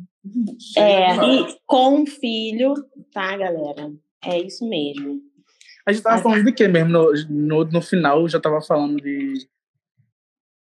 É, 0.75 1.15
e 1.15 1.57
com 1.65 2.01
um 2.01 2.05
filho, 2.07 2.73
tá, 3.13 3.37
galera? 3.37 3.91
É 4.25 4.39
isso 4.39 4.67
mesmo. 4.67 5.21
A 5.85 5.91
gente 5.91 6.03
tava 6.03 6.15
Mas, 6.15 6.23
falando 6.23 6.45
de 6.45 6.51
quê 6.51 6.67
mesmo? 6.67 6.89
No, 6.89 7.11
no, 7.29 7.65
no 7.65 7.81
final 7.81 8.27
já 8.27 8.39
tava 8.39 8.61
falando 8.61 8.97
de. 8.97 9.47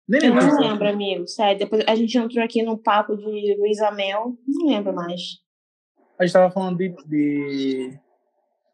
Nem 0.08 0.26
eu 0.26 0.36
não 0.36 0.60
lembro, 0.60 0.88
amigo. 0.88 1.28
Sério, 1.28 1.60
depois 1.60 1.84
a 1.88 1.96
gente 1.96 2.18
entrou 2.18 2.44
aqui 2.44 2.62
no 2.62 2.78
papo 2.78 3.16
de 3.16 3.56
Luísa 3.58 3.92
Mel, 3.92 4.36
não 4.48 4.68
lembro 4.68 4.94
mais. 4.94 5.45
A 6.18 6.26
gente 6.26 6.34
tava 6.34 6.52
falando 6.52 6.78
de, 6.78 6.96
de 7.06 8.00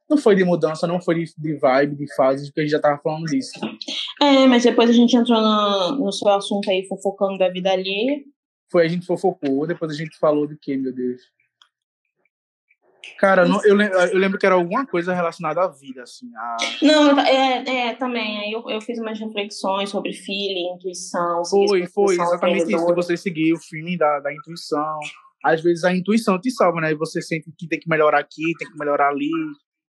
não 0.10 0.18
foi 0.18 0.36
de 0.36 0.44
mudança, 0.44 0.86
não 0.86 1.02
foi 1.02 1.24
de, 1.24 1.34
de 1.38 1.56
vibe, 1.56 1.96
de 1.96 2.16
fase, 2.16 2.48
porque 2.48 2.60
a 2.60 2.64
gente 2.64 2.72
já 2.72 2.82
tava 2.82 3.02
falando 3.02 3.26
disso. 3.26 3.60
É, 4.22 4.46
mas 4.46 4.64
depois 4.64 4.90
a 4.90 4.94
gente 4.94 5.16
entrou 5.16 5.42
no, 5.42 6.06
no 6.06 6.12
seu 6.12 6.28
assunto 6.30 6.70
aí, 6.70 6.86
fofocando 6.88 7.38
da 7.38 7.50
vida 7.50 7.72
ali. 7.72 8.26
Foi, 8.70 8.86
a 8.86 8.88
gente 8.88 9.06
fofocou, 9.06 9.66
depois 9.66 9.92
a 9.92 9.96
gente 9.96 10.18
falou 10.18 10.46
de 10.46 10.58
quê, 10.58 10.78
meu 10.78 10.94
Deus? 10.94 11.22
Cara, 13.18 13.46
não, 13.46 13.64
eu, 13.64 13.76
lembro, 13.76 13.98
eu 13.98 14.18
lembro 14.18 14.40
que 14.40 14.46
era 14.46 14.56
alguma 14.56 14.86
coisa 14.86 15.14
relacionada 15.14 15.62
à 15.62 15.68
vida, 15.68 16.04
assim. 16.04 16.28
A... 16.36 16.58
Não, 16.82 17.20
é, 17.20 17.90
é 17.90 17.94
também. 17.96 18.40
Aí 18.40 18.52
eu, 18.52 18.68
eu 18.70 18.82
fiz 18.82 19.00
umas 19.00 19.20
reflexões 19.20 19.90
sobre 19.90 20.14
feeling, 20.14 20.74
intuição. 20.76 21.44
Foi, 21.46 21.86
foi, 21.88 22.16
exatamente 22.16 22.74
isso. 22.74 22.96
Você 22.96 23.18
seguir 23.18 23.54
o 23.54 23.60
feeling 23.60 23.98
da, 23.98 24.20
da 24.20 24.34
intuição. 24.34 25.00
Às 25.44 25.62
vezes 25.62 25.84
a 25.84 25.94
intuição 25.94 26.40
te 26.40 26.52
salva, 26.52 26.82
né? 26.82 26.92
E 26.92 26.96
você 26.96 27.22
sente 27.22 27.52
que 27.58 27.68
tem 27.68 27.80
que 27.80 27.90
melhorar 27.90 28.20
aqui, 28.20 28.54
tem 28.58 28.70
que 28.70 28.78
melhorar 28.78 29.10
ali 29.10 29.30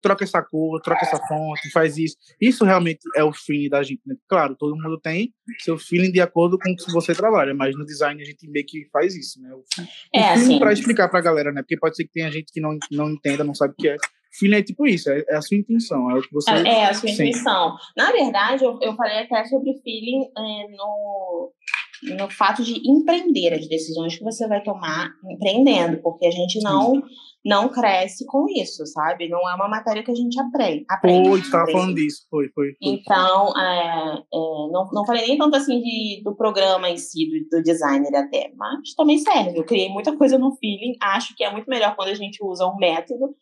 troca 0.04 0.22
essa 0.22 0.42
cor, 0.42 0.82
troca 0.82 1.02
essa 1.02 1.16
fonte, 1.26 1.70
faz 1.70 1.96
isso. 1.96 2.14
Isso 2.38 2.62
realmente 2.62 3.00
é 3.16 3.24
o 3.24 3.32
feeling 3.32 3.70
da 3.70 3.82
gente, 3.82 4.02
né? 4.04 4.14
Claro, 4.28 4.54
todo 4.54 4.76
mundo 4.76 5.00
tem 5.00 5.32
seu 5.60 5.78
feeling 5.78 6.12
de 6.12 6.20
acordo 6.20 6.58
com 6.58 6.70
o 6.70 6.76
que 6.76 6.92
você 6.92 7.14
trabalha, 7.14 7.54
mas 7.54 7.74
no 7.74 7.86
design 7.86 8.20
a 8.20 8.24
gente 8.24 8.46
meio 8.50 8.66
que 8.66 8.86
faz 8.92 9.16
isso, 9.16 9.40
né? 9.40 9.50
O, 9.54 9.64
é, 10.14 10.34
assim. 10.34 10.58
para 10.58 10.74
explicar 10.74 11.08
para 11.08 11.20
a 11.20 11.22
galera, 11.22 11.50
né? 11.50 11.62
Porque 11.62 11.78
pode 11.78 11.96
ser 11.96 12.04
que 12.04 12.12
tenha 12.12 12.30
gente 12.30 12.52
que 12.52 12.60
não, 12.60 12.76
não 12.92 13.10
entenda, 13.10 13.42
não 13.42 13.54
sabe 13.54 13.72
o 13.72 13.76
que 13.76 13.88
é. 13.88 13.96
Feeling 14.38 14.56
é 14.56 14.62
tipo 14.62 14.86
isso, 14.86 15.08
é, 15.08 15.24
é 15.28 15.36
a 15.36 15.42
sua 15.42 15.56
intenção, 15.56 16.10
é 16.10 16.18
o 16.18 16.20
que 16.20 16.32
você. 16.32 16.50
É, 16.50 16.68
é 16.68 16.86
a 16.86 16.92
sua 16.92 17.08
sente. 17.08 17.22
intenção. 17.22 17.74
Na 17.96 18.12
verdade, 18.12 18.62
eu, 18.62 18.78
eu 18.82 18.94
falei 18.94 19.20
até 19.20 19.44
sobre 19.46 19.80
feeling 19.82 20.24
é, 20.36 20.76
no 20.76 21.52
no 22.16 22.30
fato 22.30 22.62
de 22.62 22.80
empreender, 22.88 23.54
as 23.54 23.66
decisões 23.66 24.16
que 24.16 24.24
você 24.24 24.46
vai 24.46 24.62
tomar 24.62 25.10
empreendendo, 25.30 26.00
porque 26.02 26.26
a 26.26 26.30
gente 26.30 26.60
não 26.62 27.02
não 27.44 27.68
cresce 27.68 28.24
com 28.24 28.46
isso, 28.48 28.86
sabe? 28.86 29.28
Não 29.28 29.38
é 29.50 29.54
uma 29.54 29.68
matéria 29.68 30.02
que 30.02 30.10
a 30.10 30.14
gente 30.14 30.40
aprende. 30.40 30.84
aprende 30.88 31.28
foi, 31.28 31.40
estava 31.40 31.70
falando 31.70 31.94
disso, 31.94 32.26
foi, 32.30 32.48
foi. 32.54 32.68
foi. 32.68 32.76
Então, 32.80 33.52
é, 33.58 34.14
é, 34.14 34.38
não, 34.72 34.88
não 34.90 35.04
falei 35.04 35.26
nem 35.26 35.36
tanto 35.36 35.54
assim 35.54 35.78
de, 35.82 36.22
do 36.24 36.34
programa 36.34 36.88
em 36.88 36.96
si, 36.96 37.28
do, 37.28 37.58
do 37.58 37.62
designer 37.62 38.16
até, 38.16 38.50
mas 38.56 38.94
também 38.96 39.18
serve. 39.18 39.58
Eu 39.58 39.64
criei 39.64 39.90
muita 39.90 40.16
coisa 40.16 40.38
no 40.38 40.56
feeling, 40.56 40.96
acho 41.02 41.36
que 41.36 41.44
é 41.44 41.52
muito 41.52 41.68
melhor 41.68 41.94
quando 41.94 42.08
a 42.08 42.14
gente 42.14 42.42
usa 42.42 42.66
um 42.66 42.76
método, 42.76 43.34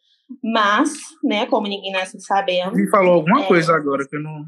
mas, 0.43 0.91
né, 1.23 1.47
como 1.47 1.69
ninguém 1.69 1.93
nasce 1.93 2.19
sabendo... 2.21 2.75
Me 2.75 2.91
falou 2.91 3.15
alguma 3.15 3.45
é, 3.45 3.47
coisa 3.47 3.73
agora 3.73 4.05
que 4.09 4.17
eu 4.17 4.21
não... 4.21 4.45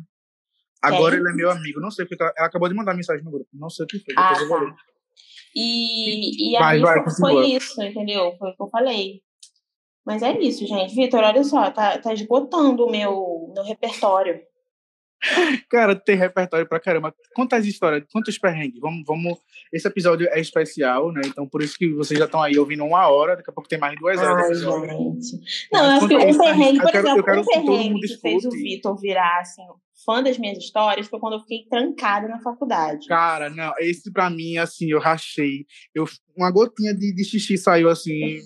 Agora 0.84 1.16
ele 1.16 1.28
é 1.28 1.32
meu 1.32 1.50
amigo, 1.50 1.80
não 1.80 1.90
sei 1.90 2.04
porque 2.04 2.22
ela, 2.22 2.32
ela 2.36 2.46
acabou 2.46 2.68
de 2.68 2.74
mandar 2.74 2.94
mensagem 2.94 3.24
no 3.24 3.30
grupo, 3.30 3.48
não 3.52 3.70
sei 3.70 3.84
o 3.84 3.86
que 3.86 3.98
foi, 3.98 4.14
ah, 4.16 4.32
tá. 4.34 4.76
E, 5.54 6.52
e 6.52 6.58
vai, 6.58 6.76
aí 6.76 6.82
vai, 6.82 7.10
foi 7.10 7.46
isso, 7.46 7.80
entendeu? 7.82 8.34
Foi 8.38 8.50
o 8.50 8.56
que 8.56 8.62
eu 8.62 8.68
falei. 8.68 9.22
Mas 10.04 10.22
é 10.22 10.38
isso, 10.38 10.66
gente. 10.66 10.94
Vitor, 10.94 11.22
olha 11.22 11.44
só, 11.44 11.70
tá, 11.70 11.96
tá 11.98 12.12
esgotando 12.12 12.84
o 12.84 12.90
meu, 12.90 13.52
meu 13.54 13.64
repertório. 13.64 14.40
Cara, 15.70 15.94
tem 15.94 16.16
repertório 16.16 16.68
pra 16.68 16.80
caramba. 16.80 17.14
Quantas 17.34 17.64
histórias, 17.64 18.04
quantos 18.12 18.38
perrengues? 18.38 18.80
Vamos, 18.80 19.02
vamos. 19.06 19.38
Esse 19.72 19.88
episódio 19.88 20.28
é 20.30 20.40
especial, 20.40 21.10
né? 21.12 21.22
Então, 21.24 21.48
por 21.48 21.62
isso 21.62 21.78
que 21.78 21.88
vocês 21.94 22.18
já 22.18 22.26
estão 22.26 22.42
aí 22.42 22.58
ouvindo 22.58 22.84
uma 22.84 23.08
hora, 23.08 23.36
daqui 23.36 23.50
a 23.50 23.52
pouco 23.52 23.68
tem 23.68 23.78
mais 23.78 23.98
duas 23.98 24.18
horas. 24.18 24.46
Ai, 24.46 24.54
gente. 24.54 25.40
Não, 25.72 25.84
eu 25.84 25.90
acho 25.92 26.08
que 26.08 26.14
o 26.14 26.38
perrengue, 26.38 26.80
por 26.80 26.94
exemplo, 26.94 27.20
o 27.20 27.44
perrengue 27.44 28.00
que, 28.00 28.08
que 28.08 28.20
fez 28.20 28.44
o 28.44 28.50
Vitor 28.50 29.00
virar, 29.00 29.40
assim, 29.40 29.62
fã 30.04 30.22
das 30.22 30.38
minhas 30.38 30.58
histórias 30.58 31.06
foi 31.06 31.18
quando 31.18 31.34
eu 31.34 31.40
fiquei 31.40 31.66
trancada 31.68 32.28
na 32.28 32.40
faculdade. 32.40 33.06
Cara, 33.06 33.50
não, 33.50 33.72
esse 33.78 34.12
pra 34.12 34.30
mim, 34.30 34.56
assim, 34.56 34.90
eu 34.90 35.00
rachei. 35.00 35.66
Eu, 35.94 36.04
uma 36.36 36.50
gotinha 36.50 36.94
de, 36.94 37.14
de 37.14 37.24
xixi 37.24 37.56
saiu 37.56 37.88
assim, 37.88 38.38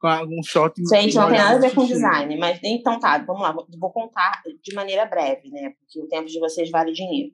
com, 0.00 0.08
algum 0.08 0.42
shot. 0.42 0.74
Gente, 0.88 1.14
não 1.16 1.28
tem 1.28 1.38
nada 1.38 1.56
a 1.56 1.60
ver 1.60 1.74
com 1.74 1.84
design, 1.84 2.36
mas 2.38 2.60
então 2.62 2.98
tá, 2.98 3.18
vamos 3.18 3.42
lá, 3.42 3.52
vou 3.52 3.90
contar 3.90 4.42
de 4.62 4.74
maneira 4.74 5.04
breve, 5.06 5.50
né? 5.50 5.72
Porque 5.78 6.00
o 6.00 6.08
tempo 6.08 6.26
de 6.26 6.38
vocês 6.38 6.70
vale 6.70 6.92
dinheiro. 6.92 7.32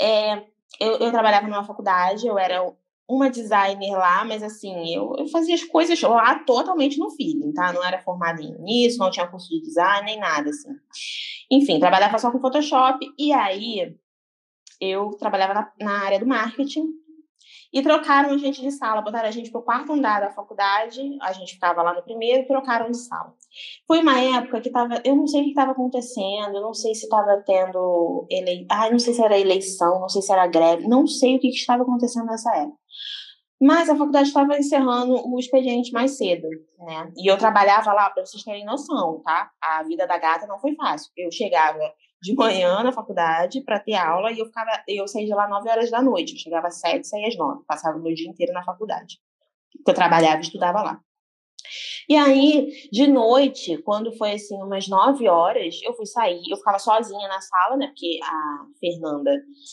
É, 0.00 0.42
eu, 0.78 0.98
eu 0.98 1.10
trabalhava 1.10 1.46
numa 1.46 1.64
faculdade, 1.64 2.26
eu 2.26 2.38
era 2.38 2.62
uma 3.10 3.28
designer 3.28 3.92
lá, 3.92 4.24
mas 4.24 4.42
assim, 4.42 4.94
eu, 4.94 5.14
eu 5.18 5.26
fazia 5.26 5.54
as 5.54 5.64
coisas 5.64 6.00
lá 6.00 6.38
totalmente 6.44 6.96
no 6.98 7.10
feeling, 7.10 7.52
tá? 7.52 7.72
Não 7.72 7.84
era 7.84 8.00
formada 8.02 8.40
nisso, 8.60 8.98
não 8.98 9.10
tinha 9.10 9.26
curso 9.26 9.48
de 9.48 9.60
design, 9.60 10.06
nem 10.06 10.18
nada, 10.18 10.50
assim. 10.50 10.70
Enfim, 11.50 11.80
trabalhava 11.80 12.18
só 12.18 12.30
com 12.30 12.40
Photoshop, 12.40 13.04
e 13.18 13.32
aí 13.32 13.96
eu 14.80 15.10
trabalhava 15.18 15.54
na, 15.54 15.72
na 15.80 16.04
área 16.04 16.20
do 16.20 16.26
marketing, 16.26 16.86
e 17.72 17.82
trocaram 17.82 18.30
a 18.30 18.38
gente 18.38 18.60
de 18.60 18.70
sala, 18.72 19.00
botaram 19.00 19.28
a 19.28 19.30
gente 19.30 19.50
para 19.50 19.60
o 19.60 19.64
quarto 19.64 19.92
andar 19.92 20.20
da 20.20 20.30
faculdade, 20.30 21.00
a 21.22 21.32
gente 21.32 21.54
ficava 21.54 21.82
lá 21.82 21.94
no 21.94 22.02
primeiro 22.02 22.46
trocaram 22.46 22.90
de 22.90 22.98
sala. 22.98 23.32
Foi 23.86 24.00
uma 24.00 24.18
época 24.18 24.60
que 24.60 24.68
estava, 24.68 25.00
eu 25.04 25.14
não 25.14 25.26
sei 25.26 25.42
o 25.42 25.44
que 25.44 25.50
estava 25.50 25.72
acontecendo, 25.72 26.60
não 26.60 26.74
sei 26.74 26.94
se 26.94 27.04
estava 27.04 27.42
tendo 27.46 28.26
ele, 28.28 28.66
ah, 28.68 28.90
não 28.90 28.98
sei 28.98 29.14
se 29.14 29.22
era 29.22 29.38
eleição, 29.38 30.00
não 30.00 30.08
sei 30.08 30.22
se 30.22 30.32
era 30.32 30.46
greve, 30.46 30.88
não 30.88 31.06
sei 31.06 31.36
o 31.36 31.40
que, 31.40 31.48
que 31.48 31.56
estava 31.56 31.82
acontecendo 31.82 32.26
nessa 32.26 32.54
época. 32.56 32.78
Mas 33.62 33.90
a 33.90 33.96
faculdade 33.96 34.28
estava 34.28 34.56
encerrando 34.56 35.14
o 35.28 35.38
expediente 35.38 35.92
mais 35.92 36.16
cedo, 36.16 36.48
né? 36.78 37.12
E 37.14 37.30
eu 37.30 37.36
trabalhava 37.36 37.92
lá, 37.92 38.08
para 38.08 38.24
vocês 38.24 38.42
terem 38.42 38.64
noção, 38.64 39.20
tá? 39.22 39.50
A 39.60 39.82
vida 39.82 40.06
da 40.06 40.16
gata 40.16 40.46
não 40.46 40.58
foi 40.58 40.74
fácil. 40.74 41.12
Eu 41.14 41.30
chegava 41.30 41.78
de 42.22 42.34
manhã 42.34 42.82
na 42.82 42.92
faculdade 42.92 43.62
para 43.62 43.80
ter 43.80 43.94
aula 43.94 44.30
e 44.30 44.38
eu 44.38 44.46
ficava, 44.46 44.70
eu 44.86 45.08
saía 45.08 45.26
de 45.26 45.34
lá 45.34 45.48
9 45.48 45.68
horas 45.68 45.90
da 45.90 46.02
noite. 46.02 46.34
Eu 46.34 46.38
chegava 46.38 46.68
às 46.68 46.80
7, 46.80 47.06
saía 47.06 47.28
às 47.28 47.36
9. 47.36 47.64
Passava 47.66 47.98
o 47.98 48.02
meu 48.02 48.14
dia 48.14 48.28
inteiro 48.28 48.52
na 48.52 48.64
faculdade. 48.64 49.18
Eu 49.86 49.94
trabalhava 49.94 50.38
e 50.38 50.42
estudava 50.42 50.82
lá. 50.82 51.00
E 52.08 52.16
aí, 52.16 52.88
de 52.90 53.06
noite, 53.06 53.78
quando 53.82 54.12
foi 54.16 54.32
assim, 54.32 54.60
umas 54.62 54.88
9 54.88 55.28
horas, 55.28 55.80
eu 55.82 55.94
fui 55.94 56.06
sair, 56.06 56.42
eu 56.50 56.56
ficava 56.56 56.78
sozinha 56.78 57.28
na 57.28 57.40
sala, 57.40 57.76
né? 57.76 57.86
Porque 57.86 58.18
a 58.22 58.66
Fernanda, 58.80 59.30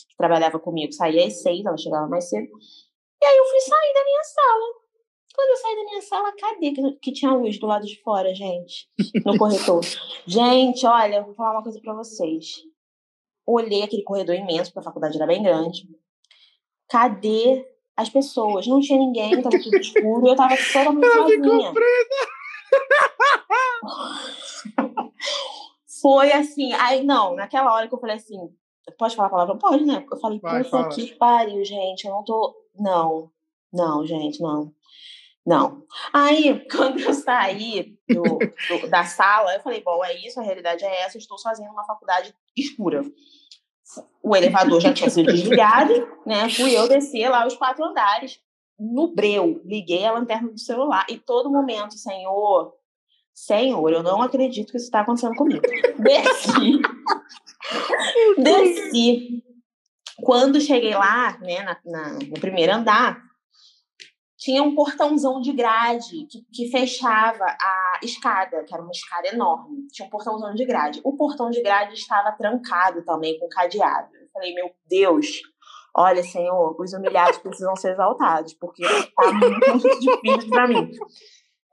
que 0.08 0.16
trabalhava 0.16 0.58
comigo, 0.58 0.92
saía 0.92 1.26
às 1.26 1.42
6, 1.42 1.66
ela 1.66 1.76
chegava 1.76 2.06
mais 2.06 2.28
cedo. 2.28 2.48
E 3.20 3.26
aí 3.26 3.36
eu 3.36 3.44
fui 3.44 3.60
sair 3.60 3.94
da 3.94 4.04
minha 4.04 4.22
sala. 4.22 4.87
Quando 5.38 5.50
eu 5.50 5.56
saí 5.56 5.76
da 5.76 5.84
minha 5.84 6.02
sala, 6.02 6.32
cadê 6.32 6.72
que, 6.72 6.92
que 7.00 7.12
tinha 7.12 7.32
luz 7.32 7.60
do 7.60 7.66
lado 7.68 7.86
de 7.86 8.02
fora, 8.02 8.34
gente? 8.34 8.88
No 9.24 9.38
corredor. 9.38 9.82
gente, 10.26 10.84
olha, 10.84 11.22
vou 11.22 11.32
falar 11.32 11.52
uma 11.52 11.62
coisa 11.62 11.80
para 11.80 11.94
vocês. 11.94 12.64
Olhei 13.46 13.84
aquele 13.84 14.02
corredor 14.02 14.34
imenso, 14.34 14.72
porque 14.72 14.80
a 14.80 14.90
faculdade 14.90 15.16
era 15.16 15.28
bem 15.28 15.40
grande. 15.40 15.88
Cadê 16.90 17.64
as 17.96 18.08
pessoas? 18.08 18.66
Não 18.66 18.80
tinha 18.80 18.98
ninguém, 18.98 19.40
tava 19.40 19.62
tudo 19.62 19.76
escuro, 19.78 20.26
eu 20.26 20.34
tava 20.34 20.56
totalmente 20.56 21.06
sozinha. 21.06 21.72
Foi 26.02 26.32
assim, 26.32 26.72
aí 26.72 27.04
não, 27.04 27.36
naquela 27.36 27.72
hora 27.72 27.86
que 27.86 27.94
eu 27.94 28.00
falei 28.00 28.16
assim, 28.16 28.52
pode 28.98 29.14
falar 29.14 29.28
a 29.28 29.30
palavra? 29.30 29.56
Pode, 29.56 29.84
né? 29.84 30.04
Eu 30.10 30.18
falei, 30.18 30.40
puta 30.40 30.88
que 30.88 31.14
pariu, 31.14 31.64
gente, 31.64 32.08
eu 32.08 32.10
não 32.10 32.24
tô 32.24 32.56
não, 32.76 33.30
não, 33.72 34.04
gente, 34.04 34.40
não. 34.40 34.74
Não. 35.48 35.82
Aí, 36.12 36.62
quando 36.70 37.00
eu 37.00 37.14
saí 37.14 37.98
do, 38.06 38.22
do, 38.22 38.90
da 38.90 39.04
sala, 39.04 39.54
eu 39.54 39.60
falei, 39.60 39.82
bom, 39.82 40.04
é 40.04 40.14
isso, 40.18 40.38
a 40.38 40.42
realidade 40.42 40.84
é 40.84 41.00
essa, 41.00 41.16
eu 41.16 41.20
estou 41.20 41.38
sozinha 41.38 41.70
numa 41.70 41.86
faculdade 41.86 42.34
escura. 42.54 43.02
O 44.22 44.36
elevador 44.36 44.78
já 44.78 44.92
tinha 44.92 45.08
sido 45.08 45.32
desligado, 45.32 45.94
né? 46.26 46.50
Fui 46.50 46.76
eu 46.76 46.86
descer 46.86 47.30
lá 47.30 47.46
os 47.46 47.56
quatro 47.56 47.82
andares, 47.82 48.38
no 48.78 49.14
breu, 49.14 49.62
liguei 49.64 50.04
a 50.04 50.12
lanterna 50.12 50.52
do 50.52 50.60
celular 50.60 51.06
e 51.08 51.16
todo 51.16 51.50
momento, 51.50 51.94
senhor, 51.94 52.74
senhor, 53.32 53.90
eu 53.90 54.02
não 54.02 54.20
acredito 54.20 54.70
que 54.70 54.76
isso 54.76 54.84
está 54.86 55.00
acontecendo 55.00 55.34
comigo. 55.34 55.62
Desci. 55.98 56.82
Desci. 58.36 59.42
Quando 60.22 60.60
cheguei 60.60 60.94
lá, 60.94 61.38
né, 61.38 61.62
na, 61.62 61.78
na, 61.86 62.12
no 62.12 62.38
primeiro 62.38 62.74
andar, 62.74 63.27
tinha 64.38 64.62
um 64.62 64.72
portãozão 64.72 65.40
de 65.40 65.52
grade 65.52 66.26
que, 66.30 66.46
que, 66.52 66.70
fechava 66.70 67.44
a 67.44 67.98
escada, 68.02 68.62
que 68.62 68.72
era 68.72 68.82
uma 68.82 68.92
escada 68.92 69.28
enorme. 69.28 69.88
Tinha 69.92 70.06
um 70.06 70.10
portãozão 70.10 70.54
de 70.54 70.64
grade. 70.64 71.00
O 71.04 71.16
portão 71.16 71.50
de 71.50 71.60
grade 71.60 71.94
estava 71.94 72.30
trancado 72.32 73.04
também, 73.04 73.36
com 73.40 73.48
cadeado. 73.48 74.14
Eu 74.14 74.28
falei, 74.32 74.54
meu 74.54 74.70
Deus, 74.88 75.26
olha, 75.92 76.22
Senhor, 76.22 76.76
os 76.78 76.92
humilhados 76.92 77.38
precisam 77.38 77.74
ser 77.74 77.92
exaltados, 77.92 78.54
porque 78.54 78.84
está 78.84 79.32
muito 79.32 79.98
difícil 79.98 80.50
para 80.50 80.68
mim. 80.68 80.88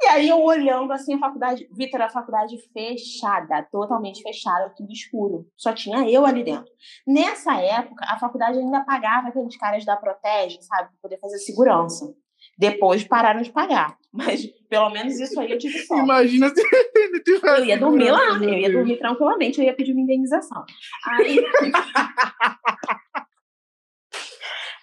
E 0.01 0.07
aí 0.07 0.27
eu 0.27 0.41
olhando 0.41 0.91
assim 0.91 1.13
a 1.13 1.19
faculdade, 1.19 1.69
Vitor, 1.71 2.01
a 2.01 2.09
faculdade 2.09 2.57
fechada, 2.73 3.63
totalmente 3.71 4.21
fechada, 4.23 4.73
tudo 4.75 4.91
escuro. 4.91 5.47
Só 5.55 5.71
tinha 5.71 6.09
eu 6.09 6.25
ali 6.25 6.43
dentro. 6.43 6.71
Nessa 7.07 7.61
época, 7.61 8.03
a 8.09 8.19
faculdade 8.19 8.57
ainda 8.57 8.83
pagava 8.83 9.27
aqueles 9.27 9.55
caras 9.55 9.85
da 9.85 9.95
Protege, 9.95 10.61
sabe, 10.63 10.89
para 10.89 10.99
poder 11.01 11.19
fazer 11.19 11.37
segurança. 11.37 12.13
Depois 12.57 13.03
pararam 13.03 13.41
de 13.41 13.51
pagar. 13.51 13.97
Mas 14.11 14.45
pelo 14.69 14.89
menos 14.89 15.19
isso 15.19 15.39
aí 15.39 15.51
eu 15.51 15.57
tive 15.57 15.79
sorte. 15.79 16.03
Imagina 16.03 16.49
se 16.49 17.23
tivesse. 17.23 17.59
Eu 17.59 17.65
ia 17.65 17.77
dormir 17.77 18.11
lá, 18.11 18.37
eu 18.41 18.53
ia 18.53 18.71
dormir 18.71 18.97
tranquilamente, 18.97 19.59
eu 19.59 19.65
ia 19.65 19.75
pedir 19.75 19.91
uma 19.91 20.01
indenização. 20.01 20.63
Aí. 21.05 21.43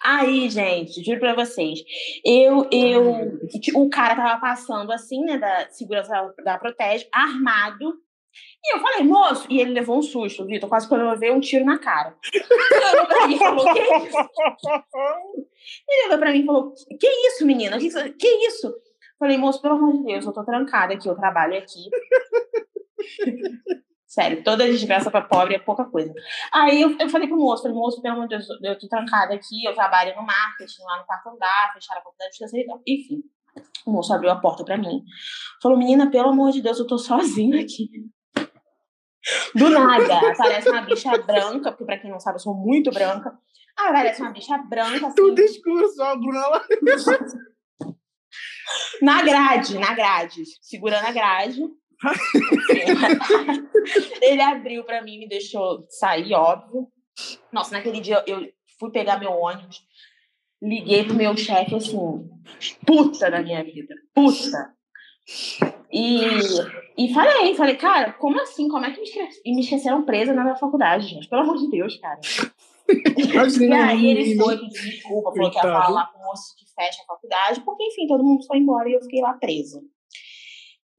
Aí, 0.03 0.49
gente, 0.49 1.01
juro 1.01 1.21
pra 1.21 1.33
vocês, 1.33 1.79
eu, 2.25 2.67
eu, 2.69 3.39
o 3.73 3.89
cara 3.89 4.17
tava 4.17 4.41
passando 4.41 4.91
assim, 4.91 5.23
né, 5.23 5.37
da 5.37 5.69
segurança 5.69 6.33
da 6.43 6.57
Protege, 6.57 7.07
armado, 7.09 7.93
e 8.65 8.77
eu 8.77 8.79
falei, 8.79 9.03
moço, 9.03 9.45
e 9.49 9.59
ele 9.59 9.71
levou 9.71 9.97
um 9.97 10.01
susto, 10.01 10.45
Vitor, 10.45 10.69
quase 10.69 10.87
quando 10.87 11.01
eu 11.01 11.09
levei 11.09 11.31
um 11.31 11.39
tiro 11.41 11.65
na 11.65 11.77
cara. 11.77 12.15
Ele 12.33 13.05
pra 13.05 13.27
mim 13.27 13.35
e 13.35 13.39
falou, 13.39 13.73
que 13.73 13.81
isso? 13.81 14.17
Ele 15.89 16.07
olhou 16.07 16.19
pra 16.19 16.31
mim 16.31 16.39
e 16.39 16.45
falou, 16.45 16.73
que 16.99 17.07
isso, 17.27 17.45
menina? 17.45 17.77
Que, 17.77 17.89
que 17.89 18.27
isso? 18.47 18.73
Falei, 19.19 19.37
moço, 19.37 19.61
pelo 19.61 19.75
amor 19.75 19.93
de 19.97 20.03
Deus, 20.03 20.25
eu 20.25 20.33
tô 20.33 20.45
trancada 20.45 20.93
aqui, 20.93 21.09
eu 21.09 21.15
trabalho 21.15 21.57
aqui. 21.57 21.89
Sério, 24.07 24.43
toda 24.43 24.67
desgraça 24.67 25.09
para 25.09 25.25
pobre 25.25 25.55
é 25.55 25.59
pouca 25.59 25.85
coisa. 25.85 26.13
Aí 26.53 26.81
eu, 26.81 26.95
eu 26.99 27.09
falei 27.09 27.27
pro 27.27 27.35
moço, 27.35 27.63
falei, 27.63 27.75
moço, 27.75 28.01
pelo 28.01 28.13
amor 28.13 28.27
de 28.27 28.37
Deus, 28.37 28.47
eu 28.61 28.77
tô 28.77 28.87
trancada 28.87 29.33
aqui, 29.33 29.65
eu 29.65 29.73
trabalho 29.73 30.15
no 30.15 30.23
marketing, 30.23 30.83
lá 30.83 30.99
no 30.99 31.05
quarto 31.05 31.29
andar, 31.29 31.73
fecharam 31.73 31.99
a 31.99 32.03
faculdade 32.03 32.31
de 32.31 32.37
terceira 32.37 32.73
Enfim, 32.87 33.23
o 33.85 33.91
moço 33.91 34.13
abriu 34.13 34.29
a 34.29 34.39
porta 34.39 34.63
para 34.63 34.77
mim. 34.77 35.03
Falou, 35.61 35.77
menina, 35.77 36.11
pelo 36.11 36.29
amor 36.29 36.51
de 36.51 36.61
Deus, 36.61 36.77
eu 36.79 36.87
tô 36.87 36.97
sozinha 36.97 37.59
aqui. 37.59 37.89
Do 39.55 39.69
nada, 39.69 40.31
aparece 40.31 40.69
uma 40.69 40.81
bicha 40.81 41.17
branca, 41.17 41.71
porque 41.71 41.85
pra 41.85 41.97
quem 41.97 42.11
não 42.11 42.19
sabe, 42.19 42.35
eu 42.35 42.41
sou 42.41 42.53
muito 42.53 42.91
branca. 42.91 43.37
Ah, 43.77 43.89
aparece 43.89 44.21
uma 44.21 44.31
bicha 44.31 44.57
branca. 44.57 45.07
Assim, 45.07 45.15
Tudo 45.15 45.39
escuro, 45.39 45.87
só 45.89 46.11
a 46.11 46.15
Bruna 46.15 46.47
lá. 46.47 46.65
na 49.01 49.21
grade, 49.21 49.79
na 49.79 49.93
grade, 49.93 50.43
segurando 50.61 51.05
a 51.05 51.11
grade. 51.11 51.61
ele 54.21 54.41
abriu 54.41 54.83
pra 54.83 55.01
mim, 55.01 55.19
me 55.19 55.27
deixou 55.27 55.85
sair, 55.89 56.33
óbvio. 56.33 56.87
Nossa, 57.51 57.71
naquele 57.71 58.01
dia 58.01 58.23
eu 58.27 58.51
fui 58.79 58.91
pegar 58.91 59.19
meu 59.19 59.31
ônibus, 59.31 59.81
liguei 60.61 61.05
pro 61.05 61.15
meu 61.15 61.35
chefe 61.37 61.75
assim, 61.75 62.29
puta 62.85 63.31
da 63.31 63.41
minha 63.41 63.63
vida, 63.63 63.95
puta. 64.13 64.73
E, 65.91 66.21
e 66.97 67.13
falei, 67.13 67.55
falei, 67.55 67.75
cara, 67.75 68.13
como 68.13 68.41
assim? 68.41 68.67
Como 68.67 68.85
é 68.85 68.91
que 68.91 68.99
me, 68.99 69.03
esque 69.03 69.51
me 69.51 69.61
esqueceram 69.61 70.03
presa 70.03 70.33
na 70.33 70.43
minha 70.43 70.55
faculdade, 70.55 71.07
gente? 71.07 71.29
Pelo 71.29 71.43
amor 71.43 71.57
de 71.57 71.69
Deus, 71.69 71.97
cara. 71.97 72.19
e 73.61 73.73
aí 73.73 74.07
ele 74.07 74.35
foi 74.35 74.57
pedir 74.57 74.89
desculpa, 74.89 75.31
falou 75.33 75.51
que 75.51 75.57
ia 75.57 75.61
falar 75.61 76.11
com 76.11 76.19
o 76.19 76.25
moço 76.25 76.55
que 76.57 76.65
fecha 76.73 77.01
a 77.03 77.05
faculdade, 77.05 77.61
porque 77.61 77.83
enfim, 77.83 78.07
todo 78.07 78.23
mundo 78.23 78.45
foi 78.45 78.57
embora 78.57 78.89
e 78.89 78.93
eu 78.93 79.01
fiquei 79.01 79.21
lá 79.21 79.33
presa. 79.33 79.81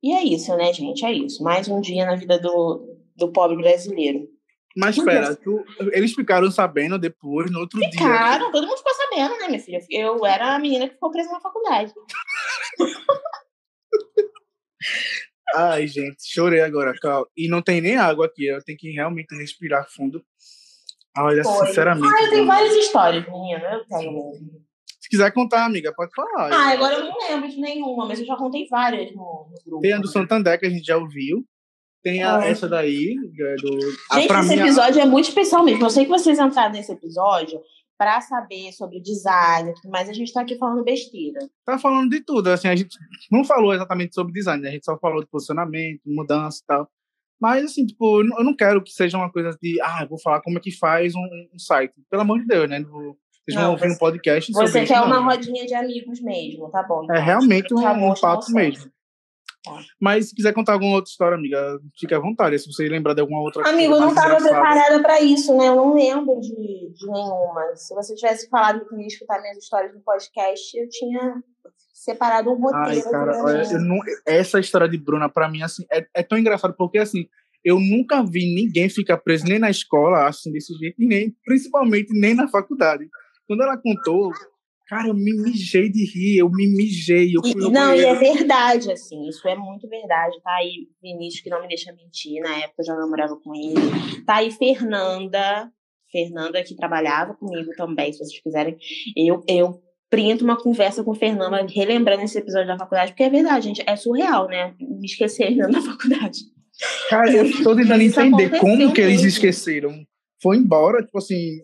E 0.03 0.13
é 0.13 0.23
isso, 0.23 0.55
né, 0.57 0.73
gente? 0.73 1.05
É 1.05 1.13
isso. 1.13 1.43
Mais 1.43 1.69
um 1.69 1.81
dia 1.81 2.07
na 2.07 2.15
vida 2.15 2.39
do, 2.39 2.87
do 3.17 3.33
pobre 3.33 3.57
brasileiro. 3.57 4.29
Mas 4.77 4.97
espera, 4.97 5.37
tu, 5.37 5.65
eles 5.93 6.13
ficaram 6.13 6.51
sabendo 6.51 6.99
depois, 6.99 7.51
no 7.51 7.61
outro 7.61 7.79
ficaram, 7.79 7.91
dia. 7.91 8.01
Ficaram, 8.01 8.53
todo 8.53 8.67
mundo 8.67 8.77
ficou 8.77 8.95
sabendo, 8.95 9.39
né, 9.39 9.47
minha 9.47 9.61
filha? 9.61 9.79
Eu 9.89 10.27
era 10.27 10.55
a 10.55 10.59
menina 10.59 10.89
que 10.89 10.95
ficou 10.95 11.11
presa 11.11 11.31
na 11.31 11.41
faculdade. 11.41 11.93
Ai, 15.55 15.87
gente, 15.87 16.17
chorei 16.27 16.61
agora, 16.61 16.95
Cal. 16.99 17.29
E 17.37 17.49
não 17.49 17.63
tem 17.63 17.81
nem 17.81 17.97
água 17.97 18.27
aqui, 18.27 18.47
eu 18.47 18.63
tenho 18.65 18.79
que 18.79 18.91
realmente 18.91 19.35
respirar 19.37 19.87
fundo. 19.89 20.23
Olha, 21.17 21.45
Foi. 21.45 21.67
sinceramente. 21.67 22.13
Ah, 22.13 22.25
eu 22.25 22.31
tenho 22.31 22.47
várias 22.47 22.75
histórias, 22.75 23.27
menina, 23.27 23.63
eu 23.73 23.85
tenho 23.87 24.13
mesmo. 24.13 24.65
Se 25.01 25.09
quiser 25.09 25.31
contar, 25.33 25.67
amiga, 25.67 25.93
pode 25.95 26.11
falar. 26.15 26.51
Ah, 26.51 26.73
agora 26.73 26.95
eu 26.95 27.05
não 27.05 27.19
lembro 27.29 27.49
de 27.49 27.61
nenhuma, 27.61 28.07
mas 28.07 28.19
eu 28.19 28.27
já 28.27 28.37
contei 28.37 28.67
várias 28.69 29.15
no, 29.15 29.49
no 29.51 29.63
grupo. 29.65 29.83
Tem 29.83 29.93
a 29.93 29.99
do 29.99 30.09
Santander, 30.09 30.59
que 30.59 30.67
a 30.67 30.71
gente 30.71 30.87
já 30.87 30.97
ouviu. 30.97 31.45
Tem 32.03 32.23
a, 32.23 32.39
ah. 32.39 32.47
essa 32.47 32.69
daí, 32.69 33.15
é 33.15 33.55
do. 33.57 33.81
Gente, 33.81 34.33
esse 34.33 34.49
minha... 34.49 34.63
episódio 34.63 35.01
é 35.01 35.07
muito 35.07 35.29
especial 35.29 35.63
mesmo. 35.63 35.85
Eu 35.85 35.91
sei 35.91 36.05
que 36.05 36.11
vocês 36.11 36.39
entraram 36.39 36.73
nesse 36.73 36.91
episódio 36.91 37.61
para 37.99 38.21
saber 38.21 38.73
sobre 38.73 39.01
design, 39.01 39.73
mas 39.87 40.09
a 40.09 40.13
gente 40.13 40.29
está 40.29 40.41
aqui 40.41 40.57
falando 40.57 40.85
besteira. 40.85 41.39
Tá 41.65 41.79
falando 41.79 42.11
de 42.11 42.21
tudo, 42.21 42.49
assim, 42.49 42.69
a 42.69 42.77
gente 42.77 42.97
não 43.31 43.45
falou 43.45 43.73
exatamente 43.73 44.15
sobre 44.15 44.33
design, 44.33 44.63
né? 44.63 44.71
a 44.71 44.73
gente 44.73 44.85
só 44.85 44.99
falou 44.99 45.21
de 45.21 45.29
posicionamento, 45.29 46.01
mudança 46.07 46.61
e 46.63 46.67
tal. 46.67 46.89
Mas, 47.41 47.65
assim, 47.65 47.85
tipo, 47.85 48.21
eu 48.21 48.45
não 48.45 48.57
quero 48.57 48.83
que 48.83 48.91
seja 48.91 49.19
uma 49.19 49.31
coisa 49.31 49.57
de, 49.61 49.81
ah, 49.83 50.07
vou 50.09 50.19
falar 50.19 50.41
como 50.41 50.59
é 50.59 50.61
que 50.61 50.71
faz 50.71 51.15
um, 51.15 51.29
um 51.53 51.59
site. 51.59 51.93
Pelo 52.09 52.23
amor 52.23 52.41
de 52.41 52.47
Deus, 52.47 52.71
né? 52.71 52.81
Vocês 52.81 53.61
vão 53.61 53.73
ouvir 53.73 53.91
um 53.91 53.99
podcast 53.99 54.51
Você 54.53 54.87
quer 54.87 55.01
uma 55.03 55.19
rodinha 55.19 55.67
de 55.67 55.75
amigos 55.75 56.21
mesmo, 56.23 56.71
tá 56.71 56.83
bom. 56.83 57.05
Então. 57.05 57.17
É 57.17 57.21
realmente 57.21 57.75
um, 57.75 57.79
um 57.79 58.15
papo 58.15 58.51
mesmo. 58.51 58.91
Mas 60.01 60.29
se 60.29 60.35
quiser 60.35 60.53
contar 60.53 60.75
alguma 60.75 60.97
outra 60.97 61.11
história, 61.11 61.37
amiga, 61.37 61.79
fique 61.99 62.15
à 62.15 62.19
vontade. 62.19 62.59
Se 62.59 62.67
você 62.67 62.89
lembrar 62.89 63.15
de 63.15 63.21
alguma 63.21 63.41
outra 63.41 63.69
Amigo, 63.69 63.95
eu 63.95 64.01
não 64.01 64.09
estava 64.09 64.37
preparada 64.37 65.03
para 65.03 65.21
isso, 65.21 65.57
né? 65.57 65.69
Eu 65.69 65.77
não 65.77 65.95
lembro 65.95 66.41
de, 66.41 66.93
de 66.93 67.07
nenhuma. 67.07 67.75
Se 67.75 67.95
você 67.95 68.15
tivesse 68.15 68.49
falado 68.49 68.87
que 68.87 68.95
ia 68.97 69.07
escutar 69.07 69.41
minhas 69.41 69.59
histórias 69.59 69.95
no 69.95 70.01
podcast, 70.01 70.77
eu 70.77 70.89
tinha 70.89 71.43
separado 71.93 72.51
um 72.51 72.61
roteiro. 72.61 73.07
Ai, 73.07 73.11
cara, 73.11 73.43
olha, 73.43 73.79
não, 73.79 73.99
essa 74.27 74.61
história 74.61 74.89
de 74.89 74.99
Bruna, 74.99 75.29
para 75.29 75.49
mim, 75.49 75.63
assim, 75.63 75.85
é, 75.91 76.07
é 76.15 76.23
tão 76.23 76.37
engraçado, 76.37 76.75
porque 76.77 76.99
assim, 76.99 77.27
eu 77.65 77.81
nunca 77.81 78.23
vi 78.23 78.55
ninguém 78.55 78.91
ficar 78.91 79.17
preso 79.17 79.47
nem 79.47 79.59
na 79.59 79.71
escola, 79.71 80.29
assim, 80.29 80.53
desse 80.53 80.75
jeito, 80.75 80.97
nem, 80.99 81.35
principalmente, 81.45 82.13
nem 82.13 82.35
na 82.35 82.47
faculdade. 82.47 83.09
Quando 83.47 83.63
ela 83.63 83.77
contou, 83.77 84.31
Cara, 84.87 85.09
eu 85.09 85.15
me 85.15 85.33
mijei 85.33 85.91
de 85.91 86.05
rir, 86.05 86.39
eu 86.39 86.51
me 86.51 86.67
mijei. 86.67 87.33
Eu 87.35 87.41
e, 87.43 87.71
não, 87.71 87.95
e 87.95 88.05
é 88.05 88.15
verdade, 88.15 88.93
assim, 88.93 89.27
isso 89.27 89.47
é 89.49 89.57
muito 89.57 89.89
verdade. 89.89 90.39
Tá 90.43 90.51
aí 90.59 90.89
Vinícius, 91.03 91.43
que 91.43 91.49
não 91.49 91.63
me 91.63 91.69
deixa 91.69 91.93
mentir, 91.93 92.43
na 92.43 92.59
época 92.59 92.83
eu 92.83 92.85
já 92.85 92.95
namorava 92.95 93.35
com 93.37 93.55
ele. 93.55 94.25
Tá 94.27 94.37
aí 94.37 94.51
Fernanda, 94.51 95.71
Fernanda 96.13 96.63
que 96.63 96.77
trabalhava 96.77 97.35
comigo 97.35 97.71
também, 97.77 98.13
se 98.13 98.19
vocês 98.19 98.41
quiserem. 98.43 98.77
Eu, 99.17 99.43
eu 99.49 99.83
printo 100.11 100.45
uma 100.45 100.57
conversa 100.57 101.03
com 101.03 101.15
Fernanda, 101.15 101.67
relembrando 101.67 102.23
esse 102.23 102.39
episódio 102.39 102.69
da 102.69 102.79
faculdade, 102.79 103.13
porque 103.13 103.25
é 103.25 103.31
verdade, 103.31 103.67
gente, 103.67 103.83
é 103.87 103.97
surreal, 103.97 104.49
né? 104.49 104.75
Me 104.79 105.07
esquecer 105.07 105.57
na 105.57 105.81
faculdade. 105.81 106.41
Cara, 107.09 107.33
eu 107.33 107.47
estou 107.47 107.75
tentando 107.75 108.03
entender 108.03 108.59
como 108.59 108.93
que 108.93 109.01
eles 109.01 109.23
esqueceram. 109.23 110.05
Foi 110.43 110.57
embora, 110.57 111.03
tipo 111.03 111.19
assim, 111.19 111.63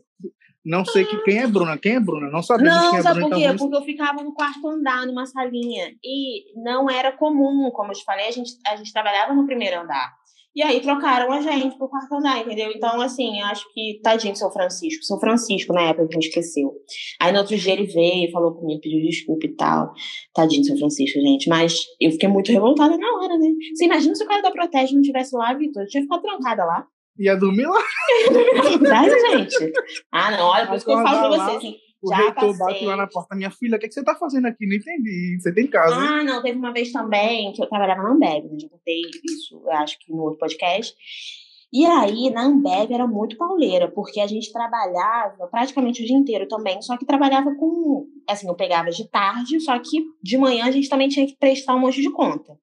não 0.65 0.85
sei 0.85 1.05
que, 1.05 1.17
quem 1.23 1.39
é 1.39 1.47
Bruna. 1.47 1.79
Quem 1.79 1.95
é 1.95 2.01
Bruna? 2.01 2.31
Não 2.31 2.43
sabemos 2.43 2.75
não, 2.75 2.91
quem 2.91 2.99
é 2.99 3.03
sabe 3.03 3.21
Bruna. 3.21 3.37
Por 3.37 3.43
quê? 3.43 3.57
Porque 3.57 3.77
eu 3.77 3.83
ficava 3.83 4.23
no 4.23 4.35
quarto 4.35 4.69
andar, 4.69 5.07
numa 5.07 5.27
salinha. 5.27 5.95
E 6.05 6.53
não 6.63 6.91
era 6.91 7.13
comum, 7.13 7.71
como 7.73 7.93
eu 7.93 7.97
te 7.97 8.05
falei, 8.05 8.29
a 8.29 8.31
gente, 8.31 8.53
a 8.67 8.77
gente 8.77 8.93
trabalhava 8.93 9.35
no 9.35 9.47
primeiro 9.47 9.81
andar. 9.81 10.21
E 10.55 10.63
aí 10.63 10.81
trocaram 10.81 11.33
a 11.33 11.41
gente 11.41 11.79
pro 11.79 11.89
quarto 11.89 12.13
andar, 12.13 12.41
entendeu? 12.41 12.73
Então, 12.75 13.01
assim, 13.01 13.41
acho 13.41 13.65
que 13.73 14.01
tadinho 14.03 14.35
São 14.35 14.51
Francisco. 14.51 15.05
São 15.05 15.19
Francisco, 15.21 15.73
na 15.73 15.83
época, 15.83 16.09
que 16.09 16.17
a 16.17 16.21
gente 16.21 16.29
esqueceu. 16.29 16.73
Aí 17.21 17.33
no 17.33 17.39
outro 17.39 17.57
dia 17.57 17.73
ele 17.73 17.87
veio, 17.87 18.33
falou 18.33 18.55
comigo, 18.55 18.81
pediu 18.81 19.01
desculpa 19.01 19.47
e 19.47 19.55
tal. 19.55 19.93
Tadinho 20.35 20.65
São 20.65 20.77
Francisco, 20.77 21.21
gente. 21.21 21.49
Mas 21.49 21.79
eu 22.01 22.11
fiquei 22.11 22.29
muito 22.29 22.51
revoltada 22.51 22.99
na 22.99 23.17
hora, 23.17 23.39
né? 23.39 23.49
Você 23.75 23.85
imagina 23.85 24.15
se 24.15 24.25
o 24.25 24.27
cara 24.27 24.43
da 24.43 24.51
Protege 24.51 24.95
não 24.95 25.03
tivesse 25.03 25.37
lá, 25.37 25.55
Vitor? 25.55 25.85
Eu 25.85 25.89
tinha 25.89 26.03
ficado 26.03 26.21
trancada 26.21 26.65
lá. 26.65 26.85
Ia 27.21 27.37
dormir 27.37 27.67
lá. 27.67 27.83
Verdade, 28.63 29.11
gente. 29.11 29.73
Ah, 30.11 30.31
não, 30.31 30.47
olha, 30.47 30.67
por 30.67 30.77
isso 30.77 30.87
que 30.87 30.91
eu 30.91 31.03
falo 31.03 31.37
pra 31.37 31.45
você, 31.45 31.57
assim. 31.57 31.77
O 32.03 32.09
já 32.09 32.17
reitor 32.17 32.35
passei. 32.35 32.59
bate 32.59 32.85
lá 32.87 32.97
na 32.97 33.07
porta, 33.07 33.37
minha 33.37 33.51
filha, 33.51 33.77
o 33.77 33.79
que, 33.79 33.85
é 33.85 33.89
que 33.89 33.95
você 33.95 34.03
tá 34.03 34.15
fazendo 34.15 34.47
aqui? 34.47 34.67
Não 34.67 34.75
entendi. 34.75 35.39
Você 35.39 35.53
tem 35.53 35.67
casa. 35.67 35.95
Ah, 35.95 36.25
não, 36.25 36.43
teve 36.43 36.59
uma 36.59 36.73
vez 36.73 36.91
também 36.91 37.53
que 37.53 37.63
eu 37.63 37.69
trabalhava 37.69 38.03
na 38.03 38.13
Ambev, 38.13 38.47
né? 38.51 38.59
Já 38.59 38.69
contei 38.71 39.03
isso, 39.23 39.63
acho 39.69 39.99
que 39.99 40.11
no 40.11 40.23
outro 40.23 40.39
podcast. 40.39 40.95
E 41.71 41.85
aí, 41.85 42.31
na 42.31 42.47
Ambev 42.47 42.91
era 42.91 43.07
muito 43.07 43.37
pauleira, 43.37 43.89
porque 43.89 44.19
a 44.19 44.27
gente 44.27 44.51
trabalhava 44.51 45.47
praticamente 45.49 46.03
o 46.03 46.07
dia 46.07 46.17
inteiro 46.17 46.49
também, 46.49 46.81
só 46.81 46.97
que 46.97 47.05
trabalhava 47.05 47.55
com. 47.55 48.07
Assim, 48.27 48.49
eu 48.49 48.55
pegava 48.55 48.91
de 48.91 49.07
tarde, 49.11 49.61
só 49.61 49.79
que 49.79 50.03
de 50.23 50.39
manhã 50.39 50.65
a 50.65 50.71
gente 50.71 50.89
também 50.89 51.09
tinha 51.09 51.27
que 51.27 51.37
prestar 51.37 51.75
um 51.75 51.81
monte 51.81 52.01
de 52.01 52.11
conta. 52.11 52.59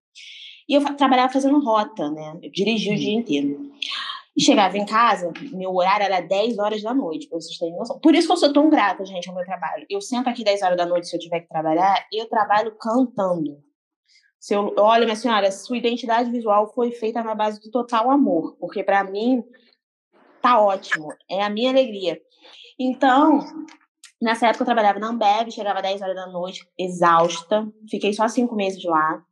E 0.68 0.74
eu 0.74 0.84
trabalhava 0.96 1.32
fazendo 1.32 1.64
rota, 1.64 2.10
né? 2.10 2.40
Eu 2.42 2.52
dirigia 2.52 2.94
o 2.94 2.98
dia 2.98 3.14
inteiro. 3.14 3.72
E 4.38 4.42
chegava 4.44 4.78
em 4.78 4.86
casa, 4.86 5.34
meu 5.52 5.74
horário 5.76 6.06
era 6.06 6.22
10 6.22 6.60
horas 6.60 6.84
da 6.84 6.94
noite, 6.94 7.28
pra 7.28 7.42
vocês 7.42 7.58
terem 7.58 7.76
noção. 7.76 8.00
Por 8.00 8.14
isso 8.14 8.28
que 8.28 8.34
eu 8.34 8.38
sou 8.38 8.54
tão 8.54 8.70
grata, 8.70 9.04
gente, 9.04 9.28
ao 9.28 9.34
meu 9.34 9.44
trabalho. 9.44 9.84
Eu 9.90 10.00
sento 10.00 10.30
aqui 10.30 10.44
10 10.44 10.62
horas 10.62 10.78
da 10.78 10.86
noite 10.86 11.08
se 11.08 11.16
eu 11.16 11.20
tiver 11.20 11.40
que 11.40 11.50
trabalhar, 11.50 12.06
eu 12.14 12.30
trabalho 12.30 12.78
cantando. 12.78 13.58
Se 14.40 14.54
eu, 14.54 14.76
olha, 14.78 15.06
minha 15.06 15.16
senhora, 15.16 15.52
sua 15.52 15.78
identidade 15.78 16.30
visual 16.30 16.72
foi 16.72 16.92
feita 16.92 17.24
na 17.24 17.34
base 17.34 17.60
do 17.60 17.72
total 17.72 18.12
amor, 18.12 18.56
porque 18.60 18.84
para 18.84 19.04
mim 19.04 19.44
tá 20.40 20.62
ótimo, 20.62 21.10
é 21.28 21.42
a 21.42 21.50
minha 21.50 21.72
alegria. 21.72 22.22
Então, 22.80 23.40
nessa 24.22 24.50
época 24.50 24.62
eu 24.62 24.68
trabalhava 24.68 25.00
na 25.00 25.08
Ambev, 25.08 25.50
chegava 25.50 25.82
10 25.82 26.00
horas 26.00 26.16
da 26.16 26.28
noite, 26.28 26.64
exausta, 26.78 27.68
fiquei 27.90 28.14
só 28.14 28.28
cinco 28.28 28.56
meses 28.56 28.84
lá. 28.84 29.24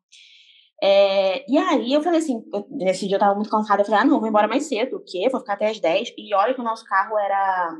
É, 0.88 1.44
e 1.50 1.58
aí 1.58 1.92
eu 1.92 2.04
falei 2.04 2.20
assim, 2.20 2.44
eu, 2.54 2.64
nesse 2.70 3.08
dia 3.08 3.16
eu 3.16 3.20
tava 3.20 3.34
muito 3.34 3.50
cansada, 3.50 3.82
eu 3.82 3.86
falei, 3.86 4.02
ah, 4.02 4.06
não, 4.06 4.20
vou 4.20 4.30
embora 4.30 4.48
mais 4.48 4.68
cedo, 4.68 4.98
o 4.98 5.04
quê? 5.04 5.28
Vou 5.32 5.40
ficar 5.40 5.54
até 5.54 5.68
as 5.68 5.80
10. 5.80 6.14
E 6.16 6.36
olha 6.36 6.54
que 6.54 6.62
o 6.62 6.64
nosso 6.64 6.86
carro 6.86 7.18
era, 7.18 7.76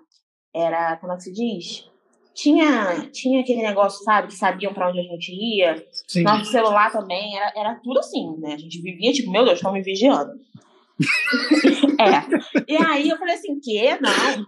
era, 0.52 0.98
como 0.98 1.14
é 1.14 1.16
que 1.16 1.22
se 1.22 1.32
diz? 1.32 1.88
Tinha, 2.34 3.08
tinha 3.12 3.42
aquele 3.42 3.62
negócio, 3.62 4.04
sabe, 4.04 4.30
que 4.30 4.34
sabiam 4.34 4.74
para 4.74 4.90
onde 4.90 5.02
a 5.02 5.04
gente 5.04 5.32
ia. 5.32 5.86
Sim. 6.08 6.24
Nosso 6.24 6.46
celular 6.46 6.92
também, 6.92 7.38
era, 7.38 7.54
era 7.56 7.76
tudo 7.76 8.00
assim, 8.00 8.38
né? 8.40 8.56
A 8.56 8.58
gente 8.58 8.82
vivia, 8.82 9.14
tipo, 9.14 9.32
meu 9.32 9.46
Deus, 9.46 9.60
estão 9.60 9.72
me 9.72 9.84
vigiando. 9.84 10.32
é. 12.02 12.64
E 12.68 12.76
aí 12.76 13.08
eu 13.08 13.20
falei 13.20 13.36
assim, 13.36 13.60
que? 13.60 14.00
Não, 14.02 14.46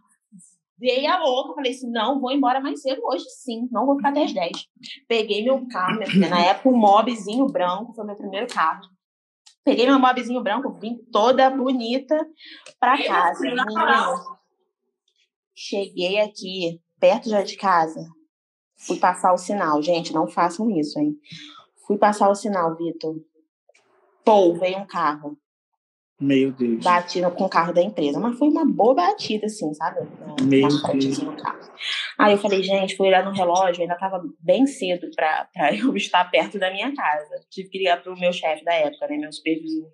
Dei 0.77 1.07
a 1.07 1.19
louca, 1.19 1.55
falei 1.55 1.71
assim: 1.71 1.89
não, 1.89 2.19
vou 2.19 2.31
embora 2.31 2.59
mais 2.61 2.81
cedo 2.81 3.01
hoje 3.03 3.25
sim, 3.29 3.67
não 3.71 3.85
vou 3.85 3.95
ficar 3.95 4.09
até 4.09 4.23
as 4.23 4.33
10. 4.33 4.51
Peguei 5.07 5.43
meu 5.43 5.67
carro, 5.67 5.95
minha 5.95 6.09
filha, 6.09 6.29
na 6.29 6.39
época 6.39 6.69
um 6.69 6.77
mobzinho 6.77 7.47
branco, 7.47 7.93
foi 7.93 8.05
meu 8.05 8.15
primeiro 8.15 8.47
carro. 8.47 8.81
Peguei 9.63 9.87
meu 9.87 9.99
mobzinho 9.99 10.41
branco, 10.41 10.71
vim 10.79 10.97
toda 11.11 11.49
bonita 11.49 12.15
pra 12.79 12.95
casa. 13.03 13.39
Cheguei 15.55 16.19
aqui, 16.21 16.79
perto 16.99 17.29
já 17.29 17.41
de 17.41 17.57
casa, 17.57 18.07
fui 18.77 18.97
passar 18.97 19.33
o 19.33 19.37
sinal. 19.37 19.81
Gente, 19.81 20.13
não 20.13 20.27
façam 20.27 20.69
isso, 20.69 20.99
hein? 20.99 21.15
Fui 21.87 21.97
passar 21.97 22.29
o 22.29 22.35
sinal, 22.35 22.75
Vitor. 22.77 23.15
Pô, 24.23 24.53
veio 24.53 24.77
um 24.77 24.85
carro. 24.85 25.37
Meu 26.19 26.51
Deus. 26.51 26.83
Batida 26.83 27.29
com 27.29 27.45
o 27.45 27.49
carro 27.49 27.71
da 27.71 27.81
empresa. 27.81 28.19
Mas 28.19 28.37
foi 28.39 28.49
uma 28.49 28.65
boa 28.65 28.95
batida, 28.95 29.45
assim, 29.45 29.71
sabe? 29.75 29.99
Na, 30.19 30.35
Meu 30.43 30.61
na 30.61 30.81
frente, 30.81 31.05
Deus. 31.05 31.17
Assim, 31.17 31.25
no 31.25 31.37
carro. 31.37 31.59
Aí 32.17 32.33
eu 32.33 32.39
falei, 32.39 32.63
gente, 32.63 32.97
fui 32.97 33.07
olhar 33.07 33.23
no 33.23 33.31
relógio, 33.31 33.83
ainda 33.83 33.95
tava 33.95 34.23
bem 34.39 34.65
cedo 34.65 35.07
pra, 35.15 35.47
pra 35.53 35.73
eu 35.77 35.95
estar 35.95 36.25
perto 36.25 36.57
da 36.57 36.71
minha 36.71 36.93
casa. 36.93 37.45
Tive 37.51 37.69
que 37.69 37.77
ligar 37.77 38.01
pro 38.01 38.19
meu 38.19 38.33
chefe 38.33 38.63
da 38.65 38.73
época, 38.73 39.07
né? 39.07 39.17
Meu 39.17 39.31
supervisor. 39.31 39.91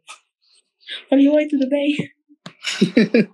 Falei, 1.10 1.28
oi, 1.28 1.48
tudo 1.48 1.68
bem? 1.68 1.94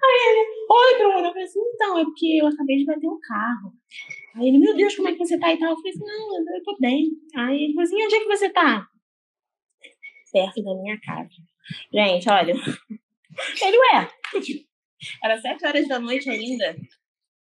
Aí 0.00 0.20
ele, 0.30 0.46
oi, 0.70 0.98
Bruno. 0.98 1.26
Eu 1.26 1.32
falei 1.32 1.44
assim, 1.44 1.60
então, 1.74 1.98
é 1.98 2.04
porque 2.04 2.38
eu 2.40 2.46
acabei 2.48 2.76
de 2.78 2.84
bater 2.86 3.08
um 3.08 3.20
carro. 3.20 3.72
Aí 4.34 4.48
ele, 4.48 4.58
meu 4.58 4.74
Deus, 4.74 4.96
como 4.96 5.08
é 5.08 5.12
que 5.12 5.18
você 5.18 5.38
tá 5.38 5.52
e 5.52 5.58
tal? 5.58 5.70
Eu 5.70 5.76
falei 5.76 5.92
assim, 5.92 6.04
não, 6.04 6.56
eu 6.56 6.62
tô 6.64 6.76
bem. 6.80 7.10
Aí 7.36 7.64
ele 7.64 7.74
falou 7.74 7.84
assim, 7.84 8.04
onde 8.04 8.14
é 8.16 8.18
que 8.20 8.26
você 8.26 8.50
tá? 8.50 8.86
Perto 10.32 10.62
da 10.62 10.74
minha 10.74 10.98
casa. 11.00 11.28
Gente, 11.92 12.28
olha. 12.30 12.54
Ele, 13.62 13.78
ué. 13.78 14.10
Era 15.22 15.40
sete 15.40 15.66
horas 15.66 15.88
da 15.88 15.98
noite 15.98 16.28
ainda. 16.28 16.76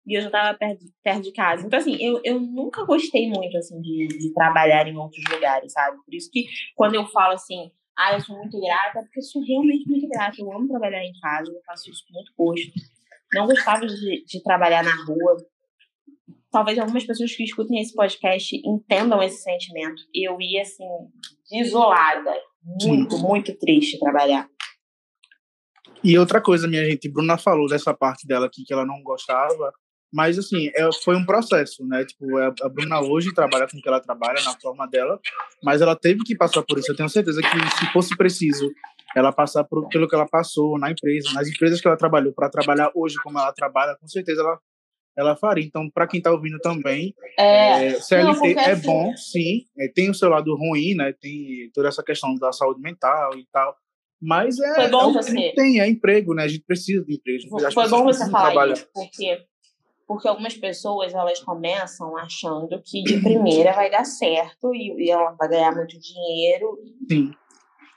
E 0.06 0.16
eu 0.16 0.22
já 0.22 0.30
tava 0.30 0.56
perto, 0.56 0.84
perto 1.02 1.22
de 1.22 1.32
casa. 1.32 1.66
Então, 1.66 1.78
assim, 1.78 1.96
eu, 2.00 2.20
eu 2.24 2.40
nunca 2.40 2.84
gostei 2.84 3.28
muito, 3.28 3.56
assim, 3.56 3.80
de, 3.80 4.08
de 4.08 4.32
trabalhar 4.32 4.86
em 4.86 4.96
outros 4.96 5.22
lugares, 5.30 5.72
sabe? 5.72 5.98
Por 6.04 6.14
isso 6.14 6.30
que 6.32 6.46
quando 6.74 6.94
eu 6.94 7.06
falo 7.06 7.34
assim, 7.34 7.70
ah, 7.96 8.14
eu 8.14 8.20
sou 8.20 8.36
muito 8.36 8.58
grata, 8.60 8.98
é 8.98 9.02
porque 9.02 9.18
eu 9.18 9.24
sou 9.24 9.42
realmente 9.42 9.88
muito 9.88 10.08
grata. 10.08 10.36
Eu 10.40 10.50
amo 10.52 10.68
trabalhar 10.68 11.04
em 11.04 11.12
casa, 11.20 11.52
eu 11.52 11.60
faço 11.66 11.90
isso 11.90 12.04
com 12.06 12.14
muito 12.14 12.32
gosto. 12.36 12.72
Não 13.32 13.46
gostava 13.46 13.86
de, 13.86 14.24
de 14.24 14.42
trabalhar 14.42 14.82
na 14.82 14.94
rua. 15.04 15.36
Talvez 16.50 16.78
algumas 16.78 17.04
pessoas 17.04 17.32
que 17.34 17.44
escutem 17.44 17.80
esse 17.80 17.94
podcast 17.94 18.56
entendam 18.64 19.22
esse 19.22 19.42
sentimento. 19.42 20.02
Eu 20.14 20.40
ia, 20.40 20.62
assim, 20.62 20.88
isolada. 21.52 22.34
Muito, 22.62 23.16
Sim. 23.16 23.22
muito 23.22 23.54
triste 23.58 23.98
trabalhar. 23.98 24.48
E 26.02 26.18
outra 26.18 26.40
coisa, 26.40 26.66
minha 26.66 26.84
gente, 26.84 27.10
Bruna 27.10 27.36
falou 27.36 27.68
dessa 27.68 27.92
parte 27.92 28.26
dela 28.26 28.46
aqui 28.46 28.64
que 28.64 28.72
ela 28.72 28.86
não 28.86 29.02
gostava, 29.02 29.72
mas, 30.12 30.38
assim, 30.38 30.70
é, 30.74 30.90
foi 31.04 31.14
um 31.14 31.24
processo, 31.24 31.86
né? 31.86 32.04
Tipo, 32.04 32.38
é, 32.38 32.52
a 32.62 32.68
Bruna 32.68 33.00
hoje 33.00 33.32
trabalha 33.32 33.68
com 33.68 33.78
o 33.78 33.80
que 33.80 33.88
ela 33.88 34.00
trabalha, 34.00 34.42
na 34.42 34.58
forma 34.60 34.86
dela, 34.88 35.20
mas 35.62 35.80
ela 35.80 35.94
teve 35.94 36.20
que 36.24 36.36
passar 36.36 36.62
por 36.62 36.78
isso. 36.78 36.90
Eu 36.90 36.96
tenho 36.96 37.08
certeza 37.08 37.40
que, 37.40 37.48
se 37.78 37.92
fosse 37.92 38.16
preciso 38.16 38.68
ela 39.14 39.32
passar 39.32 39.64
por, 39.64 39.88
pelo 39.88 40.08
que 40.08 40.14
ela 40.14 40.26
passou 40.26 40.78
na 40.78 40.90
empresa, 40.90 41.32
nas 41.32 41.48
empresas 41.48 41.80
que 41.80 41.86
ela 41.86 41.96
trabalhou, 41.96 42.32
para 42.32 42.48
trabalhar 42.48 42.90
hoje 42.94 43.16
como 43.22 43.38
ela 43.38 43.52
trabalha, 43.52 43.96
com 44.00 44.08
certeza 44.08 44.40
ela, 44.40 44.58
ela 45.20 45.36
faria. 45.36 45.64
Então, 45.64 45.88
para 45.90 46.06
quem 46.06 46.18
está 46.18 46.32
ouvindo 46.32 46.58
também, 46.60 47.14
é, 47.38 47.86
é, 47.86 48.00
CLT 48.00 48.54
não, 48.54 48.62
é 48.62 48.70
assim... 48.70 48.86
bom, 48.86 49.16
sim. 49.16 49.64
É, 49.78 49.88
tem 49.88 50.10
o 50.10 50.14
seu 50.14 50.28
lado 50.28 50.54
ruim, 50.56 50.94
né? 50.94 51.12
Tem 51.12 51.70
toda 51.74 51.88
essa 51.88 52.02
questão 52.02 52.34
da 52.36 52.52
saúde 52.52 52.80
mental 52.80 53.36
e 53.36 53.46
tal. 53.52 53.76
Mas 54.20 54.58
é, 54.58 54.74
Foi 54.74 54.88
bom 54.88 55.10
é 55.10 55.12
você... 55.14 55.52
tem, 55.54 55.80
é 55.80 55.88
emprego, 55.88 56.34
né? 56.34 56.44
A 56.44 56.48
gente 56.48 56.64
precisa 56.64 57.04
de 57.04 57.14
emprego. 57.14 57.72
Foi 57.72 57.88
bom 57.88 58.04
você 58.04 58.28
falar 58.30 58.68
isso, 58.68 58.88
porque 58.92 59.38
porque 60.06 60.26
algumas 60.26 60.56
pessoas 60.56 61.14
elas 61.14 61.38
começam 61.38 62.16
achando 62.16 62.82
que 62.84 63.00
de 63.04 63.20
primeira 63.22 63.72
vai 63.72 63.88
dar 63.88 64.04
certo 64.04 64.74
e, 64.74 65.04
e 65.04 65.08
ela 65.08 65.36
vai 65.38 65.48
ganhar 65.48 65.72
muito 65.72 65.96
dinheiro. 66.00 66.76
Sim. 67.08 67.32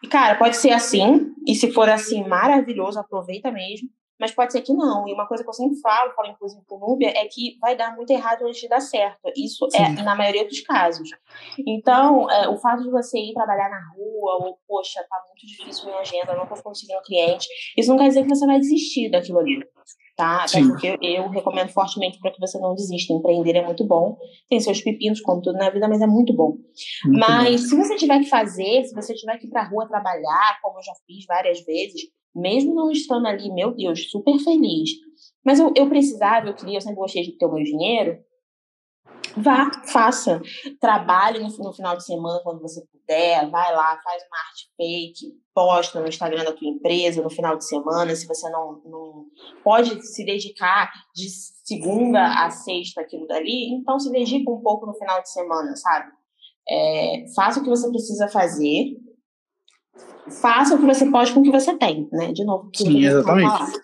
E 0.03 0.07
cara, 0.07 0.35
pode 0.35 0.57
ser 0.57 0.69
assim, 0.69 1.33
e 1.47 1.55
se 1.55 1.71
for 1.71 1.89
assim, 1.89 2.23
maravilhoso, 2.27 2.99
aproveita 2.99 3.51
mesmo. 3.51 3.89
Mas 4.19 4.31
pode 4.31 4.51
ser 4.51 4.61
que 4.61 4.73
não. 4.73 5.07
E 5.07 5.13
uma 5.13 5.27
coisa 5.27 5.43
que 5.43 5.49
eu 5.49 5.53
sempre 5.53 5.79
falo, 5.79 6.13
falo 6.13 6.29
inclusive 6.29 6.61
com 6.65 6.79
Núbia, 6.79 7.09
é 7.09 7.25
que 7.25 7.57
vai 7.59 7.75
dar 7.75 7.95
muito 7.95 8.11
errado 8.11 8.45
antes 8.45 8.61
de 8.61 8.67
dar 8.67 8.79
certo. 8.79 9.19
Isso 9.35 9.67
é 9.73 9.77
Sim. 9.77 9.99
é 9.99 10.03
na 10.03 10.15
maioria 10.15 10.47
dos 10.47 10.61
casos. 10.61 11.09
Então, 11.67 12.29
é, 12.29 12.47
o 12.47 12.57
fato 12.57 12.83
de 12.83 12.91
você 12.91 13.17
ir 13.17 13.33
trabalhar 13.33 13.69
na 13.69 13.81
rua, 13.95 14.45
ou, 14.45 14.59
poxa, 14.67 15.03
tá 15.09 15.21
muito 15.27 15.45
difícil 15.45 15.85
minha 15.85 15.99
agenda, 15.99 16.35
não 16.35 16.47
tô 16.47 16.55
conseguindo 16.61 17.01
cliente, 17.01 17.47
isso 17.77 17.89
não 17.89 17.97
quer 17.97 18.07
dizer 18.07 18.23
que 18.23 18.29
você 18.29 18.45
vai 18.45 18.59
desistir 18.59 19.09
daquilo 19.09 19.39
ali 19.39 19.59
tá? 20.15 20.43
Até 20.43 20.61
porque 20.61 20.87
eu, 20.87 20.97
eu, 21.01 21.29
recomendo 21.29 21.69
fortemente 21.69 22.19
para 22.19 22.31
que 22.31 22.39
você 22.39 22.59
não 22.59 22.75
desista. 22.75 23.13
Empreender 23.13 23.55
é 23.55 23.65
muito 23.65 23.85
bom. 23.85 24.17
Tem 24.49 24.59
seus 24.59 24.81
pepinos, 24.81 25.21
como 25.21 25.41
tudo 25.41 25.57
na 25.57 25.69
vida, 25.69 25.87
mas 25.87 26.01
é 26.01 26.07
muito 26.07 26.33
bom. 26.33 26.57
Muito 27.05 27.19
mas 27.19 27.61
bom. 27.61 27.67
se 27.67 27.75
você 27.75 27.95
tiver 27.95 28.19
que 28.19 28.29
fazer, 28.29 28.83
se 28.83 28.93
você 28.93 29.13
tiver 29.13 29.37
que 29.37 29.47
ir 29.47 29.49
para 29.49 29.61
a 29.61 29.67
rua 29.67 29.87
trabalhar, 29.87 30.59
como 30.61 30.79
eu 30.79 30.83
já 30.83 30.93
fiz 31.05 31.25
várias 31.25 31.63
vezes, 31.65 32.01
mesmo 32.35 32.73
não 32.73 32.91
estando 32.91 33.27
ali, 33.27 33.51
meu 33.51 33.73
Deus, 33.73 34.09
super 34.09 34.37
feliz. 34.39 34.91
Mas 35.45 35.59
eu, 35.59 35.73
eu 35.75 35.87
precisava, 35.87 36.47
eu 36.47 36.55
queria, 36.55 36.77
eu 36.77 36.81
sempre 36.81 36.97
gostei 36.97 37.23
de 37.23 37.37
ter 37.37 37.45
o 37.45 37.53
meu 37.53 37.63
dinheiro. 37.63 38.17
Vá, 39.35 39.71
faça. 39.85 40.41
Trabalhe 40.79 41.39
no, 41.39 41.49
no 41.57 41.73
final 41.73 41.97
de 41.97 42.05
semana 42.05 42.39
quando 42.43 42.61
você 42.61 42.85
puder. 42.85 43.49
Vai 43.49 43.75
lá, 43.75 43.99
faz 44.03 44.23
uma 44.23 44.37
arte 44.37 44.69
fake, 44.77 45.43
posta 45.53 45.99
no 45.99 46.07
Instagram 46.07 46.43
da 46.43 46.53
tua 46.53 46.67
empresa 46.67 47.21
no 47.21 47.29
final 47.29 47.57
de 47.57 47.65
semana, 47.65 48.15
se 48.15 48.27
você 48.27 48.49
não, 48.49 48.81
não 48.85 49.25
pode 49.63 50.01
se 50.05 50.25
dedicar 50.25 50.91
de 51.15 51.29
segunda 51.63 52.45
a 52.45 52.49
sexta 52.49 53.01
aquilo 53.01 53.27
dali, 53.27 53.73
então 53.73 53.99
se 53.99 54.11
dedica 54.11 54.49
um 54.49 54.61
pouco 54.61 54.85
no 54.85 54.93
final 54.93 55.21
de 55.21 55.31
semana, 55.31 55.75
sabe? 55.75 56.11
É, 56.67 57.25
faça 57.35 57.59
o 57.59 57.63
que 57.63 57.69
você 57.69 57.89
precisa 57.89 58.27
fazer, 58.27 58.97
faça 60.41 60.75
o 60.75 60.79
que 60.79 60.85
você 60.85 61.09
pode 61.09 61.33
com 61.33 61.41
o 61.41 61.43
que 61.43 61.51
você 61.51 61.77
tem, 61.77 62.07
né? 62.11 62.31
De 62.31 62.43
novo. 62.43 62.69
Sim, 62.75 63.05
exatamente. 63.05 63.81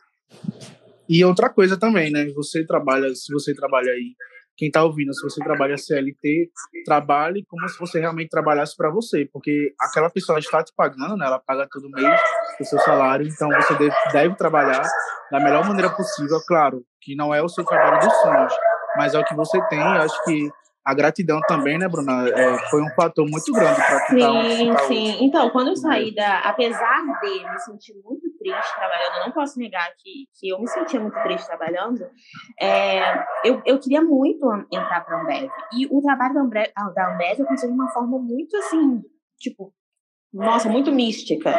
E 1.07 1.26
outra 1.26 1.49
coisa 1.49 1.77
também, 1.77 2.11
né? 2.11 2.27
Você 2.36 2.65
trabalha, 2.65 3.14
se 3.15 3.34
você 3.34 3.53
trabalha 3.53 3.91
aí 3.91 4.15
quem 4.60 4.68
está 4.68 4.84
ouvindo, 4.84 5.14
se 5.14 5.23
você 5.23 5.41
trabalha 5.41 5.77
CLT, 5.77 6.52
trabalhe 6.84 7.45
como 7.48 7.68
se 7.69 7.80
você 7.80 7.98
realmente 7.98 8.27
trabalhasse 8.27 8.76
para 8.76 8.91
você, 8.91 9.26
porque 9.31 9.73
aquela 9.80 10.10
pessoa 10.10 10.38
está 10.38 10.61
te 10.61 10.73
pagando, 10.76 11.15
né? 11.15 11.26
ela 11.26 11.40
paga 11.40 11.65
todo 11.72 11.90
mês 11.90 12.19
o 12.60 12.65
seu 12.65 12.77
salário, 12.80 13.26
então 13.26 13.48
você 13.49 13.73
deve, 13.76 13.95
deve 14.11 14.36
trabalhar 14.36 14.84
da 15.31 15.40
melhor 15.40 15.65
maneira 15.65 15.90
possível, 15.90 16.41
claro, 16.45 16.84
que 17.02 17.15
não 17.15 17.34
é 17.34 17.41
o 17.41 17.48
seu 17.48 17.64
trabalho 17.64 18.06
dos 18.06 18.14
sonhos, 18.18 18.53
mas 18.98 19.14
é 19.14 19.19
o 19.19 19.23
que 19.23 19.34
você 19.34 19.65
tem, 19.69 19.80
acho 19.80 20.26
que 20.26 20.49
a 20.90 20.94
gratidão 20.94 21.40
também, 21.48 21.78
né, 21.78 21.88
Bruna? 21.88 22.28
É, 22.30 22.57
foi 22.70 22.82
um 22.82 22.90
fator 22.95 23.26
muito 23.30 23.52
grande 23.52 23.76
para 23.76 23.99
Sim, 24.07 24.74
tá, 24.74 24.80
sim. 24.80 25.18
Então, 25.22 25.49
quando 25.52 25.68
eu 25.70 25.76
saí 25.76 26.14
da. 26.14 26.40
Apesar 26.40 27.02
de 27.22 27.52
me 27.52 27.60
sentir 27.60 27.94
muito 28.03 28.28
triste 28.40 28.76
trabalhando, 28.76 29.18
eu 29.18 29.26
não 29.26 29.32
posso 29.32 29.60
negar 29.60 29.88
que, 29.98 30.26
que 30.40 30.49
eu 30.49 30.60
me 30.60 30.68
sentia 30.68 30.99
muito 30.99 31.22
triste 31.22 31.45
trabalhando, 31.45 32.06
é, 32.60 33.20
eu, 33.44 33.61
eu 33.66 33.80
queria 33.80 34.02
muito 34.02 34.45
entrar 34.72 35.02
para 35.06 35.18
a 35.18 35.22
Ambev. 35.22 35.49
E 35.74 35.86
o 35.91 36.02
trabalho 36.02 36.34
da 36.34 36.41
Ambev, 36.41 36.72
da 36.95 37.14
Ambev 37.14 37.40
eu 37.40 37.45
consegui 37.45 37.74
de 37.74 37.80
uma 37.80 37.91
forma 37.91 38.18
muito 38.18 38.57
assim, 38.57 39.02
tipo, 39.38 39.74
nossa, 40.34 40.70
muito 40.70 40.91
mística. 40.91 41.49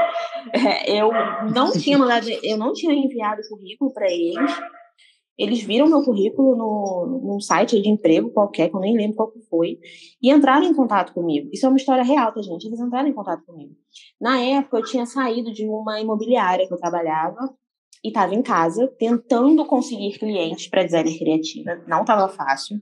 É, 0.52 1.01
eu 1.01 1.11
não 1.52 1.73
tinha 1.73 1.98
mandado, 1.98 2.27
eu 2.43 2.57
não 2.57 2.73
tinha 2.73 2.94
enviado 2.94 3.43
currículo 3.48 3.93
para 3.93 4.07
eles. 4.07 4.61
Eles 5.40 5.62
viram 5.62 5.88
meu 5.88 6.02
currículo 6.02 6.54
no, 6.54 7.20
num 7.22 7.40
site 7.40 7.80
de 7.80 7.88
emprego 7.88 8.30
qualquer, 8.30 8.68
que 8.68 8.76
eu 8.76 8.80
nem 8.80 8.94
lembro 8.94 9.16
qual 9.16 9.32
foi, 9.48 9.78
e 10.22 10.30
entraram 10.30 10.66
em 10.66 10.74
contato 10.74 11.14
comigo. 11.14 11.48
Isso 11.50 11.64
é 11.64 11.68
uma 11.70 11.78
história 11.78 12.04
real, 12.04 12.30
tá, 12.30 12.42
gente? 12.42 12.66
Eles 12.66 12.78
entraram 12.78 13.08
em 13.08 13.14
contato 13.14 13.42
comigo. 13.46 13.74
Na 14.20 14.38
época, 14.38 14.76
eu 14.76 14.84
tinha 14.84 15.06
saído 15.06 15.50
de 15.50 15.66
uma 15.66 15.98
imobiliária 15.98 16.68
que 16.68 16.74
eu 16.74 16.78
trabalhava 16.78 17.38
e 18.04 18.08
estava 18.08 18.34
em 18.34 18.42
casa 18.42 18.86
tentando 18.98 19.64
conseguir 19.64 20.18
clientes 20.18 20.68
para 20.68 20.84
designer 20.84 21.18
criativa. 21.18 21.82
Não 21.86 22.02
estava 22.02 22.28
fácil. 22.28 22.76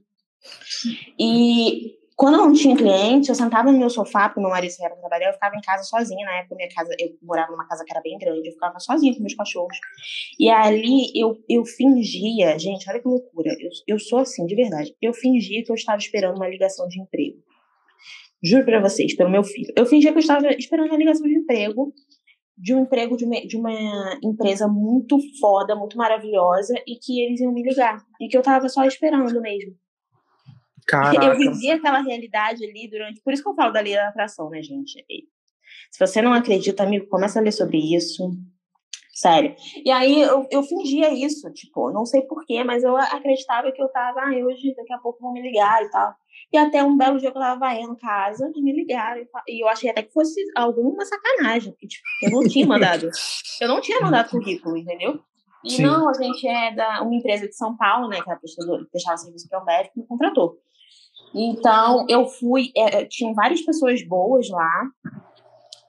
E 1.17 1.98
quando 2.19 2.33
eu 2.33 2.39
não 2.47 2.51
tinha 2.51 2.75
cliente, 2.75 3.29
eu 3.29 3.35
sentava 3.35 3.71
no 3.71 3.77
meu 3.77 3.89
sofá, 3.89 4.27
porque 4.27 4.41
meu 4.41 4.49
marido 4.49 4.71
saía 4.71 4.89
para 4.89 4.99
trabalhar, 4.99 5.27
eu 5.27 5.33
ficava 5.33 5.55
em 5.55 5.61
casa 5.61 5.83
sozinha. 5.83 6.25
Na 6.25 6.39
época, 6.39 6.53
minha 6.53 6.67
casa, 6.67 6.93
eu 6.99 7.15
morava 7.21 7.49
numa 7.49 7.65
casa 7.65 7.85
que 7.85 7.93
era 7.93 8.01
bem 8.01 8.17
grande, 8.17 8.45
eu 8.45 8.51
ficava 8.51 8.77
sozinha 8.77 9.13
com 9.13 9.21
meus 9.21 9.35
cachorros. 9.35 9.77
E 10.37 10.49
ali 10.49 11.13
eu, 11.15 11.37
eu 11.47 11.63
fingia, 11.63 12.59
gente, 12.59 12.89
olha 12.89 12.99
que 12.99 13.07
loucura. 13.07 13.55
Eu, 13.57 13.69
eu 13.87 13.97
sou 13.97 14.19
assim, 14.19 14.45
de 14.45 14.53
verdade. 14.53 14.93
Eu 15.01 15.13
fingia 15.13 15.63
que 15.63 15.71
eu 15.71 15.75
estava 15.75 15.97
esperando 15.97 16.35
uma 16.35 16.49
ligação 16.49 16.89
de 16.89 16.99
emprego. 16.99 17.37
Juro 18.43 18.65
para 18.65 18.81
vocês, 18.81 19.15
pelo 19.15 19.29
meu 19.29 19.45
filho. 19.45 19.71
Eu 19.73 19.85
fingia 19.85 20.11
que 20.11 20.17
eu 20.17 20.21
estava 20.21 20.49
esperando 20.49 20.89
uma 20.89 20.97
ligação 20.97 21.25
de 21.25 21.37
emprego, 21.37 21.93
de 22.57 22.75
um 22.75 22.81
emprego 22.81 23.15
de 23.15 23.23
uma, 23.23 23.39
de 23.47 23.55
uma 23.55 24.19
empresa 24.21 24.67
muito 24.67 25.17
foda, 25.39 25.73
muito 25.73 25.97
maravilhosa, 25.97 26.73
e 26.85 26.97
que 27.01 27.21
eles 27.21 27.39
iam 27.39 27.53
me 27.53 27.63
ligar. 27.63 28.03
E 28.19 28.27
que 28.27 28.35
eu 28.35 28.41
estava 28.41 28.67
só 28.67 28.83
esperando 28.83 29.39
mesmo. 29.39 29.73
Caraca. 30.89 31.23
Eu 31.23 31.37
vivi 31.37 31.69
aquela 31.69 32.01
realidade 32.01 32.65
ali 32.65 32.89
durante. 32.89 33.21
Por 33.21 33.31
isso 33.31 33.43
que 33.43 33.49
eu 33.49 33.53
falo 33.53 33.71
da 33.71 33.79
lei 33.79 33.93
da 33.93 34.09
atração, 34.09 34.49
né, 34.49 34.59
gente? 34.63 35.05
Se 35.91 35.99
você 35.99 36.19
não 36.19 36.33
acredita, 36.33 36.81
amigo, 36.81 37.07
começa 37.07 37.39
a 37.39 37.43
ler 37.43 37.51
sobre 37.51 37.77
isso. 37.77 38.31
Sério. 39.13 39.55
E 39.85 39.91
aí 39.91 40.21
eu, 40.21 40.47
eu 40.49 40.63
fingia 40.63 41.13
isso, 41.13 41.51
tipo, 41.51 41.91
não 41.91 42.05
sei 42.05 42.21
porquê, 42.21 42.63
mas 42.63 42.83
eu 42.83 42.95
acreditava 42.95 43.71
que 43.71 43.81
eu 43.81 43.89
tava, 43.89 44.21
ah, 44.21 44.45
hoje, 44.45 44.73
daqui 44.75 44.93
a 44.93 44.97
pouco 44.97 45.19
vão 45.21 45.33
me 45.33 45.41
ligar 45.41 45.83
e 45.83 45.89
tal. 45.91 46.15
E 46.51 46.57
até 46.57 46.83
um 46.83 46.97
belo 46.97 47.19
dia 47.19 47.29
que 47.29 47.37
eu 47.37 47.41
tava 47.41 47.59
vaiando 47.59 47.97
casa 47.97 48.49
e 48.55 48.61
me 48.61 48.71
ligaram. 48.71 49.21
E 49.47 49.63
eu 49.63 49.67
achei 49.67 49.91
até 49.91 50.01
que 50.03 50.13
fosse 50.13 50.41
alguma 50.55 51.05
sacanagem, 51.05 51.73
porque, 51.73 51.87
tipo, 51.87 52.03
eu 52.23 52.31
não 52.31 52.47
tinha 52.47 52.65
mandado. 52.65 53.09
eu 53.61 53.67
não 53.67 53.81
tinha 53.81 53.99
mandado 53.99 54.31
currículo, 54.31 54.77
entendeu? 54.77 55.19
E 55.65 55.71
Sim. 55.71 55.83
não, 55.83 56.09
a 56.09 56.13
gente 56.13 56.47
é 56.47 56.73
da 56.73 57.01
uma 57.01 57.13
empresa 57.13 57.45
de 57.45 57.55
São 57.55 57.75
Paulo, 57.75 58.07
né, 58.07 58.21
que 58.21 58.29
era 58.29 58.39
prestadora, 58.39 58.85
que 58.85 58.91
prestava 58.91 59.17
serviço 59.17 59.49
para 59.49 59.61
o 59.61 59.65
médico, 59.65 59.99
me 59.99 60.07
contratou. 60.07 60.57
Então, 61.33 62.05
eu 62.09 62.25
fui, 62.25 62.71
é, 62.75 63.05
tinha 63.05 63.33
várias 63.33 63.61
pessoas 63.61 64.05
boas 64.07 64.49
lá, 64.49 64.87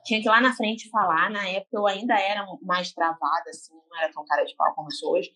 tinha 0.04 0.20
que 0.20 0.26
ir 0.26 0.30
lá 0.30 0.40
na 0.40 0.54
frente 0.54 0.90
falar. 0.90 1.30
Na 1.30 1.48
época, 1.48 1.70
eu 1.72 1.86
ainda 1.86 2.14
era 2.18 2.44
mais 2.62 2.92
travada, 2.92 3.50
assim, 3.50 3.74
não 3.74 3.98
era 3.98 4.12
tão 4.12 4.24
cara 4.24 4.44
de 4.44 4.54
pau 4.56 4.74
como 4.74 4.92
sou 4.92 5.12
hoje. 5.12 5.30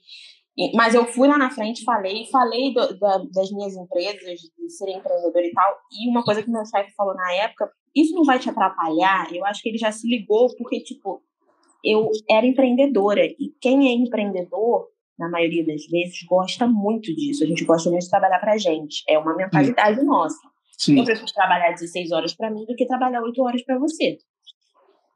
Mas 0.74 0.94
eu 0.94 1.04
fui 1.06 1.26
lá 1.26 1.36
na 1.36 1.50
frente, 1.50 1.82
falei, 1.82 2.26
falei 2.30 2.72
do, 2.72 2.98
da, 2.98 3.18
das 3.32 3.50
minhas 3.50 3.74
empresas, 3.74 4.38
de 4.40 4.70
ser 4.70 4.88
empreendedor 4.88 5.42
e 5.42 5.52
tal. 5.52 5.78
E 5.90 6.08
uma 6.08 6.22
coisa 6.22 6.42
que 6.42 6.50
meu 6.50 6.64
chefe 6.64 6.92
falou 6.94 7.14
na 7.14 7.32
época, 7.32 7.70
isso 7.94 8.14
não 8.14 8.24
vai 8.24 8.38
te 8.38 8.48
atrapalhar? 8.48 9.34
Eu 9.34 9.44
acho 9.44 9.62
que 9.62 9.68
ele 9.68 9.78
já 9.78 9.90
se 9.90 10.08
ligou, 10.08 10.54
porque, 10.56 10.80
tipo, 10.80 11.22
eu 11.84 12.08
era 12.30 12.46
empreendedora. 12.46 13.24
E 13.24 13.52
quem 13.60 13.88
é 13.88 13.92
empreendedor, 13.92 14.88
na 15.18 15.28
maioria 15.28 15.64
das 15.64 15.86
vezes, 15.86 16.24
gosta 16.28 16.66
muito 16.66 17.14
disso. 17.14 17.44
A 17.44 17.46
gente 17.46 17.64
gosta 17.64 17.90
muito 17.90 18.02
de 18.02 18.10
trabalhar 18.10 18.38
para 18.38 18.54
a 18.54 18.58
gente. 18.58 19.02
É 19.08 19.18
uma 19.18 19.34
mentalidade 19.36 20.00
Sim. 20.00 20.06
nossa. 20.06 20.38
Sim. 20.78 20.98
Eu 20.98 21.04
prefiro 21.04 21.32
trabalhar 21.32 21.70
16 21.70 22.10
horas 22.12 22.34
para 22.34 22.50
mim 22.50 22.64
do 22.66 22.74
que 22.74 22.86
trabalhar 22.86 23.22
8 23.22 23.42
horas 23.42 23.62
para 23.62 23.78
você. 23.78 24.18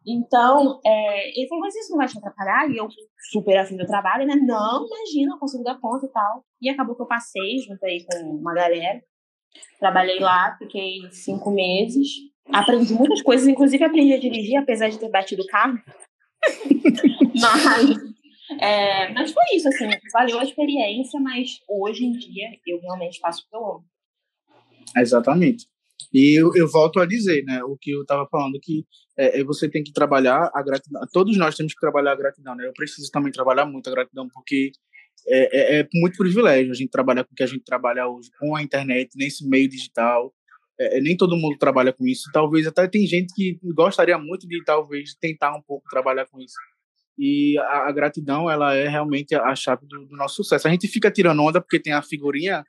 Então, 0.07 0.81
é, 0.87 1.39
ele 1.39 1.49
falou, 1.49 1.65
mas 1.65 1.75
isso 1.75 1.91
não 1.91 1.99
vai 1.99 2.07
te 2.07 2.17
atrapalhar? 2.17 2.71
E 2.71 2.79
eu, 2.79 2.89
super 3.31 3.59
afim 3.59 3.77
do 3.77 3.87
trabalho, 3.87 4.27
né? 4.27 4.35
Não, 4.37 4.87
imagina, 4.87 5.35
eu 5.35 5.39
consigo 5.39 5.63
dar 5.63 5.79
conta 5.81 6.07
e 6.07 6.11
tal. 6.11 6.45
E 6.63 6.71
acabou 6.71 6.97
que 6.97 7.03
eu 7.03 7.07
passei 7.07 7.59
junto 7.59 7.85
aí 7.85 8.05
com 8.05 8.37
uma 8.37 8.55
galera. 8.55 9.03
Trabalhei 9.79 10.19
lá, 10.19 10.57
fiquei 10.59 11.01
cinco 11.11 11.51
meses. 11.51 12.09
Aprendi 12.51 12.95
muitas 12.95 13.21
coisas, 13.21 13.47
inclusive 13.47 13.85
aprendi 13.85 14.15
a 14.15 14.21
dirigir, 14.21 14.57
apesar 14.57 14.89
de 14.89 14.99
ter 14.99 15.11
batido 15.11 15.43
o 15.43 15.47
carro. 15.47 15.79
mas, 17.35 18.18
é, 18.61 19.13
mas 19.13 19.33
foi 19.33 19.43
isso, 19.55 19.69
assim, 19.69 19.89
valeu 20.13 20.39
a 20.39 20.45
experiência, 20.45 21.21
mas 21.21 21.61
hoje 21.69 22.05
em 22.05 22.13
dia 22.13 22.49
eu 22.67 22.81
realmente 22.81 23.19
faço 23.21 23.45
o 23.45 23.49
que 23.49 23.57
eu 23.57 23.67
amo. 23.67 23.85
Exatamente. 24.97 25.67
E 26.13 26.41
eu, 26.41 26.51
eu, 26.55 26.67
volto 26.69 27.01
a 27.01 27.07
dizer, 27.07 27.45
né, 27.45 27.63
o 27.65 27.77
que 27.77 27.91
eu 27.91 28.03
estava 28.03 28.27
falando, 28.31 28.59
que 28.63 28.85
é, 29.17 29.41
é, 29.41 29.45
você 29.45 29.69
tem 29.69 29.83
que 29.83 29.93
trabalhar 29.93 30.51
a 30.55 30.63
gratidão. 30.63 31.03
Todos 31.13 31.37
nós 31.37 31.55
temos 31.55 31.75
que 31.75 31.81
trabalhar 31.81 32.13
a 32.13 32.17
gratidão, 32.17 32.55
né? 32.55 32.67
Eu 32.67 32.73
preciso 32.73 33.11
também 33.11 33.31
trabalhar 33.31 33.67
muito 33.67 33.89
a 33.89 33.93
gratidão, 33.93 34.27
porque 34.33 34.73
é, 35.27 35.77
é, 35.77 35.81
é 35.81 35.89
muito 35.95 36.17
privilégio 36.17 36.73
a 36.73 36.75
gente 36.75 36.91
trabalhar 36.91 37.25
com 37.25 37.33
o 37.33 37.35
que 37.35 37.43
a 37.43 37.47
gente 37.47 37.65
trabalha 37.65 38.09
hoje, 38.09 38.31
com 38.39 38.57
a 38.57 38.63
internet, 38.63 39.11
nesse 39.17 39.47
meio 39.47 39.69
digital. 39.69 40.33
É, 40.81 40.99
é, 40.99 41.01
nem 41.01 41.17
todo 41.17 41.37
mundo 41.37 41.59
trabalha 41.59 41.93
com 41.93 42.07
isso. 42.07 42.31
Talvez 42.33 42.67
até 42.67 42.87
tem 42.89 43.07
gente 43.07 43.35
que 43.35 43.59
gostaria 43.75 44.17
muito 44.17 44.47
de 44.47 44.63
talvez 44.65 45.15
tentar 45.15 45.55
um 45.55 45.63
pouco 45.63 45.89
trabalhar 45.91 46.27
com 46.27 46.41
isso. 46.41 46.55
E 47.19 47.59
a, 47.59 47.89
a 47.89 47.93
gratidão, 47.93 48.49
ela 48.51 48.75
é 48.75 48.89
realmente 48.89 49.35
a 49.35 49.55
chave 49.55 49.87
do, 49.87 50.07
do, 50.07 50.17
nosso 50.17 50.37
sucesso. 50.37 50.69
A 50.69 50.71
gente 50.71 50.87
fica 50.87 51.11
tirando 51.11 51.43
onda 51.43 51.61
porque 51.61 51.81
tem 51.81 51.93
a 51.93 52.03
figurinha, 52.03 52.65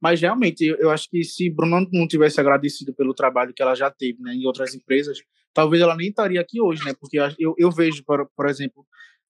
mas 0.00 0.20
realmente 0.20 0.64
eu, 0.64 0.76
eu 0.76 0.90
acho 0.90 1.08
que 1.08 1.24
se 1.24 1.48
Bruno 1.48 1.88
não 1.92 2.06
tivesse 2.06 2.38
agradecido 2.38 2.92
pelo 2.92 3.14
trabalho 3.14 3.54
que 3.54 3.62
ela 3.62 3.74
já 3.74 3.90
teve 3.90 4.20
né, 4.20 4.34
em 4.34 4.44
outras 4.46 4.74
empresas, 4.74 5.18
talvez 5.54 5.82
ela 5.82 5.96
nem 5.96 6.08
estaria 6.08 6.40
aqui 6.40 6.60
hoje, 6.60 6.84
né? 6.84 6.92
Porque 7.00 7.18
eu, 7.38 7.54
eu 7.56 7.70
vejo, 7.70 8.04
por, 8.04 8.28
por 8.36 8.46
exemplo, 8.46 8.84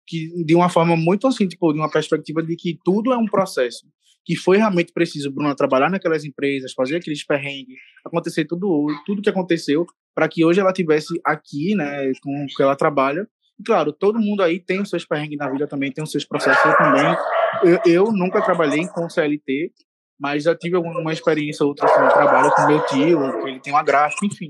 que 0.06 0.44
de 0.44 0.54
uma 0.54 0.70
forma 0.70 0.96
muito 0.96 1.26
assim, 1.26 1.48
tipo, 1.48 1.74
de 1.74 1.80
uma 1.80 1.90
perspectiva 1.90 2.44
de 2.44 2.56
que 2.56 2.78
tudo 2.84 3.12
é 3.12 3.18
um 3.18 3.26
processo 3.26 3.88
que 4.30 4.36
foi 4.36 4.58
realmente 4.58 4.94
preciso 4.94 5.32
Bruno 5.32 5.56
trabalhar 5.56 5.90
naquelas 5.90 6.24
empresas, 6.24 6.74
fazer 6.74 6.98
aqueles 6.98 7.26
perrengues, 7.26 7.80
acontecer 8.06 8.46
tudo, 8.46 8.86
tudo 9.04 9.24
que 9.24 9.30
aconteceu 9.30 9.88
para 10.14 10.28
que 10.28 10.46
hoje 10.46 10.60
ela 10.60 10.72
tivesse 10.72 11.20
aqui, 11.26 11.74
né, 11.74 12.12
com 12.22 12.46
que 12.56 12.62
ela 12.62 12.76
trabalha. 12.76 13.28
Claro, 13.66 13.92
todo 13.92 14.20
mundo 14.20 14.42
aí 14.42 14.60
tem 14.60 14.82
os 14.82 14.90
seus 14.90 15.06
perrengues 15.06 15.38
na 15.38 15.50
vida 15.50 15.68
também, 15.68 15.92
tem 15.92 16.04
os 16.04 16.12
seus 16.12 16.26
processos 16.26 16.64
eu 16.64 16.78
também. 16.78 17.18
Eu, 17.64 17.80
eu 17.86 18.12
nunca 18.12 18.42
trabalhei 18.42 18.88
com 18.88 19.10
CLT, 19.10 19.72
mas 20.20 20.44
já 20.44 20.56
tive 20.56 20.76
alguma 20.76 21.12
experiência 21.12 21.66
outra 21.66 21.86
assim, 21.86 22.14
trabalho 22.14 22.52
com 22.52 22.68
meu 22.68 22.86
tio, 22.86 23.48
ele 23.48 23.60
tem 23.60 23.74
uma 23.74 23.84
gráfica, 23.84 24.26
enfim. 24.26 24.50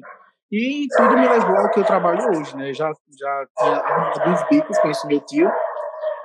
E 0.52 0.88
tudo 0.96 1.16
me 1.16 1.28
levou 1.28 1.56
ao 1.56 1.70
que 1.70 1.80
eu 1.80 1.84
trabalho 1.84 2.28
hoje, 2.30 2.56
né? 2.56 2.74
Já 2.74 2.92
já 3.20 3.46
tinha 3.58 3.78
alguns 3.78 4.50
bicos, 4.50 4.80
conheci 4.80 5.06
meu 5.08 5.20
tio, 5.22 5.50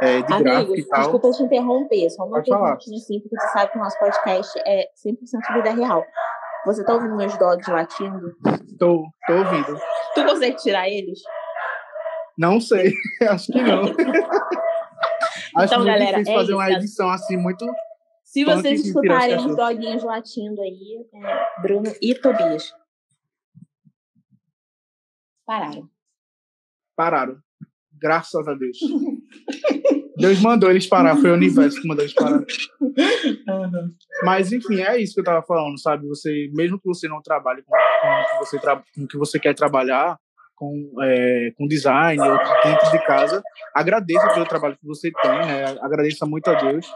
é, 0.00 0.22
de 0.22 0.32
Amigo, 0.32 0.44
gráfico 0.44 0.76
e 0.76 0.88
tal. 0.88 1.00
Desculpa 1.00 1.30
te 1.30 1.42
interromper, 1.42 2.10
só 2.10 2.24
uma 2.24 2.42
perguntinha 2.42 2.96
assim, 2.96 3.20
porque 3.20 3.36
você 3.36 3.48
sabe 3.48 3.72
que 3.72 3.78
o 3.78 3.82
nosso 3.82 3.98
podcast 3.98 4.58
é 4.66 4.88
100% 5.06 5.54
vida 5.54 5.70
real. 5.70 6.04
Você 6.66 6.82
tá 6.84 6.94
ouvindo 6.94 7.16
meus 7.16 7.36
dogs 7.36 7.68
latindo? 7.70 8.34
Tô, 8.78 9.04
tô 9.26 9.32
ouvindo. 9.34 9.78
Tu 10.14 10.24
consegue 10.24 10.56
tirar 10.56 10.88
eles? 10.88 11.20
Não 12.36 12.60
sei, 12.60 12.92
acho 13.28 13.52
que 13.52 13.62
não. 13.62 13.82
acho 15.56 15.74
então, 15.74 15.84
galera, 15.84 16.18
difícil 16.18 16.32
é 16.32 16.36
fazer 16.36 16.52
isso, 16.52 16.56
uma 16.56 16.70
edição 16.70 17.10
assim 17.10 17.36
muito. 17.36 17.66
Se 18.24 18.44
vocês 18.44 18.84
escutarem 18.84 19.36
os 19.36 19.56
doguinhos 19.56 20.02
latindo 20.02 20.60
aí, 20.60 21.06
é 21.14 21.62
Bruno 21.62 21.92
e 22.02 22.14
Tobias. 22.14 22.72
Pararam. 25.46 25.88
Pararam. 26.96 27.38
Graças 27.92 28.48
a 28.48 28.54
Deus. 28.54 28.78
Deus 30.16 30.40
mandou 30.40 30.70
eles 30.70 30.86
parar, 30.86 31.16
foi 31.16 31.30
o 31.30 31.34
universo 31.34 31.80
que 31.80 31.88
mandou 31.88 32.04
eles 32.04 32.14
parar. 32.14 32.44
Uhum. 32.80 33.94
Mas, 34.22 34.52
enfim, 34.52 34.80
é 34.80 35.00
isso 35.00 35.14
que 35.14 35.20
eu 35.20 35.24
tava 35.24 35.44
falando, 35.44 35.78
sabe? 35.80 36.06
Você, 36.06 36.50
mesmo 36.54 36.78
que 36.78 36.86
você 36.86 37.08
não 37.08 37.20
trabalhe 37.20 37.62
com, 37.62 37.74
o 37.74 38.30
que 38.30 38.38
você, 38.38 38.60
tra 38.60 38.82
com 38.94 39.06
que 39.08 39.18
você 39.18 39.40
quer 39.40 39.54
trabalhar, 39.54 40.16
com, 40.56 40.94
é, 41.02 41.52
com 41.56 41.66
design 41.66 42.20
ou 42.20 42.38
dentro 42.62 42.90
de 42.90 43.04
casa, 43.06 43.42
agradeça 43.74 44.32
pelo 44.32 44.46
trabalho 44.46 44.76
que 44.76 44.86
você 44.86 45.10
tem, 45.10 45.30
né? 45.30 45.64
agradeça 45.80 46.26
muito 46.26 46.48
a 46.48 46.54
Deus. 46.54 46.86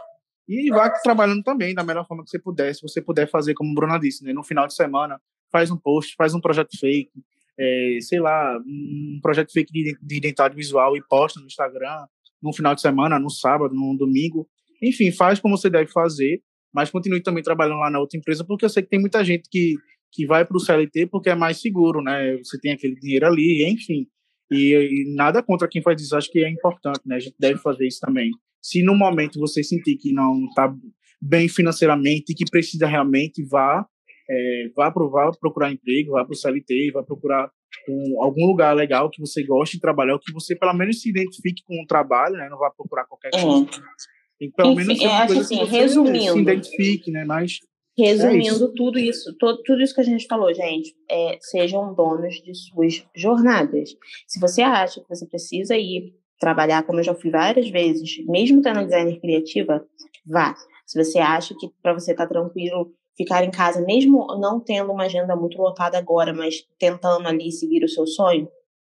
E 0.47 0.69
vá 0.71 0.89
trabalhando 0.89 1.43
também 1.43 1.75
da 1.75 1.83
melhor 1.83 2.07
forma 2.07 2.23
que 2.23 2.29
você 2.29 2.39
puder, 2.39 2.73
se 2.73 2.81
você 2.81 3.01
puder 3.01 3.29
fazer 3.29 3.53
como 3.53 3.71
a 3.71 3.75
Bruna 3.75 3.99
disse, 3.99 4.23
né? 4.23 4.33
no 4.33 4.43
final 4.43 4.65
de 4.65 4.73
semana, 4.73 5.21
faz 5.51 5.69
um 5.69 5.77
post, 5.77 6.15
faz 6.15 6.33
um 6.33 6.41
projeto 6.41 6.77
fake, 6.79 7.11
é, 7.59 7.97
sei 8.01 8.19
lá, 8.19 8.57
um 8.57 9.19
projeto 9.21 9.51
fake 9.51 9.71
de, 9.71 9.97
de 10.01 10.17
identidade 10.17 10.55
visual 10.55 10.95
e 10.95 11.03
posta 11.07 11.39
no 11.39 11.45
Instagram, 11.45 12.05
no 12.41 12.53
final 12.53 12.73
de 12.73 12.81
semana, 12.81 13.19
no 13.19 13.29
sábado, 13.29 13.75
no 13.75 13.97
domingo. 13.97 14.47
Enfim, 14.81 15.11
faz 15.11 15.39
como 15.39 15.57
você 15.57 15.69
deve 15.69 15.91
fazer, 15.91 16.41
mas 16.73 16.89
continue 16.89 17.21
também 17.21 17.43
trabalhando 17.43 17.79
lá 17.79 17.89
na 17.89 17.99
outra 17.99 18.17
empresa, 18.17 18.45
porque 18.45 18.63
eu 18.63 18.69
sei 18.69 18.83
que 18.83 18.89
tem 18.89 18.99
muita 18.99 19.23
gente 19.23 19.49
que, 19.49 19.75
que 20.11 20.25
vai 20.25 20.45
para 20.45 20.57
o 20.57 20.59
CLT 20.59 21.07
porque 21.07 21.29
é 21.29 21.35
mais 21.35 21.61
seguro, 21.61 22.01
né? 22.01 22.37
Você 22.37 22.59
tem 22.59 22.71
aquele 22.71 22.95
dinheiro 22.95 23.25
ali, 23.27 23.65
enfim. 23.69 24.07
E, 24.51 24.73
e, 24.73 25.15
nada 25.15 25.43
contra 25.43 25.67
quem 25.67 25.81
faz 25.81 26.01
isso, 26.01 26.15
acho 26.15 26.31
que 26.31 26.39
é 26.39 26.49
importante, 26.49 27.01
né? 27.05 27.15
A 27.15 27.19
gente 27.19 27.35
deve 27.39 27.59
fazer 27.59 27.85
isso 27.85 27.99
também. 27.99 28.31
Se 28.61 28.83
no 28.83 28.95
momento 28.95 29.39
você 29.39 29.63
sentir 29.63 29.95
que 29.97 30.11
não 30.11 30.45
está 30.45 30.73
bem 31.21 31.47
financeiramente 31.47 32.31
e 32.31 32.35
que 32.35 32.49
precisa 32.49 32.87
realmente, 32.87 33.45
vá, 33.45 33.85
é, 34.29 34.69
vá, 34.75 34.91
pro, 34.91 35.09
vá 35.09 35.31
procurar 35.39 35.71
emprego, 35.71 36.13
vá 36.13 36.25
para 36.25 36.33
o 36.33 36.35
CLT, 36.35 36.91
vá 36.93 37.03
procurar 37.03 37.51
um, 37.87 38.23
algum 38.23 38.45
lugar 38.45 38.75
legal 38.75 39.09
que 39.09 39.19
você 39.19 39.43
goste 39.43 39.77
de 39.77 39.81
trabalhar, 39.81 40.13
ou 40.13 40.19
que 40.19 40.33
você 40.33 40.55
pelo 40.55 40.73
menos 40.73 41.01
se 41.01 41.09
identifique 41.09 41.63
com 41.65 41.81
o 41.81 41.85
trabalho, 41.85 42.35
né? 42.35 42.47
Não 42.49 42.57
vá 42.57 42.71
procurar 42.71 43.05
qualquer 43.05 43.29
é. 43.33 43.41
coisa. 43.41 43.69
E 44.41 44.49
pelo 44.49 44.71
Enfim, 44.71 44.87
menos 44.87 45.01
é, 45.03 45.25
coisa 45.27 45.41
assim, 45.41 45.57
que 45.57 45.65
resumindo, 45.65 46.33
se 46.33 46.39
identifique, 46.39 47.11
né? 47.11 47.25
Mas 47.25 47.59
resumindo 47.99 48.65
é 48.65 48.75
tudo 48.75 48.97
isso, 48.99 49.35
todo, 49.37 49.61
tudo 49.63 49.81
isso 49.81 49.93
que 49.93 50.01
a 50.01 50.05
gente 50.05 50.27
falou, 50.27 50.53
gente, 50.53 50.95
é, 51.09 51.37
sejam 51.41 51.93
donos 51.93 52.35
de 52.35 52.53
suas 52.55 53.05
jornadas. 53.15 53.95
Se 54.27 54.39
você 54.39 54.61
acha 54.61 55.01
que 55.01 55.09
você 55.09 55.25
precisa 55.25 55.75
ir 55.77 56.13
trabalhar, 56.39 56.83
como 56.83 56.99
eu 56.99 57.03
já 57.03 57.13
fui 57.13 57.29
várias 57.29 57.69
vezes, 57.69 58.25
mesmo 58.25 58.61
tendo 58.61 58.83
designer 58.83 59.19
criativa, 59.19 59.85
vá. 60.25 60.55
Se 60.85 61.03
você 61.03 61.19
acha 61.19 61.53
que 61.59 61.69
para 61.81 61.93
você 61.93 62.11
estar 62.11 62.27
tá 62.27 62.33
tranquilo 62.33 62.91
ficar 63.17 63.43
em 63.43 63.51
casa, 63.51 63.81
mesmo 63.81 64.25
não 64.39 64.61
tendo 64.61 64.93
uma 64.93 65.03
agenda 65.03 65.35
muito 65.35 65.57
lotada 65.57 65.97
agora, 65.97 66.33
mas 66.33 66.65
tentando 66.79 67.27
ali 67.27 67.51
seguir 67.51 67.83
o 67.83 67.89
seu 67.89 68.07
sonho, 68.07 68.49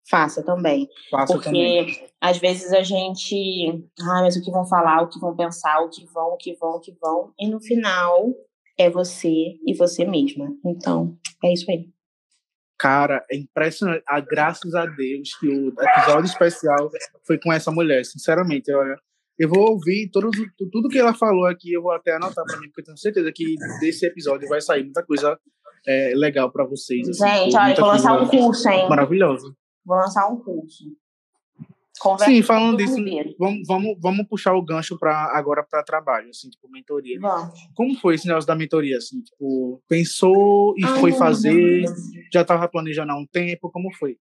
faça 0.09 0.43
também. 0.43 0.89
Faça 1.09 1.33
Porque 1.33 1.45
também. 1.45 2.07
às 2.19 2.37
vezes 2.37 2.73
a 2.73 2.83
gente, 2.83 3.81
ah, 4.01 4.21
mas 4.21 4.35
o 4.35 4.43
que 4.43 4.51
vão 4.51 4.65
falar, 4.65 5.03
o 5.03 5.07
que 5.07 5.19
vão 5.19 5.35
pensar, 5.35 5.79
o 5.81 5.89
que 5.89 6.05
vão, 6.05 6.33
o 6.33 6.37
que 6.37 6.53
vão, 6.55 6.75
o 6.75 6.79
que 6.81 6.91
vão, 6.99 7.31
e 7.39 7.47
no 7.47 7.61
final 7.61 8.33
é 8.79 8.89
você 8.89 9.57
e 9.65 9.75
você 9.77 10.05
mesma. 10.05 10.47
Então, 10.65 11.17
é 11.43 11.53
isso 11.53 11.69
aí. 11.69 11.89
Cara, 12.79 13.25
é 13.29 13.35
impressionante. 13.35 14.03
Ah, 14.07 14.21
graças 14.21 14.73
a 14.73 14.85
Deus 14.85 15.35
que 15.37 15.47
o 15.49 15.67
episódio 15.67 16.25
especial 16.25 16.89
foi 17.27 17.37
com 17.37 17.51
essa 17.51 17.69
mulher, 17.71 18.05
sinceramente. 18.05 18.71
Olha, 18.71 18.95
eu 19.37 19.49
vou 19.49 19.71
ouvir 19.71 20.09
todo, 20.09 20.31
tudo 20.71 20.87
que 20.87 20.97
ela 20.97 21.13
falou 21.13 21.45
aqui, 21.45 21.73
eu 21.73 21.81
vou 21.81 21.91
até 21.91 22.15
anotar 22.15 22.45
para 22.45 22.57
mim, 22.57 22.67
porque 22.67 22.81
eu 22.81 22.85
tenho 22.85 22.97
certeza 22.97 23.31
que 23.35 23.55
desse 23.81 24.05
episódio 24.05 24.47
vai 24.47 24.61
sair 24.61 24.83
muita 24.83 25.05
coisa 25.05 25.37
é, 25.85 26.13
legal 26.15 26.49
para 26.51 26.65
vocês. 26.65 27.07
Assim, 27.09 27.27
Gente, 27.27 27.57
olha, 27.57 27.75
vou 27.75 27.87
lançar 27.87 28.21
um 28.21 28.27
curso, 28.27 28.69
hein? 28.69 28.87
Maravilhoso. 28.87 29.53
Vou 29.85 29.97
lançar 29.97 30.27
um 30.29 30.37
curso. 30.37 30.85
Conversa 31.99 32.31
Sim, 32.31 32.41
falando 32.41 32.77
disso, 32.77 32.95
vamos, 33.37 33.67
vamos, 33.67 33.97
vamos 33.99 34.27
puxar 34.27 34.55
o 34.55 34.61
gancho 34.61 34.97
para 34.97 35.37
agora 35.37 35.63
para 35.63 35.83
trabalho, 35.83 36.29
assim, 36.29 36.49
tipo, 36.49 36.69
mentoria. 36.69 37.19
Vamos. 37.19 37.59
Como 37.75 37.95
foi 37.95 38.15
esse 38.15 38.25
negócio 38.25 38.47
da 38.47 38.55
mentoria, 38.55 38.97
assim, 38.97 39.21
tipo, 39.21 39.81
pensou 39.87 40.73
e 40.77 40.85
Ai, 40.85 40.99
foi 40.99 41.11
fazer, 41.11 41.83
já 42.33 42.41
estava 42.41 42.67
planejando 42.67 43.11
há 43.11 43.17
um 43.17 43.25
tempo, 43.25 43.69
como 43.69 43.93
foi? 43.93 44.17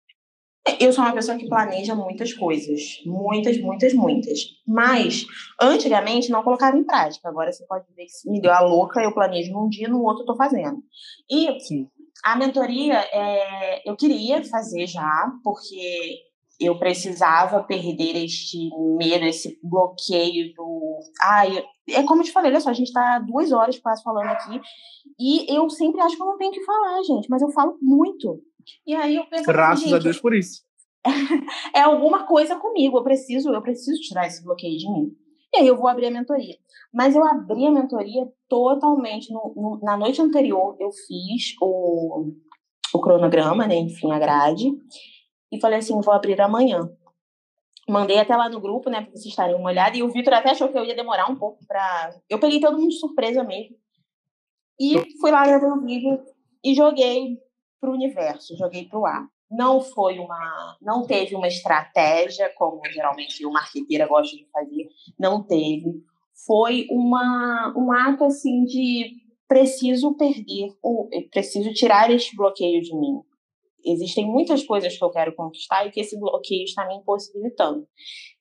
Eu 0.81 0.93
sou 0.93 1.05
uma 1.05 1.13
pessoa 1.13 1.39
que 1.39 1.49
planeja 1.49 1.95
muitas 1.95 2.33
coisas. 2.33 3.01
Muitas, 3.07 3.57
muitas, 3.61 3.95
muitas. 3.95 4.41
Mas, 4.67 5.25
antigamente, 5.61 6.29
não 6.29 6.43
colocava 6.43 6.77
em 6.77 6.83
prática. 6.83 7.29
Agora 7.29 7.53
você 7.53 7.65
pode 7.67 7.85
ver 7.95 8.07
que 8.07 8.29
me 8.29 8.41
deu 8.41 8.53
a 8.53 8.61
louca, 8.61 9.01
eu 9.01 9.15
planejo 9.15 9.53
num 9.53 9.69
dia, 9.69 9.89
no 9.89 10.03
outro 10.03 10.23
eu 10.23 10.27
tô 10.27 10.35
fazendo. 10.35 10.83
E 11.31 11.61
Sim. 11.61 11.89
a 12.25 12.35
mentoria, 12.35 12.99
é, 12.99 13.89
eu 13.89 13.97
queria 13.97 14.43
fazer 14.43 14.89
já, 14.89 15.33
porque 15.45 16.26
eu 16.61 16.79
precisava 16.79 17.63
perder 17.63 18.25
este 18.25 18.71
medo, 18.97 19.25
esse 19.25 19.59
bloqueio 19.63 20.55
do. 20.55 20.99
Ai, 21.23 21.65
é 21.91 22.03
como 22.03 22.23
eu 22.23 22.25
te 22.25 22.33
falei, 22.33 22.51
olha 22.51 22.61
só, 22.61 22.71
a 22.71 22.75
gente 22.75 22.89
está 22.89 23.19
duas 23.19 23.53
horas 23.53 23.79
quase 23.79 24.03
falando 24.03 24.29
aqui, 24.29 24.61
e 25.19 25.55
eu 25.55 25.69
sempre 25.69 26.01
acho 26.01 26.17
que 26.17 26.23
eu 26.23 26.27
não 26.27 26.39
tenho 26.39 26.53
que 26.53 26.65
falar, 26.65 27.03
gente, 27.03 27.29
mas 27.29 27.43
eu 27.43 27.51
falo 27.51 27.79
muito. 27.81 28.41
E 28.87 28.95
aí 28.95 29.17
eu 29.17 29.27
penso. 29.27 29.45
Graças 29.45 29.85
assim, 29.85 29.95
a 29.95 29.99
Deus 29.99 30.21
por 30.21 30.35
isso. 30.35 30.63
é 31.75 31.81
alguma 31.81 32.27
coisa 32.27 32.57
comigo, 32.57 32.99
eu 32.99 33.05
preciso, 33.05 33.53
eu 33.53 33.63
preciso 33.63 34.01
tirar 34.01 34.27
esse 34.27 34.43
bloqueio 34.43 34.77
de 34.77 34.91
mim. 34.91 35.11
E 35.55 35.61
aí 35.61 35.67
eu 35.67 35.77
vou 35.77 35.89
abrir 35.89 36.07
a 36.07 36.11
mentoria. 36.11 36.57
Mas 36.93 37.15
eu 37.15 37.25
abri 37.25 37.67
a 37.67 37.71
mentoria 37.71 38.27
totalmente. 38.49 39.33
No, 39.33 39.53
no, 39.55 39.81
na 39.83 39.97
noite 39.97 40.21
anterior, 40.21 40.77
eu 40.81 40.91
fiz 40.91 41.55
o, 41.61 42.33
o 42.93 43.01
cronograma, 43.01 43.67
né? 43.67 43.77
Enfim, 43.77 44.11
a 44.11 44.19
grade. 44.19 44.73
E 45.51 45.61
falei 45.61 45.79
assim: 45.79 46.01
vou 46.01 46.15
abrir 46.15 46.41
amanhã. 46.41 46.91
Mandei 47.89 48.19
até 48.19 48.37
lá 48.37 48.49
no 48.49 48.61
grupo, 48.61 48.91
né? 48.91 49.03
Pra 49.03 49.11
vocês 49.13 49.27
estarem 49.27 49.55
uma 49.55 49.71
olhada. 49.71 49.97
E 49.97 50.03
o 50.03 50.11
Vitor 50.11 50.35
até 50.35 50.51
achou 50.51 50.69
que 50.69 50.79
eu 50.79 50.85
ia 50.85 50.97
demorar 50.97 51.31
um 51.31 51.37
pouco 51.37 51.65
pra. 51.67 52.15
Eu 52.29 52.39
peguei 52.41 52.61
todo 52.61 52.79
mundo 52.79 52.91
de 52.91 52.99
surpresa 52.99 53.45
mesmo. 53.45 53.77
E 54.79 55.19
fui 55.21 55.31
lá 55.31 55.47
gravar 55.47 55.69
o 55.69 55.81
vídeo 55.81 56.23
e 56.63 56.75
joguei 56.75 57.39
pro 57.81 57.93
universo, 57.93 58.57
joguei 58.57 58.87
pro 58.87 59.07
ar 59.07 59.27
não 59.51 59.81
foi 59.81 60.19
uma, 60.19 60.77
não 60.81 61.07
teve 61.07 61.35
uma 61.35 61.49
estratégia 61.49 62.53
como 62.57 62.81
geralmente 62.87 63.45
o 63.47 63.53
marqueteira 63.53 64.07
gosta 64.07 64.37
de 64.37 64.47
fazer, 64.51 64.89
não 65.19 65.43
teve. 65.43 66.03
Foi 66.47 66.87
uma, 66.91 67.73
um 67.77 67.93
ato 67.93 68.25
assim 68.25 68.65
de 68.65 69.17
preciso 69.49 70.15
perder, 70.15 70.75
ou 70.83 71.09
preciso 71.31 71.73
tirar 71.73 72.11
este 72.11 72.37
bloqueio 72.37 72.83
de 72.83 72.95
mim. 72.95 73.21
Existem 73.87 74.27
muitas 74.27 74.65
coisas 74.65 74.99
que 74.99 75.05
eu 75.05 75.11
quero 75.11 75.35
conquistar 75.37 75.87
e 75.87 75.91
que 75.93 76.01
esse 76.01 76.19
bloqueio 76.19 76.65
está 76.65 76.87
me 76.87 76.97
impossibilitando. 76.97 77.87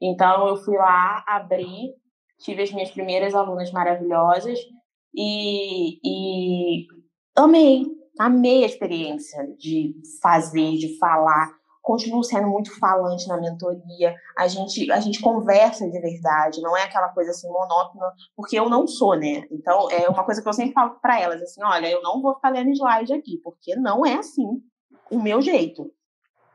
Então 0.01 0.47
eu 0.47 0.57
fui 0.57 0.75
lá, 0.75 1.23
abri, 1.27 1.93
tive 2.39 2.63
as 2.63 2.71
minhas 2.71 2.89
primeiras 2.89 3.35
alunas 3.35 3.71
maravilhosas 3.71 4.59
e, 5.15 5.99
e 6.03 6.87
amei, 7.35 7.83
amei 8.19 8.63
a 8.63 8.67
experiência 8.67 9.47
de 9.57 9.93
fazer, 10.21 10.71
de 10.77 10.97
falar. 10.97 11.51
Continuo 11.81 12.23
sendo 12.23 12.47
muito 12.47 12.77
falante 12.79 13.27
na 13.27 13.39
mentoria. 13.39 14.15
A 14.35 14.47
gente, 14.47 14.91
a 14.91 14.99
gente 14.99 15.21
conversa 15.21 15.87
de 15.87 16.01
verdade, 16.01 16.59
não 16.59 16.75
é 16.75 16.81
aquela 16.81 17.09
coisa 17.09 17.29
assim 17.29 17.47
monótona, 17.47 18.11
porque 18.35 18.57
eu 18.57 18.67
não 18.67 18.87
sou, 18.87 19.15
né? 19.15 19.43
Então, 19.51 19.91
é 19.91 20.09
uma 20.09 20.23
coisa 20.23 20.41
que 20.41 20.49
eu 20.49 20.53
sempre 20.53 20.73
falo 20.73 20.99
para 20.99 21.21
elas, 21.21 21.39
assim, 21.43 21.63
olha, 21.63 21.87
eu 21.87 22.01
não 22.01 22.23
vou 22.23 22.33
ficar 22.33 22.49
lendo 22.49 22.71
slide 22.71 23.13
aqui, 23.13 23.39
porque 23.43 23.75
não 23.75 24.03
é 24.03 24.15
assim 24.15 24.63
o 25.09 25.21
meu 25.21 25.41
jeito. 25.41 25.91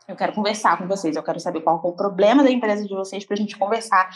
Eu 0.08 0.16
quero 0.16 0.32
conversar 0.32 0.76
com 0.76 0.88
vocês, 0.88 1.14
eu 1.14 1.22
quero 1.22 1.38
saber 1.38 1.60
qual 1.60 1.80
é 1.84 1.88
o 1.88 1.92
problema 1.92 2.42
da 2.42 2.50
empresa 2.50 2.86
de 2.86 2.94
vocês 2.94 3.24
para 3.24 3.34
a 3.34 3.38
gente 3.38 3.56
conversar. 3.56 4.10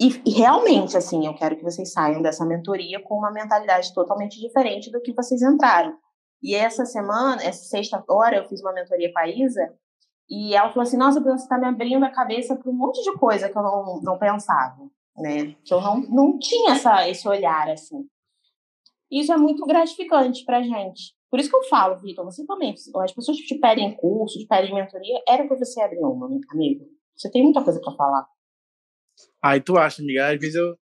E, 0.00 0.20
e, 0.26 0.30
realmente, 0.30 0.96
assim, 0.96 1.26
eu 1.26 1.34
quero 1.34 1.56
que 1.56 1.62
vocês 1.62 1.92
saiam 1.92 2.20
dessa 2.22 2.44
mentoria 2.44 3.00
com 3.00 3.16
uma 3.16 3.30
mentalidade 3.30 3.94
totalmente 3.94 4.40
diferente 4.40 4.90
do 4.90 5.00
que 5.00 5.12
vocês 5.12 5.42
entraram. 5.42 5.96
E 6.42 6.56
essa 6.56 6.84
semana, 6.84 7.40
essa 7.42 7.62
sexta 7.64 8.02
hora, 8.08 8.36
eu 8.36 8.48
fiz 8.48 8.60
uma 8.60 8.72
mentoria 8.72 9.12
com 9.12 9.18
a 9.20 9.28
Isa, 9.28 9.72
e 10.28 10.54
ela 10.54 10.70
falou 10.70 10.82
assim: 10.82 10.96
Nossa, 10.96 11.20
você 11.20 11.42
está 11.42 11.58
me 11.58 11.66
abrindo 11.66 12.04
a 12.04 12.10
cabeça 12.10 12.56
para 12.56 12.70
um 12.70 12.74
monte 12.74 13.02
de 13.02 13.12
coisa 13.18 13.50
que 13.50 13.56
eu 13.56 13.62
não, 13.62 14.00
não 14.00 14.18
pensava, 14.18 14.90
né? 15.16 15.54
Que 15.62 15.74
eu 15.74 15.80
não, 15.80 16.00
não 16.00 16.38
tinha 16.38 16.72
essa, 16.72 17.08
esse 17.08 17.28
olhar 17.28 17.68
assim. 17.68 18.08
Isso 19.10 19.30
é 19.30 19.36
muito 19.36 19.66
gratificante 19.66 20.42
para 20.44 20.62
gente. 20.62 21.14
Por 21.32 21.40
isso 21.40 21.48
que 21.48 21.56
eu 21.56 21.64
falo, 21.64 21.98
Vitor, 21.98 22.26
você 22.26 22.44
também, 22.44 22.74
as 22.74 23.12
pessoas 23.12 23.38
que 23.38 23.46
te 23.46 23.58
pedem 23.58 23.96
curso, 23.96 24.38
te 24.38 24.46
pedem 24.46 24.74
mentoria, 24.74 25.18
era 25.26 25.48
para 25.48 25.56
você 25.56 25.80
abrir 25.80 26.00
uma, 26.00 26.26
amigo. 26.26 26.86
Você 27.16 27.30
tem 27.30 27.42
muita 27.42 27.64
coisa 27.64 27.80
para 27.80 27.96
falar. 27.96 28.26
Aí 29.42 29.58
tu 29.58 29.78
acha, 29.78 30.02
amiga? 30.02 30.30
Às 30.30 30.38
vezes 30.38 30.56
eu, 30.56 30.76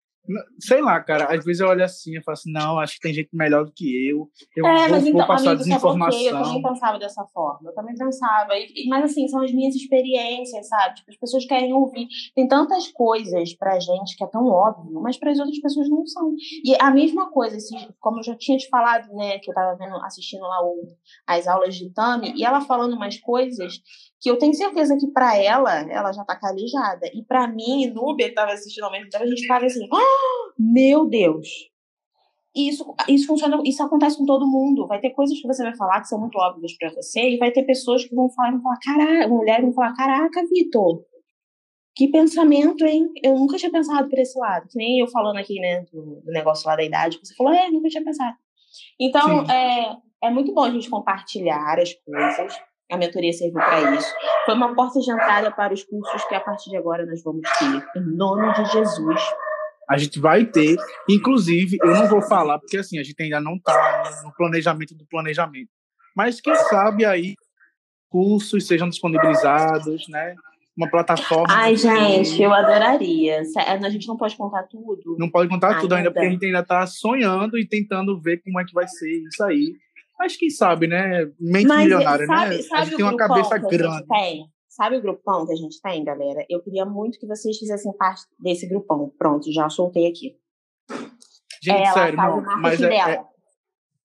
Sei 0.59 0.81
lá, 0.81 0.99
cara. 1.01 1.25
Às 1.33 1.43
vezes 1.43 1.61
eu 1.61 1.67
olho 1.67 1.83
assim 1.83 2.17
e 2.17 2.23
falo 2.23 2.33
assim, 2.33 2.51
não, 2.51 2.79
acho 2.79 2.95
que 2.95 3.01
tem 3.01 3.13
gente 3.13 3.29
melhor 3.33 3.65
do 3.65 3.71
que 3.71 4.09
eu. 4.09 4.29
Eu 4.55 4.65
é, 4.65 4.87
vou, 4.87 4.97
então, 4.97 5.13
vou 5.13 5.27
passar 5.27 5.51
amigo, 5.51 5.63
desinformação. 5.63 6.21
Eu 6.21 6.43
também 6.43 6.61
pensava 6.61 6.99
dessa 6.99 7.25
forma. 7.25 7.69
Eu 7.69 7.73
também 7.73 7.95
pensava. 7.95 8.53
E, 8.55 8.87
mas 8.87 9.05
assim, 9.05 9.27
são 9.27 9.41
as 9.41 9.51
minhas 9.51 9.75
experiências, 9.75 10.67
sabe? 10.67 10.95
Tipo, 10.95 11.11
as 11.11 11.17
pessoas 11.17 11.45
querem 11.45 11.73
ouvir. 11.73 12.07
Tem 12.35 12.47
tantas 12.47 12.87
coisas 12.91 13.53
pra 13.55 13.79
gente 13.79 14.15
que 14.17 14.23
é 14.23 14.27
tão 14.27 14.47
óbvio, 14.47 15.01
mas 15.01 15.17
para 15.17 15.31
as 15.31 15.39
outras 15.39 15.59
pessoas 15.59 15.89
não 15.89 16.05
são. 16.05 16.33
E 16.63 16.75
a 16.79 16.91
mesma 16.91 17.31
coisa, 17.31 17.57
assim, 17.57 17.77
como 17.99 18.19
eu 18.19 18.23
já 18.23 18.35
tinha 18.35 18.57
te 18.57 18.67
falado, 18.69 19.07
né, 19.13 19.39
que 19.39 19.49
eu 19.49 19.55
tava 19.55 19.75
vendo, 19.77 19.95
assistindo 20.03 20.41
lá 20.41 20.63
o, 20.63 20.95
as 21.25 21.47
aulas 21.47 21.75
de 21.75 21.91
Tami, 21.93 22.33
e 22.35 22.43
ela 22.43 22.61
falando 22.61 22.93
umas 22.93 23.17
coisas 23.19 23.81
que 24.19 24.30
eu 24.30 24.38
tenho 24.38 24.53
certeza 24.53 24.98
que 24.98 25.07
para 25.07 25.38
ela, 25.38 25.81
ela 25.91 26.11
já 26.11 26.23
tá 26.23 26.35
calejada. 26.35 27.07
E 27.14 27.23
para 27.23 27.48
mim, 27.48 27.88
Núbia, 27.88 28.30
que 28.30 28.35
tava 28.35 28.52
assistindo 28.52 28.85
ao 28.85 28.91
mesmo 28.91 29.10
tempo, 29.10 29.23
a 29.23 29.27
gente 29.27 29.41
ficava 29.41 29.65
assim, 29.65 29.88
oh, 29.91 30.53
meu 30.57 31.07
Deus! 31.07 31.48
E 32.56 32.69
isso, 32.69 32.95
isso 33.07 33.27
funciona, 33.27 33.61
isso 33.64 33.84
acontece 33.84 34.18
com 34.18 34.26
todo 34.26 34.48
mundo. 34.48 34.88
Vai 34.88 34.99
ter 34.99 35.11
coisas 35.11 35.39
que 35.39 35.48
você 35.48 35.61
vai 35.61 35.76
falar 35.76 36.02
que 36.02 36.07
são 36.07 36.19
muito 36.19 36.38
óbvias 36.39 36.76
para 36.76 36.89
você, 36.89 37.30
e 37.30 37.38
vai 37.38 37.52
ter 37.52 37.64
pessoas 37.64 38.03
que 38.03 38.15
vão 38.15 38.30
falar, 38.31 38.52
vão 38.52 38.61
falar, 38.61 38.80
caraca, 38.80 39.27
mulheres 39.27 39.64
vão 39.64 39.73
falar, 39.73 39.94
caraca, 39.94 40.41
Vitor, 40.52 41.03
que 41.95 42.07
pensamento, 42.07 42.84
hein? 42.84 43.07
Eu 43.23 43.35
nunca 43.35 43.57
tinha 43.57 43.72
pensado 43.72 44.10
por 44.10 44.18
esse 44.18 44.38
lado. 44.39 44.68
Que 44.69 44.77
nem 44.77 44.99
eu 44.99 45.07
falando 45.07 45.38
aqui, 45.38 45.60
né, 45.60 45.85
do, 45.91 46.22
do 46.26 46.31
negócio 46.31 46.68
lá 46.68 46.76
da 46.76 46.84
idade, 46.84 47.19
você 47.23 47.35
falou, 47.35 47.53
é, 47.53 47.69
nunca 47.69 47.89
tinha 47.89 48.03
pensado. 48.03 48.35
Então, 48.99 49.44
é, 49.44 49.95
é 50.23 50.30
muito 50.31 50.52
bom 50.52 50.64
a 50.64 50.72
gente 50.72 50.89
compartilhar 50.89 51.80
as 51.80 51.94
coisas 51.94 52.56
a 52.89 52.97
mentoria 52.97 53.34
serviu 53.34 53.55
para 53.55 53.95
isso. 53.95 54.14
Foi 54.45 54.55
uma 54.55 54.73
porta 54.73 54.99
de 54.99 55.11
entrada 55.11 55.51
para 55.51 55.73
os 55.73 55.84
cursos 55.84 56.23
que 56.26 56.35
a 56.35 56.39
partir 56.39 56.69
de 56.69 56.77
agora 56.77 57.05
nós 57.05 57.22
vamos 57.23 57.41
ter. 57.59 57.99
Em 57.99 58.15
nome 58.15 58.53
de 58.53 58.65
Jesus. 58.72 59.22
A 59.89 59.97
gente 59.97 60.19
vai 60.19 60.45
ter, 60.45 60.76
inclusive, 61.09 61.77
eu 61.81 61.93
não 61.93 62.07
vou 62.07 62.22
falar, 62.22 62.59
porque 62.59 62.77
assim, 62.77 62.99
a 62.99 63.03
gente 63.03 63.22
ainda 63.22 63.39
não 63.39 63.55
está 63.55 64.22
no 64.23 64.34
planejamento 64.34 64.93
do 64.95 65.05
planejamento. 65.05 65.69
Mas 66.15 66.41
quem 66.41 66.55
sabe 66.55 67.05
aí 67.05 67.35
cursos 68.09 68.68
sejam 68.68 68.89
disponibilizados, 68.89 70.07
né? 70.09 70.35
Uma 70.76 70.89
plataforma. 70.89 71.47
Ai, 71.49 71.76
gente, 71.76 72.41
eu 72.41 72.53
adoraria. 72.53 73.41
A 73.81 73.89
gente 73.89 74.07
não 74.07 74.15
pode 74.15 74.35
contar 74.35 74.64
tudo. 74.64 75.15
Não 75.18 75.30
pode 75.30 75.49
contar 75.49 75.80
tudo 75.80 75.95
ainda, 75.95 76.11
porque 76.11 76.26
a 76.26 76.30
gente 76.30 76.45
ainda 76.45 76.59
está 76.59 76.85
sonhando 76.85 77.57
e 77.57 77.68
tentando 77.68 78.19
ver 78.19 78.41
como 78.43 78.59
é 78.59 78.65
que 78.65 78.73
vai 78.73 78.88
ser 78.88 79.09
isso 79.09 79.43
aí. 79.43 79.73
Mas 80.18 80.35
quem 80.35 80.49
sabe, 80.49 80.88
né? 80.88 81.26
Mente 81.39 81.68
Mas, 81.68 81.84
milionária, 81.84 82.26
sabe, 82.26 82.56
né? 82.56 82.61
Sabe 82.64 82.81
a 82.81 82.85
gente 82.85 82.95
tem 82.95 83.06
uma 83.06 83.18
cabeça 83.18 83.57
grande. 83.57 84.07
Tem? 84.07 84.45
Sabe 84.68 84.98
o 84.98 85.02
grupão 85.02 85.45
que 85.45 85.53
a 85.53 85.56
gente 85.56 85.81
tem, 85.81 86.03
galera? 86.03 86.45
Eu 86.49 86.61
queria 86.61 86.85
muito 86.85 87.19
que 87.19 87.26
vocês 87.26 87.57
fizessem 87.57 87.91
parte 87.94 88.23
desse 88.39 88.68
grupão. 88.68 89.11
Pronto, 89.18 89.52
já 89.52 89.69
soltei 89.69 90.07
aqui. 90.07 90.35
Gente, 91.64 91.81
Ela 91.81 91.94
sério, 91.94 92.18
não, 92.18 92.41
mas 92.61 92.81
é, 92.81 92.95
é, 92.95 93.23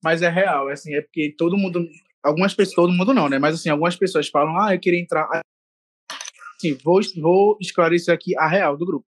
mas 0.03 0.23
é 0.23 0.29
real, 0.29 0.71
é 0.71 0.73
assim, 0.73 0.95
é 0.95 1.03
porque 1.03 1.35
todo 1.37 1.57
mundo, 1.57 1.87
algumas 2.23 2.55
pessoas, 2.55 2.75
todo 2.75 2.93
mundo 2.93 3.13
não, 3.13 3.29
né? 3.29 3.39
Mas 3.39 3.57
assim, 3.57 3.69
algumas 3.69 3.97
pessoas 3.97 4.29
falam, 4.29 4.59
ah, 4.59 4.75
eu 4.75 4.81
queria 4.81 4.99
entrar. 4.99 5.29
Assim, 6.57 6.75
vou, 6.83 7.01
vou 7.21 7.59
esclarecer 7.61 8.15
aqui 8.15 8.37
a 8.39 8.49
real 8.49 8.77
do 8.77 8.87
grupo. 8.87 9.07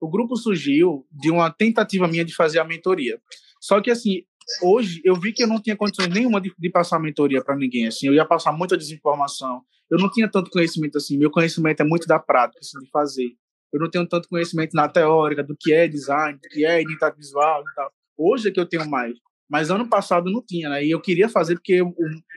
O 0.00 0.08
grupo 0.08 0.36
surgiu 0.36 1.06
de 1.10 1.30
uma 1.30 1.50
tentativa 1.50 2.06
minha 2.06 2.24
de 2.24 2.34
fazer 2.34 2.58
a 2.58 2.64
mentoria. 2.64 3.20
Só 3.60 3.80
que 3.80 3.90
assim, 3.90 4.24
hoje 4.62 5.00
eu 5.04 5.14
vi 5.14 5.32
que 5.32 5.42
eu 5.42 5.46
não 5.46 5.60
tinha 5.60 5.76
condições 5.76 6.08
nenhuma 6.08 6.40
de, 6.40 6.52
de 6.58 6.70
passar 6.70 6.98
mentoria 6.98 7.42
para 7.42 7.56
ninguém. 7.56 7.86
Assim, 7.86 8.06
eu 8.06 8.14
ia 8.14 8.24
passar 8.24 8.52
muita 8.52 8.76
desinformação. 8.76 9.62
Eu 9.90 9.98
não 9.98 10.10
tinha 10.10 10.28
tanto 10.28 10.50
conhecimento 10.50 10.98
assim. 10.98 11.18
Meu 11.18 11.30
conhecimento 11.30 11.80
é 11.80 11.84
muito 11.84 12.06
da 12.06 12.18
prática, 12.18 12.60
assim, 12.60 12.78
de 12.78 12.90
fazer. 12.90 13.30
Eu 13.72 13.80
não 13.80 13.90
tenho 13.90 14.06
tanto 14.06 14.28
conhecimento 14.28 14.74
na 14.74 14.88
teórica 14.88 15.42
do 15.42 15.56
que 15.58 15.72
é 15.72 15.86
design, 15.86 16.38
do 16.38 16.48
que 16.48 16.64
é 16.64 16.80
identidade 16.80 17.16
visual 17.16 17.62
e 17.62 17.74
tal. 17.74 17.92
Hoje 18.16 18.48
é 18.48 18.52
que 18.52 18.60
eu 18.60 18.66
tenho 18.66 18.88
mais. 18.88 19.14
Mas 19.48 19.70
ano 19.70 19.88
passado 19.88 20.30
não 20.30 20.42
tinha, 20.44 20.68
né? 20.68 20.84
E 20.84 20.90
eu 20.90 21.00
queria 21.00 21.28
fazer 21.28 21.54
porque 21.54 21.80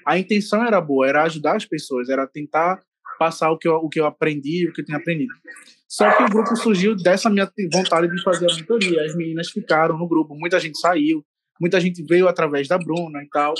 a 0.05 0.17
intenção 0.17 0.65
era 0.65 0.81
boa, 0.81 1.07
era 1.07 1.23
ajudar 1.23 1.55
as 1.55 1.65
pessoas, 1.65 2.09
era 2.09 2.25
tentar 2.25 2.81
passar 3.19 3.51
o 3.51 3.57
que 3.57 3.67
eu, 3.67 3.75
o 3.75 3.89
que 3.89 3.99
eu 3.99 4.05
aprendi, 4.05 4.67
o 4.67 4.73
que 4.73 4.81
eu 4.81 4.85
tinha 4.85 4.97
aprendido. 4.97 5.33
Só 5.87 6.11
que 6.11 6.23
o 6.23 6.29
grupo 6.29 6.55
surgiu 6.55 6.95
dessa 6.95 7.29
minha 7.29 7.47
vontade 7.71 8.07
de 8.07 8.23
fazer 8.23 8.49
a 8.49 8.55
mentoria. 8.55 9.05
As 9.05 9.15
meninas 9.15 9.51
ficaram 9.51 9.95
no 9.95 10.07
grupo, 10.07 10.35
muita 10.35 10.59
gente 10.59 10.79
saiu, 10.79 11.23
muita 11.63 11.79
gente 11.79 12.03
veio 12.03 12.27
através 12.27 12.67
da 12.67 12.77
Bruna 12.77 13.23
e 13.23 13.29
tal. 13.29 13.53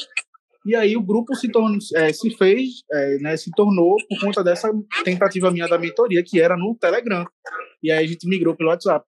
E 0.65 0.75
aí 0.75 0.97
o 0.97 1.01
grupo 1.01 1.33
se, 1.35 1.49
tornou, 1.49 1.77
é, 1.95 2.11
se 2.11 2.29
fez, 2.31 2.83
é, 2.91 3.17
né, 3.19 3.37
se 3.37 3.49
tornou 3.51 3.95
por 4.09 4.19
conta 4.19 4.43
dessa 4.43 4.69
tentativa 5.05 5.49
minha 5.49 5.67
da 5.69 5.77
mentoria, 5.77 6.21
que 6.21 6.41
era 6.41 6.57
no 6.57 6.75
Telegram. 6.75 7.25
E 7.81 7.89
aí 7.89 8.03
a 8.03 8.07
gente 8.07 8.27
migrou 8.27 8.55
pelo 8.55 8.69
WhatsApp. 8.69 9.05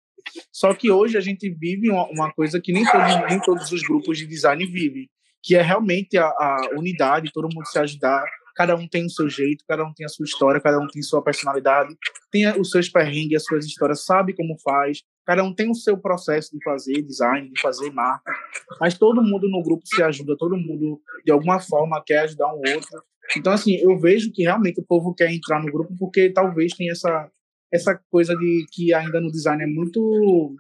Só 0.53 0.73
que 0.75 0.91
hoje 0.93 1.19
a 1.19 1.21
gente 1.21 1.51
vive 1.51 1.91
uma, 1.91 2.09
uma 2.09 2.33
coisa 2.33 2.61
que 2.61 2.73
nem 2.73 2.85
todos, 2.85 3.29
nem 3.29 3.41
todos 3.41 3.73
os 3.73 3.83
grupos 3.83 4.17
de 4.17 4.27
design 4.27 4.65
vivem, 4.65 5.09
que 5.43 5.57
é 5.57 5.63
realmente 5.63 6.17
a, 6.17 6.27
a 6.27 6.71
unidade, 6.77 7.33
todo 7.33 7.53
mundo 7.53 7.67
se 7.67 7.79
ajudar, 7.81 8.25
cada 8.55 8.77
um 8.77 8.87
tem 8.87 9.05
o 9.07 9.11
seu 9.11 9.29
jeito, 9.29 9.65
cada 9.69 9.85
um 9.85 9.93
tem 9.93 10.07
a 10.07 10.09
sua 10.09 10.25
história, 10.25 10.61
cada 10.61 10.79
um 10.79 10.87
tem 10.87 11.03
sua 11.03 11.23
personalidade, 11.23 11.95
tem 12.35 12.61
os 12.61 12.71
seus 12.71 12.89
perrengues, 12.89 13.37
as 13.37 13.45
suas 13.45 13.65
histórias, 13.65 14.05
sabe 14.05 14.35
como 14.35 14.59
faz, 14.59 15.05
cada 15.25 15.45
um 15.45 15.55
tem 15.55 15.71
o 15.71 15.75
seu 15.75 15.97
processo 15.97 16.51
de 16.51 16.63
fazer 16.65 17.01
design, 17.03 17.49
de 17.49 17.61
fazer 17.61 17.93
marca, 17.93 18.33
mas 18.81 18.99
todo 18.99 19.23
mundo 19.23 19.49
no 19.49 19.63
grupo 19.63 19.83
se 19.87 20.03
ajuda, 20.03 20.35
todo 20.37 20.57
mundo 20.57 21.01
de 21.25 21.31
alguma 21.31 21.61
forma 21.61 22.03
quer 22.05 22.25
ajudar 22.25 22.49
um 22.49 22.59
outro. 22.75 23.05
Então, 23.37 23.53
assim, 23.53 23.77
eu 23.77 23.97
vejo 24.01 24.33
que 24.33 24.43
realmente 24.43 24.81
o 24.81 24.85
povo 24.85 25.15
quer 25.15 25.33
entrar 25.33 25.63
no 25.63 25.71
grupo 25.71 25.95
porque 25.97 26.29
talvez 26.31 26.73
tenha 26.75 26.91
essa 26.91 27.31
essa 27.73 28.01
coisa 28.09 28.37
de 28.37 28.67
que 28.73 28.95
ainda 28.95 29.21
no 29.21 29.33
design 29.33 29.63
é 29.63 29.67
muito 29.67 30.55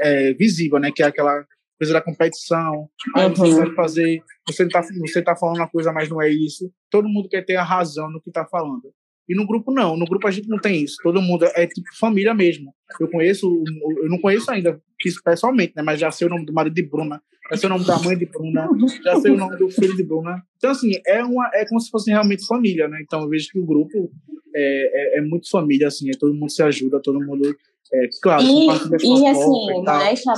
é, 0.00 0.32
visível, 0.34 0.80
né? 0.80 0.90
Que 0.90 1.02
é 1.02 1.06
aquela 1.06 1.46
coisa 1.78 1.92
da 1.92 2.02
competição. 2.02 2.88
Aí 3.14 3.26
uhum. 3.26 3.34
você 3.34 3.54
vai 3.54 3.74
fazer, 3.74 4.22
você 4.48 4.64
está 4.64 4.82
você 4.82 5.22
tá 5.22 5.36
falando 5.36 5.58
uma 5.58 5.68
coisa, 5.68 5.92
mas 5.92 6.08
não 6.08 6.20
é 6.20 6.28
isso. 6.28 6.72
Todo 6.90 7.08
mundo 7.08 7.28
quer 7.28 7.44
ter 7.44 7.54
a 7.54 7.62
razão 7.62 8.10
no 8.10 8.20
que 8.20 8.30
está 8.30 8.44
falando. 8.44 8.92
E 9.30 9.34
no 9.36 9.46
grupo 9.46 9.70
não, 9.72 9.96
no 9.96 10.04
grupo 10.06 10.26
a 10.26 10.30
gente 10.32 10.48
não 10.48 10.58
tem 10.58 10.82
isso. 10.82 10.96
Todo 11.04 11.22
mundo 11.22 11.44
é, 11.44 11.62
é 11.62 11.66
tipo 11.68 11.88
família 11.96 12.34
mesmo. 12.34 12.74
Eu 12.98 13.08
conheço, 13.08 13.62
eu 14.02 14.08
não 14.08 14.18
conheço 14.18 14.50
ainda 14.50 14.82
pessoalmente, 15.24 15.72
né? 15.76 15.84
Mas 15.84 16.00
já 16.00 16.10
sei 16.10 16.26
o 16.26 16.30
nome 16.30 16.44
do 16.44 16.52
marido 16.52 16.74
de 16.74 16.82
Bruna, 16.82 17.22
já 17.48 17.56
sei 17.56 17.68
o 17.68 17.72
nome 17.72 17.86
da 17.86 17.96
mãe 18.00 18.18
de 18.18 18.26
Bruna, 18.26 18.68
já 19.04 19.20
sei 19.20 19.30
o 19.30 19.36
nome 19.36 19.56
do 19.56 19.70
filho 19.70 19.96
de 19.96 20.02
Bruna. 20.02 20.42
Então 20.56 20.72
assim, 20.72 20.90
é 21.06 21.22
uma 21.22 21.48
é 21.54 21.64
como 21.64 21.80
se 21.80 21.88
fosse 21.90 22.10
realmente 22.10 22.44
família, 22.44 22.88
né? 22.88 22.98
Então 23.02 23.20
eu 23.20 23.28
vejo 23.28 23.50
que 23.52 23.60
o 23.60 23.64
grupo 23.64 24.10
é, 24.52 25.18
é, 25.18 25.18
é 25.18 25.22
muito 25.22 25.48
família 25.48 25.86
assim, 25.86 26.10
é, 26.10 26.12
todo 26.18 26.34
mundo 26.34 26.50
se 26.50 26.64
ajuda, 26.64 27.00
todo 27.00 27.24
mundo 27.24 27.56
é, 27.92 28.08
claro, 28.20 28.42
e, 28.42 28.66
e 28.66 29.26
assim, 29.28 29.72
modéstia, 29.72 30.32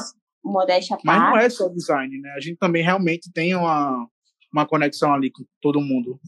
modéstia 0.45 0.99
Mas 1.03 1.19
não 1.19 1.39
é 1.39 1.49
só 1.49 1.67
design, 1.71 2.21
né? 2.21 2.35
A 2.37 2.41
gente 2.41 2.59
também 2.59 2.83
realmente 2.83 3.33
tem 3.33 3.55
uma, 3.55 4.07
uma 4.53 4.67
conexão 4.67 5.15
ali 5.15 5.31
com 5.31 5.45
todo 5.63 5.81
mundo. 5.81 6.21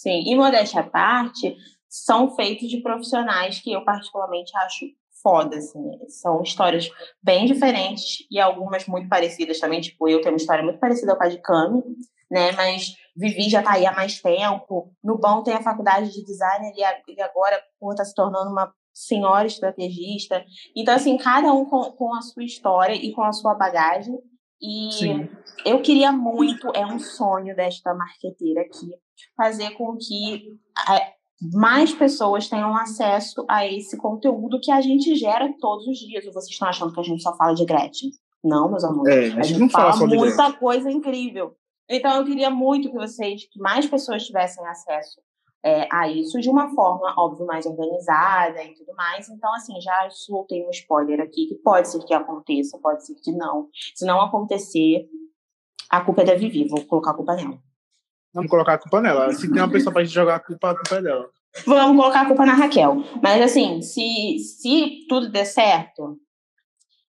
Sim, 0.00 0.22
e 0.26 0.34
modéstia 0.34 0.80
à 0.80 0.88
parte, 0.88 1.54
são 1.86 2.34
feitos 2.34 2.70
de 2.70 2.80
profissionais 2.80 3.60
que 3.60 3.70
eu 3.70 3.84
particularmente 3.84 4.50
acho 4.56 4.86
foda, 5.22 5.58
assim. 5.58 5.82
São 6.08 6.40
histórias 6.40 6.88
bem 7.22 7.44
diferentes 7.44 8.26
e 8.30 8.40
algumas 8.40 8.86
muito 8.86 9.10
parecidas 9.10 9.60
também. 9.60 9.82
Tipo, 9.82 10.08
eu 10.08 10.22
tenho 10.22 10.32
uma 10.32 10.38
história 10.38 10.64
muito 10.64 10.80
parecida 10.80 11.14
com 11.14 11.22
a 11.22 11.28
de 11.28 11.36
Cami, 11.42 11.82
né? 12.30 12.50
Mas 12.52 12.94
Vivi 13.14 13.50
já 13.50 13.62
tá 13.62 13.72
aí 13.72 13.84
há 13.84 13.92
mais 13.92 14.22
tempo. 14.22 14.90
No 15.04 15.18
Bom 15.18 15.42
tem 15.42 15.52
a 15.52 15.62
faculdade 15.62 16.10
de 16.10 16.24
design 16.24 16.72
e 16.74 17.20
agora, 17.20 17.62
por 17.78 17.94
tá 17.94 18.02
se 18.02 18.14
tornando 18.14 18.50
uma 18.50 18.72
senhora 18.94 19.46
estrategista. 19.46 20.42
Então, 20.74 20.94
assim, 20.94 21.18
cada 21.18 21.52
um 21.52 21.66
com, 21.66 21.92
com 21.92 22.14
a 22.14 22.22
sua 22.22 22.44
história 22.44 22.94
e 22.94 23.12
com 23.12 23.22
a 23.22 23.34
sua 23.34 23.54
bagagem. 23.54 24.18
E 24.62 24.92
Sim. 24.92 25.28
eu 25.64 25.80
queria 25.80 26.10
muito, 26.10 26.68
é 26.74 26.86
um 26.86 26.98
sonho 26.98 27.56
desta 27.56 27.94
marqueteira 27.94 28.60
aqui, 28.60 28.90
fazer 29.36 29.70
com 29.72 29.96
que 29.96 30.58
mais 31.54 31.92
pessoas 31.92 32.48
tenham 32.48 32.76
acesso 32.76 33.44
a 33.48 33.66
esse 33.66 33.96
conteúdo 33.96 34.60
que 34.60 34.70
a 34.70 34.80
gente 34.80 35.14
gera 35.14 35.52
todos 35.58 35.86
os 35.86 35.98
dias. 35.98 36.26
Ou 36.26 36.32
vocês 36.32 36.52
estão 36.52 36.68
achando 36.68 36.92
que 36.92 37.00
a 37.00 37.04
gente 37.04 37.22
só 37.22 37.34
fala 37.36 37.54
de 37.54 37.64
Gretchen? 37.64 38.10
Não, 38.42 38.70
meus 38.70 38.84
amores. 38.84 39.14
É, 39.14 39.32
a, 39.32 39.40
a, 39.40 39.42
gente, 39.42 39.60
não 39.60 39.70
fala, 39.70 39.92
fala 39.92 40.06
muita 40.06 40.52
coisa 40.52 40.90
incrível. 40.90 41.54
Então, 41.88 42.16
eu 42.16 42.24
queria 42.24 42.50
muito 42.50 42.90
que 42.90 42.96
vocês, 42.96 43.44
que 43.50 43.58
mais 43.58 43.86
pessoas 43.86 44.24
tivessem 44.24 44.64
acesso 44.66 45.20
é, 45.62 45.88
a 45.92 46.08
isso 46.08 46.40
de 46.40 46.48
uma 46.48 46.74
forma, 46.74 47.14
óbvio, 47.18 47.46
mais 47.46 47.66
organizada 47.66 48.62
e 48.62 48.74
tudo 48.74 48.94
mais. 48.94 49.28
Então, 49.28 49.52
assim, 49.54 49.78
já 49.80 50.08
soltei 50.10 50.64
um 50.66 50.70
spoiler 50.70 51.20
aqui, 51.20 51.46
que 51.46 51.54
pode 51.56 51.88
ser 51.88 52.02
que 52.04 52.14
aconteça, 52.14 52.78
pode 52.78 53.04
ser 53.04 53.14
que 53.16 53.32
não. 53.32 53.68
Se 53.94 54.06
não 54.06 54.20
acontecer, 54.20 55.08
a 55.90 56.02
culpa 56.02 56.22
é 56.22 56.26
da 56.26 56.34
Vivi, 56.34 56.68
vou 56.68 56.84
colocar 56.86 57.10
a 57.10 57.14
culpa 57.14 57.34
nela. 57.34 57.58
Vamos 58.32 58.50
colocar 58.50 58.74
a 58.74 58.78
culpa 58.78 59.00
nela. 59.00 59.32
Se 59.32 59.50
tem 59.50 59.60
uma 59.60 59.70
pessoa 59.70 59.92
pra 59.92 60.04
gente 60.04 60.14
jogar 60.14 60.36
a 60.36 60.40
culpa, 60.40 60.70
a 60.70 60.74
culpa 60.74 60.96
é 60.96 61.02
dela. 61.02 61.28
Vamos 61.66 61.96
colocar 61.96 62.22
a 62.22 62.26
culpa 62.26 62.46
na 62.46 62.54
Raquel. 62.54 63.02
Mas, 63.22 63.42
assim, 63.42 63.82
se, 63.82 64.38
se 64.38 65.06
tudo 65.08 65.30
der 65.30 65.44
certo, 65.44 66.16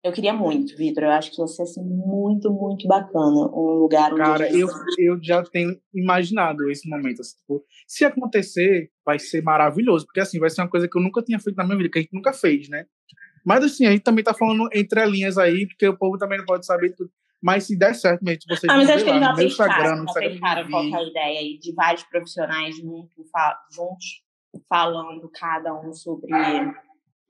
eu 0.06 0.12
queria 0.12 0.34
muito, 0.34 0.78
Vitor. 0.78 1.04
Eu 1.04 1.12
acho 1.12 1.32
que 1.32 1.38
você 1.38 1.64
assim, 1.64 1.82
muito, 1.84 2.52
muito 2.52 2.88
bacana. 2.88 3.50
Um 3.54 3.80
lugar 3.80 4.14
onde. 4.14 4.22
Cara, 4.22 4.52
eu, 4.56 4.68
eu 5.00 5.18
já 5.20 5.42
tenho 5.44 5.76
imaginado 5.94 6.70
esse 6.70 6.88
momento. 6.88 7.22
Assim, 7.22 7.38
tipo, 7.38 7.64
se 7.88 8.06
acontecer, 8.06 8.92
vai 9.06 9.18
ser 9.18 9.42
maravilhoso. 9.42 10.06
Porque 10.06 10.20
assim, 10.20 10.38
vai 10.38 10.50
ser 10.52 10.62
uma 10.62 10.70
coisa 10.70 10.88
que 10.88 10.96
eu 10.96 11.02
nunca 11.02 11.24
tinha 11.24 11.40
feito 11.40 11.56
na 11.56 11.64
minha 11.64 11.78
vida, 11.78 11.90
que 11.90 11.98
a 11.98 12.02
gente 12.02 12.14
nunca 12.14 12.34
fez, 12.34 12.70
né? 12.70 12.86
Mas 13.44 13.64
assim, 13.64 13.88
a 13.88 13.92
gente 13.92 14.04
também 14.04 14.24
tá 14.24 14.34
falando 14.34 14.70
entre 14.74 15.04
linhas 15.08 15.38
aí, 15.38 15.66
porque 15.68 15.88
o 15.88 15.98
povo 15.98 16.18
também 16.18 16.38
não 16.38 16.46
pode 16.46 16.66
saber 16.66 16.94
tudo. 16.96 17.10
Mas 17.42 17.66
se 17.66 17.78
der 17.78 17.94
certo 17.94 18.24
mesmo, 18.24 18.42
vocês 18.48 18.72
ah, 18.72 18.78
mas 18.78 18.90
acho 18.90 19.04
que 19.04 19.10
eles 19.10 19.22
já 19.22 19.44
Instagram, 19.44 19.96
no 19.98 20.04
Instagram 20.06 20.32
pensaram 20.32 20.70
qual 20.70 20.84
é 20.84 20.96
a 20.96 21.04
ideia 21.04 21.40
aí 21.40 21.60
de 21.60 21.74
vários 21.74 22.04
profissionais 22.04 22.76
juntos, 22.78 23.12
juntos 23.72 24.24
falando 24.68 25.30
cada 25.34 25.74
um 25.74 25.94
sobre, 25.94 26.32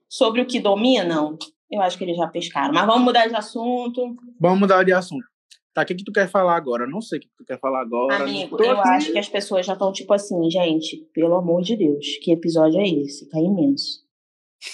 sobre 0.08 0.40
o 0.40 0.46
que 0.46 0.60
dominam. 0.60 1.36
Eu 1.70 1.82
acho 1.82 1.98
que 1.98 2.04
eles 2.04 2.16
já 2.16 2.28
pescaram. 2.28 2.72
Mas 2.72 2.86
vamos 2.86 3.02
mudar 3.02 3.26
de 3.26 3.34
assunto. 3.34 4.16
Vamos 4.40 4.60
mudar 4.60 4.84
de 4.84 4.92
assunto. 4.92 5.26
Tá, 5.74 5.82
o 5.82 5.84
que, 5.84 5.94
que 5.94 6.04
tu 6.04 6.12
quer 6.12 6.26
falar 6.26 6.56
agora? 6.56 6.86
Não 6.86 7.02
sei 7.02 7.18
o 7.18 7.20
que 7.20 7.28
tu 7.36 7.44
quer 7.44 7.60
falar 7.60 7.82
agora. 7.82 8.22
Amigo, 8.22 8.56
eu 8.62 8.80
aqui. 8.80 8.88
acho 8.88 9.12
que 9.12 9.18
as 9.18 9.28
pessoas 9.28 9.66
já 9.66 9.74
estão 9.74 9.92
tipo 9.92 10.14
assim, 10.14 10.50
gente, 10.50 10.96
pelo 11.12 11.34
amor 11.34 11.60
de 11.60 11.76
Deus, 11.76 12.16
que 12.22 12.32
episódio 12.32 12.80
é 12.80 12.88
esse? 12.88 13.28
Tá 13.28 13.38
imenso. 13.38 14.05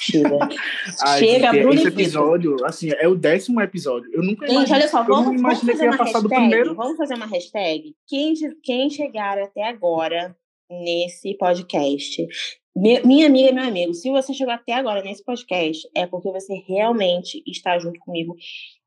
Chega. 0.00 0.38
Ai, 1.02 1.18
Chega, 1.18 1.52
gente, 1.52 1.62
Bruno 1.62 1.74
Esse 1.74 1.88
episódio, 1.88 2.56
assim, 2.64 2.90
é 2.90 3.08
o 3.08 3.14
décimo 3.14 3.60
episódio. 3.60 4.10
Eu 4.12 4.22
nunca 4.22 4.46
Gente, 4.46 4.56
imaginei, 4.56 4.80
olha 4.80 4.88
só, 4.88 5.02
vamos, 5.02 5.40
vamos 5.40 5.60
fazer 5.60 5.88
uma 5.88 6.04
hashtag. 6.04 6.74
Vamos 6.74 6.96
fazer 6.96 7.14
uma 7.14 7.26
hashtag. 7.26 7.96
Quem, 8.06 8.34
quem 8.62 8.90
chegar 8.90 9.38
até 9.38 9.68
agora 9.68 10.36
nesse 10.70 11.36
podcast. 11.36 12.26
Minha 12.74 13.26
amiga 13.26 13.50
e 13.50 13.52
meu 13.52 13.64
amigo, 13.64 13.92
se 13.92 14.10
você 14.10 14.32
chegou 14.32 14.54
até 14.54 14.72
agora 14.72 15.02
nesse 15.02 15.22
podcast, 15.22 15.86
é 15.94 16.06
porque 16.06 16.30
você 16.30 16.54
realmente 16.66 17.42
está 17.46 17.78
junto 17.78 18.00
comigo 18.00 18.34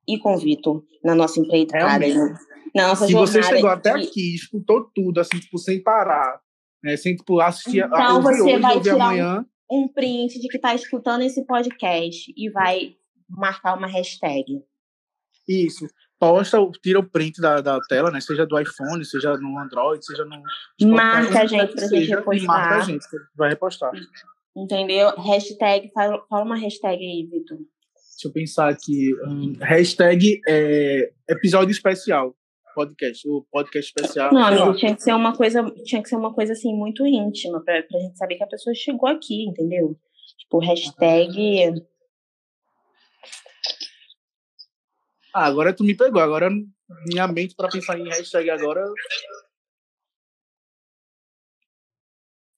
e 0.08 0.18
com 0.18 0.34
o 0.34 0.38
Vitor 0.38 0.84
na 1.04 1.14
nossa 1.14 1.40
empreitada. 1.40 2.08
Na 2.74 2.88
nossa 2.90 3.06
se 3.06 3.12
jornada. 3.12 3.32
você 3.32 3.44
chegou 3.44 3.70
até 3.70 3.92
aqui, 3.92 4.36
escutou 4.36 4.90
tudo, 4.94 5.20
assim, 5.20 5.40
tipo, 5.40 5.58
sem 5.58 5.82
parar, 5.82 6.42
né? 6.84 6.98
Sem, 6.98 7.16
tipo, 7.16 7.40
assistir 7.40 7.86
então, 7.86 8.22
você 8.22 8.42
hoje, 8.42 8.58
vai 8.58 8.82
tirar 8.82 8.96
amanhã. 8.96 9.40
Um, 9.40 9.46
um 9.70 9.88
print 9.88 10.40
de 10.40 10.48
que 10.48 10.58
está 10.58 10.74
escutando 10.76 11.22
esse 11.22 11.46
podcast 11.46 12.34
e 12.36 12.50
vai 12.50 12.96
marcar 13.30 13.78
uma 13.78 13.88
hashtag. 13.88 14.64
Isso. 15.48 15.88
Posta, 16.18 16.58
tira 16.82 17.00
o 17.00 17.10
print 17.10 17.42
da, 17.42 17.62
da 17.62 17.80
tela, 17.82 18.10
né? 18.10 18.22
Seja 18.22 18.46
do 18.46 18.60
iPhone, 18.60 19.04
seja 19.04 19.38
no 19.38 19.60
Android, 19.60 20.04
seja 20.06 20.24
no. 20.24 20.42
Marca 20.90 21.42
a 21.42 21.46
gente 21.46 21.76
pra 21.76 21.88
gente 21.88 22.10
repostar. 22.10 22.48
Marca 22.48 22.76
a 22.78 22.82
gente, 22.82 23.06
vai 23.36 23.50
repostar. 23.50 23.92
Entendeu? 24.56 25.10
Hashtag, 25.18 25.92
fala, 25.94 26.24
uma 26.32 26.56
hashtag 26.56 27.04
aí, 27.04 27.28
Vitor. 27.30 27.58
Deixa 27.58 28.28
eu 28.28 28.32
pensar 28.32 28.70
aqui. 28.70 29.12
Hashtag 29.60 30.40
é, 30.48 31.12
episódio 31.28 31.72
especial. 31.72 32.34
Podcast, 32.76 33.28
o 33.28 33.46
podcast 33.50 33.94
especial. 33.96 34.34
Não, 34.34 34.44
amigo, 34.44 34.76
tinha 34.76 34.96
que 34.96 35.02
ser 35.02 35.14
uma 35.14 35.36
coisa, 35.36 35.64
tinha 35.86 36.04
que 36.04 36.10
ser 36.10 36.18
uma 36.18 36.34
coisa 36.34 36.54
assim 36.54 36.76
muito 36.76 37.06
íntima, 37.08 37.64
pra, 37.64 37.82
pra 37.82 38.00
gente 38.00 38.18
saber 38.18 38.36
que 38.36 38.44
a 38.44 38.48
pessoa 38.48 38.76
chegou 38.76 39.10
aqui, 39.10 39.46
entendeu? 39.46 39.98
Tipo, 40.38 40.60
hashtag 40.60 41.82
Ah, 45.36 45.48
agora 45.48 45.74
tu 45.74 45.84
me 45.84 45.94
pegou. 45.94 46.22
Agora 46.22 46.50
minha 47.08 47.28
mente 47.28 47.56
para 47.56 47.68
pensar 47.68 48.00
em 48.00 48.08
hashtag 48.08 48.50
agora. 48.50 48.86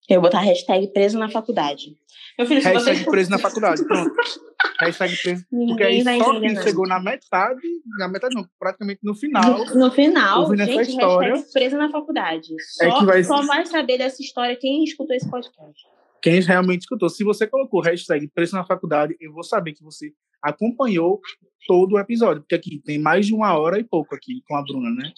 Eu 0.07 0.21
vou 0.21 0.29
botar 0.29 0.41
hashtag 0.41 0.87
preso 0.93 1.17
na 1.17 1.29
faculdade. 1.29 1.97
Meu 2.37 2.47
filho, 2.47 2.61
hashtag 2.61 2.99
você... 2.99 3.09
preso 3.09 3.31
na 3.31 3.39
faculdade, 3.39 3.83
pronto. 3.85 4.13
hashtag 4.79 5.15
preso. 5.21 5.45
Porque 5.49 5.83
aí 5.83 6.03
só 6.03 6.39
quem 6.39 6.61
chegou 6.61 6.87
na 6.87 6.99
metade, 6.99 7.61
na 7.97 8.07
metade 8.07 8.35
não, 8.35 8.47
praticamente 8.59 8.99
no 9.03 9.15
final. 9.15 9.65
No, 9.65 9.75
no 9.75 9.91
final, 9.91 10.55
gente, 10.55 10.61
essa 10.61 10.81
história, 10.89 11.29
hashtag 11.29 11.53
preso 11.53 11.77
na 11.77 11.89
faculdade. 11.89 12.47
Só, 12.59 12.85
é 12.85 12.91
que 12.99 13.05
vai... 13.05 13.23
só 13.23 13.41
vai 13.45 13.65
saber 13.65 13.97
dessa 13.97 14.21
história 14.21 14.55
quem 14.55 14.83
escutou 14.83 15.15
esse 15.15 15.29
podcast. 15.29 15.83
Quem 16.21 16.41
realmente 16.41 16.81
escutou. 16.81 17.09
Se 17.09 17.23
você 17.23 17.45
colocou 17.45 17.81
hashtag 17.81 18.27
preso 18.27 18.55
na 18.55 18.65
faculdade, 18.65 19.15
eu 19.19 19.31
vou 19.31 19.43
saber 19.43 19.73
que 19.73 19.83
você 19.83 20.11
acompanhou 20.41 21.21
todo 21.67 21.93
o 21.93 21.99
episódio, 21.99 22.41
porque 22.41 22.55
aqui 22.55 22.81
tem 22.83 22.97
mais 22.97 23.25
de 23.25 23.33
uma 23.33 23.57
hora 23.57 23.79
e 23.79 23.83
pouco 23.83 24.15
aqui 24.15 24.41
com 24.47 24.55
a 24.55 24.63
Bruna, 24.63 24.89
né? 24.89 25.11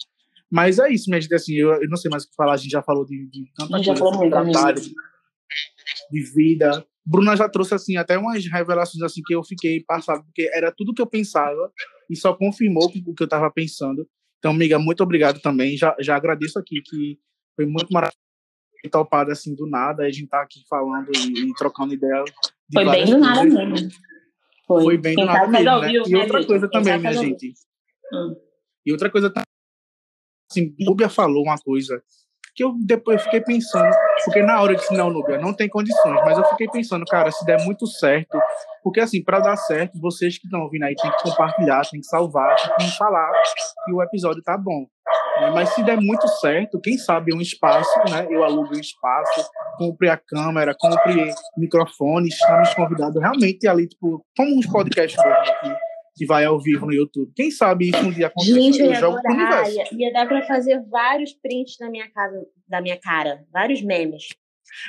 Mas 0.50 0.80
é 0.80 0.90
isso, 0.90 1.08
minha 1.08 1.20
gente, 1.20 1.32
assim, 1.32 1.54
eu, 1.54 1.70
eu 1.74 1.88
não 1.88 1.96
sei 1.96 2.10
mais 2.10 2.24
o 2.24 2.28
que 2.28 2.34
falar, 2.34 2.54
a 2.54 2.56
gente 2.56 2.72
já 2.72 2.82
falou 2.82 3.04
de, 3.04 3.24
de 3.28 3.44
tanta 3.54 3.72
coisa, 3.72 3.94
de 3.94 4.30
trabalho, 4.30 4.80
de, 4.80 4.94
de 6.10 6.22
vida. 6.34 6.86
Bruna 7.04 7.36
já 7.36 7.48
trouxe, 7.48 7.74
assim, 7.74 7.96
até 7.96 8.18
umas 8.18 8.44
revelações, 8.46 9.02
assim, 9.02 9.22
que 9.24 9.34
eu 9.34 9.42
fiquei 9.42 9.82
passado, 9.84 10.24
porque 10.24 10.50
era 10.52 10.72
tudo 10.72 10.94
que 10.94 11.02
eu 11.02 11.06
pensava 11.06 11.72
e 12.08 12.16
só 12.16 12.34
confirmou 12.34 12.86
o 13.06 13.14
que 13.14 13.22
eu 13.22 13.24
estava 13.24 13.50
pensando. 13.50 14.06
Então, 14.38 14.52
amiga, 14.52 14.78
muito 14.78 15.02
obrigado 15.02 15.40
também. 15.40 15.76
Já, 15.76 15.94
já 16.00 16.16
agradeço 16.16 16.58
aqui, 16.58 16.80
que 16.82 17.18
foi 17.56 17.66
muito 17.66 17.90
maravilhoso 17.90 18.20
topado 18.88 19.30
assim 19.30 19.54
do 19.54 19.66
nada, 19.66 20.04
a 20.04 20.10
gente 20.10 20.28
tá 20.28 20.40
aqui 20.40 20.62
falando 20.68 21.10
e, 21.14 21.50
e 21.50 21.54
trocando 21.54 21.92
ideia. 21.92 22.24
Foi 22.72 22.84
bem 22.84 23.04
do 23.04 23.18
nada 23.18 23.44
mesmo. 23.44 23.90
Foi, 24.66 24.82
Foi 24.82 24.98
bem 24.98 25.14
Quem 25.16 25.26
do 25.26 25.32
nada 25.32 25.48
mesmo, 25.48 25.80
né? 25.80 25.92
E 25.92 26.16
outra 26.16 26.46
coisa 26.46 26.68
Quem 26.68 26.82
também, 26.82 26.98
minha 26.98 27.12
gente. 27.12 27.52
Hum. 28.12 28.36
E 28.86 28.92
outra 28.92 29.10
coisa 29.10 29.28
também, 29.28 29.44
assim, 30.50 30.74
Núbia 30.78 31.08
falou 31.08 31.42
uma 31.42 31.58
coisa 31.58 32.02
que 32.54 32.64
eu 32.64 32.74
depois 32.84 33.22
fiquei 33.22 33.40
pensando, 33.40 33.90
porque 34.24 34.42
na 34.42 34.60
hora 34.60 34.72
eu 34.72 34.76
disse, 34.76 34.94
não, 34.94 35.10
Núbia, 35.10 35.38
não 35.38 35.54
tem 35.54 35.68
condições, 35.68 36.20
mas 36.24 36.38
eu 36.38 36.44
fiquei 36.44 36.68
pensando, 36.68 37.04
cara, 37.06 37.30
se 37.30 37.44
der 37.44 37.62
muito 37.64 37.86
certo, 37.86 38.38
porque 38.82 39.00
assim, 39.00 39.22
para 39.22 39.40
dar 39.40 39.56
certo, 39.56 40.00
vocês 40.00 40.38
que 40.38 40.46
estão 40.46 40.62
ouvindo 40.62 40.84
aí 40.84 40.94
tem 40.94 41.10
que 41.10 41.22
compartilhar, 41.22 41.82
tem 41.90 42.00
que 42.00 42.06
salvar, 42.06 42.56
tem 42.78 42.88
que 42.88 42.96
falar 42.96 43.30
que 43.84 43.92
o 43.92 44.02
episódio 44.02 44.42
tá 44.42 44.56
bom. 44.56 44.86
Né? 45.40 45.50
Mas 45.50 45.70
se 45.70 45.82
der 45.82 46.00
muito 46.00 46.26
certo, 46.28 46.80
quem 46.80 46.96
sabe 46.98 47.34
um 47.34 47.40
espaço, 47.40 47.98
né? 48.10 48.26
Eu 48.28 48.44
alugo 48.44 48.74
um 48.74 48.80
espaço, 48.80 49.48
compre 49.78 50.08
a 50.08 50.16
câmera, 50.16 50.74
compre 50.78 51.32
microfone, 51.56 52.28
estamos 52.28 52.74
convidados 52.74 53.20
realmente 53.20 53.66
ali, 53.66 53.88
tipo, 53.88 54.24
como 54.36 54.58
uns 54.58 54.66
podcasts 54.66 55.18
aqui, 55.18 55.74
que 56.14 56.26
vai 56.26 56.44
ao 56.44 56.60
vivo 56.60 56.86
no 56.86 56.92
YouTube. 56.92 57.32
Quem 57.34 57.50
sabe 57.50 57.90
isso 57.90 58.04
um 58.04 58.10
dia 58.10 58.26
acontecer? 58.26 58.54
Gente, 58.54 58.80
eu, 58.80 58.86
eu 58.86 58.94
jogo 58.94 59.22
pro 59.22 59.32
universo. 59.32 59.76
Ia, 59.76 59.84
ia 59.92 60.12
dar 60.12 60.26
para 60.26 60.42
fazer 60.42 60.82
vários 60.88 61.32
prints 61.32 61.76
na 61.80 61.90
minha 61.90 62.10
casa, 62.10 62.46
da 62.68 62.80
minha 62.80 62.98
cara, 62.98 63.44
vários 63.52 63.82
memes. 63.82 64.28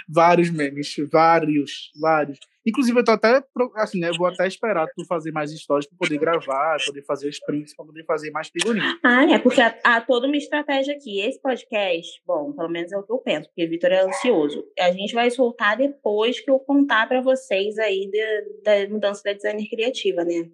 vários 0.08 0.50
memes, 0.50 0.96
vários, 1.12 1.92
vários. 2.00 2.40
Inclusive, 2.66 3.00
eu 3.00 3.04
tô 3.04 3.12
até, 3.12 3.44
assim, 3.78 4.00
né? 4.00 4.12
Vou 4.16 4.28
até 4.28 4.48
esperar 4.48 4.88
tu 4.96 5.04
fazer 5.06 5.32
mais 5.32 5.52
histórias 5.52 5.88
para 5.88 5.98
poder 5.98 6.20
gravar, 6.20 6.78
poder 6.86 7.04
fazer 7.04 7.28
os 7.28 7.40
prints, 7.40 7.76
para 7.76 7.86
poder 7.86 8.06
fazer 8.06 8.30
mais 8.30 8.50
figurinhas. 8.50 8.94
Ah, 9.04 9.24
é, 9.24 9.40
porque 9.40 9.62
há, 9.62 9.76
há, 9.84 10.02
toda 10.02 10.28
uma 10.28 10.38
estratégia 10.38 10.96
aqui. 10.96 11.20
Esse 11.22 11.42
podcast, 11.42 12.22
bom, 12.26 12.54
pelo 12.54 12.70
menos 12.70 12.92
é 12.92 12.98
o 12.98 13.04
que 13.04 13.12
eu 13.12 13.18
penso, 13.18 13.50
porque 13.50 13.66
o 13.66 13.70
Vitor 13.70 13.92
é 13.92 14.06
ansioso. 14.06 14.64
A 14.80 14.92
gente 14.92 15.14
vai 15.14 15.32
soltar 15.32 15.76
depois 15.76 16.40
que 16.40 16.52
eu 16.52 16.60
contar 16.60 17.08
para 17.08 17.22
vocês 17.22 17.80
aí 17.80 18.10
da, 18.64 18.84
da 18.84 18.90
mudança 18.90 19.24
da 19.24 19.34
designer 19.34 19.68
criativa, 19.68 20.24
né? 20.24 20.50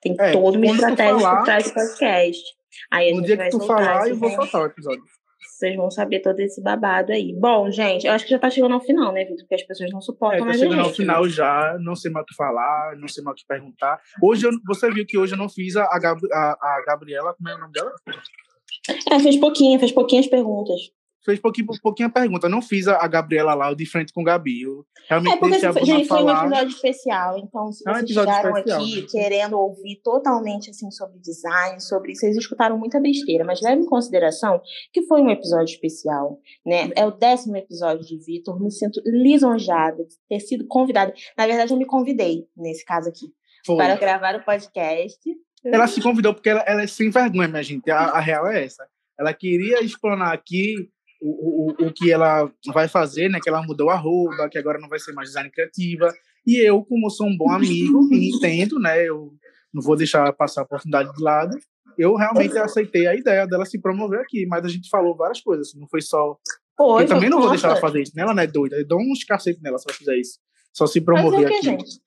Tem 0.00 0.14
é, 0.18 0.32
toda 0.32 0.56
uma 0.56 0.66
estratégia 0.66 1.18
falar, 1.18 1.36
por 1.36 1.44
trás 1.44 1.64
do 1.64 1.74
podcast. 1.74 2.42
Aí 2.90 3.14
no 3.14 3.22
dia 3.22 3.36
que 3.36 3.48
tu 3.50 3.60
falar, 3.60 4.08
eu 4.08 4.16
vou 4.16 4.30
soltar 4.30 4.62
o 4.62 4.66
episódio 4.66 5.04
vocês 5.56 5.74
vão 5.74 5.90
saber 5.90 6.20
todo 6.20 6.38
esse 6.40 6.62
babado 6.62 7.12
aí. 7.12 7.34
Bom, 7.34 7.70
gente, 7.70 8.06
eu 8.06 8.12
acho 8.12 8.24
que 8.24 8.30
já 8.30 8.38
tá 8.38 8.50
chegando 8.50 8.74
ao 8.74 8.80
final, 8.80 9.12
né, 9.12 9.24
Vitor? 9.24 9.38
Porque 9.38 9.54
as 9.54 9.62
pessoas 9.62 9.90
não 9.90 10.00
suportam 10.00 10.36
é, 10.36 10.40
tá 10.40 10.46
mais 10.46 10.58
chegando 10.58 10.80
ao 10.82 10.92
final 10.92 11.28
já, 11.28 11.76
não 11.80 11.96
sei 11.96 12.10
mais 12.10 12.24
o 12.24 12.26
que 12.26 12.34
falar, 12.34 12.96
não 12.96 13.08
sei 13.08 13.24
mais 13.24 13.34
o 13.34 13.36
que 13.40 13.46
perguntar. 13.46 13.98
Hoje, 14.22 14.46
eu, 14.46 14.50
você 14.66 14.90
viu 14.90 15.06
que 15.06 15.16
hoje 15.16 15.34
eu 15.34 15.38
não 15.38 15.48
fiz 15.48 15.76
a, 15.76 15.84
a, 15.84 15.96
a 15.96 16.84
Gabriela, 16.86 17.34
como 17.34 17.48
é 17.48 17.54
o 17.54 17.58
nome 17.58 17.72
dela? 17.72 17.92
É, 19.10 19.18
fez 19.18 19.36
pouquinho, 19.38 19.78
fez 19.78 19.92
pouquinhas 19.92 20.26
perguntas 20.26 20.80
fez 21.26 21.40
pouquinho, 21.40 21.66
pouquinho 21.82 22.08
a 22.08 22.12
pergunta. 22.12 22.46
Eu 22.46 22.50
não 22.50 22.62
fiz 22.62 22.86
a, 22.86 23.04
a 23.04 23.08
Gabriela 23.08 23.52
lá, 23.52 23.74
de 23.74 23.84
frente 23.84 24.12
com 24.12 24.22
o 24.22 24.24
Gabi. 24.24 24.62
Eu 24.62 24.86
realmente 25.08 25.34
é 25.34 25.36
porque 25.36 25.66
a 25.66 25.72
gente, 25.84 26.06
foi 26.06 26.22
um 26.22 26.30
episódio 26.30 26.68
especial. 26.68 27.38
Então, 27.38 27.72
se 27.72 27.84
vocês 27.84 27.98
é 27.98 28.02
um 28.02 28.06
chegaram 28.06 28.56
especial, 28.56 28.80
aqui 28.80 29.06
querendo 29.10 29.58
ouvir 29.58 30.00
totalmente 30.02 30.70
assim 30.70 30.90
sobre 30.90 31.18
design, 31.18 31.80
sobre. 31.80 32.14
Vocês 32.14 32.36
escutaram 32.36 32.78
muita 32.78 33.00
besteira, 33.00 33.44
mas 33.44 33.60
leve 33.60 33.82
em 33.82 33.86
consideração 33.86 34.62
que 34.92 35.02
foi 35.02 35.20
um 35.20 35.28
episódio 35.28 35.74
especial. 35.74 36.38
Né? 36.64 36.90
É 36.94 37.04
o 37.04 37.10
décimo 37.10 37.56
episódio 37.56 38.06
de 38.06 38.16
Vitor. 38.24 38.62
Me 38.62 38.70
sinto 38.70 39.02
lisonjada 39.04 40.04
de 40.04 40.14
ter 40.28 40.40
sido 40.40 40.66
convidada. 40.68 41.12
Na 41.36 41.46
verdade, 41.46 41.72
eu 41.72 41.76
me 41.76 41.84
convidei, 41.84 42.46
nesse 42.56 42.84
caso 42.84 43.08
aqui, 43.08 43.26
foi. 43.66 43.76
para 43.76 43.96
gravar 43.96 44.36
o 44.36 44.44
podcast. 44.44 45.18
Ela 45.64 45.88
se 45.88 46.00
convidou 46.00 46.32
porque 46.32 46.48
ela, 46.48 46.60
ela 46.60 46.82
é 46.82 46.86
sem 46.86 47.10
vergonha, 47.10 47.48
minha 47.48 47.62
gente. 47.62 47.90
A, 47.90 47.98
a 47.98 48.20
real 48.20 48.46
é 48.46 48.64
essa. 48.64 48.86
Ela 49.18 49.34
queria 49.34 49.82
explanar 49.82 50.32
aqui 50.32 50.88
o, 51.20 51.72
o, 51.82 51.86
o 51.86 51.92
que 51.92 52.10
ela 52.10 52.50
vai 52.72 52.88
fazer, 52.88 53.28
né? 53.28 53.38
Que 53.42 53.48
ela 53.48 53.62
mudou 53.62 53.90
a 53.90 53.96
roupa, 53.96 54.48
que 54.48 54.58
agora 54.58 54.78
não 54.78 54.88
vai 54.88 54.98
ser 54.98 55.12
mais 55.12 55.28
design 55.28 55.50
criativa. 55.50 56.12
E 56.46 56.56
eu, 56.58 56.82
como 56.84 57.10
sou 57.10 57.26
um 57.26 57.36
bom 57.36 57.50
amigo 57.50 58.08
e 58.12 58.34
entendo, 58.34 58.78
né? 58.78 59.02
Eu 59.06 59.32
não 59.72 59.82
vou 59.82 59.96
deixar 59.96 60.32
passar 60.32 60.62
a 60.62 60.64
oportunidade 60.64 61.12
de 61.12 61.22
lado. 61.22 61.56
Eu 61.98 62.14
realmente 62.14 62.56
aceitei 62.58 63.06
a 63.06 63.14
ideia 63.14 63.46
dela 63.46 63.64
se 63.64 63.80
promover 63.80 64.20
aqui, 64.20 64.46
mas 64.46 64.64
a 64.64 64.68
gente 64.68 64.88
falou 64.88 65.16
várias 65.16 65.40
coisas, 65.40 65.72
não 65.74 65.88
foi 65.88 66.02
só. 66.02 66.36
Oi, 66.78 67.04
eu 67.04 67.08
também 67.08 67.30
não 67.30 67.40
vou 67.40 67.50
deixar 67.50 67.68
ela 67.68 67.80
fazer 67.80 68.02
isso, 68.02 68.12
né? 68.14 68.22
Ela 68.22 68.34
não 68.34 68.42
é 68.42 68.46
doida. 68.46 68.76
Eu 68.76 68.86
dou 68.86 69.00
uns 69.00 69.24
cacetes 69.24 69.62
nela 69.62 69.78
se 69.78 69.86
ela 69.88 69.96
fizer 69.96 70.16
isso. 70.16 70.38
Só 70.72 70.86
se 70.86 71.00
promover 71.00 71.46
aqui. 71.46 71.62
Gente? 71.62 72.00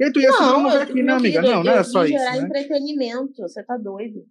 E 0.00 0.12
tu 0.12 0.20
ia 0.20 0.30
não, 0.30 0.36
se 0.36 0.44
promover 0.44 0.82
aqui, 0.82 1.02
né, 1.02 1.12
amiga? 1.12 1.42
Não, 1.42 1.62
não 1.62 1.72
é 1.72 1.82
só 1.84 2.04
isso. 2.04 2.12
gerar 2.12 2.36
né? 2.36 2.42
entretenimento, 2.42 3.42
você 3.42 3.62
tá 3.62 3.76
doido. 3.76 4.24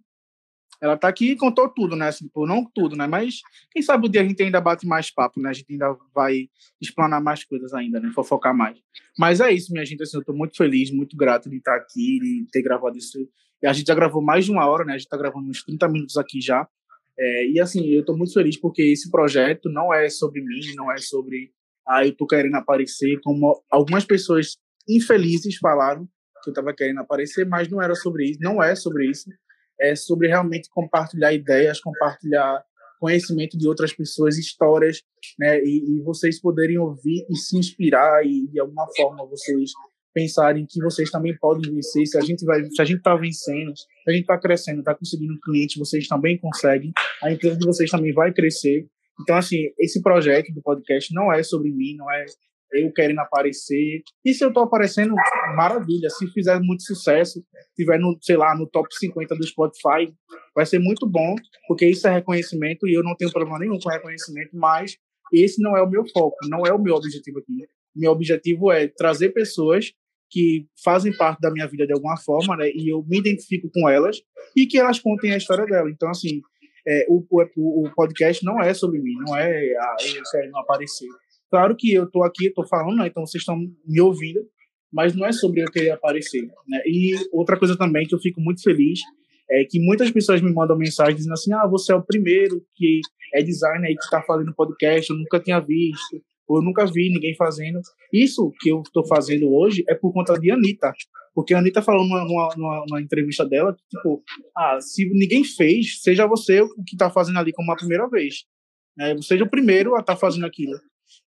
Ela 0.80 0.96
tá 0.96 1.08
aqui 1.08 1.32
e 1.32 1.36
contou 1.36 1.68
tudo, 1.68 1.96
né? 1.96 2.08
Assim, 2.08 2.26
tipo, 2.26 2.46
não 2.46 2.64
tudo, 2.64 2.96
né? 2.96 3.06
Mas 3.06 3.40
quem 3.72 3.82
sabe 3.82 4.06
o 4.06 4.08
dia 4.08 4.20
a 4.20 4.24
gente 4.24 4.40
ainda 4.42 4.60
bate 4.60 4.86
mais 4.86 5.10
papo, 5.10 5.40
né? 5.40 5.50
A 5.50 5.52
gente 5.52 5.72
ainda 5.72 5.96
vai 6.14 6.48
explanar 6.80 7.20
mais 7.20 7.44
coisas 7.44 7.74
ainda, 7.74 7.98
né? 7.98 8.10
Fofocar 8.14 8.56
mais. 8.56 8.78
Mas 9.18 9.40
é 9.40 9.52
isso, 9.52 9.72
minha 9.72 9.84
gente. 9.84 10.02
Assim, 10.02 10.16
eu 10.16 10.24
tô 10.24 10.32
muito 10.32 10.56
feliz, 10.56 10.90
muito 10.92 11.16
grato 11.16 11.50
de 11.50 11.56
estar 11.56 11.74
aqui, 11.74 12.20
de 12.20 12.46
ter 12.52 12.62
gravado 12.62 12.96
isso. 12.96 13.18
A 13.64 13.72
gente 13.72 13.88
já 13.88 13.94
gravou 13.94 14.22
mais 14.22 14.44
de 14.44 14.52
uma 14.52 14.66
hora, 14.66 14.84
né? 14.84 14.94
A 14.94 14.98
gente 14.98 15.08
tá 15.08 15.16
gravando 15.16 15.48
uns 15.48 15.64
30 15.64 15.88
minutos 15.88 16.16
aqui 16.16 16.40
já. 16.40 16.68
É, 17.18 17.48
e 17.48 17.60
assim, 17.60 17.84
eu 17.88 18.04
tô 18.04 18.16
muito 18.16 18.32
feliz 18.32 18.56
porque 18.56 18.82
esse 18.82 19.10
projeto 19.10 19.68
não 19.68 19.92
é 19.92 20.08
sobre 20.08 20.40
mim, 20.40 20.60
não 20.76 20.92
é 20.92 20.98
sobre, 20.98 21.50
ah, 21.84 22.06
eu 22.06 22.16
tô 22.16 22.24
querendo 22.24 22.54
aparecer, 22.54 23.18
como 23.24 23.60
algumas 23.68 24.04
pessoas 24.04 24.56
infelizes 24.88 25.56
falaram 25.56 26.08
que 26.44 26.50
eu 26.50 26.54
tava 26.54 26.72
querendo 26.72 27.00
aparecer, 27.00 27.44
mas 27.44 27.68
não 27.68 27.82
era 27.82 27.96
sobre 27.96 28.30
isso, 28.30 28.38
não 28.40 28.62
é 28.62 28.76
sobre 28.76 29.10
isso 29.10 29.28
é 29.80 29.94
sobre 29.94 30.28
realmente 30.28 30.68
compartilhar 30.70 31.32
ideias, 31.32 31.80
compartilhar 31.80 32.64
conhecimento 32.98 33.56
de 33.56 33.68
outras 33.68 33.92
pessoas, 33.92 34.36
histórias, 34.36 35.02
né? 35.38 35.60
E, 35.60 35.98
e, 35.98 36.02
vocês 36.02 36.40
poderem 36.40 36.78
ouvir 36.78 37.24
e 37.30 37.36
se 37.36 37.56
inspirar 37.56 38.24
e 38.26 38.48
de 38.48 38.60
alguma 38.60 38.86
forma 38.96 39.24
vocês 39.26 39.70
pensarem 40.12 40.66
que 40.68 40.82
vocês 40.82 41.10
também 41.10 41.36
podem 41.38 41.72
vencer. 41.72 42.06
Se 42.06 42.18
a 42.18 42.20
gente 42.20 42.44
vai, 42.44 42.64
se 42.64 42.82
a 42.82 42.84
gente 42.84 42.98
está 42.98 43.14
vencendo, 43.14 43.76
se 43.76 43.86
a 44.08 44.10
gente 44.10 44.22
está 44.22 44.38
crescendo, 44.38 44.80
está 44.80 44.94
conseguindo 44.94 45.38
cliente, 45.40 45.78
vocês 45.78 46.08
também 46.08 46.38
conseguem. 46.38 46.92
A 47.22 47.30
empresa 47.30 47.56
de 47.56 47.66
vocês 47.66 47.88
também 47.90 48.12
vai 48.12 48.32
crescer. 48.32 48.86
Então, 49.20 49.36
assim, 49.36 49.70
esse 49.78 50.02
projeto 50.02 50.52
do 50.52 50.62
podcast 50.62 51.12
não 51.14 51.32
é 51.32 51.42
sobre 51.42 51.70
mim, 51.70 51.96
não 51.96 52.10
é 52.10 52.24
eu 52.72 52.92
querendo 52.92 53.20
aparecer. 53.20 54.02
E 54.24 54.34
se 54.34 54.44
eu 54.44 54.52
tô 54.52 54.60
aparecendo, 54.60 55.14
maravilha. 55.56 56.08
Se 56.10 56.26
fizer 56.32 56.58
muito 56.60 56.82
sucesso, 56.82 57.42
tiver 57.76 57.98
no, 57.98 58.18
sei 58.20 58.36
lá, 58.36 58.56
no 58.56 58.66
top 58.66 58.88
50 58.94 59.34
do 59.36 59.46
Spotify, 59.46 60.12
vai 60.54 60.66
ser 60.66 60.78
muito 60.78 61.06
bom, 61.06 61.34
porque 61.66 61.86
isso 61.86 62.06
é 62.06 62.12
reconhecimento 62.12 62.86
e 62.86 62.94
eu 62.94 63.02
não 63.02 63.16
tenho 63.16 63.30
problema 63.30 63.58
nenhum 63.58 63.78
com 63.78 63.90
reconhecimento, 63.90 64.50
mas 64.54 64.96
esse 65.32 65.62
não 65.62 65.76
é 65.76 65.82
o 65.82 65.88
meu 65.88 66.06
foco, 66.08 66.36
não 66.48 66.66
é 66.66 66.72
o 66.72 66.78
meu 66.78 66.94
objetivo 66.94 67.38
aqui. 67.38 67.68
Meu 67.94 68.12
objetivo 68.12 68.70
é 68.72 68.88
trazer 68.88 69.30
pessoas 69.30 69.92
que 70.30 70.66
fazem 70.84 71.16
parte 71.16 71.40
da 71.40 71.50
minha 71.50 71.66
vida 71.66 71.86
de 71.86 71.92
alguma 71.92 72.16
forma, 72.18 72.56
né? 72.56 72.70
E 72.74 72.92
eu 72.92 73.02
me 73.06 73.18
identifico 73.18 73.70
com 73.72 73.88
elas 73.88 74.20
e 74.54 74.66
que 74.66 74.78
elas 74.78 74.98
contem 74.98 75.32
a 75.32 75.36
história 75.36 75.64
dela. 75.64 75.90
Então, 75.90 76.08
assim, 76.10 76.42
é, 76.86 77.06
o, 77.08 77.24
o, 77.30 77.86
o 77.86 77.94
podcast 77.94 78.44
não 78.44 78.60
é 78.60 78.74
sobre 78.74 79.00
mim, 79.00 79.14
não 79.26 79.36
é 79.36 79.74
ah, 79.76 79.96
eu 80.14 80.22
quero 80.30 80.56
aparecer 80.56 81.08
Claro 81.50 81.74
que 81.76 81.92
eu 81.92 82.04
estou 82.04 82.24
aqui, 82.24 82.48
estou 82.48 82.66
falando, 82.66 82.98
né? 82.98 83.06
então 83.06 83.24
vocês 83.24 83.42
estão 83.42 83.56
me 83.86 84.00
ouvindo, 84.00 84.40
mas 84.92 85.14
não 85.14 85.26
é 85.26 85.32
sobre 85.32 85.62
eu 85.62 85.70
querer 85.70 85.90
aparecer. 85.90 86.42
Né? 86.66 86.82
E 86.86 87.14
outra 87.32 87.58
coisa 87.58 87.76
também 87.76 88.06
que 88.06 88.14
eu 88.14 88.18
fico 88.18 88.40
muito 88.40 88.62
feliz 88.62 89.00
é 89.50 89.64
que 89.64 89.80
muitas 89.80 90.10
pessoas 90.10 90.42
me 90.42 90.52
mandam 90.52 90.76
mensagem 90.76 91.16
dizendo 91.16 91.32
assim: 91.32 91.52
ah, 91.52 91.66
você 91.66 91.92
é 91.92 91.96
o 91.96 92.04
primeiro 92.04 92.62
que 92.74 93.00
é 93.34 93.42
designer 93.42 93.90
e 93.90 93.96
que 93.96 94.04
está 94.04 94.22
fazendo 94.22 94.54
podcast, 94.54 95.10
eu 95.10 95.16
nunca 95.16 95.40
tinha 95.40 95.58
visto, 95.58 96.22
ou 96.46 96.58
eu 96.58 96.62
nunca 96.62 96.86
vi 96.86 97.10
ninguém 97.10 97.34
fazendo. 97.34 97.80
Isso 98.12 98.52
que 98.60 98.70
eu 98.70 98.82
estou 98.82 99.06
fazendo 99.06 99.52
hoje 99.52 99.84
é 99.88 99.94
por 99.94 100.12
conta 100.12 100.38
de 100.38 100.50
Anitta. 100.50 100.92
Porque 101.34 101.54
a 101.54 101.58
Anitta 101.58 101.82
falou 101.82 102.04
numa, 102.04 102.24
numa, 102.24 102.84
numa, 102.86 103.00
entrevista 103.00 103.46
dela 103.46 103.72
que, 103.72 103.96
tipo, 103.96 104.22
ah, 104.56 104.80
se 104.80 105.08
ninguém 105.10 105.44
fez, 105.44 106.00
seja 106.02 106.26
você 106.26 106.60
o 106.62 106.68
que 106.84 106.94
está 106.94 107.10
fazendo 107.10 107.38
ali 107.38 107.52
como 107.52 107.70
a 107.70 107.76
primeira 107.76 108.08
vez. 108.08 108.44
Né? 108.96 109.16
Seja 109.22 109.44
o 109.44 109.50
primeiro 109.50 109.94
a 109.94 110.00
estar 110.00 110.14
tá 110.14 110.18
fazendo 110.18 110.46
aquilo. 110.46 110.72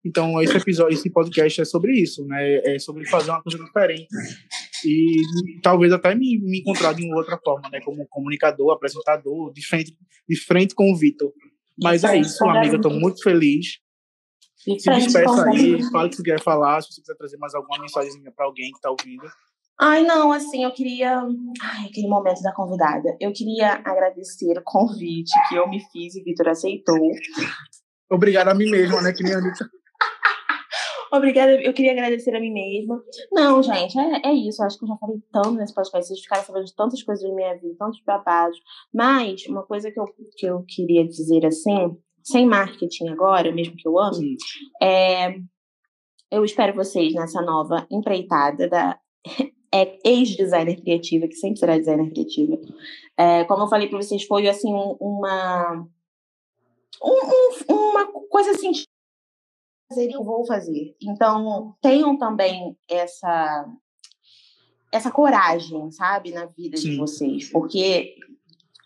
Então, 0.04 0.42
esse 0.42 0.56
episódio, 0.56 0.94
esse 0.94 1.10
podcast 1.10 1.62
é 1.62 1.66
sobre 1.66 1.94
isso, 1.94 2.26
né? 2.26 2.56
É 2.64 2.80
sobre 2.80 3.06
fazer 3.08 3.32
uma 3.32 3.44
coisa 3.44 3.58
diferente. 3.58 4.08
E 4.86 5.22
talvez 5.62 5.92
até 5.92 6.16
me, 6.16 6.40
me 6.40 6.60
encontrar 6.60 6.94
de 6.94 7.06
uma 7.06 7.18
outra 7.18 7.38
forma, 7.44 7.70
né? 7.70 7.82
Como 7.82 8.08
comunicador, 8.08 8.72
apresentador, 8.72 9.52
de 9.52 9.66
frente, 9.66 9.98
de 10.28 10.36
frente 10.38 10.74
com 10.74 10.92
o 10.92 10.96
Vitor. 10.96 11.34
Mas 11.82 12.04
é 12.04 12.18
isso, 12.18 12.46
amiga. 12.46 12.78
Estou 12.78 12.94
muito 12.94 13.22
feliz. 13.22 13.80
Se 14.56 14.76
despeça 14.76 15.50
aí, 15.50 15.82
fala 15.90 16.08
o 16.08 16.10
que 16.10 16.18
você 16.18 16.24
quer 16.24 16.42
falar, 16.42 16.82
se 16.82 16.94
você 16.94 17.02
quiser 17.02 17.16
trazer 17.16 17.38
mais 17.38 17.56
alguma 17.56 17.80
mensagem 17.80 18.12
para 18.36 18.46
alguém 18.46 18.72
que 18.72 18.78
está 18.78 18.90
ouvindo. 18.90 19.24
Ai, 19.82 20.04
não, 20.04 20.34
assim, 20.34 20.66
eu 20.66 20.72
queria. 20.72 21.22
Ai, 21.62 21.86
aquele 21.88 22.08
momento 22.08 22.42
da 22.42 22.54
convidada. 22.54 23.16
Eu 23.20 23.32
queria 23.32 23.82
agradecer 23.86 24.58
o 24.58 24.64
convite 24.64 25.32
que 25.48 25.56
eu 25.56 25.70
me 25.70 25.80
fiz 25.92 26.16
e 26.16 26.22
o 26.22 26.24
Vitor 26.26 26.50
aceitou. 26.50 27.00
Obrigado 28.12 28.50
a 28.50 28.54
mim 28.54 28.70
mesma, 28.70 29.02
né? 29.02 29.14
Que 29.14 29.24
nem 29.24 29.34
a 29.34 29.38
Anitta. 29.38 29.70
Obrigada, 31.12 31.62
eu 31.62 31.74
queria 31.74 31.92
agradecer 31.92 32.36
a 32.36 32.40
mim 32.40 32.52
mesma. 32.52 33.02
Não, 33.32 33.64
gente, 33.64 33.98
é, 33.98 34.28
é 34.28 34.34
isso. 34.34 34.62
Eu 34.62 34.68
acho 34.68 34.78
que 34.78 34.86
eu 34.86 34.90
já 34.90 34.98
falei 34.98 35.18
tanto 35.32 35.52
nesse 35.52 35.74
podcast. 35.74 36.08
Vocês 36.08 36.22
ficaram 36.22 36.44
sabendo 36.44 36.66
de 36.66 36.76
tantas 36.76 37.04
coisas 37.04 37.28
da 37.28 37.34
minha 37.34 37.56
vida, 37.56 37.76
tantos 37.78 38.02
babados. 38.04 38.58
Mas, 38.94 39.46
uma 39.48 39.64
coisa 39.64 39.92
que 39.92 40.00
eu, 40.00 40.06
que 40.38 40.46
eu 40.46 40.64
queria 40.68 41.08
dizer 41.08 41.46
assim, 41.46 41.98
sem 42.24 42.46
marketing 42.46 43.10
agora, 43.10 43.52
mesmo 43.52 43.76
que 43.76 43.88
eu 43.88 43.98
ame, 43.98 44.36
é. 44.82 45.36
Eu 46.32 46.46
espero 46.46 46.76
vocês 46.76 47.12
nessa 47.16 47.42
nova 47.42 47.88
empreitada 47.90 48.70
da 48.70 49.00
é 49.74 49.98
ex-designer 50.04 50.82
criativa, 50.82 51.28
que 51.28 51.36
sempre 51.36 51.60
será 51.60 51.78
designer 51.78 52.12
criativa. 52.12 52.60
É, 53.18 53.44
como 53.46 53.64
eu 53.64 53.68
falei 53.68 53.88
para 53.88 54.02
vocês, 54.02 54.24
foi 54.24 54.48
assim 54.48 54.72
uma 55.00 55.88
um, 57.04 57.74
um, 57.74 57.90
uma 57.90 58.08
coisa 58.30 58.52
assim 58.52 58.72
fazer 59.90 60.12
eu 60.12 60.24
vou 60.24 60.46
fazer. 60.46 60.96
Então, 61.02 61.76
tenham 61.82 62.18
também 62.18 62.78
essa 62.88 63.66
essa 64.92 65.12
coragem, 65.12 65.92
sabe, 65.92 66.32
na 66.32 66.46
vida 66.48 66.76
Sim. 66.76 66.92
de 66.92 66.98
vocês, 66.98 67.52
porque 67.52 68.16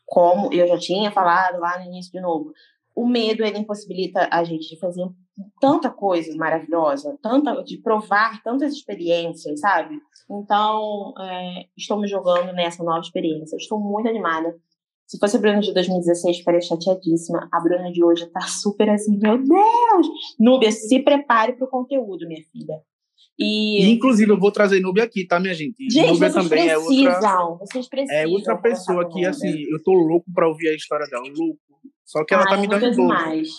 como 0.06 0.54
eu 0.54 0.68
já 0.68 0.78
tinha 0.78 1.12
falado 1.12 1.60
lá 1.60 1.80
no 1.80 1.86
início 1.86 2.12
de 2.12 2.20
novo, 2.20 2.52
o 2.94 3.08
medo 3.08 3.42
ele 3.42 3.60
impossibilita 3.60 4.28
a 4.30 4.44
gente 4.44 4.68
de 4.68 4.80
fazer 4.80 5.08
tanta 5.62 5.90
coisa 5.90 6.36
maravilhosa, 6.36 7.18
tanta 7.22 7.64
de 7.64 7.78
provar 7.78 8.44
tantas 8.44 8.74
experiências, 8.74 9.62
sabe? 9.62 9.98
Então, 10.30 11.14
é, 11.20 11.68
estou 11.78 12.00
me 12.00 12.08
jogando 12.08 12.52
nessa 12.54 12.84
nova 12.84 13.00
experiência. 13.00 13.56
Estou 13.56 13.80
muito 13.80 14.10
animada 14.10 14.56
Se 15.14 15.20
fosse 15.20 15.38
a 15.38 15.40
Bruna 15.40 15.60
de 15.60 15.72
2016, 15.72 16.40
ficaria 16.40 16.60
chateadíssima. 16.60 17.48
A 17.52 17.60
Bruna 17.60 17.92
de 17.92 18.04
hoje 18.04 18.26
tá 18.32 18.42
super 18.48 18.90
assim, 18.90 19.16
meu 19.20 19.38
Deus! 19.38 20.08
Núbia, 20.40 20.72
se 20.72 21.04
prepare 21.04 21.54
pro 21.54 21.70
conteúdo, 21.70 22.28
minha 22.28 22.42
filha. 22.52 22.82
E, 23.38 23.92
inclusive, 23.92 24.32
eu 24.32 24.40
vou 24.40 24.52
trazer 24.52 24.80
Núbia 24.80 25.04
aqui, 25.04 25.28
tá, 25.28 25.40
minha 25.40 25.54
gente? 25.54 25.76
Gente, 25.88 26.14
Núbia 26.14 26.34
também 26.34 26.68
é 26.68 26.76
outra. 26.80 27.58
Vocês 27.60 27.88
precisam. 27.88 28.18
É 28.18 28.26
outra 28.26 28.58
pessoa 28.58 29.08
que, 29.08 29.24
assim, 29.24 29.66
eu 29.72 29.84
tô 29.84 29.92
louco 29.92 30.26
pra 30.34 30.48
ouvir 30.48 30.70
a 30.70 30.76
história 30.76 31.06
dela, 31.06 31.26
louco. 31.28 31.60
Só 32.04 32.26
que 32.26 32.34
ela 32.34 32.48
tá 32.48 32.58
me 32.58 32.68
dando 32.68 32.90
demais. 32.90 33.50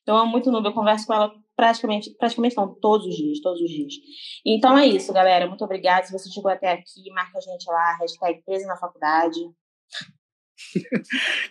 Então, 0.00 0.16
eu 0.16 0.22
amo 0.22 0.32
muito 0.32 0.50
Núbia, 0.50 0.70
eu 0.70 0.74
converso 0.74 1.06
com 1.06 1.12
ela 1.12 1.30
praticamente, 1.54 2.16
praticamente 2.16 2.56
não, 2.56 2.74
todos 2.80 3.06
os 3.06 3.16
dias, 3.16 3.38
todos 3.42 3.60
os 3.60 3.68
dias. 3.68 3.92
Então 4.46 4.78
é 4.78 4.86
isso, 4.86 5.12
galera. 5.12 5.46
Muito 5.46 5.62
obrigada. 5.62 6.06
Se 6.06 6.12
você 6.12 6.30
chegou 6.30 6.50
até 6.50 6.72
aqui, 6.72 7.10
marca 7.12 7.36
a 7.36 7.40
gente 7.42 7.66
lá, 7.66 7.98
hashtag 8.00 8.40
presa 8.46 8.66
na 8.66 8.78
faculdade. 8.78 9.40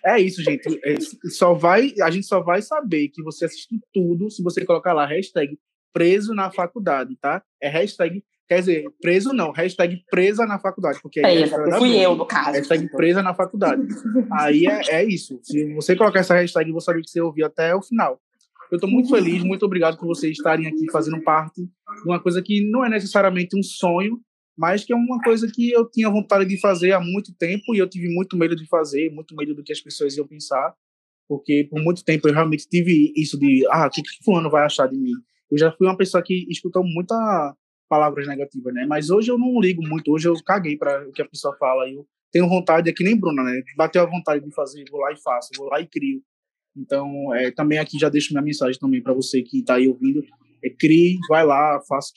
É 0.06 0.20
isso, 0.20 0.42
gente. 0.44 0.80
É, 0.84 0.96
só 1.30 1.54
vai, 1.54 1.94
a 2.02 2.10
gente 2.10 2.26
só 2.26 2.42
vai 2.42 2.62
saber 2.62 3.10
que 3.10 3.24
você 3.24 3.46
assistiu 3.46 3.80
tudo 3.94 4.30
se 4.30 4.44
você 4.44 4.66
colocar 4.66 4.94
lá 4.94 5.06
hashtag 5.06 5.58
preso 5.94 6.34
na 6.34 6.52
faculdade, 6.52 7.16
tá? 7.20 7.42
É 7.62 7.68
hashtag, 7.70 8.24
quer 8.48 8.60
dizer, 8.60 8.86
preso 9.02 9.34
não, 9.34 9.52
hashtag 9.52 10.04
presa 10.10 10.46
na 10.46 10.60
faculdade. 10.60 11.00
Porque 11.02 11.22
presa, 11.22 11.56
é 11.56 11.78
fui 11.78 11.98
eu, 11.98 12.16
no 12.16 12.26
caso. 12.26 12.52
Hashtag 12.52 12.90
presa 12.92 13.24
na 13.24 13.34
faculdade. 13.34 13.82
aí 14.32 14.68
é, 14.68 14.82
é 14.96 15.04
isso. 15.04 15.40
Se 15.44 15.74
você 15.74 15.96
colocar 15.96 16.20
essa 16.20 16.36
hashtag, 16.36 16.70
eu 16.70 16.74
vou 16.74 16.82
saber 16.82 17.02
que 17.02 17.10
você 17.10 17.22
ouviu 17.22 17.46
até 17.46 17.74
o 17.76 17.82
final. 17.82 18.22
Eu 18.70 18.76
estou 18.76 18.90
muito 18.90 19.10
feliz, 19.10 19.44
muito 19.44 19.66
obrigado 19.66 19.98
por 19.98 20.08
vocês 20.08 20.34
estarem 20.34 20.68
aqui 20.68 20.92
fazendo 20.92 21.22
parte 21.22 21.64
de 21.64 22.04
uma 22.06 22.20
coisa 22.20 22.42
que 22.42 22.70
não 22.70 22.86
é 22.86 22.90
necessariamente 22.90 23.58
um 23.58 23.64
sonho, 23.64 24.20
mas 24.58 24.84
que 24.84 24.92
é 24.92 24.96
uma 24.96 25.22
coisa 25.22 25.50
que 25.54 25.72
eu 25.72 25.90
tinha 25.90 26.10
vontade 26.10 26.46
de 26.46 26.60
fazer 26.60 26.92
há 26.94 27.00
muito 27.00 27.34
tempo 27.38 27.76
e 27.76 27.78
eu 27.78 27.88
tive 27.88 28.10
muito 28.10 28.36
medo 28.36 28.56
de 28.56 28.66
fazer, 28.68 29.12
muito 29.12 29.36
medo 29.36 29.54
do 29.54 29.64
que 29.64 29.72
as 29.72 29.80
pessoas 29.80 30.18
iam 30.18 30.28
pensar, 30.28 30.74
porque 31.28 31.68
por 31.70 31.82
muito 31.82 32.04
tempo 32.04 32.28
eu 32.28 32.34
realmente 32.34 32.68
tive 32.68 33.14
isso 33.16 33.38
de, 33.38 33.66
ah, 33.70 33.88
o 33.88 33.90
que, 33.90 34.02
que 34.02 34.24
fulano 34.24 34.50
vai 34.50 34.66
achar 34.66 34.88
de 34.88 34.98
mim? 34.98 35.12
Eu 35.52 35.58
já 35.58 35.72
fui 35.72 35.88
uma 35.88 35.98
pessoa 35.98 36.24
que 36.24 36.46
escutou 36.50 36.84
muita 36.84 37.56
palavras 37.90 38.28
negativas, 38.28 38.74
né? 38.74 38.86
Mas 38.86 39.10
hoje 39.10 39.32
eu 39.32 39.38
não 39.38 39.60
ligo 39.60 39.82
muito, 39.88 40.12
hoje 40.12 40.28
eu 40.28 40.34
caguei 40.44 40.78
para 40.78 41.08
o 41.08 41.12
que 41.12 41.22
a 41.22 41.28
pessoa 41.28 41.56
fala, 41.58 41.90
eu 41.90 42.06
tenho 42.32 42.48
vontade, 42.48 42.90
é 42.90 42.94
que 42.94 43.04
nem 43.04 43.18
Bruna, 43.18 43.44
né? 43.44 43.62
Bateu 43.76 44.02
a 44.02 44.06
vontade 44.06 44.44
de 44.44 44.54
fazer, 44.54 44.84
vou 44.92 45.00
lá 45.00 45.12
e 45.12 45.22
faço, 45.22 45.50
vou 45.58 45.68
lá 45.68 45.80
e 45.80 45.88
crio. 45.88 46.22
Então, 46.76 47.34
é, 47.34 47.50
também 47.52 47.80
aqui 47.80 47.98
já 47.98 48.10
deixo 48.10 48.34
minha 48.34 48.44
mensagem 48.44 48.80
também 48.80 49.02
para 49.02 49.14
você 49.14 49.42
que 49.42 49.60
está 49.60 49.76
aí 49.76 49.88
ouvindo. 49.88 50.24
É, 50.64 50.70
crie, 50.70 51.18
vai 51.30 51.46
lá, 51.46 51.80
faça 51.88 52.12
o 52.12 52.14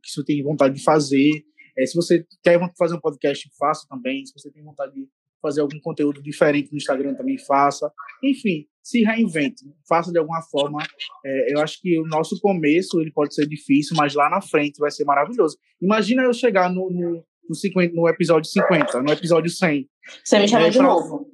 que 0.00 0.10
você 0.10 0.24
tem 0.24 0.42
vontade 0.42 0.76
de 0.76 0.82
fazer. 0.82 1.30
É, 1.78 1.86
se 1.86 1.94
você 1.94 2.26
quer 2.42 2.58
fazer 2.76 2.94
um 2.94 3.00
podcast, 3.00 3.48
faça 3.58 3.86
também. 3.88 4.24
Se 4.26 4.32
você 4.32 4.50
tem 4.50 4.62
vontade 4.62 4.94
de 4.94 5.08
fazer 5.40 5.60
algum 5.60 5.78
conteúdo 5.80 6.20
diferente 6.20 6.70
no 6.72 6.76
Instagram, 6.76 7.14
também 7.14 7.38
faça. 7.38 7.90
Enfim, 8.22 8.66
se 8.82 9.02
reinvente, 9.02 9.64
faça 9.88 10.10
de 10.10 10.18
alguma 10.18 10.42
forma. 10.42 10.82
É, 11.24 11.54
eu 11.54 11.60
acho 11.60 11.80
que 11.80 11.98
o 12.00 12.06
nosso 12.06 12.40
começo 12.40 13.00
ele 13.00 13.12
pode 13.12 13.34
ser 13.34 13.46
difícil, 13.46 13.96
mas 13.96 14.14
lá 14.14 14.28
na 14.28 14.40
frente 14.40 14.78
vai 14.78 14.90
ser 14.90 15.04
maravilhoso. 15.04 15.56
Imagina 15.80 16.24
eu 16.24 16.32
chegar 16.32 16.68
no, 16.68 16.90
no, 16.90 17.24
no, 17.48 17.54
50, 17.54 17.94
no 17.94 18.08
episódio 18.08 18.50
50, 18.50 19.00
no 19.00 19.12
episódio 19.12 19.50
100. 19.50 19.88
Você 20.24 20.38
me 20.40 20.48
chama 20.48 20.66
é, 20.66 20.70
de 20.70 20.78
novo 20.78 21.30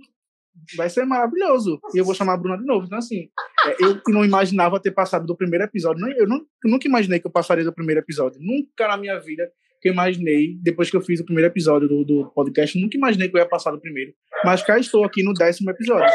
vai 0.77 0.89
ser 0.89 1.05
maravilhoso. 1.05 1.79
E 1.95 1.99
eu 1.99 2.05
vou 2.05 2.15
chamar 2.15 2.35
a 2.35 2.37
Bruna 2.37 2.57
de 2.57 2.65
novo. 2.65 2.87
Então, 2.87 2.99
assim, 2.99 3.29
é, 3.67 3.85
eu 3.85 4.01
que 4.01 4.13
não 4.13 4.25
imaginava 4.25 4.81
ter 4.81 4.93
passado 4.93 5.27
do 5.27 5.37
primeiro 5.37 5.65
episódio. 5.65 6.07
Eu, 6.17 6.27
não, 6.27 6.39
eu 6.39 6.71
nunca 6.71 6.89
imaginei 6.89 7.21
que 7.21 7.27
eu 7.27 7.31
passaria 7.31 7.65
do 7.65 7.73
primeiro 7.73 8.01
episódio. 8.01 8.41
Nunca 8.41 8.89
na 8.89 8.97
minha 8.97 9.19
vida 9.19 9.51
que 9.85 9.91
eu 9.91 9.93
imaginei, 9.93 10.57
depois 10.63 10.91
que 10.91 10.97
eu 10.97 11.03
fiz 11.03 11.21
o 11.21 11.27
primeiro 11.27 11.51
episódio 11.51 11.87
do, 11.87 12.03
do 12.07 12.33
podcast, 12.35 12.81
nunca 12.81 12.97
imaginei 12.97 13.29
que 13.29 13.37
eu 13.37 13.39
ia 13.39 13.47
passar 13.47 13.71
do 13.71 13.79
primeiro. 13.79 14.15
Mas 14.43 14.63
cá 14.63 14.79
estou 14.79 15.05
aqui 15.05 15.23
no 15.23 15.35
décimo 15.35 15.71
episódio. 15.71 16.11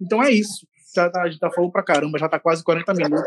Então 0.00 0.22
é 0.22 0.30
isso. 0.30 0.66
Já 0.96 1.10
tá, 1.10 1.20
a 1.20 1.28
gente 1.28 1.38
tá 1.38 1.50
falando 1.50 1.70
pra 1.70 1.82
caramba, 1.82 2.18
já 2.18 2.26
tá 2.26 2.40
quase 2.40 2.64
40 2.64 2.94
minutos. 2.94 3.22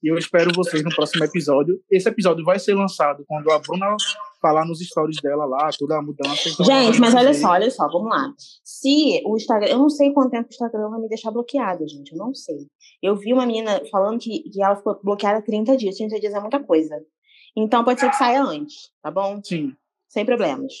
E 0.00 0.08
eu 0.08 0.16
espero 0.16 0.52
vocês 0.54 0.84
no 0.84 0.94
próximo 0.94 1.24
episódio. 1.24 1.80
Esse 1.90 2.08
episódio 2.08 2.44
vai 2.44 2.60
ser 2.60 2.74
lançado 2.74 3.24
quando 3.26 3.50
a 3.50 3.58
Bruna 3.58 3.96
falar 4.40 4.64
nos 4.64 4.78
stories 4.78 5.20
dela 5.20 5.46
lá, 5.46 5.68
toda 5.76 5.98
a 5.98 6.02
mudança. 6.02 6.48
Então 6.48 6.64
gente, 6.64 7.00
mas 7.00 7.12
olha 7.12 7.34
só, 7.34 7.48
olha 7.48 7.70
só, 7.72 7.88
vamos 7.88 8.10
lá. 8.10 8.32
Se 8.62 9.20
o 9.24 9.34
Instagram. 9.34 9.66
Eu 9.68 9.78
não 9.78 9.88
sei 9.88 10.12
quanto 10.12 10.30
tempo 10.30 10.46
o 10.48 10.52
Instagram 10.52 10.90
vai 10.90 11.00
me 11.00 11.08
deixar 11.08 11.32
bloqueada, 11.32 11.88
gente. 11.88 12.12
Eu 12.12 12.18
não 12.18 12.32
sei. 12.32 12.68
Eu 13.02 13.16
vi 13.16 13.32
uma 13.32 13.46
menina 13.46 13.82
falando 13.90 14.20
que, 14.20 14.48
que 14.48 14.62
ela 14.62 14.76
ficou 14.76 15.00
bloqueada 15.02 15.42
30 15.42 15.76
dias. 15.76 15.96
30 15.96 16.20
dias 16.20 16.34
é 16.34 16.38
muita 16.38 16.62
coisa. 16.62 16.94
Então 17.56 17.84
pode 17.84 18.00
ser 18.00 18.10
que 18.10 18.16
saia 18.16 18.42
antes, 18.42 18.90
tá 19.02 19.10
bom? 19.10 19.40
Sim. 19.42 19.74
Sem 20.08 20.24
problemas. 20.24 20.72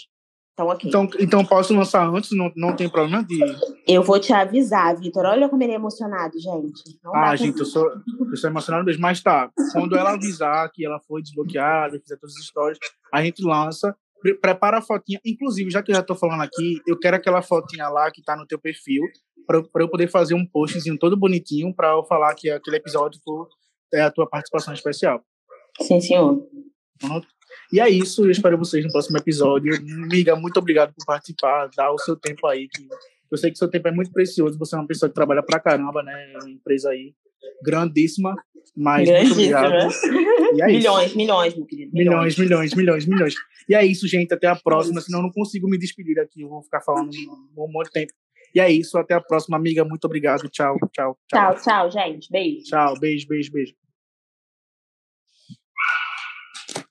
Então, 0.54 0.68
ok. 0.68 0.88
Então, 0.88 1.08
então 1.18 1.44
posso 1.44 1.74
lançar 1.74 2.08
antes, 2.08 2.30
não, 2.30 2.50
não 2.56 2.76
tem 2.76 2.88
problema 2.88 3.24
de. 3.24 3.38
Eu 3.86 4.02
vou 4.04 4.20
te 4.20 4.32
avisar, 4.32 4.96
Vitor. 4.96 5.24
Olha 5.26 5.48
como 5.48 5.62
ele 5.62 5.72
é 5.72 5.74
emocionado, 5.74 6.38
gente. 6.38 6.98
Não 7.02 7.14
ah, 7.14 7.34
gente, 7.34 7.58
eu 7.58 7.66
sou, 7.66 7.90
eu 8.30 8.36
sou 8.36 8.50
emocionado 8.50 8.84
mesmo. 8.84 9.02
Mas 9.02 9.20
tá, 9.20 9.50
quando 9.72 9.96
ela 9.96 10.12
avisar 10.12 10.70
que 10.72 10.86
ela 10.86 11.00
foi 11.08 11.22
desbloqueada, 11.22 11.98
fizer 11.98 12.16
todas 12.16 12.36
as 12.36 12.42
histórias, 12.42 12.78
a 13.12 13.22
gente 13.22 13.42
lança. 13.42 13.96
Prepara 14.40 14.78
a 14.78 14.82
fotinha. 14.82 15.20
Inclusive, 15.26 15.70
já 15.70 15.82
que 15.82 15.90
eu 15.90 15.96
já 15.96 16.02
tô 16.02 16.14
falando 16.14 16.42
aqui, 16.42 16.80
eu 16.86 16.98
quero 16.98 17.16
aquela 17.16 17.42
fotinha 17.42 17.88
lá 17.88 18.10
que 18.10 18.22
tá 18.22 18.34
no 18.34 18.46
teu 18.46 18.58
perfil, 18.58 19.02
para 19.46 19.82
eu 19.82 19.88
poder 19.88 20.08
fazer 20.08 20.34
um 20.34 20.46
postzinho 20.46 20.98
todo 20.98 21.16
bonitinho 21.16 21.74
para 21.74 21.90
eu 21.90 22.04
falar 22.04 22.34
que 22.34 22.48
aquele 22.48 22.76
episódio 22.76 23.20
foi 23.22 23.44
é 23.92 24.02
a 24.02 24.10
tua 24.10 24.26
participação 24.26 24.72
especial. 24.72 25.22
Sim, 25.80 26.00
senhor. 26.00 26.46
Pronto. 26.98 27.26
E 27.72 27.80
é 27.80 27.88
isso, 27.88 28.24
eu 28.24 28.30
espero 28.30 28.58
vocês 28.58 28.84
no 28.84 28.92
próximo 28.92 29.18
episódio. 29.18 29.72
Miga, 29.82 30.36
muito 30.36 30.58
obrigado 30.58 30.92
por 30.94 31.04
participar, 31.04 31.68
dar 31.76 31.90
o 31.90 31.98
seu 31.98 32.16
tempo 32.16 32.46
aí. 32.46 32.68
Que 32.68 32.86
eu 33.30 33.38
sei 33.38 33.50
que 33.50 33.58
seu 33.58 33.68
tempo 33.68 33.88
é 33.88 33.90
muito 33.92 34.12
precioso, 34.12 34.58
você 34.58 34.76
é 34.76 34.78
uma 34.78 34.86
pessoa 34.86 35.08
que 35.08 35.14
trabalha 35.14 35.42
pra 35.42 35.58
caramba, 35.58 36.02
né? 36.02 36.32
É 36.34 36.38
uma 36.38 36.50
empresa 36.50 36.90
aí 36.90 37.14
grandíssima, 37.62 38.34
mas 38.76 39.08
muito 39.08 39.32
obrigado. 39.32 39.74
É 40.60 40.66
milhões, 40.66 41.14
milhões, 41.14 41.56
meu 41.56 41.66
querido. 41.66 41.90
Milhões. 41.92 42.38
milhões, 42.38 42.74
milhões, 42.74 43.06
milhões, 43.06 43.34
E 43.68 43.74
é 43.74 43.84
isso, 43.84 44.06
gente. 44.06 44.32
Até 44.32 44.46
a 44.46 44.54
próxima, 44.54 45.00
senão 45.00 45.18
eu 45.18 45.24
não 45.24 45.32
consigo 45.32 45.68
me 45.68 45.76
despedir 45.76 46.18
aqui. 46.20 46.42
Eu 46.42 46.48
vou 46.48 46.62
ficar 46.62 46.80
falando 46.80 47.10
um 47.10 47.72
monte 47.72 47.86
de 47.86 47.92
tempo. 47.92 48.12
E 48.54 48.60
é 48.60 48.70
isso, 48.70 48.96
até 48.96 49.14
a 49.14 49.20
próxima, 49.20 49.56
amiga. 49.56 49.84
Muito 49.84 50.04
obrigado. 50.04 50.48
Tchau, 50.48 50.76
tchau. 50.92 51.18
Tchau, 51.28 51.54
tchau, 51.56 51.60
tchau 51.60 51.90
gente. 51.90 52.30
Beijo. 52.30 52.66
Tchau, 52.66 52.94
beijo, 53.00 53.26
beijo, 53.26 53.50
beijo. 53.50 53.74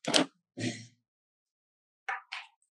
Thank 0.05 0.29
you. 0.57 0.92